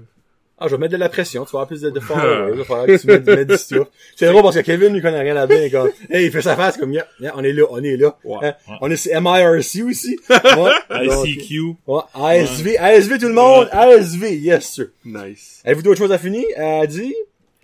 Ah, 0.58 0.68
je 0.68 0.76
vais 0.76 0.80
mettre 0.80 0.94
de 0.94 0.98
la 0.98 1.10
pression, 1.10 1.44
tu 1.46 1.52
vas 1.52 1.60
avoir 1.62 1.68
plus 1.68 1.82
de, 1.82 1.90
de 1.90 2.00
followers, 2.00 2.52
il 2.54 2.58
va 2.60 2.64
falloir 2.64 2.86
que 2.86 2.96
tu 2.96 3.08
mettes, 3.08 3.26
mettes 3.26 3.50
du 3.50 3.58
stuff. 3.58 3.88
C'est 4.16 4.28
drôle 4.28 4.44
parce 4.44 4.56
que 4.56 4.62
Kevin, 4.62 4.94
lui 4.94 5.02
connaît 5.02 5.22
rien 5.22 5.34
là-dedans, 5.34 5.70
comme, 5.70 5.92
hey, 6.10 6.28
il 6.28 6.32
fait 6.32 6.44
sa 6.44 6.56
face 6.56 6.78
comme, 6.78 6.94
yeah, 6.94 7.08
yeah, 7.20 7.34
on 7.36 7.44
est 7.44 7.52
là, 7.54 7.64
on 7.72 7.84
est 7.84 7.98
là. 7.98 8.18
Ouais. 8.24 8.38
Hein? 8.48 8.78
On 8.80 8.90
est 8.90 8.96
sur 8.96 9.20
MIRC 9.20 9.84
aussi. 9.84 10.20
Ouais. 10.30 11.06
Donc, 11.08 11.28
ICQ. 11.28 11.76
ouais. 11.88 12.02
ASV, 12.14 12.78
ASV 12.80 13.18
tout 13.20 13.28
le 13.28 13.34
monde, 13.34 13.68
ASV, 13.72 14.36
yes, 14.36 14.66
sir. 14.74 14.88
Nice. 15.04 15.62
Avez-vous 15.66 15.82
d'autres 15.82 15.98
choses 16.00 16.12
à 16.12 16.20
finir, 16.20 16.46
à 16.56 16.86
dire? 16.86 17.16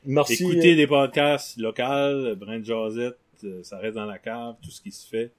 Merci. 0.05 0.43
Écouter 0.43 0.75
des 0.75 0.87
podcasts 0.87 1.57
locaux, 1.57 2.35
Brand 2.37 2.65
Josette, 2.65 3.05
euh, 3.05 3.11
ça 3.63 3.77
reste 3.77 3.95
dans 3.95 4.05
la 4.05 4.19
cave, 4.19 4.55
tout 4.61 4.69
ce 4.71 4.81
qui 4.81 4.91
se 4.91 5.07
fait. 5.07 5.31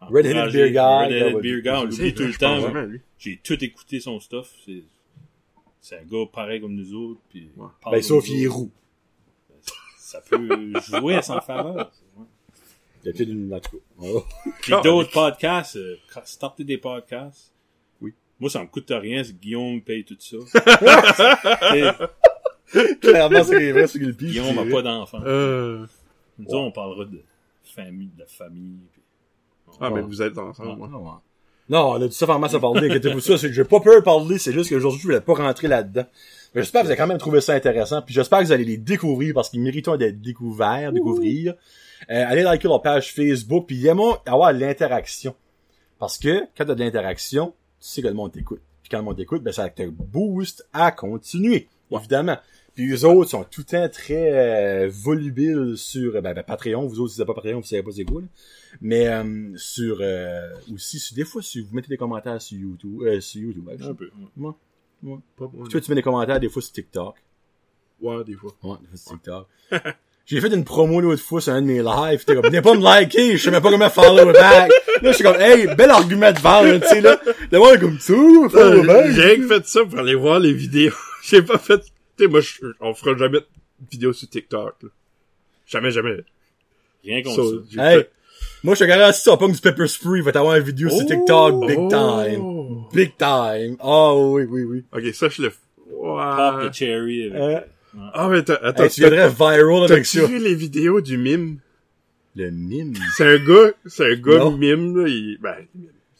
Red-Headed 0.00 0.36
Encourager- 0.36 0.52
Beer 0.52 0.70
Guy, 0.70 0.78
Red-Headed 0.78 1.34
ouais. 1.34 1.42
Beer 1.42 1.62
Guy, 1.62 1.70
on 1.70 1.84
l'oublie 1.84 2.14
tout 2.14 2.22
le 2.24 2.34
temps. 2.34 2.72
J'ai 3.18 3.40
tout 3.42 3.64
écouté 3.64 4.00
son 4.00 4.20
stuff. 4.20 4.52
C'est, 5.80 5.96
un 5.98 6.04
gars 6.04 6.26
pareil 6.32 6.60
comme 6.60 6.74
nous 6.74 6.94
autres. 6.94 7.20
Puis 7.30 7.48
Ouais. 7.56 7.68
Ben, 7.90 8.02
sauf 8.02 8.28
il 8.28 8.44
est 8.44 8.48
roux. 8.48 8.70
Ça 9.98 10.20
peut 10.20 10.72
jouer 10.88 11.14
à 11.16 11.22
son 11.22 11.40
faveur. 11.40 11.90
Il 13.02 13.06
y 13.06 13.10
a 13.10 13.12
peut-être 13.12 13.28
une, 13.28 13.54
en 13.54 13.60
tout 13.60 13.70
cas. 13.70 13.84
Oh. 14.00 14.24
Puis 14.62 14.72
d'autres 14.82 15.10
podcasts, 15.12 15.76
euh, 15.76 15.96
starter 16.24 16.64
des 16.64 16.78
podcasts. 16.78 17.52
Oui. 18.00 18.12
Moi, 18.40 18.50
ça 18.50 18.60
me 18.60 18.66
coûte 18.66 18.90
rien 18.90 19.22
si 19.22 19.32
Guillaume 19.32 19.80
paye 19.80 20.04
tout 20.04 20.16
ça. 20.18 20.36
Clairement, 23.00 23.44
c'est 23.44 23.72
vrai, 23.72 23.86
c'est 23.86 23.98
le 24.00 24.12
pire. 24.12 24.28
Guillaume 24.28 24.56
n'a 24.56 24.64
pas 24.70 24.82
d'enfant. 24.82 25.20
Euh... 25.24 25.86
Nous 26.38 26.54
on 26.54 26.70
parlera 26.70 27.04
de 27.04 27.22
famille, 27.68 28.10
de 28.16 28.24
famille. 28.24 28.80
puis- 28.92 29.02
Ah, 29.80 29.90
mais 29.90 30.00
vous 30.00 30.22
êtes 30.22 30.38
ensemble, 30.38 30.80
Ouais. 30.80 30.88
moi. 30.88 30.88
Ouais. 30.88 31.20
Non, 31.68 31.90
on 31.90 31.94
a 31.96 32.06
tout 32.06 32.12
ça 32.12 32.26
vraiment 32.26 32.46
à 32.46 32.60
parler, 32.60 32.88
inquiétez-vous 32.88 33.18
ça, 33.20 33.36
c'est 33.36 33.48
que 33.48 33.52
j'ai 33.52 33.64
pas 33.64 33.80
peur 33.80 33.96
de 33.96 34.04
parler, 34.04 34.38
c'est 34.38 34.52
juste 34.52 34.70
qu'aujourd'hui, 34.70 35.00
je 35.00 35.06
voulais 35.06 35.20
pas 35.20 35.34
rentrer 35.34 35.66
là-dedans. 35.66 36.04
Mais 36.54 36.62
j'espère 36.62 36.82
que 36.82 36.86
vous 36.86 36.92
avez 36.92 36.96
quand 36.98 37.08
même 37.08 37.18
trouvé 37.18 37.40
ça 37.40 37.54
intéressant, 37.54 38.00
puis 38.02 38.14
j'espère 38.14 38.38
que 38.38 38.44
vous 38.44 38.52
allez 38.52 38.64
les 38.64 38.76
découvrir 38.76 39.34
parce 39.34 39.50
qu'ils 39.50 39.60
méritent 39.60 39.90
d'être 39.90 40.20
découverts, 40.20 40.92
découvrir. 40.92 41.54
Euh, 42.08 42.24
allez 42.28 42.42
liker 42.44 42.68
leur 42.68 42.82
page 42.82 43.12
Facebook, 43.12 43.66
puis 43.66 43.84
aimons 43.86 44.16
avoir 44.26 44.54
de 44.54 44.60
l'interaction. 44.60 45.34
Parce 45.98 46.18
que, 46.18 46.40
quand 46.56 46.64
t'as 46.66 46.74
de 46.76 46.84
l'interaction, 46.84 47.48
tu 47.80 47.88
sais 47.88 48.02
que 48.02 48.06
le 48.08 48.14
monde 48.14 48.30
t'écoute. 48.32 48.60
Puis 48.82 48.90
quand 48.90 48.98
le 48.98 49.04
monde 49.04 49.16
t'écoute, 49.16 49.42
ben 49.42 49.52
ça 49.52 49.68
te 49.68 49.82
booste 49.88 50.68
à 50.72 50.92
continuer, 50.92 51.68
évidemment. 51.90 52.36
Puis 52.76 52.86
les 52.88 53.04
autres 53.04 53.30
sont 53.30 53.42
tout 53.44 53.62
le 53.62 53.64
temps 53.64 53.88
très 53.88 54.84
euh, 54.84 54.88
volubiles 54.92 55.72
sur 55.76 56.12
ben, 56.22 56.34
ben, 56.34 56.44
Patreon. 56.44 56.86
Vous 56.86 57.00
autres, 57.00 57.12
si 57.12 57.16
vous 57.16 57.22
n'avez 57.24 57.34
pas 57.34 57.40
Patreon, 57.42 57.60
vous 57.60 57.66
savez 57.66 57.82
pas 57.82 57.90
c'est 57.90 58.04
quoi. 58.04 58.20
là. 58.20 58.26
Mais 58.80 59.08
euh, 59.08 59.52
sur 59.56 59.98
euh, 60.00 60.50
aussi, 60.72 60.98
sur, 60.98 61.16
des 61.16 61.24
fois, 61.24 61.40
si 61.42 61.60
vous 61.60 61.74
mettez 61.74 61.88
des 61.88 61.96
commentaires 61.96 62.40
sur 62.40 62.58
YouTube, 62.58 63.00
euh, 63.02 63.20
sur 63.20 63.40
YouTube, 63.40 63.68
Un 63.80 63.94
peu. 63.94 64.10
ouais. 64.36 64.50
Ouais. 65.02 65.16
Pas 65.36 65.50
moi. 65.52 65.66
Tu 65.66 65.72
vois, 65.72 65.80
tu 65.80 65.90
mets 65.90 65.94
des 65.96 66.02
commentaires 66.02 66.38
des 66.38 66.48
fois 66.48 66.62
sur 66.62 66.72
TikTok. 66.72 67.16
Ouais, 68.00 68.22
des 68.24 68.34
fois. 68.34 68.52
Ouais, 68.62 68.76
des 68.82 68.86
fois 68.88 68.96
sur 68.96 69.12
TikTok. 69.12 69.46
J'ai 70.26 70.40
fait 70.40 70.52
une 70.52 70.64
promo 70.64 71.00
l'autre 71.00 71.22
fois 71.22 71.40
sur 71.40 71.52
un 71.52 71.62
de 71.62 71.66
mes 71.68 71.82
lives. 71.82 72.24
T'es 72.24 72.34
comme, 72.34 72.44
venez 72.46 72.60
pas 72.60 72.74
me 72.74 72.82
liker, 72.82 73.36
je 73.36 73.42
sais 73.44 73.50
même 73.52 73.62
pas 73.62 73.70
comment 73.70 73.88
follow 73.88 74.32
back. 74.32 74.70
Là, 75.00 75.10
je 75.10 75.12
suis 75.12 75.22
comme, 75.22 75.40
hey, 75.40 75.68
bel 75.76 75.88
argument 75.88 76.32
de 76.32 76.38
vente, 76.40 76.82
tu 76.82 76.88
sais, 76.88 77.00
là. 77.00 77.20
Est 77.52 77.78
comme, 77.80 77.96
tout, 77.98 78.48
follow 78.50 78.82
Euh, 78.82 78.86
back. 78.86 79.12
J'ai 79.12 79.22
rien 79.22 79.36
que 79.36 79.46
fait 79.46 79.66
ça 79.66 79.84
pour 79.84 80.00
aller 80.00 80.16
voir 80.16 80.40
les 80.40 80.52
vidéos. 80.52 80.92
J'ai 81.22 81.42
pas 81.42 81.58
fait... 81.58 81.80
Tu 82.16 82.24
sais, 82.24 82.30
moi, 82.30 82.40
je- 82.40 82.60
on 82.80 82.94
fera 82.94 83.16
jamais 83.16 83.40
de 83.40 83.46
vidéo 83.90 84.12
sur 84.12 84.28
TikTok. 84.28 84.74
là. 84.82 84.88
Jamais, 85.66 85.90
jamais. 85.90 86.16
Rien 87.04 87.22
Ça, 87.24 87.30
contre 87.36 87.64
ça. 87.74 87.90
Hey, 87.92 87.98
fait- 88.00 88.10
moi, 88.62 88.74
je 88.74 88.80
te 88.80 88.84
garantis, 88.84 89.20
ça 89.20 89.36
pas 89.36 89.48
du 89.48 89.58
pepper 89.60 89.86
spray, 89.86 90.20
va 90.20 90.32
t'avoir 90.32 90.56
une 90.56 90.64
vidéo 90.64 90.88
sur 90.90 91.04
TikTok, 91.06 91.66
big 91.66 91.88
time. 91.88 92.40
Oh. 92.40 92.88
Big 92.92 93.16
time. 93.16 93.76
Oh, 93.82 94.32
oui, 94.34 94.44
oui, 94.48 94.64
oui. 94.64 94.84
Ok, 94.92 95.14
ça, 95.14 95.28
je 95.28 95.42
le... 95.42 95.48
f- 95.48 95.54
Pop 95.90 96.70
the 96.70 96.74
cherry. 96.74 97.30
avec- 97.30 97.40
Euh, 97.40 97.60
Ah, 98.12 98.28
mais 98.28 98.42
t'as- 98.42 98.56
attends, 98.56 98.84
hey, 98.84 98.90
tu 98.90 99.00
viendrais 99.00 99.28
viral 99.30 99.84
avec 99.90 100.04
ça. 100.06 100.24
vu 100.26 100.38
les 100.38 100.54
vidéos 100.54 101.00
du 101.00 101.16
mime? 101.16 101.58
Le 102.34 102.50
mime? 102.50 102.92
C'est 103.16 103.24
un 103.24 103.38
gars, 103.38 103.72
c'est 103.86 104.04
un 104.12 104.16
gars 104.16 104.38
Non. 104.38 104.56
mime, 104.56 104.96
là, 105.00 105.08
il, 105.08 105.38
ben, 105.40 105.54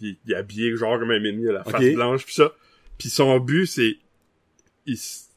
il, 0.01 0.17
il 0.27 0.33
est 0.33 0.37
habillé 0.37 0.75
genre 0.77 0.99
comme 0.99 1.11
un 1.11 1.21
mime, 1.21 1.41
il 1.41 1.49
a 1.51 1.53
la 1.53 1.65
face 1.65 1.93
blanche 1.95 2.25
pis 2.25 2.35
ça. 2.35 2.53
Pis 2.97 3.11
son 3.11 3.39
but, 3.41 3.67
c'est, 3.67 3.97
il, 4.87 4.97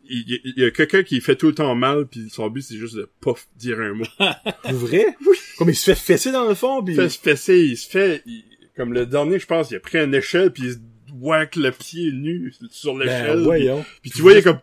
il, 0.09 0.53
y 0.57 0.63
a 0.65 0.71
quelqu'un 0.71 1.03
qui 1.03 1.21
fait 1.21 1.35
tout 1.35 1.47
le 1.47 1.55
temps 1.55 1.73
mal 1.75 2.07
pis 2.07 2.29
son 2.29 2.49
but, 2.49 2.61
c'est 2.61 2.75
juste 2.77 2.95
de 2.95 3.09
pas 3.21 3.31
f- 3.31 3.45
dire 3.55 3.79
un 3.79 3.93
mot. 3.93 4.05
Pour 4.63 4.71
vrai? 4.73 5.05
Oui. 5.25 5.37
Comme 5.57 5.69
il 5.69 5.75
se 5.75 5.91
fait 5.91 5.95
fesser 5.95 6.31
dans 6.31 6.47
le 6.47 6.55
fond, 6.55 6.83
pis... 6.83 6.91
Il 6.93 6.95
fait 6.97 7.09
se 7.09 7.19
fesser, 7.19 7.59
il 7.59 7.77
se 7.77 7.89
fait, 7.89 8.21
il- 8.25 8.43
comme 8.75 8.93
le 8.93 9.05
dernier, 9.05 9.39
je 9.39 9.45
pense, 9.45 9.71
il 9.71 9.75
a 9.77 9.79
pris 9.79 9.97
une 9.99 10.13
échelle 10.15 10.51
pis 10.51 10.63
il 10.63 10.71
se 10.73 10.77
whack 11.19 11.55
le 11.55 11.71
pied 11.71 12.11
nu 12.11 12.53
sur 12.69 12.97
l'échelle. 12.97 13.37
Ben, 13.37 13.43
voyons. 13.43 13.85
pis 14.01 14.09
tu 14.11 14.21
vois, 14.21 14.33
il 14.33 14.37
est 14.37 14.43
comme, 14.43 14.59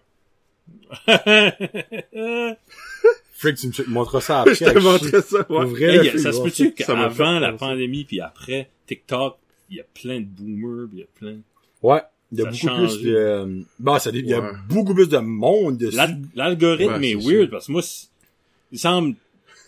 Frick, 3.32 3.56
tu 3.56 3.66
me 3.68 3.88
montreras 3.88 4.20
ça 4.20 4.40
après. 4.40 4.54
je 4.54 4.64
te 4.64 4.78
montrais 4.78 5.20
ça, 5.22 5.44
Pour 5.44 5.58
ouais. 5.58 5.66
vrai, 5.66 5.96
Hey, 6.06 6.08
a- 6.10 6.18
ça 6.18 6.32
se 6.32 6.40
peut-tu 6.42 6.72
qu'avant 6.72 7.10
fait 7.10 7.40
la 7.40 7.52
pandémie 7.52 8.04
puis 8.04 8.20
après 8.20 8.70
TikTok, 8.86 9.36
il 9.68 9.76
y 9.76 9.80
a 9.80 9.84
plein 9.84 10.20
de 10.20 10.24
boomers, 10.26 10.88
puis 10.88 10.98
il 10.98 11.00
y 11.00 11.02
a 11.02 11.06
plein. 11.18 11.38
Ouais. 11.82 12.00
Il 12.32 12.38
y 12.38 12.42
a 12.42 12.52
Ça 12.52 12.68
beaucoup 12.70 12.80
plus 12.86 13.02
de... 13.02 13.64
Bon, 13.78 13.98
ça, 13.98 14.10
il 14.12 14.26
y 14.26 14.34
a 14.34 14.40
Ouais. 14.40 14.50
beaucoup 14.68 14.94
plus 14.94 15.08
de 15.08 15.18
monde 15.18 15.78
dessus. 15.78 15.96
L'al- 15.96 16.20
L'algorithme 16.34 16.94
Ouais, 16.94 17.10
est 17.10 17.20
c'est 17.20 17.26
weird 17.28 17.42
sûr. 17.42 17.50
parce 17.50 17.66
que 17.68 17.72
moi, 17.72 17.82
il 18.72 18.78
semble 18.78 19.14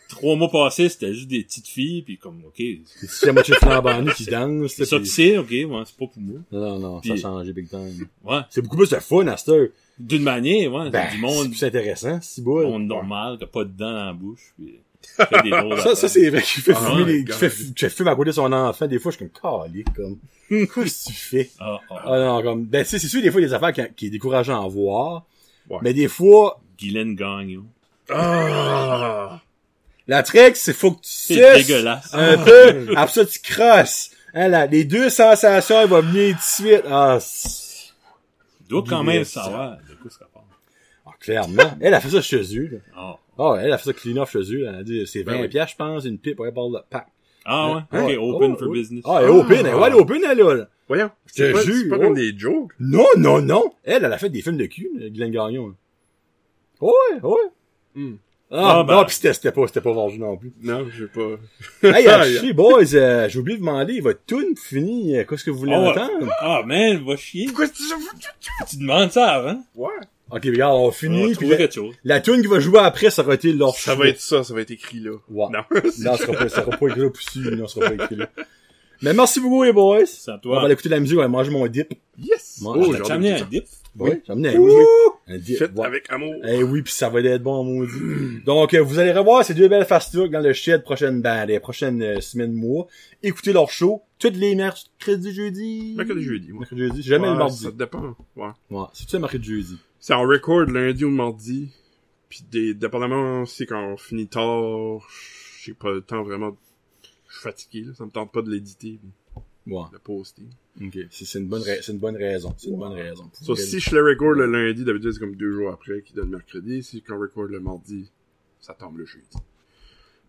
trois 0.09 0.35
mois 0.37 0.51
passés, 0.51 0.89
c'était 0.89 1.13
juste 1.15 1.29
des 1.29 1.45
petites 1.45 1.69
filles 1.69 2.03
puis 2.03 2.17
comme 2.19 2.43
ok, 2.47 2.61
C'est 3.09 3.27
la 3.27 3.33
moitié 3.35 3.55
flambant 3.57 4.05
qui 4.07 4.25
danse. 4.25 4.73
c'est 4.73 4.87
ça 4.87 4.99
que 4.99 5.05
c'est, 5.05 5.39
ok, 5.39 5.51
ouais, 5.51 5.67
c'est 5.87 5.97
pas 5.97 6.07
pour 6.07 6.13
moi. 6.17 6.41
Non, 6.51 6.79
non, 6.79 7.03
ça 7.03 7.13
a 7.13 7.17
changé 7.17 7.53
big 7.53 7.69
time. 7.69 8.07
Ouais, 8.25 8.41
C'est 8.51 8.63
beaucoup 8.63 8.77
plus 8.79 8.91
de 8.91 8.97
fun 8.97 9.27
à 9.29 9.37
cette 9.37 9.51
heure. 9.51 9.69
d'une 9.99 10.23
manière, 10.23 10.73
ouais, 10.73 10.91
Ben, 10.91 11.07
du 11.11 11.13
c'est 11.17 11.21
monde, 11.21 11.51
plus 11.51 11.63
intéressant, 11.65 12.19
si 12.23 12.41
beau. 12.43 12.63
monde 12.63 12.87
normal, 12.87 13.37
qui 13.39 13.45
a 13.45 13.47
pas 13.47 13.65
de 13.65 13.71
dents 13.71 13.93
dans 13.93 14.05
la 14.07 14.13
bouche. 14.15 14.55
Des 15.43 15.51
Ça, 15.83 15.95
ça 15.95 16.09
c'est 16.09 16.31
vrai 16.31 16.43
qu'il 16.43 16.63
fait 16.63 16.73
Ah, 16.77 16.81
fumer 16.91 17.05
les, 17.05 17.19
my 17.19 17.25
qui 17.25 17.33
fait, 17.33 17.51
qui 17.75 17.85
à 18.09 18.15
côté 18.15 18.31
de 18.31 18.33
son 18.33 18.53
enfant. 18.53 18.87
Des 18.87 18.99
fois, 18.99 19.11
je 19.13 19.17
suis 19.17 19.29
comme, 19.29 19.63
calique, 19.63 19.93
comme. 19.95 20.19
Qu'est-ce 20.49 21.05
que 21.05 21.11
tu 21.11 21.15
fais? 21.15 21.51
Ah, 21.61 21.79
ah, 21.91 22.03
Ah 22.07 22.19
non, 22.19 22.43
comme, 22.43 22.65
ben, 22.67 22.85
c'est 22.85 22.99
sûr, 22.99 23.21
des 23.23 23.31
fois, 23.31 23.41
il 23.41 23.45
y 23.45 23.47
a 23.47 23.49
des 23.49 23.55
affaires 23.55 23.73
qui, 23.73 23.95
qui 23.95 24.07
est 24.07 24.11
décourageant 24.11 24.65
à 24.65 24.69
voir. 24.69 25.25
Ouais. 25.69 25.79
Mais 25.83 25.93
des 25.93 26.09
fois, 26.09 26.61
Guylaine 26.79 27.15
Gagnon. 27.15 27.65
Ah! 28.11 29.41
la 30.07 30.23
trek, 30.23 30.53
c'est 30.55 30.73
faut 30.73 30.93
que 30.93 31.01
tu 31.03 31.09
C'est 31.11 31.55
dégueulasse. 31.59 32.15
un 32.15 32.39
peu. 32.39 32.89
Après 32.97 33.13
ça, 33.13 33.27
tu 33.27 33.39
crosses. 33.41 34.11
Hein, 34.35 34.49
là, 34.49 34.67
les 34.67 34.85
deux 34.85 35.11
sensations, 35.11 35.81
elles 35.81 35.89
vont 35.89 36.01
venir 36.03 36.35
tout 36.37 36.65
de 36.65 36.69
suite. 36.69 36.83
Ah, 36.91 37.19
doit 38.69 38.85
quand 38.89 39.03
même 39.03 39.25
savoir 39.25 39.77
de 39.89 39.95
quoi 39.95 40.11
ça 40.11 40.27
parle. 40.33 40.45
ah, 41.07 41.11
clairement. 41.21 41.77
Elle 41.81 41.95
a 41.95 42.01
fait 42.01 42.11
ça 42.11 42.23
chez 42.23 42.43
eux, 42.59 42.81
là. 42.97 43.19
Ah, 43.39 43.43
Ah, 43.45 43.53
ouais, 43.53 43.61
elle 43.65 43.73
a 43.73 43.79
fait 43.79 43.85
ça 43.85 43.93
clean 43.93 44.17
off 44.21 44.33
chez 44.33 44.53
eux. 44.55 44.67
Elle 44.69 44.75
a 44.75 44.83
dit, 44.83 45.07
c'est 45.07 45.23
20 45.23 45.33
Ben 45.33 45.41
oui. 45.43 45.49
piastres, 45.49 45.73
je 45.73 45.77
pense, 45.77 46.05
une 46.05 46.19
pipe, 46.19 46.41
ouais, 46.41 46.53
parle 46.53 46.73
de 46.73 46.79
pack. 46.91 47.07
Ah 47.45 47.73
ouais? 47.93 47.99
Ouais. 47.99 48.17
Ok, 48.17 48.35
open 48.35 48.53
Oh, 48.53 48.57
for 48.59 48.69
oui. 48.69 48.79
business. 48.81 49.03
Ah, 49.07 49.19
elle 49.23 49.29
est 49.29 49.31
open, 49.31 49.67
elle, 49.67 49.75
ouais, 49.75 49.83
elle 49.87 49.93
est 49.93 49.97
open, 50.01 50.23
elle, 50.29 50.39
là. 50.39 50.69
Voyons. 50.89 51.11
Je 51.27 51.33
C'est 51.35 51.49
te 51.49 51.53
pas, 51.57 51.63
jure, 51.63 51.75
c'est 51.83 51.89
pas 51.89 51.97
oh. 51.97 52.01
comme 52.01 52.15
des 52.15 52.37
jokes. 52.37 52.73
Non, 52.81 53.05
non, 53.17 53.41
non. 53.41 53.73
Elle, 53.85 54.05
elle 54.05 54.13
a 54.13 54.19
fait 54.19 54.29
des 54.31 54.43
films 54.43 54.57
de 54.57 54.67
cul, 54.67 54.91
Glenn 55.15 55.31
Gagnon. 55.31 55.75
Ouais, 56.81 56.91
ouais. 57.23 57.37
Hmm. 57.95 58.15
Ah, 58.51 58.79
Ah, 58.79 58.85
ben. 58.85 58.95
non, 58.97 59.05
pis 59.05 59.15
c'était, 59.15 59.35
c'était 59.35 59.53
pas, 59.53 59.67
c'était 59.67 59.83
pas 59.83 59.93
vendu 59.93 60.19
non 60.19 60.37
plus. 60.39 60.53
Non, 60.63 60.87
j'ai 60.97 61.07
pas. 61.07 61.37
hey, 61.99 62.07
actually, 62.09 62.53
boys, 62.55 62.95
euh, 62.95 63.29
j'ai 63.29 63.39
oublié 63.39 63.59
de 63.59 63.63
demander, 63.63 64.01
votre 64.01 64.21
tune 64.27 64.57
fini, 64.57 65.19
euh, 65.19 65.25
qu'est-ce 65.29 65.45
que 65.45 65.51
vous 65.51 65.59
voulez 65.59 65.75
Ah 65.75 65.81
entendre? 65.91 66.33
Ah, 66.41 66.63
man, 66.65 67.05
va 67.05 67.17
chier. 67.17 67.47
Pourquoi 67.47 67.69
tu 67.69 67.83
Tu 68.71 68.79
demandes 68.79 69.11
ça 69.11 69.27
avant. 69.33 69.63
Ouais. 69.75 69.91
Ok, 70.31 70.45
regarde, 70.45 70.77
on 70.77 70.87
On 70.89 70.91
finit, 70.91 71.21
va 71.21 71.27
puis 71.29 71.35
trouver 71.37 71.51
la, 71.53 71.57
quelque 71.57 71.75
chose. 71.75 71.95
la 72.05 72.21
tune 72.21 72.41
qui 72.43 72.47
va 72.49 72.61
jouer 72.61 72.81
après, 72.81 73.11
ça 73.11 73.23
aura 73.23 73.35
été 73.35 73.53
leur 73.53 73.75
Ça 73.75 73.95
choix. 73.95 74.05
va 74.05 74.09
être 74.11 74.21
ça, 74.21 74.45
ça 74.45 74.53
va 74.55 74.61
être 74.61 74.71
écrit 74.71 75.01
là. 75.01 75.13
Ouais. 75.31 75.47
Non. 75.53 75.61
Non, 76.01 76.17
ça 76.17 76.19
sera 76.19 76.33
pas, 76.35 76.49
ça 76.49 76.63
sera 76.65 76.77
pas 76.77 76.87
écrit 76.89 77.01
là, 77.01 77.11
poussi, 77.11 77.39
non, 77.41 77.67
ça 77.67 77.75
sera 77.81 77.91
pas 77.91 78.05
écrit 78.05 78.17
là. 78.17 78.29
Mais 79.01 79.15
merci 79.15 79.41
beaucoup, 79.41 79.63
les 79.63 79.73
boys. 79.73 80.05
C'est 80.07 80.31
à 80.31 80.35
On 80.35 80.39
toi. 80.39 80.57
va 80.57 80.65
aller 80.65 80.73
écouter 80.75 80.89
la 80.89 80.99
musique, 81.01 81.17
on 81.19 81.23
va 81.23 81.29
manger 81.29 81.51
mon 81.53 81.67
dip. 81.69 81.95
Yes! 82.19 82.59
Moi, 82.61 82.75
oh, 82.79 82.93
j'ai 82.93 83.13
amené 83.13 83.33
un 83.41 83.45
dip? 83.45 83.65
Oui, 83.97 84.11
j'ai 84.27 84.33
amené 84.33 84.49
un, 84.51 84.59
oui. 84.59 84.73
un 85.29 85.39
dip. 85.39 85.57
Fait 85.59 85.71
ouais. 85.73 85.87
avec 85.87 86.11
amour. 86.11 86.35
Eh 86.47 86.63
oui, 86.65 86.83
puis 86.83 86.93
ça 86.93 87.09
va 87.09 87.21
être 87.21 87.43
bon, 87.43 87.63
maudit. 87.65 88.43
Donc, 88.45 88.75
euh, 88.75 88.81
vous 88.83 88.99
allez 88.99 89.13
revoir 89.13 89.45
ces 89.45 89.55
deux 89.55 89.69
belles 89.69 89.87
fast 89.87 90.17
dans 90.17 90.41
le 90.41 90.53
shed 90.53 90.83
prochaine, 90.83 91.23
ben, 91.23 91.47
les 91.47 91.61
prochaines 91.61 92.03
euh, 92.03 92.21
semaines, 92.21 92.53
mois. 92.53 92.87
Écoutez 93.23 93.53
leur 93.53 93.71
show. 93.71 94.03
Toutes 94.19 94.37
les 94.37 94.57
mercredis, 94.57 95.33
jeudi. 95.33 95.95
Mercredi, 95.97 96.23
jeudi, 96.25 96.51
ouais. 96.53 96.59
Mercredi, 96.59 96.81
jeudi. 96.83 97.03
Jamais 97.03 97.27
Ouais, 97.29 97.33
le 97.35 97.39
mardi. 97.39 97.63
Ça 97.65 97.71
dépend. 97.71 98.17
Ouais. 98.35 98.49
Ouais. 98.71 98.85
C'est-tu 98.93 99.15
le 99.15 99.21
mercredi, 99.21 99.49
jeudi? 99.49 99.77
C'est 100.01 100.15
en 100.15 100.23
record 100.23 100.63
lundi 100.67 101.05
ou 101.05 101.11
mardi. 101.11 101.71
Puis 102.29 102.45
des, 102.51 102.75
dépendamment 102.75 103.47
si 103.47 103.67
quand 103.67 103.93
on 103.93 103.97
finit 103.97 104.29
tard, 104.29 105.01
j'ai 105.63 105.75
pas 105.75 105.93
le 105.93 106.03
temps 106.03 106.23
vraiment. 106.23 106.57
Je 107.29 107.35
suis 107.35 107.43
fatigué, 107.43 107.85
là. 107.85 107.95
Ça 107.95 108.05
me 108.05 108.11
tente 108.11 108.33
pas 108.33 108.43
de 108.43 108.51
l'éditer, 108.51 108.99
Ouais. 109.67 109.83
de 109.93 109.99
poster. 109.99 110.45
Ok. 110.83 110.99
C'est 111.11 111.25
c'est 111.27 111.39
une 111.41 111.47
bonne, 111.49 111.63
c'est 111.63 111.93
une 111.93 111.99
bonne 111.99 112.17
raison. 112.17 112.55
C'est 112.57 112.69
une 112.69 112.79
bonne 112.79 112.93
raison. 112.93 113.31
So, 113.43 113.55
si 113.55 113.81
je 113.81 113.95
le 113.95 114.03
record 114.03 114.33
le 114.33 114.47
lundi, 114.47 114.85
d'habitude 114.85 115.13
c'est 115.13 115.19
comme 115.21 115.37
deux 115.37 115.53
jours 115.53 115.71
après 115.73 116.01
qui 116.03 116.15
donne 116.15 116.31
mercredi. 116.31 116.83
Si 116.83 117.03
quand 117.03 117.17
on 117.17 117.21
record 117.21 117.45
le 117.45 117.61
mardi, 117.61 118.11
ça 118.61 118.75
tombe 118.75 118.97
le 118.99 119.05
jeudi. 119.05 119.27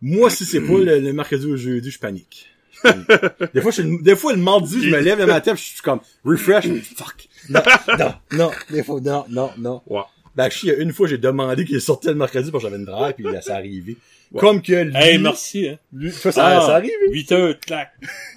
Moi, 0.01 0.29
si 0.29 0.45
c'est 0.45 0.61
pas 0.61 0.77
le, 0.77 0.99
le 0.99 1.13
mercredi 1.13 1.45
ou 1.45 1.51
le 1.51 1.57
jeudi, 1.57 1.89
je 1.91 1.99
panique. 1.99 2.47
Des 3.53 3.61
fois, 3.61 3.71
je, 3.71 3.81
suis 3.81 3.89
le- 3.91 4.01
des 4.03 4.15
fois, 4.15 4.33
le 4.33 4.39
mardi, 4.39 4.81
je 4.83 4.89
me 4.89 4.99
lève 4.99 5.19
le 5.19 5.25
matin, 5.25 5.53
pis 5.55 5.61
je 5.61 5.67
suis 5.73 5.81
comme, 5.81 5.99
refresh, 6.23 6.65
fuck. 6.95 7.27
Non, 7.49 7.61
non, 7.97 8.13
non, 8.31 8.51
des 8.69 8.83
fois, 8.83 8.99
non, 9.01 9.25
non, 9.29 9.51
non. 9.57 9.81
Ouais. 9.87 10.01
Ben, 10.35 10.49
je 10.51 10.57
sais, 10.57 10.67
il 10.67 10.69
y 10.69 10.73
a 10.73 10.77
une 10.79 10.93
fois, 10.93 11.07
j'ai 11.07 11.17
demandé 11.17 11.65
qu'il 11.65 11.81
sortait 11.81 12.09
le 12.09 12.15
mercredi 12.15 12.51
parce 12.51 12.63
que 12.63 12.69
j'avais 12.69 12.79
une 12.79 12.85
drive, 12.85 13.13
puis 13.15 13.23
là, 13.25 13.41
ça 13.41 13.55
arrivé. 13.55 13.97
Comme 14.37 14.61
que 14.61 14.73
lui, 14.83 14.95
Hey, 14.95 15.17
merci, 15.17 15.67
hein. 15.69 15.79
lui- 15.91 16.11
toi, 16.11 16.31
ça, 16.31 16.45
Ah, 16.45 16.61
ça 16.61 16.75
arrive. 16.75 16.91
8 17.09 17.31
heures, 17.31 17.59
clac. 17.59 17.91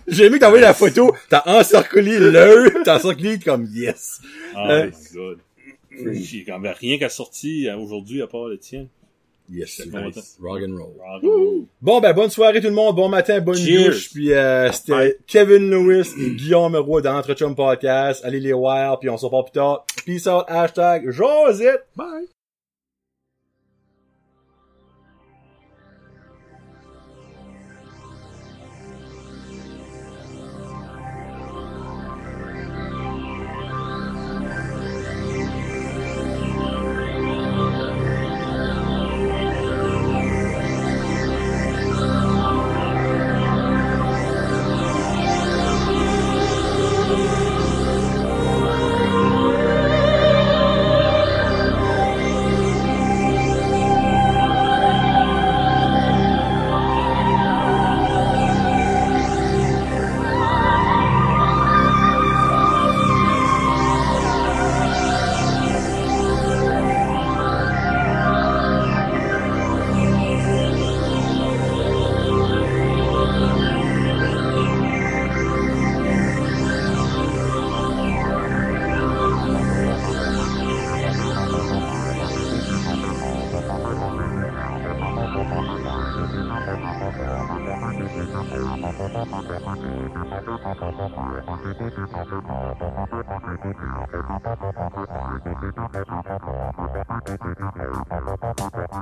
J'ai 0.09 0.24
aimé 0.24 0.37
que 0.37 0.41
t'as 0.41 0.47
envoyé 0.47 0.64
la 0.64 0.72
photo, 0.74 1.14
t'as 1.28 1.43
encerclé 1.47 2.18
l'heure, 2.18 2.70
t'as 2.85 2.97
encerclé 2.97 3.39
comme 3.39 3.66
yes. 3.72 4.20
Oh 4.57 4.59
Euh, 4.70 4.87
my 4.87 4.93
god. 5.14 5.39
J'ai 6.14 6.45
quand 6.45 6.59
même 6.59 6.74
rien 6.80 6.99
qu'à 6.99 7.11
sorti 7.11 7.68
euh, 7.68 7.76
aujourd'hui 7.76 8.22
à 8.22 8.26
part 8.26 8.47
le 8.49 8.57
tien. 8.59 8.87
Yes, 9.55 9.82
nice. 9.92 10.38
Rock 10.40 10.62
and 10.66 10.78
roll. 10.78 10.94
Rock 10.98 11.22
and 11.22 11.28
roll. 11.28 11.64
Bon, 11.82 12.00
ben, 12.00 12.14
bonne 12.14 12.30
soirée 12.30 12.61
tout 12.62 12.68
le 12.68 12.72
monde, 12.72 12.96
bon 12.96 13.09
matin, 13.11 13.38
bonne 13.40 13.55
Cheers. 13.57 13.84
douche, 13.90 14.11
puis 14.11 14.32
euh, 14.32 14.72
c'était. 14.72 15.18
Kevin 15.26 15.68
Lewis 15.70 16.11
et 16.18 16.30
Guillaume 16.30 16.74
Roy 16.76 17.03
dans 17.03 17.18
Entre 17.18 17.34
Chum 17.34 17.55
Podcast. 17.55 18.24
Allez 18.24 18.40
les 18.40 18.55
voir, 18.55 18.98
puis 18.98 19.11
on 19.11 19.18
se 19.18 19.26
reparle 19.26 19.44
plus 19.44 19.53
tard. 19.53 19.84
Peace 20.07 20.26
out, 20.26 20.44
hashtag 20.48 21.11
Josette. 21.11 21.84
Bye! 21.94 22.32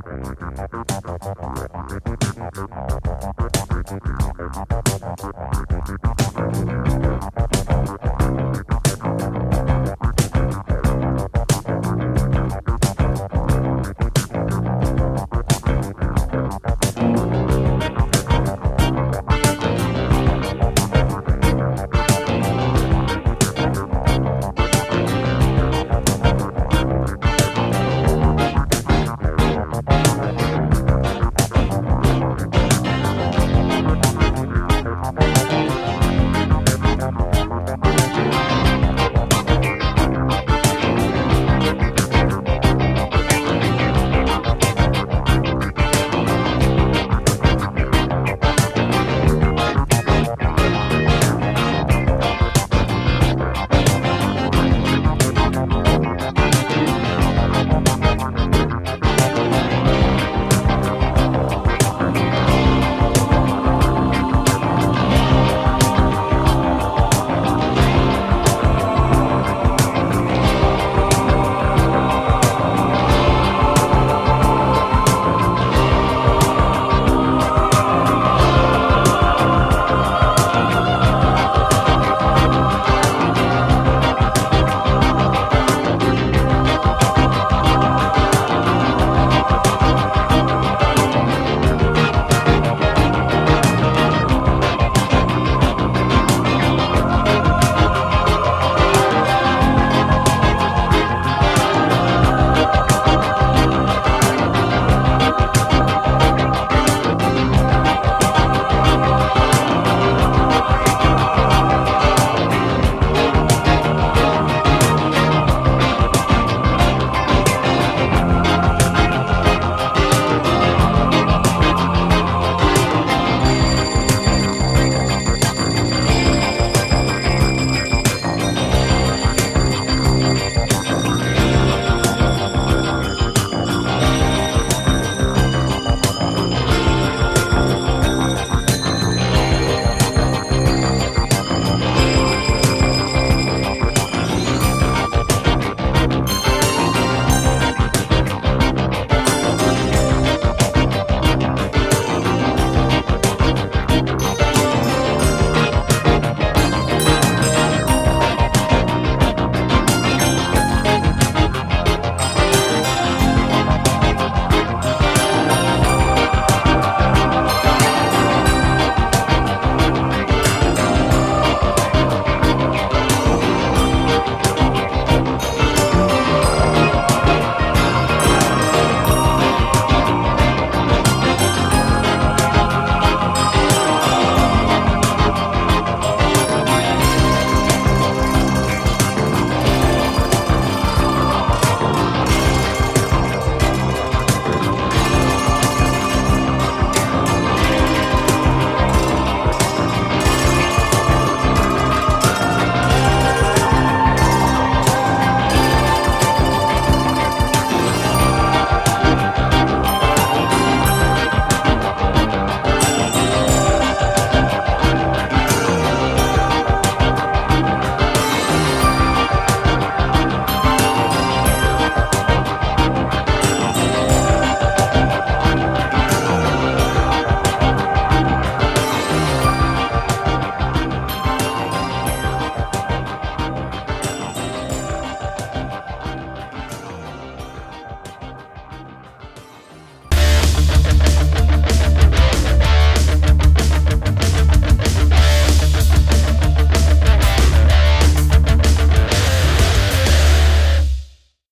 Thank 0.02 0.40
you. 8.70 8.79